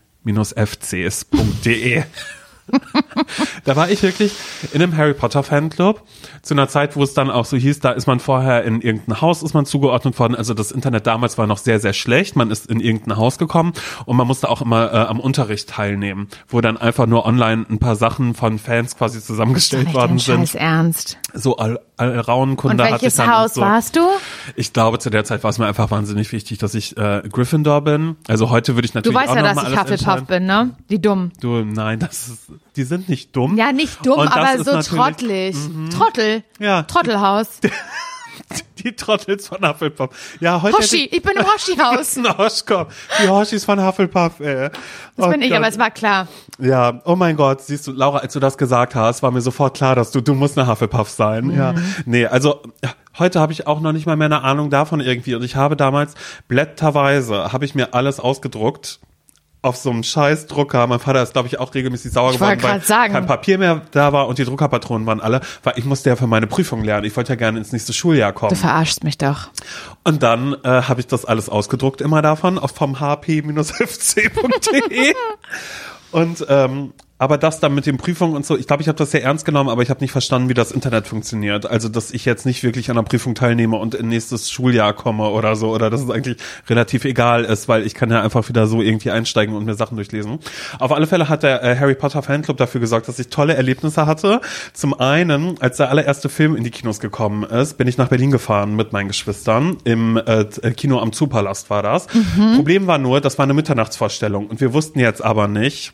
da 3.65 3.75
war 3.75 3.89
ich 3.89 4.03
wirklich 4.03 4.33
in 4.71 4.81
einem 4.81 4.95
Harry 4.95 5.13
Potter 5.13 5.43
Fanclub 5.43 6.01
zu 6.43 6.53
einer 6.53 6.67
Zeit, 6.67 6.97
wo 6.97 7.03
es 7.03 7.13
dann 7.13 7.31
auch 7.31 7.45
so 7.45 7.55
hieß, 7.55 7.79
da 7.79 7.91
ist 7.91 8.05
man 8.05 8.19
vorher 8.19 8.65
in 8.65 8.81
irgendein 8.81 9.21
Haus 9.21 9.41
ist 9.41 9.53
man 9.53 9.65
zugeordnet 9.65 10.19
worden. 10.19 10.35
Also 10.35 10.53
das 10.53 10.71
Internet 10.71 11.07
damals 11.07 11.37
war 11.37 11.47
noch 11.47 11.57
sehr 11.57 11.79
sehr 11.79 11.93
schlecht. 11.93 12.35
Man 12.35 12.51
ist 12.51 12.69
in 12.69 12.81
irgendein 12.81 13.17
Haus 13.17 13.37
gekommen 13.37 13.71
und 14.05 14.17
man 14.17 14.27
musste 14.27 14.49
auch 14.49 14.61
immer 14.61 14.93
äh, 14.93 14.97
am 14.97 15.21
Unterricht 15.21 15.69
teilnehmen, 15.69 16.27
wo 16.49 16.59
dann 16.59 16.75
einfach 16.75 17.07
nur 17.07 17.25
online 17.25 17.65
ein 17.69 17.79
paar 17.79 17.95
Sachen 17.95 18.33
von 18.33 18.59
Fans 18.59 18.97
quasi 18.97 19.21
zusammengestellt 19.21 19.85
Nicht 19.85 19.95
worden 19.95 20.19
sind. 20.19 20.41
Scheiß 20.41 20.55
Ernst. 20.55 21.17
So 21.33 21.55
Al 21.55 21.79
Alraunkunde 21.95 22.75
Und 22.75 22.81
hatte 22.81 22.95
ich 22.95 23.01
welches 23.03 23.15
dann 23.15 23.31
Haus 23.31 23.53
so. 23.53 23.61
warst 23.61 23.95
du? 23.95 24.01
Ich 24.57 24.73
glaube, 24.73 24.99
zu 24.99 25.09
der 25.09 25.23
Zeit 25.23 25.43
war 25.43 25.49
es 25.49 25.59
mir 25.59 25.67
einfach 25.67 25.91
wahnsinnig 25.91 26.31
wichtig, 26.33 26.57
dass 26.57 26.75
ich 26.75 26.97
äh, 26.97 27.21
Gryffindor 27.31 27.81
bin. 27.81 28.17
Also 28.27 28.49
heute 28.49 28.75
würde 28.75 28.85
ich 28.85 28.91
Du 28.91 28.97
natürlich 28.97 29.15
weißt 29.15 29.29
auch 29.29 29.35
ja, 29.35 29.53
dass 29.53 29.69
ich 29.69 29.79
Hufflepuff 29.79 30.27
bin, 30.27 30.45
ne? 30.45 30.71
Die 30.89 31.01
dumm. 31.01 31.31
Du, 31.39 31.63
nein, 31.63 31.99
das 31.99 32.27
ist, 32.27 32.51
die 32.75 32.83
sind 32.83 33.09
nicht 33.09 33.35
dumm. 33.35 33.57
Ja, 33.57 33.71
nicht 33.71 34.05
dumm, 34.05 34.19
aber 34.19 34.63
so 34.63 34.71
natürlich- 34.71 34.87
Mhm. 34.89 34.95
trottelig. 34.97 35.55
Trottel. 35.97 36.43
Ja. 36.59 36.83
Trottelhaus. 36.83 37.59
Die 38.79 38.95
Trottels 38.95 39.47
von 39.47 39.65
Hufflepuff. 39.67 40.09
Ja, 40.41 40.61
heute 40.61 40.77
Hoshi, 40.77 41.05
ich 41.11 41.21
bin 41.21 41.33
im 41.37 41.45
Hoshi-Haus. 41.45 42.17
ich- 42.17 42.37
Hoschkopf. 42.37 42.93
Die 43.23 43.29
Hoshis 43.29 43.63
von 43.63 43.81
Hufflepuff, 43.83 44.39
ey. 44.39 44.69
Das 45.15 45.27
Oh 45.27 45.29
bin 45.29 45.41
ich, 45.41 45.49
Gott. 45.49 45.59
aber 45.59 45.67
es 45.69 45.77
war 45.79 45.91
klar. 45.91 46.27
Ja, 46.59 46.99
oh 47.05 47.15
mein 47.15 47.37
Gott, 47.37 47.61
siehst 47.61 47.87
du, 47.87 47.91
Laura, 47.91 48.17
als 48.19 48.33
du 48.33 48.39
das 48.39 48.57
gesagt 48.57 48.95
hast, 48.95 49.23
war 49.23 49.31
mir 49.31 49.41
sofort 49.41 49.77
klar, 49.77 49.95
dass 49.95 50.11
du, 50.11 50.19
du 50.19 50.33
musst 50.33 50.57
eine 50.57 50.67
Hufflepuff 50.67 51.09
sein. 51.09 51.51
Ja, 51.51 51.73
Mhm. 51.73 51.95
nee, 52.05 52.25
also 52.25 52.61
heute 53.17 53.39
habe 53.39 53.53
ich 53.53 53.67
auch 53.67 53.79
noch 53.79 53.93
nicht 53.93 54.07
mal 54.07 54.15
mehr 54.17 54.25
eine 54.25 54.41
Ahnung 54.41 54.69
davon 54.69 54.99
irgendwie. 54.99 55.35
Und 55.35 55.43
ich 55.43 55.55
habe 55.55 55.75
damals 55.77 56.15
blätterweise, 56.47 57.53
habe 57.53 57.65
ich 57.65 57.75
mir 57.75 57.93
alles 57.93 58.19
ausgedruckt 58.19 58.99
auf 59.63 59.77
so 59.77 59.89
einem 59.89 60.03
scheiß 60.03 60.45
Drucker. 60.47 60.85
Mein 60.87 60.99
Vater 60.99 61.23
ist, 61.23 61.33
glaube 61.33 61.47
ich, 61.47 61.59
auch 61.59 61.73
regelmäßig 61.73 62.11
sauer 62.11 62.31
Ich 62.31 62.35
geworden, 62.37 62.61
weil 62.61 62.81
sagen. 62.81 63.13
kein 63.13 63.25
Papier 63.25 63.57
mehr 63.57 63.81
da 63.91 64.11
war 64.11 64.27
und 64.27 64.37
die 64.37 64.43
Druckerpatronen 64.43 65.07
waren 65.07 65.21
alle, 65.21 65.39
weil 65.63 65.73
ich 65.77 65.85
musste 65.85 66.09
ja 66.09 66.17
für 66.17 66.27
meine 66.27 66.47
Prüfung 66.47 66.83
lernen. 66.83 67.05
Ich 67.05 67.15
wollte 67.15 67.31
ja 67.31 67.35
gerne 67.35 67.57
ins 67.59 67.71
nächste 67.71 67.93
Schuljahr 67.93 68.33
kommen. 68.33 68.49
Du 68.49 68.55
verarschst 68.55 69.05
mich 69.05 69.17
doch. 69.17 69.47
Und 70.03 70.21
dann 70.21 70.53
äh, 70.63 70.67
habe 70.83 70.99
ich 70.99 71.07
das 71.07 71.23
alles 71.23 71.47
ausgedruckt 71.47 72.01
immer 72.01 72.21
davon 72.21 72.59
auf 72.59 72.71
vom 72.71 72.99
hp-fc.de. 72.99 74.33
und 76.11 76.45
ähm, 76.49 76.93
aber 77.23 77.37
das 77.37 77.61
dann 77.61 77.73
mit 77.73 77.85
den 77.85 77.95
Prüfungen 77.95 78.35
und 78.35 78.45
so, 78.45 78.57
ich 78.57 78.67
glaube, 78.67 78.81
ich 78.81 78.89
habe 78.89 78.97
das 78.97 79.11
sehr 79.11 79.23
ernst 79.23 79.45
genommen, 79.45 79.69
aber 79.69 79.81
ich 79.81 79.89
habe 79.89 80.01
nicht 80.01 80.11
verstanden, 80.11 80.49
wie 80.49 80.53
das 80.53 80.73
Internet 80.73 81.07
funktioniert. 81.07 81.65
Also, 81.65 81.87
dass 81.87 82.11
ich 82.11 82.25
jetzt 82.25 82.45
nicht 82.45 82.63
wirklich 82.63 82.89
an 82.89 82.97
der 82.97 83.03
Prüfung 83.03 83.33
teilnehme 83.33 83.77
und 83.77 83.95
in 83.95 84.09
nächstes 84.09 84.51
Schuljahr 84.51 84.91
komme 84.91 85.29
oder 85.29 85.55
so, 85.55 85.73
oder 85.73 85.89
dass 85.89 86.01
es 86.03 86.09
eigentlich 86.09 86.35
relativ 86.67 87.05
egal 87.05 87.45
ist, 87.45 87.69
weil 87.69 87.85
ich 87.85 87.93
kann 87.93 88.11
ja 88.11 88.21
einfach 88.21 88.49
wieder 88.49 88.67
so 88.67 88.81
irgendwie 88.81 89.09
einsteigen 89.09 89.55
und 89.55 89.63
mir 89.63 89.75
Sachen 89.75 89.95
durchlesen. 89.95 90.39
Auf 90.79 90.91
alle 90.91 91.07
Fälle 91.07 91.29
hat 91.29 91.43
der 91.43 91.63
äh, 91.63 91.77
Harry 91.77 91.95
Potter 91.95 92.21
Fanclub 92.21 92.57
dafür 92.57 92.81
gesorgt, 92.81 93.07
dass 93.07 93.17
ich 93.19 93.29
tolle 93.29 93.55
Erlebnisse 93.55 94.05
hatte. 94.05 94.41
Zum 94.73 94.93
einen, 94.93 95.55
als 95.61 95.77
der 95.77 95.91
allererste 95.91 96.27
Film 96.27 96.57
in 96.57 96.65
die 96.65 96.71
Kinos 96.71 96.99
gekommen 96.99 97.43
ist, 97.43 97.77
bin 97.77 97.87
ich 97.87 97.97
nach 97.97 98.09
Berlin 98.09 98.31
gefahren 98.31 98.75
mit 98.75 98.91
meinen 98.91 99.07
Geschwistern. 99.07 99.77
Im 99.85 100.17
äh, 100.17 100.43
Kino 100.75 100.99
am 100.99 101.13
Zoopalast 101.13 101.69
war 101.69 101.83
das. 101.83 102.07
Problem 102.55 102.85
war 102.85 102.97
nur, 102.97 103.21
das 103.21 103.37
war 103.37 103.43
eine 103.43 103.53
Mitternachtsvorstellung 103.53 104.47
und 104.47 104.59
wir 104.59 104.73
wussten 104.73 104.99
jetzt 104.99 105.23
aber 105.23 105.47
nicht, 105.47 105.93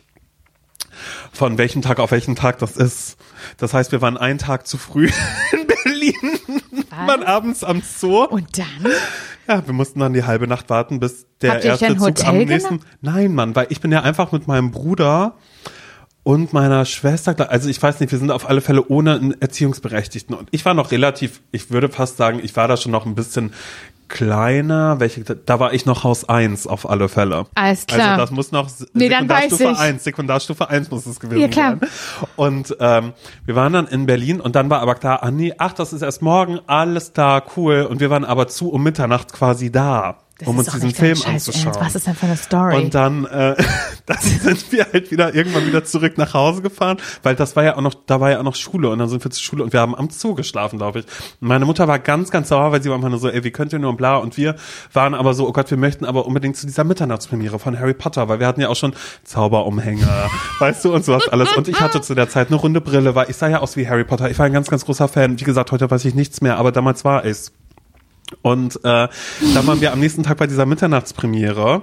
von 1.31 1.57
welchem 1.57 1.81
Tag 1.81 1.99
auf 1.99 2.11
welchen 2.11 2.35
Tag 2.35 2.59
das 2.59 2.77
ist. 2.77 3.17
Das 3.57 3.73
heißt, 3.73 3.91
wir 3.91 4.01
waren 4.01 4.17
einen 4.17 4.39
Tag 4.39 4.67
zu 4.67 4.77
früh 4.77 5.09
in 5.51 5.67
Berlin, 5.67 6.13
waren 6.89 7.23
abends 7.23 7.63
am 7.63 7.81
Zoo. 7.81 8.23
Und 8.25 8.57
dann? 8.57 8.91
Ja, 9.47 9.65
wir 9.65 9.73
mussten 9.73 9.99
dann 9.99 10.13
die 10.13 10.23
halbe 10.23 10.47
Nacht 10.47 10.69
warten, 10.69 10.99
bis 10.99 11.25
der 11.41 11.53
Habt 11.53 11.65
erste 11.65 11.87
Zug 11.87 11.99
Hotel 12.01 12.25
am 12.25 12.33
genommen? 12.33 12.47
nächsten. 12.49 12.79
Nein, 13.01 13.33
Mann, 13.33 13.55
weil 13.55 13.67
ich 13.69 13.81
bin 13.81 13.91
ja 13.91 14.01
einfach 14.01 14.31
mit 14.31 14.47
meinem 14.47 14.71
Bruder 14.71 15.35
und 16.23 16.53
meiner 16.53 16.85
Schwester, 16.85 17.49
also 17.49 17.69
ich 17.69 17.81
weiß 17.81 17.99
nicht, 18.01 18.11
wir 18.11 18.19
sind 18.19 18.29
auf 18.29 18.47
alle 18.47 18.61
Fälle 18.61 18.85
ohne 18.87 19.15
einen 19.15 19.41
Erziehungsberechtigten. 19.41 20.35
Und 20.35 20.49
ich 20.51 20.63
war 20.65 20.73
noch 20.73 20.91
relativ, 20.91 21.41
ich 21.51 21.71
würde 21.71 21.89
fast 21.89 22.17
sagen, 22.17 22.39
ich 22.43 22.55
war 22.55 22.67
da 22.67 22.77
schon 22.77 22.91
noch 22.91 23.05
ein 23.05 23.15
bisschen 23.15 23.53
kleiner. 24.09 24.99
Welche, 24.99 25.23
da 25.23 25.59
war 25.59 25.73
ich 25.73 25.85
noch 25.85 26.03
Haus 26.03 26.27
1 26.27 26.67
auf 26.67 26.89
alle 26.89 27.07
Fälle. 27.07 27.45
Alles 27.55 27.85
klar. 27.85 28.09
Also 28.11 28.21
das 28.21 28.31
muss 28.31 28.51
noch 28.51 28.69
Nee, 28.93 29.07
Sekundarstufe 29.09 29.63
ich. 29.63 29.79
1, 29.79 30.03
Sekundarstufe 30.03 30.69
1 30.69 30.91
muss 30.91 31.05
es 31.05 31.19
gewesen 31.19 31.41
Ja, 31.41 31.47
klar. 31.47 31.77
sein. 31.79 31.89
Und 32.35 32.75
ähm, 32.79 33.13
wir 33.45 33.55
waren 33.55 33.73
dann 33.73 33.87
in 33.87 34.05
Berlin 34.05 34.41
und 34.41 34.55
dann 34.55 34.69
war 34.69 34.81
aber 34.81 34.95
klar, 34.95 35.23
ah 35.23 35.31
nee, 35.31 35.53
ach, 35.57 35.73
das 35.73 35.93
ist 35.93 36.01
erst 36.01 36.21
morgen, 36.21 36.59
alles 36.67 37.13
klar, 37.13 37.43
cool. 37.55 37.87
Und 37.89 37.99
wir 38.01 38.09
waren 38.09 38.25
aber 38.25 38.47
zu 38.47 38.69
um 38.71 38.83
Mitternacht 38.83 39.31
quasi 39.31 39.71
da. 39.71 40.17
Das 40.39 40.47
um 40.47 40.57
uns 40.57 40.71
diesen 40.71 40.91
Film 40.91 41.21
anzuschauen. 41.25 41.65
Ernst. 41.65 41.81
Was 41.81 41.95
ist 41.95 42.07
denn 42.07 42.15
für 42.15 42.25
eine 42.25 42.37
Story? 42.37 42.75
Und 42.77 42.95
dann, 42.95 43.25
äh, 43.25 43.55
dann 44.05 44.17
sind 44.21 44.71
wir 44.71 44.87
halt 44.91 45.11
wieder 45.11 45.35
irgendwann 45.35 45.67
wieder 45.67 45.83
zurück 45.83 46.17
nach 46.17 46.33
Hause 46.33 46.61
gefahren, 46.61 46.97
weil 47.23 47.35
das 47.35 47.57
war 47.57 47.63
ja 47.65 47.75
auch 47.75 47.81
noch, 47.81 47.93
da 47.93 48.21
war 48.21 48.31
ja 48.31 48.39
auch 48.39 48.43
noch 48.43 48.55
Schule 48.55 48.89
und 48.89 48.99
dann 48.99 49.09
sind 49.09 49.21
wir 49.21 49.31
zur 49.31 49.43
Schule 49.43 49.65
und 49.65 49.73
wir 49.73 49.81
haben 49.81 49.93
am 49.93 50.09
Zoo 50.09 50.35
geschlafen, 50.35 50.77
glaube 50.77 50.99
ich. 50.99 51.05
Meine 51.41 51.65
Mutter 51.65 51.89
war 51.89 51.99
ganz, 51.99 52.31
ganz 52.31 52.47
sauer, 52.47 52.71
weil 52.71 52.81
sie 52.81 52.87
war 52.87 52.95
einfach 52.95 53.09
nur 53.09 53.19
so, 53.19 53.27
ey, 53.27 53.43
wie 53.43 53.51
könnt 53.51 53.73
ihr 53.73 53.79
nur 53.79 53.89
und 53.89 53.97
bla. 53.97 54.15
Und 54.15 54.37
wir 54.37 54.55
waren 54.93 55.13
aber 55.13 55.33
so, 55.33 55.45
oh 55.45 55.51
Gott, 55.51 55.69
wir 55.71 55.77
möchten 55.77 56.05
aber 56.05 56.25
unbedingt 56.25 56.55
zu 56.55 56.65
dieser 56.65 56.85
Mitternachtspremiere 56.85 57.59
von 57.59 57.77
Harry 57.77 57.93
Potter, 57.93 58.29
weil 58.29 58.39
wir 58.39 58.47
hatten 58.47 58.61
ja 58.61 58.69
auch 58.69 58.77
schon 58.77 58.93
Zauberumhänge, 59.25 60.07
weißt 60.59 60.85
du, 60.85 60.93
und 60.93 61.03
sowas 61.03 61.27
alles. 61.27 61.51
Und 61.57 61.67
ich 61.67 61.81
hatte 61.81 61.99
zu 61.99 62.15
der 62.15 62.29
Zeit 62.29 62.47
eine 62.47 62.55
runde 62.55 62.79
Brille, 62.79 63.13
weil 63.13 63.29
ich 63.29 63.35
sah 63.35 63.49
ja 63.49 63.59
aus 63.59 63.75
wie 63.75 63.89
Harry 63.89 64.05
Potter. 64.05 64.31
Ich 64.31 64.39
war 64.39 64.45
ein 64.45 64.53
ganz, 64.53 64.69
ganz 64.69 64.85
großer 64.85 65.09
Fan. 65.09 65.37
Wie 65.37 65.43
gesagt, 65.43 65.73
heute 65.73 65.91
weiß 65.91 66.05
ich 66.05 66.15
nichts 66.15 66.39
mehr, 66.39 66.55
aber 66.55 66.71
damals 66.71 67.03
war 67.03 67.25
ich's. 67.25 67.51
Und 68.41 68.77
äh, 68.83 69.07
dann 69.53 69.67
waren 69.67 69.81
wir 69.81 69.91
am 69.91 69.99
nächsten 69.99 70.23
Tag 70.23 70.37
bei 70.37 70.47
dieser 70.47 70.65
Mitternachtspremiere 70.65 71.81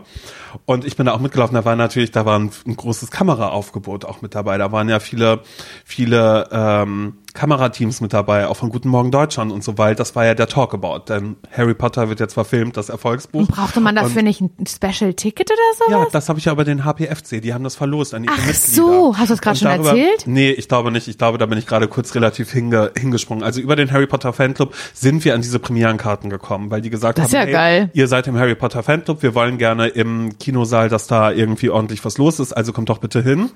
und 0.64 0.84
ich 0.84 0.96
bin 0.96 1.06
da 1.06 1.12
auch 1.12 1.20
mitgelaufen. 1.20 1.54
Da 1.54 1.64
war 1.64 1.76
natürlich, 1.76 2.10
da 2.12 2.24
war 2.24 2.38
ein, 2.38 2.50
ein 2.66 2.76
großes 2.76 3.10
Kameraaufgebot 3.10 4.04
auch 4.04 4.22
mit 4.22 4.34
dabei. 4.34 4.58
Da 4.58 4.72
waren 4.72 4.88
ja 4.88 4.98
viele, 5.00 5.40
viele 5.84 6.48
ähm, 6.50 7.14
Kamerateams 7.34 8.00
mit 8.00 8.12
dabei, 8.14 8.46
auch 8.48 8.56
von 8.56 8.70
Guten 8.70 8.88
Morgen 8.88 9.10
Deutschland 9.10 9.52
und 9.52 9.62
so 9.62 9.76
weiter. 9.76 9.96
Das 9.96 10.16
war 10.16 10.24
ja 10.24 10.34
der 10.34 10.46
Talkabout, 10.48 11.00
denn 11.10 11.36
Harry 11.54 11.74
Potter 11.74 12.08
wird 12.08 12.18
jetzt 12.18 12.32
verfilmt, 12.34 12.76
das 12.78 12.88
Erfolgsbuch. 12.88 13.46
Brauchte 13.48 13.80
man 13.80 13.94
dafür 13.94 14.18
Und- 14.20 14.24
nicht 14.24 14.40
ein 14.40 14.50
Special 14.66 15.12
Ticket 15.12 15.50
oder 15.50 15.90
ja, 15.90 15.98
sowas? 15.98 16.12
das 16.12 16.28
habe 16.30 16.38
ich 16.38 16.46
ja 16.46 16.52
über 16.52 16.64
den 16.64 16.84
HPFC, 16.84 17.42
die 17.42 17.52
haben 17.52 17.62
das 17.64 17.76
verlost 17.76 18.14
an 18.14 18.24
ihre 18.24 18.32
Ach 18.32 18.38
Mitglieder. 18.38 18.56
so, 18.62 19.16
hast 19.18 19.28
du 19.28 19.34
das 19.34 19.42
gerade 19.42 19.54
Und 19.54 19.58
schon 19.58 19.68
darüber- 19.68 19.88
erzählt? 19.90 20.26
Nee, 20.26 20.50
ich 20.52 20.66
glaube 20.68 20.90
nicht. 20.90 21.08
Ich 21.08 21.18
glaube, 21.18 21.36
da 21.36 21.44
bin 21.44 21.58
ich 21.58 21.66
gerade 21.66 21.88
kurz 21.88 22.14
relativ 22.14 22.50
hinge, 22.52 22.90
hingesprungen. 22.98 23.44
Also 23.44 23.60
über 23.60 23.76
den 23.76 23.92
Harry 23.92 24.06
Potter 24.06 24.32
Fanclub 24.32 24.74
sind 24.94 25.24
wir 25.26 25.34
an 25.34 25.42
diese 25.42 25.58
Premierenkarten 25.58 26.30
gekommen, 26.30 26.70
weil 26.70 26.80
die 26.80 26.88
gesagt 26.90 27.18
Das 27.18 27.34
haben, 27.34 27.48
ja 27.50 27.58
hey, 27.60 27.88
ihr 27.92 28.08
seid 28.08 28.26
im 28.28 28.38
Harry 28.38 28.54
Potter 28.54 28.82
Fanclub, 28.82 29.22
wir 29.22 29.34
wollen 29.34 29.58
gerne 29.58 29.88
im 29.88 30.38
Kinosaal, 30.46 30.88
dass 30.88 31.08
da 31.08 31.32
irgendwie 31.32 31.70
ordentlich 31.70 32.04
was 32.04 32.18
los 32.18 32.38
ist, 32.38 32.52
also 32.52 32.72
kommt 32.72 32.88
doch 32.88 32.98
bitte 32.98 33.20
hin. 33.20 33.50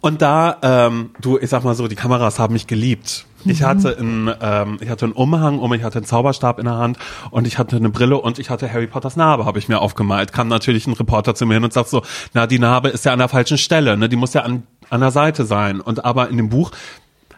Und 0.00 0.20
da, 0.20 0.56
ähm, 0.62 1.10
du, 1.20 1.38
ich 1.38 1.48
sag 1.50 1.62
mal 1.62 1.76
so, 1.76 1.86
die 1.86 1.94
Kameras 1.94 2.40
haben 2.40 2.54
mich 2.54 2.66
geliebt. 2.66 3.24
Ich 3.44 3.60
Mhm. 3.60 3.64
hatte 3.64 3.96
einen, 3.98 4.30
ähm, 4.40 4.78
ich 4.80 4.88
hatte 4.88 5.04
einen 5.04 5.14
Umhang 5.14 5.60
um, 5.60 5.72
ich 5.74 5.84
hatte 5.84 5.98
einen 5.98 6.06
Zauberstab 6.06 6.58
in 6.58 6.64
der 6.64 6.74
Hand 6.76 6.98
und 7.30 7.46
ich 7.46 7.56
hatte 7.58 7.76
eine 7.76 7.88
Brille 7.88 8.18
und 8.18 8.40
ich 8.40 8.50
hatte 8.50 8.72
Harry 8.72 8.88
Potters 8.88 9.14
Narbe, 9.14 9.44
habe 9.44 9.60
ich 9.60 9.68
mir 9.68 9.78
aufgemalt. 9.80 10.32
Kam 10.32 10.48
natürlich 10.48 10.88
ein 10.88 10.92
Reporter 10.94 11.36
zu 11.36 11.46
mir 11.46 11.54
hin 11.54 11.64
und 11.64 11.72
sagt 11.72 11.88
so, 11.88 12.02
na, 12.34 12.48
die 12.48 12.58
Narbe 12.58 12.88
ist 12.88 13.04
ja 13.04 13.12
an 13.12 13.20
der 13.20 13.28
falschen 13.28 13.58
Stelle, 13.58 13.96
ne? 13.96 14.08
Die 14.08 14.16
muss 14.16 14.34
ja 14.34 14.42
an, 14.42 14.64
an 14.90 15.00
der 15.00 15.12
Seite 15.12 15.44
sein. 15.44 15.80
Und 15.80 16.04
aber 16.04 16.28
in 16.30 16.36
dem 16.36 16.48
Buch 16.48 16.72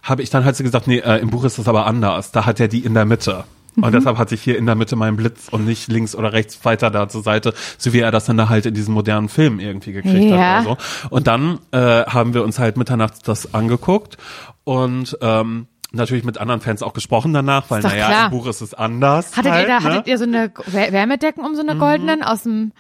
habe 0.03 0.23
ich 0.23 0.31
dann 0.31 0.45
halt 0.47 0.57
so 0.57 0.65
gesagt, 0.65 0.87
nee, 0.87 0.99
äh, 0.99 1.19
im 1.19 1.29
Buch 1.31 1.45
ist 1.45 1.59
das 1.59 1.69
aber 1.69 1.85
anders. 1.87 2.33
Da 2.33 2.47
hat 2.47 2.61
er 2.61 2.69
die 2.69 2.81
in 2.81 2.95
der 2.95 3.05
Mitte. 3.05 3.45
Und 3.77 3.93
deshalb 3.93 4.19
hatte 4.19 4.35
ich 4.35 4.43
hier 4.43 4.57
in 4.57 4.67
der 4.67 4.75
Mitte 4.75 4.95
meinen 4.97 5.17
Blitz 5.17 5.49
und 5.51 5.65
nicht 5.67 5.89
links 5.89 6.15
oder 6.15 6.33
rechts 6.33 6.65
weiter 6.65 6.91
da 6.91 7.09
zur 7.09 7.23
Seite, 7.23 7.55
so 7.79 7.93
wie 7.93 8.01
er 8.01 8.11
das 8.11 8.25
dann 8.27 8.37
da 8.37 8.49
halt 8.49 8.67
in 8.67 8.75
diesem 8.75 8.95
modernen 8.95 9.29
Film 9.29 9.59
irgendwie 9.61 9.93
gekriegt 9.93 10.31
Ja. 10.31 10.59
hat 10.61 10.67
oder 10.67 10.77
so. 10.81 11.09
Und 11.11 11.27
dann 11.27 11.59
äh, 11.73 11.79
haben 12.05 12.35
wir 12.35 12.45
uns 12.45 12.59
halt 12.59 12.77
mitternachts 12.77 13.21
das 13.21 13.53
angeguckt 13.55 14.17
und 14.65 15.19
ähm, 15.21 15.67
natürlich 15.93 16.25
mit 16.25 16.39
anderen 16.39 16.61
Fans 16.61 16.83
auch 16.83 16.93
gesprochen 16.93 17.33
danach, 17.33 17.65
weil 17.69 17.81
naja, 17.83 18.07
klar. 18.07 18.25
im 18.27 18.31
Buch 18.31 18.47
ist 18.47 18.61
es 18.61 18.75
anders. 18.75 19.37
Hattet 19.37 19.53
halt, 19.53 19.69
ihr 19.69 19.75
da, 19.75 19.81
ne? 19.81 19.85
hattet 19.85 20.07
ihr 20.07 20.19
so 20.19 20.25
eine 20.25 20.51
Wär- 20.67 20.93
Wärmedecken 20.93 21.45
um 21.45 21.55
so 21.55 21.63
eine 21.63 21.77
goldenen 21.77 22.23
aus 22.23 22.43
dem, 22.45 22.73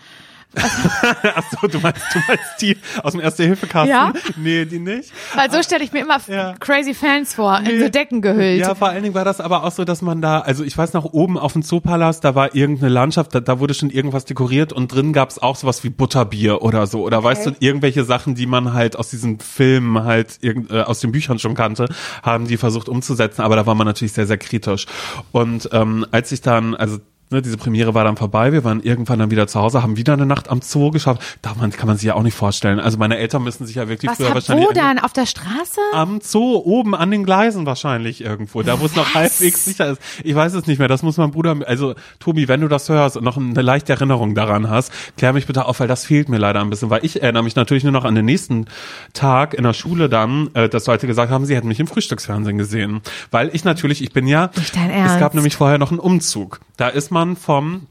Ach 1.34 1.42
so, 1.61 1.66
du 1.66 1.80
meinst, 1.80 2.02
du 2.12 2.18
meinst 2.28 2.61
die 2.61 2.76
aus 3.02 3.12
dem 3.12 3.20
Erste-Hilfe-Kasten? 3.20 3.88
Ja. 3.90 4.12
Nee, 4.36 4.64
die 4.64 4.78
nicht. 4.78 5.12
weil 5.34 5.50
so 5.50 5.62
stelle 5.62 5.84
ich 5.84 5.92
mir 5.92 6.00
immer 6.00 6.18
Ja. 6.28 6.55
crazy 6.61 6.94
Fans 6.94 7.34
vor, 7.34 7.59
in 7.61 7.80
so 7.80 7.88
Decken 7.88 8.20
gehüllt. 8.22 8.61
Ja, 8.61 8.74
vor 8.74 8.88
allen 8.88 9.02
Dingen 9.02 9.14
war 9.14 9.24
das 9.24 9.40
aber 9.40 9.64
auch 9.64 9.72
so, 9.72 9.84
dass 9.84 10.02
man 10.02 10.20
da, 10.22 10.40
also 10.40 10.64
ich 10.64 10.76
weiß 10.76 10.92
noch, 10.92 11.05
oben 11.12 11.38
auf 11.38 11.52
dem 11.52 11.62
Zoopalast, 11.62 12.24
da 12.24 12.34
war 12.34 12.55
irgendeine 12.55 12.92
Landschaft, 12.92 13.34
da, 13.34 13.40
da 13.40 13.59
wurde 13.61 13.74
schon 13.74 13.90
irgendwas 13.90 14.24
dekoriert 14.24 14.72
und 14.72 14.92
drin 14.94 15.12
gab's 15.12 15.38
auch 15.38 15.57
sowas 15.57 15.82
wie 15.84 15.90
Butterbier 15.90 16.62
oder 16.62 16.86
so. 16.86 17.02
Oder 17.02 17.22
weißt 17.22 17.46
du, 17.46 17.52
irgendwelche 17.59 18.05
Sachen, 18.05 18.34
die 18.34 18.46
man 18.46 18.72
halt 18.72 18.96
aus 18.96 19.11
diesen 19.11 19.40
Filmen 19.40 20.05
halt 20.05 20.38
irgend, 20.40 20.70
äh, 20.70 20.82
aus 20.82 21.00
den 21.00 21.12
Büchern 21.12 21.38
schon 21.38 21.55
kannte, 21.55 21.86
haben 22.22 22.46
die 22.46 22.57
versucht 22.57 22.88
umzusetzen, 22.88 23.42
aber 23.42 23.57
da 23.57 23.66
war 23.66 23.74
man 23.74 23.86
natürlich 23.86 24.12
sehr, 24.12 24.26
sehr 24.26 24.38
kritisch. 24.38 24.86
Und 25.32 25.68
ähm, 25.72 26.07
als 26.11 26.32
ich 26.32 26.40
dann, 26.40 26.74
also 26.74 26.98
Ne, 27.30 27.40
diese 27.42 27.56
Premiere 27.56 27.94
war 27.94 28.04
dann 28.04 28.16
vorbei, 28.16 28.52
wir 28.52 28.64
waren 28.64 28.82
irgendwann 28.82 29.18
dann 29.18 29.30
wieder 29.30 29.46
zu 29.46 29.58
Hause, 29.58 29.82
haben 29.82 29.96
wieder 29.96 30.12
eine 30.12 30.26
Nacht 30.26 30.50
am 30.50 30.60
Zoo 30.60 30.90
geschafft. 30.90 31.22
Da 31.42 31.54
man, 31.58 31.70
kann 31.70 31.86
man 31.86 31.96
sich 31.96 32.06
ja 32.06 32.14
auch 32.14 32.22
nicht 32.22 32.34
vorstellen. 32.36 32.78
Also 32.78 32.98
meine 32.98 33.16
Eltern 33.16 33.42
müssen 33.42 33.66
sich 33.66 33.76
ja 33.76 33.88
wirklich 33.88 34.10
Was 34.10 34.18
früher 34.18 34.34
wahrscheinlich 34.34 34.68
wo 34.68 34.72
dann? 34.72 34.98
Auf 34.98 35.12
der 35.12 35.26
Straße? 35.26 35.80
am 35.94 36.20
Zoo, 36.20 36.60
oben 36.64 36.94
an 36.94 37.10
den 37.10 37.24
Gleisen 37.24 37.64
wahrscheinlich 37.66 38.22
irgendwo, 38.22 38.62
da 38.62 38.78
wo 38.78 38.86
es 38.86 38.94
noch 38.94 39.14
halbwegs 39.14 39.64
sicher 39.64 39.90
ist. 39.92 40.02
Ich 40.22 40.34
weiß 40.34 40.52
es 40.54 40.66
nicht 40.66 40.78
mehr, 40.78 40.88
das 40.88 41.02
muss 41.02 41.16
mein 41.16 41.30
Bruder, 41.30 41.56
also 41.66 41.94
Tobi, 42.20 42.46
wenn 42.48 42.60
du 42.60 42.68
das 42.68 42.88
hörst 42.88 43.16
und 43.16 43.24
noch 43.24 43.36
eine 43.36 43.62
leichte 43.62 43.92
Erinnerung 43.94 44.34
daran 44.34 44.68
hast, 44.68 44.92
klär 45.16 45.32
mich 45.32 45.46
bitte 45.46 45.64
auf, 45.64 45.80
weil 45.80 45.88
das 45.88 46.04
fehlt 46.04 46.28
mir 46.28 46.38
leider 46.38 46.60
ein 46.60 46.68
bisschen, 46.70 46.90
weil 46.90 47.04
ich 47.04 47.22
erinnere 47.22 47.42
mich 47.42 47.56
natürlich 47.56 47.84
nur 47.84 47.92
noch 47.92 48.04
an 48.04 48.14
den 48.14 48.26
nächsten 48.26 48.66
Tag 49.14 49.54
in 49.54 49.64
der 49.64 49.72
Schule 49.72 50.08
dann, 50.08 50.50
äh, 50.54 50.68
dass 50.68 50.86
Leute 50.86 51.06
gesagt 51.06 51.30
haben, 51.32 51.46
sie 51.46 51.56
hätten 51.56 51.68
mich 51.68 51.80
im 51.80 51.86
Frühstücksfernsehen 51.86 52.58
gesehen. 52.58 53.00
Weil 53.30 53.50
ich 53.54 53.64
natürlich, 53.64 54.02
ich 54.02 54.12
bin 54.12 54.26
ja, 54.26 54.50
Nicht 54.56 54.76
dein 54.76 54.90
es 54.90 54.96
Ernst. 54.96 55.20
gab 55.20 55.34
nämlich 55.34 55.56
vorher 55.56 55.78
noch 55.78 55.90
einen 55.90 56.00
Umzug. 56.00 56.60
Da 56.76 56.88
ist 56.88 57.10
man 57.14 57.36
vom 57.36 57.86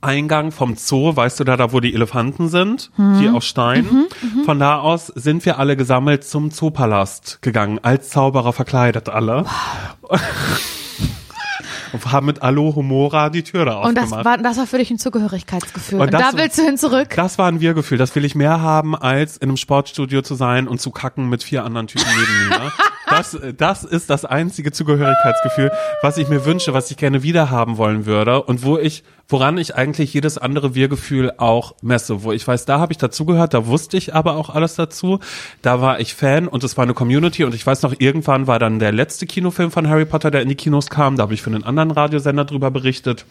Eingang 0.00 0.52
vom 0.52 0.76
Zoo, 0.76 1.16
weißt 1.16 1.40
du 1.40 1.44
da, 1.44 1.56
da 1.56 1.72
wo 1.72 1.80
die 1.80 1.92
Elefanten 1.94 2.48
sind, 2.48 2.90
Mhm. 2.96 3.18
die 3.20 3.28
aus 3.28 3.44
Stein. 3.46 4.06
Von 4.44 4.58
da 4.60 4.78
aus 4.78 5.06
sind 5.08 5.44
wir 5.44 5.58
alle 5.58 5.76
gesammelt 5.76 6.22
zum 6.24 6.50
Zoopalast 6.50 7.40
gegangen, 7.42 7.80
als 7.82 8.10
Zauberer 8.10 8.52
verkleidet 8.52 9.08
alle. 9.08 9.44
Und 11.92 12.12
haben 12.12 12.26
mit 12.26 12.42
Alohomora 12.42 13.30
die 13.30 13.42
Tür 13.42 13.64
da 13.64 13.80
Und 13.80 13.96
das 13.96 14.04
aufgemacht. 14.04 14.24
war, 14.24 14.38
das 14.38 14.56
war 14.58 14.66
für 14.66 14.78
dich 14.78 14.90
ein 14.90 14.98
Zugehörigkeitsgefühl. 14.98 16.00
Und 16.00 16.06
Und, 16.06 16.14
das- 16.14 16.32
da 16.32 16.36
willst 16.38 16.58
du 16.58 16.62
hin 16.62 16.76
zurück? 16.78 17.08
Das 17.16 17.38
war 17.38 17.48
ein 17.48 17.60
Wir-Gefühl. 17.60 17.98
Das 17.98 18.14
will 18.16 18.24
ich 18.24 18.34
mehr 18.34 18.60
haben, 18.60 18.96
als 18.96 19.36
in 19.36 19.48
einem 19.48 19.56
Sportstudio 19.56 20.22
zu 20.22 20.34
sein 20.34 20.68
und 20.68 20.80
zu 20.80 20.90
kacken 20.90 21.28
mit 21.28 21.42
vier 21.42 21.64
anderen 21.64 21.86
Typen 21.86 22.06
neben 22.18 22.48
mir. 22.48 22.72
Das, 23.08 23.38
das 23.56 23.84
ist 23.84 24.10
das 24.10 24.24
einzige 24.24 24.72
Zugehörigkeitsgefühl, 24.72 25.70
was 26.02 26.18
ich 26.18 26.28
mir 26.28 26.44
wünsche, 26.44 26.74
was 26.74 26.90
ich 26.90 26.96
gerne 26.96 27.22
wieder 27.22 27.50
haben 27.50 27.76
wollen 27.78 28.04
würde 28.04 28.42
und 28.42 28.64
wo 28.64 28.78
ich, 28.78 29.04
woran 29.28 29.58
ich 29.58 29.74
eigentlich 29.74 30.14
jedes 30.14 30.38
andere 30.38 30.74
Wir-Gefühl 30.74 31.32
auch 31.38 31.74
messe. 31.82 32.22
Wo 32.22 32.32
ich 32.32 32.46
weiß, 32.46 32.64
da 32.64 32.78
habe 32.78 32.92
ich 32.92 32.98
dazugehört, 32.98 33.54
da 33.54 33.66
wusste 33.66 33.96
ich 33.96 34.14
aber 34.14 34.36
auch 34.36 34.50
alles 34.50 34.74
dazu. 34.74 35.18
Da 35.62 35.80
war 35.80 36.00
ich 36.00 36.14
Fan 36.14 36.48
und 36.48 36.64
es 36.64 36.76
war 36.76 36.84
eine 36.84 36.94
Community 36.94 37.44
und 37.44 37.54
ich 37.54 37.66
weiß 37.66 37.82
noch, 37.82 37.94
irgendwann 37.98 38.46
war 38.46 38.58
dann 38.58 38.78
der 38.78 38.92
letzte 38.92 39.26
Kinofilm 39.26 39.70
von 39.70 39.88
Harry 39.88 40.04
Potter, 40.04 40.30
der 40.30 40.42
in 40.42 40.48
die 40.48 40.54
Kinos 40.54 40.88
kam. 40.88 41.16
Da 41.16 41.24
habe 41.24 41.34
ich 41.34 41.42
für 41.42 41.50
einen 41.50 41.64
anderen 41.64 41.90
Radiosender 41.90 42.44
drüber 42.44 42.70
berichtet 42.70 43.26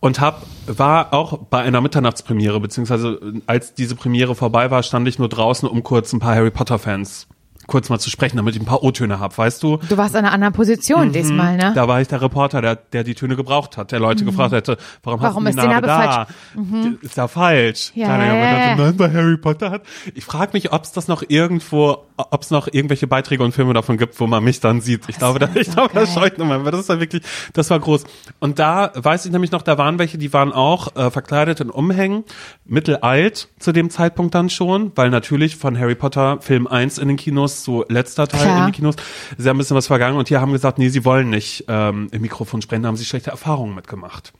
und 0.00 0.20
hab 0.20 0.42
war 0.66 1.14
auch 1.14 1.38
bei 1.38 1.62
einer 1.62 1.80
Mitternachtspremiere 1.80 2.60
beziehungsweise 2.60 3.20
äh, 3.22 3.40
als 3.46 3.74
diese 3.74 3.94
Premiere 3.94 4.34
vorbei 4.34 4.70
war, 4.70 4.82
stand 4.82 5.08
ich 5.08 5.18
nur 5.18 5.28
draußen, 5.28 5.68
um 5.68 5.82
kurz 5.82 6.12
ein 6.12 6.20
paar 6.20 6.34
Harry 6.34 6.50
Potter 6.50 6.78
Fans 6.78 7.26
kurz 7.66 7.88
mal 7.88 7.98
zu 7.98 8.10
sprechen, 8.10 8.36
damit 8.36 8.54
ich 8.54 8.62
ein 8.62 8.66
paar 8.66 8.82
O-Töne 8.82 9.20
hab, 9.20 9.36
weißt 9.36 9.62
du? 9.62 9.78
Du 9.88 9.96
warst 9.96 10.14
in 10.14 10.18
einer 10.20 10.32
anderen 10.32 10.52
Position 10.54 11.12
diesmal, 11.12 11.56
ne? 11.56 11.70
Mhm. 11.70 11.74
Da 11.74 11.88
war 11.88 12.00
ich 12.00 12.08
der 12.08 12.20
Reporter, 12.20 12.60
der, 12.60 12.76
der 12.76 13.04
die 13.04 13.14
Töne 13.14 13.36
gebraucht 13.36 13.76
hat, 13.76 13.92
der 13.92 14.00
Leute 14.00 14.24
gefragt 14.24 14.52
hätte, 14.52 14.76
warum, 15.02 15.20
Mhm. 15.20 15.24
Warum 15.24 15.44
hast 15.44 15.50
ist 15.50 15.58
du 15.58 15.62
die 15.62 15.68
Narbe, 15.68 15.86
da? 15.86 16.26
Die 16.54 16.98
Ist 17.06 17.16
ja 17.16 17.28
falsch. 17.28 17.92
Ja, 17.94 18.06
Kleiner 18.06 18.26
Junge 18.26 18.40
ja, 18.40 18.76
ja. 18.76 18.92
bei 18.92 19.12
Harry 19.12 19.36
Potter 19.36 19.70
hat. 19.70 19.82
Ich 20.14 20.24
frage 20.24 20.50
mich, 20.52 20.72
ob 20.72 20.82
es 20.84 20.92
das 20.92 21.08
noch 21.08 21.22
irgendwo, 21.26 22.04
ob 22.16 22.42
es 22.42 22.50
noch 22.50 22.66
irgendwelche 22.70 23.06
Beiträge 23.06 23.42
und 23.42 23.52
Filme 23.52 23.72
davon 23.74 23.96
gibt, 23.96 24.18
wo 24.20 24.26
man 24.26 24.42
mich 24.44 24.60
dann 24.60 24.80
sieht. 24.80 25.08
Ich 25.08 25.18
glaube, 25.18 25.38
da, 25.38 25.48
ich 25.54 25.70
glaube, 25.70 25.94
das 25.94 26.12
scheut 26.14 26.38
nochmal, 26.38 26.64
weil 26.64 26.72
das 26.72 26.88
war 26.88 27.00
wirklich, 27.00 27.22
das 27.52 27.70
war 27.70 27.80
groß. 27.80 28.04
Und 28.40 28.58
da 28.58 28.90
weiß 28.94 29.26
ich 29.26 29.32
nämlich 29.32 29.50
noch, 29.52 29.62
da 29.62 29.78
waren 29.78 29.98
welche, 29.98 30.18
die 30.18 30.32
waren 30.32 30.52
auch 30.52 30.94
äh, 30.96 31.10
verkleidet 31.10 31.60
in 31.60 31.70
Umhängen, 31.70 32.24
mittelalt 32.64 33.48
zu 33.58 33.72
dem 33.72 33.90
Zeitpunkt 33.90 34.34
dann 34.34 34.50
schon, 34.50 34.92
weil 34.96 35.10
natürlich 35.10 35.56
von 35.56 35.78
Harry 35.78 35.94
Potter 35.94 36.38
Film 36.40 36.66
1 36.66 36.98
in 36.98 37.08
den 37.08 37.16
Kinos 37.16 37.53
zu 37.62 37.84
letzter 37.88 38.26
Teil 38.26 38.42
Klar. 38.42 38.58
in 38.58 38.64
den 38.64 38.72
Kinos 38.72 38.96
ist 39.36 39.44
ja 39.44 39.52
ein 39.52 39.58
bisschen 39.58 39.76
was 39.76 39.86
vergangen 39.86 40.16
und 40.16 40.30
die 40.30 40.36
haben 40.36 40.52
gesagt, 40.52 40.78
nee, 40.78 40.88
sie 40.88 41.04
wollen 41.04 41.30
nicht 41.30 41.64
ähm, 41.68 42.08
im 42.10 42.22
Mikrofon 42.22 42.62
sprechen, 42.62 42.82
da 42.82 42.88
haben 42.88 42.96
sie 42.96 43.04
schlechte 43.04 43.30
Erfahrungen 43.30 43.74
mitgemacht. 43.74 44.32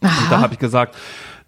Und 0.00 0.30
da 0.30 0.40
habe 0.40 0.54
ich 0.54 0.58
gesagt, 0.58 0.96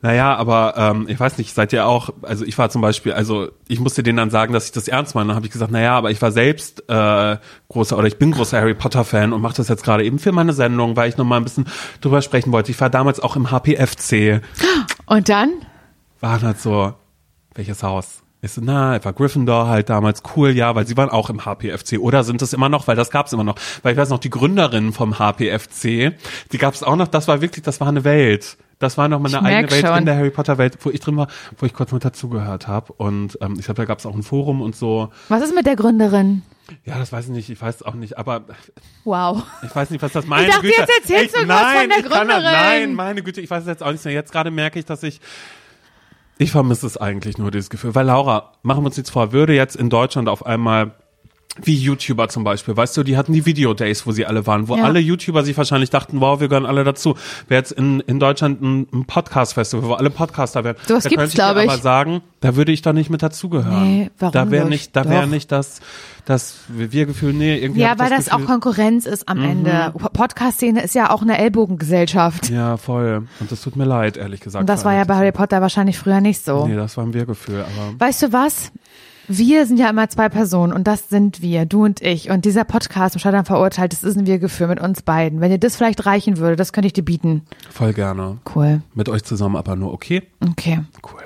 naja, 0.05 0.37
aber 0.37 0.75
ähm, 0.77 1.07
ich 1.09 1.19
weiß 1.19 1.39
nicht, 1.39 1.55
seid 1.55 1.73
ihr 1.73 1.87
auch, 1.87 2.11
also 2.21 2.45
ich 2.45 2.59
war 2.59 2.69
zum 2.69 2.83
Beispiel, 2.83 3.15
also 3.15 3.49
ich 3.69 3.81
musste 3.81 4.03
denen 4.03 4.19
dann 4.19 4.29
sagen, 4.29 4.53
dass 4.53 4.67
ich 4.67 4.73
das 4.73 4.87
ernst 4.87 5.15
meine. 5.15 5.29
Dann 5.29 5.37
habe 5.37 5.47
ich 5.47 5.53
gesagt, 5.53 5.73
naja, 5.73 5.97
aber 5.97 6.11
ich 6.11 6.21
war 6.21 6.31
selbst 6.31 6.87
äh, 6.91 7.39
großer 7.69 7.97
oder 7.97 8.07
ich 8.07 8.19
bin 8.19 8.33
großer 8.33 8.61
Harry 8.61 8.75
Potter-Fan 8.75 9.33
und 9.33 9.41
mache 9.41 9.57
das 9.57 9.69
jetzt 9.69 9.83
gerade 9.83 10.05
eben 10.05 10.19
für 10.19 10.31
meine 10.31 10.53
Sendung, 10.53 10.95
weil 10.95 11.09
ich 11.09 11.17
noch 11.17 11.25
mal 11.25 11.39
ein 11.39 11.45
bisschen 11.45 11.67
drüber 12.03 12.21
sprechen 12.21 12.53
wollte. 12.53 12.71
Ich 12.71 12.79
war 12.83 12.91
damals 12.91 13.19
auch 13.19 13.35
im 13.35 13.51
HPFC. 13.51 14.43
Und 15.07 15.31
dann? 15.31 15.55
Waren 16.21 16.43
halt 16.43 16.61
so, 16.61 16.93
welches 17.55 17.83
Haus? 17.83 18.24
Ich 18.45 18.53
so, 18.53 18.61
na, 18.63 19.03
war 19.05 19.13
Gryffindor 19.13 19.69
halt 19.69 19.89
damals 19.89 20.23
cool, 20.37 20.51
ja, 20.51 20.75
weil 20.75 20.87
sie 20.87 20.97
waren 20.97 21.09
auch 21.09 21.31
im 21.31 21.45
HPFC. 21.45 21.99
Oder 21.99 22.25
sind 22.25 22.43
es 22.43 22.53
immer 22.53 22.69
noch, 22.69 22.87
weil 22.87 22.97
das 22.97 23.11
gab's 23.11 23.33
immer 23.33 23.45
noch. 23.45 23.57
Weil 23.83 23.93
ich 23.93 23.99
weiß 23.99 24.11
noch, 24.11 24.19
die 24.19 24.31
Gründerin 24.31 24.93
vom 24.93 25.19
HPFC, 25.19 26.13
die 26.53 26.59
gab's 26.59 26.83
auch 26.83 26.97
noch, 26.97 27.09
das 27.09 27.27
war 27.29 27.41
wirklich, 27.41 27.63
das 27.65 27.81
war 27.81 27.89
eine 27.89 28.05
Welt. 28.05 28.57
Das 28.81 28.99
war 28.99 29.09
noch 29.09 29.19
mal 29.21 29.35
eine 29.35 29.49
Ich 29.49 29.55
eigene 29.57 29.71
Welt 29.73 29.87
schon. 29.87 29.99
in 29.99 30.05
der 30.07 30.17
Harry 30.17 30.31
Potter 30.31 30.59
Welt, 30.59 30.77
wo 30.83 30.91
ich 30.91 31.01
drin 31.01 31.17
war, 31.17 31.29
wo 31.59 31.65
ich 31.65 31.73
kurz 31.73 31.93
mit 31.93 32.05
dazugehört 32.05 32.67
habe. 32.69 32.93
Und 32.95 33.39
ähm, 33.41 33.55
ich 33.59 33.65
glaube, 33.65 33.77
da 33.81 33.85
gab's 33.87 34.05
auch 34.05 34.15
ein 34.15 34.23
Forum 34.23 34.61
und 34.61 34.77
so. 34.77 35.11
Was 35.29 35.43
ist 35.43 35.55
mit 35.55 35.65
der 35.65 35.77
Gründerin? 35.77 36.43
Ja, 36.85 36.99
das 36.99 37.13
weiß 37.13 37.27
ich 37.27 37.31
nicht, 37.31 37.49
ich 37.51 37.61
weiß 37.63 37.83
auch 37.83 37.95
nicht, 37.95 38.19
aber 38.19 38.43
Wow. 39.05 39.43
ich 39.63 39.75
weiß 39.75 39.91
nicht, 39.91 40.03
was 40.03 40.13
das 40.13 40.27
meine 40.27 40.47
Ich 40.49 40.53
dachte, 40.53 40.67
Güte. 40.67 40.81
jetzt 40.81 40.93
erzählst 41.01 41.37
du 41.37 41.41
ich, 41.43 41.49
was 41.49 41.63
nein, 41.63 41.81
von 41.81 41.89
der 41.89 41.99
ich 41.99 42.05
kann, 42.05 42.19
Gründerin. 42.29 42.43
Nein, 42.53 42.95
meine 42.95 43.23
Güte, 43.23 43.41
ich 43.41 43.51
weiß 43.51 43.63
es 43.63 43.69
jetzt 43.69 43.83
auch 43.83 43.93
nicht 43.93 44.05
mehr. 44.05 44.15
Jetzt 44.15 44.33
gerade 44.33 44.51
merke 44.51 44.79
ich, 44.79 44.85
dass 44.85 45.03
ich 45.03 45.21
ich 46.39 46.51
vermisse 46.51 46.87
es 46.87 46.97
eigentlich 46.97 47.39
nur, 47.39 47.51
dieses 47.51 47.71
Gefühl. 47.71 47.95
Weil 47.95 48.07
Laura, 48.07 48.53
machen 48.63 48.83
wir 48.83 48.87
uns 48.87 48.97
jetzt 48.97 49.11
vor, 49.11 49.33
würde 49.33 49.55
jetzt 49.55 49.77
in 49.77 49.91
Deutschland 49.91 50.29
auf 50.29 50.45
einmal 50.45 50.93
wie 51.63 51.77
YouTuber 51.77 52.29
zum 52.29 52.43
Beispiel, 52.43 52.77
weißt 52.77 52.97
du, 52.97 53.05
die 53.05 53.17
hatten 53.17 53.33
die 53.33 53.47
Video-Days, 53.47 54.07
wo 54.07 54.11
sie 54.13 54.27
alle 54.27 54.45
waren, 54.47 54.67
wo 54.69 54.77
Ja. 54.77 54.85
alle 54.85 54.99
YouTuber 54.99 55.45
sich 55.45 55.57
wahrscheinlich 55.57 55.89
dachten, 55.91 56.21
wow, 56.21 56.41
wir 56.41 56.49
gehören 56.49 56.67
alle 56.67 56.83
dazu. 56.83 57.15
Wäre 57.47 57.61
jetzt 57.61 57.71
in, 57.73 58.01
in 58.01 58.19
Deutschland 58.19 58.61
ein, 58.61 58.89
ein 58.93 59.05
Podcast-Festival, 59.05 59.89
wo 59.89 59.93
alle 59.95 60.11
Podcaster 60.11 60.65
wären. 60.65 60.77
Sowas 60.87 61.05
da 61.05 61.11
könnte 61.11 61.25
ich 61.27 61.35
ich. 61.35 61.43
aber 61.43 61.79
sagen, 61.79 62.23
da 62.41 62.57
würde 62.57 62.73
ich 62.73 62.83
doch 62.83 62.93
nicht 62.93 63.09
mit 63.09 63.23
dazugehören. 63.23 63.83
Nee, 63.99 64.11
warum 64.19 64.33
da 64.33 64.51
wäre 64.51 64.69
nicht? 64.69 64.97
da 64.97 65.09
wäre 65.09 65.29
nicht 65.29 65.53
das, 65.53 65.81
das 66.25 66.57
Wir-Gefühl, 66.69 67.33
nee, 67.35 67.57
irgendwie 67.59 67.83
Ja, 67.83 67.99
weil 68.01 68.11
das, 68.11 68.25
Gefühl, 68.25 68.39
Mhm. 68.41 68.45
auch 68.45 68.49
Konkurrenz 68.51 69.07
ist 69.07 69.29
am 69.29 69.41
Ende. 69.43 69.93
Podcast-Szene 70.13 70.83
ist 70.83 70.95
ja 70.97 71.11
auch 71.11 71.23
eine 71.23 71.39
Ellbogengesellschaft. 71.39 72.51
Ja, 72.51 72.77
voll. 72.79 73.29
Und 73.39 73.53
das 73.53 73.61
tut 73.63 73.77
mir 73.77 73.85
leid, 73.85 74.17
ehrlich 74.17 74.41
gesagt. 74.41 74.61
Und 74.61 74.69
das 74.69 74.85
war 74.85 74.95
ja 74.95 75.05
bei 75.05 75.15
Harry 75.15 75.31
Potter 75.33 75.61
wahrscheinlich 75.61 75.99
früher 75.99 76.21
nicht 76.21 76.45
so. 76.45 76.67
Nee, 76.67 76.75
das 76.75 76.97
war 76.97 77.05
ein 77.05 77.15
Wir-Gefühl, 77.15 77.61
aber. 77.61 77.95
Weißt 78.01 78.23
du 78.23 78.33
was? 78.33 78.73
Wir 79.29 79.67
sind 79.67 79.79
ja 79.79 79.89
immer 79.89 80.09
zwei 80.09 80.29
Personen 80.29 80.73
und 80.73 80.87
das 80.87 81.09
sind 81.09 81.41
wir, 81.41 81.65
du 81.65 81.85
und 81.85 82.03
ich. 82.03 82.31
Und 82.31 82.45
dieser 82.45 82.65
Podcast, 82.65 83.15
im 83.15 83.21
Scheitern 83.21 83.45
verurteilt, 83.45 83.93
das 83.93 84.05
ist 84.05 84.17
ein 84.17 84.27
Wir-Gefühl 84.27 84.67
mit 84.67 84.81
uns 84.81 85.03
beiden. 85.03 85.41
Wenn 85.41 85.51
dir 85.51 85.59
das 85.59 85.77
vielleicht 85.77 86.05
reichen 86.05 86.39
würde, 86.39 86.57
das 86.57 86.73
könnte 86.73 86.87
ich 86.87 86.93
dir 86.93 87.05
bieten. 87.05 87.43
Voll 87.71 87.93
gerne. 87.93 88.39
Cool. 88.55 88.83
Mit 88.95 89.09
euch 89.09 89.25
zusammen, 89.25 89.57
aber 89.57 89.77
nur 89.77 89.93
okay. 89.93 90.23
Okay. 90.51 90.81
Cool. 91.03 91.23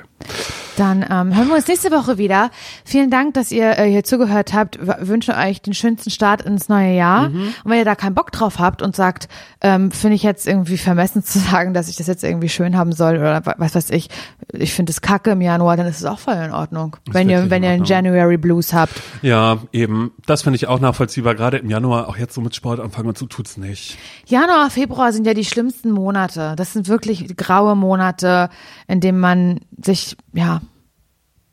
Dann 0.79 1.03
ähm, 1.03 1.37
hören 1.37 1.49
wir 1.49 1.57
uns 1.57 1.67
nächste 1.67 1.91
Woche 1.91 2.19
wieder. 2.19 2.51
Vielen 2.85 3.11
Dank, 3.11 3.35
dass 3.35 3.51
ihr 3.51 3.79
äh, 3.79 3.91
hier 3.91 4.05
zugehört 4.05 4.53
habt. 4.55 4.79
W 4.87 4.93
wünsche 5.01 5.35
euch 5.37 5.61
den 5.61 5.75
schönsten 5.75 6.11
Start 6.11 6.43
ins 6.43 6.69
neue 6.69 6.95
Jahr. 6.95 7.27
Und 7.27 7.55
wenn 7.65 7.79
ihr 7.79 7.85
da 7.85 7.95
keinen 7.97 8.15
Bock 8.15 8.31
drauf 8.33 8.59
habt 8.59 8.81
und 8.83 8.95
sagt, 8.95 9.29
ähm, 9.61 9.91
finde 9.91 10.15
ich 10.15 10.23
jetzt 10.23 10.47
irgendwie 10.47 10.79
vermessen 10.79 11.25
zu 11.25 11.39
sagen, 11.51 11.75
dass 11.75 11.89
ich 11.89 11.97
das 11.97 12.07
jetzt 12.07 12.23
irgendwie 12.23 12.49
schön 12.49 12.77
haben 12.77 12.93
soll 12.93 13.17
oder 13.17 13.45
wa- 13.45 13.55
was 13.59 13.75
weiß 13.75 13.91
ich, 13.91 14.09
ich 14.53 14.73
finde 14.73 14.91
es 14.91 15.01
kacke 15.01 15.31
im 15.33 15.41
Januar, 15.41 15.77
dann 15.77 15.87
ist 15.87 15.99
es 15.99 16.05
auch 16.05 16.19
voll 16.21 16.35
in 16.37 16.53
Ordnung. 16.53 16.97
Wenn 17.11 17.29
ihr, 17.29 17.51
wenn 17.51 17.63
in 17.63 17.69
ihr 17.69 17.75
einen. 17.75 17.85
January 17.85 18.37
Blues 18.37 18.73
habt. 18.73 18.95
Ja, 19.23 19.59
eben. 19.73 20.13
Das 20.27 20.43
finde 20.43 20.57
ich 20.57 20.69
auch 20.69 20.79
nachvollziehbar. 20.81 21.35
Gerade 21.35 21.59
im 21.59 21.71
Januar, 21.71 22.09
auch 22.09 22.17
jetzt 22.17 22.35
so 22.35 22.41
mit 22.41 22.55
Sport 22.55 22.79
anfangen 22.81 23.09
und 23.09 23.19
so 23.19 23.27
tut's 23.27 23.57
nicht. 23.57 23.99
Januar, 24.27 24.71
Februar 24.71 25.13
sind 25.13 25.27
ja 25.27 25.35
die 25.35 25.45
schlimmsten 25.45 25.91
Monate. 25.91 26.55
Das 26.57 26.73
sind 26.73 26.89
wirklich 26.89 27.37
graue 27.37 27.75
Monate, 27.75 28.49
in 28.87 29.01
denen 29.01 29.19
man 29.19 29.61
sich, 29.83 30.17
ja, 30.33 30.61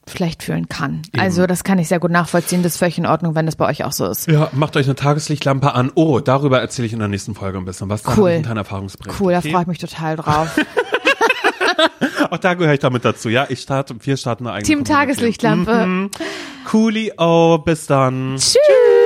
schlecht 0.07 0.43
fühlen 0.43 0.69
kann. 0.69 1.01
Also 1.17 1.47
das 1.47 1.63
kann 1.63 1.79
ich 1.79 1.87
sehr 1.87 1.99
gut 1.99 2.11
nachvollziehen. 2.11 2.61
Das 2.61 2.73
ist 2.73 2.77
völlig 2.77 2.97
in 2.99 3.07
Ordnung, 3.07 3.33
wenn 3.33 3.47
das 3.47 3.55
bei 3.55 3.67
euch 3.67 3.83
auch 3.83 3.91
so 3.91 4.05
ist. 4.05 4.27
Ja, 4.27 4.49
macht 4.53 4.77
euch 4.77 4.85
eine 4.85 4.95
Tageslichtlampe 4.95 5.73
an. 5.73 5.91
Oh, 5.95 6.19
darüber 6.19 6.59
erzähle 6.59 6.85
ich 6.85 6.93
in 6.93 6.99
der 6.99 7.07
nächsten 7.07 7.33
Folge 7.33 7.57
ein 7.57 7.65
bisschen 7.65 7.89
was. 7.89 8.03
Da 8.03 8.13
Cool. 8.15 8.39
kleinen 8.41 8.57
Erfahrungsbericht. 8.57 9.19
Cool, 9.19 9.31
da 9.33 9.39
okay? 9.39 9.51
freue 9.51 9.61
ich 9.63 9.67
mich 9.67 9.79
total 9.79 10.15
drauf. 10.15 10.59
Auch 12.29 12.37
da 12.37 12.53
gehöre 12.53 12.73
ich 12.73 12.79
damit 12.79 13.03
dazu. 13.03 13.29
Ja, 13.29 13.47
ich 13.49 13.61
starte, 13.61 13.95
wir 13.99 14.17
starten 14.17 14.45
eine 14.45 14.55
eigene 14.57 14.67
Team. 14.67 14.85
Tageslichtlampe. 14.85 16.09
Coolio, 16.69 17.59
bis 17.59 17.87
dann. 17.87 18.35
Tschüss. 18.37 19.04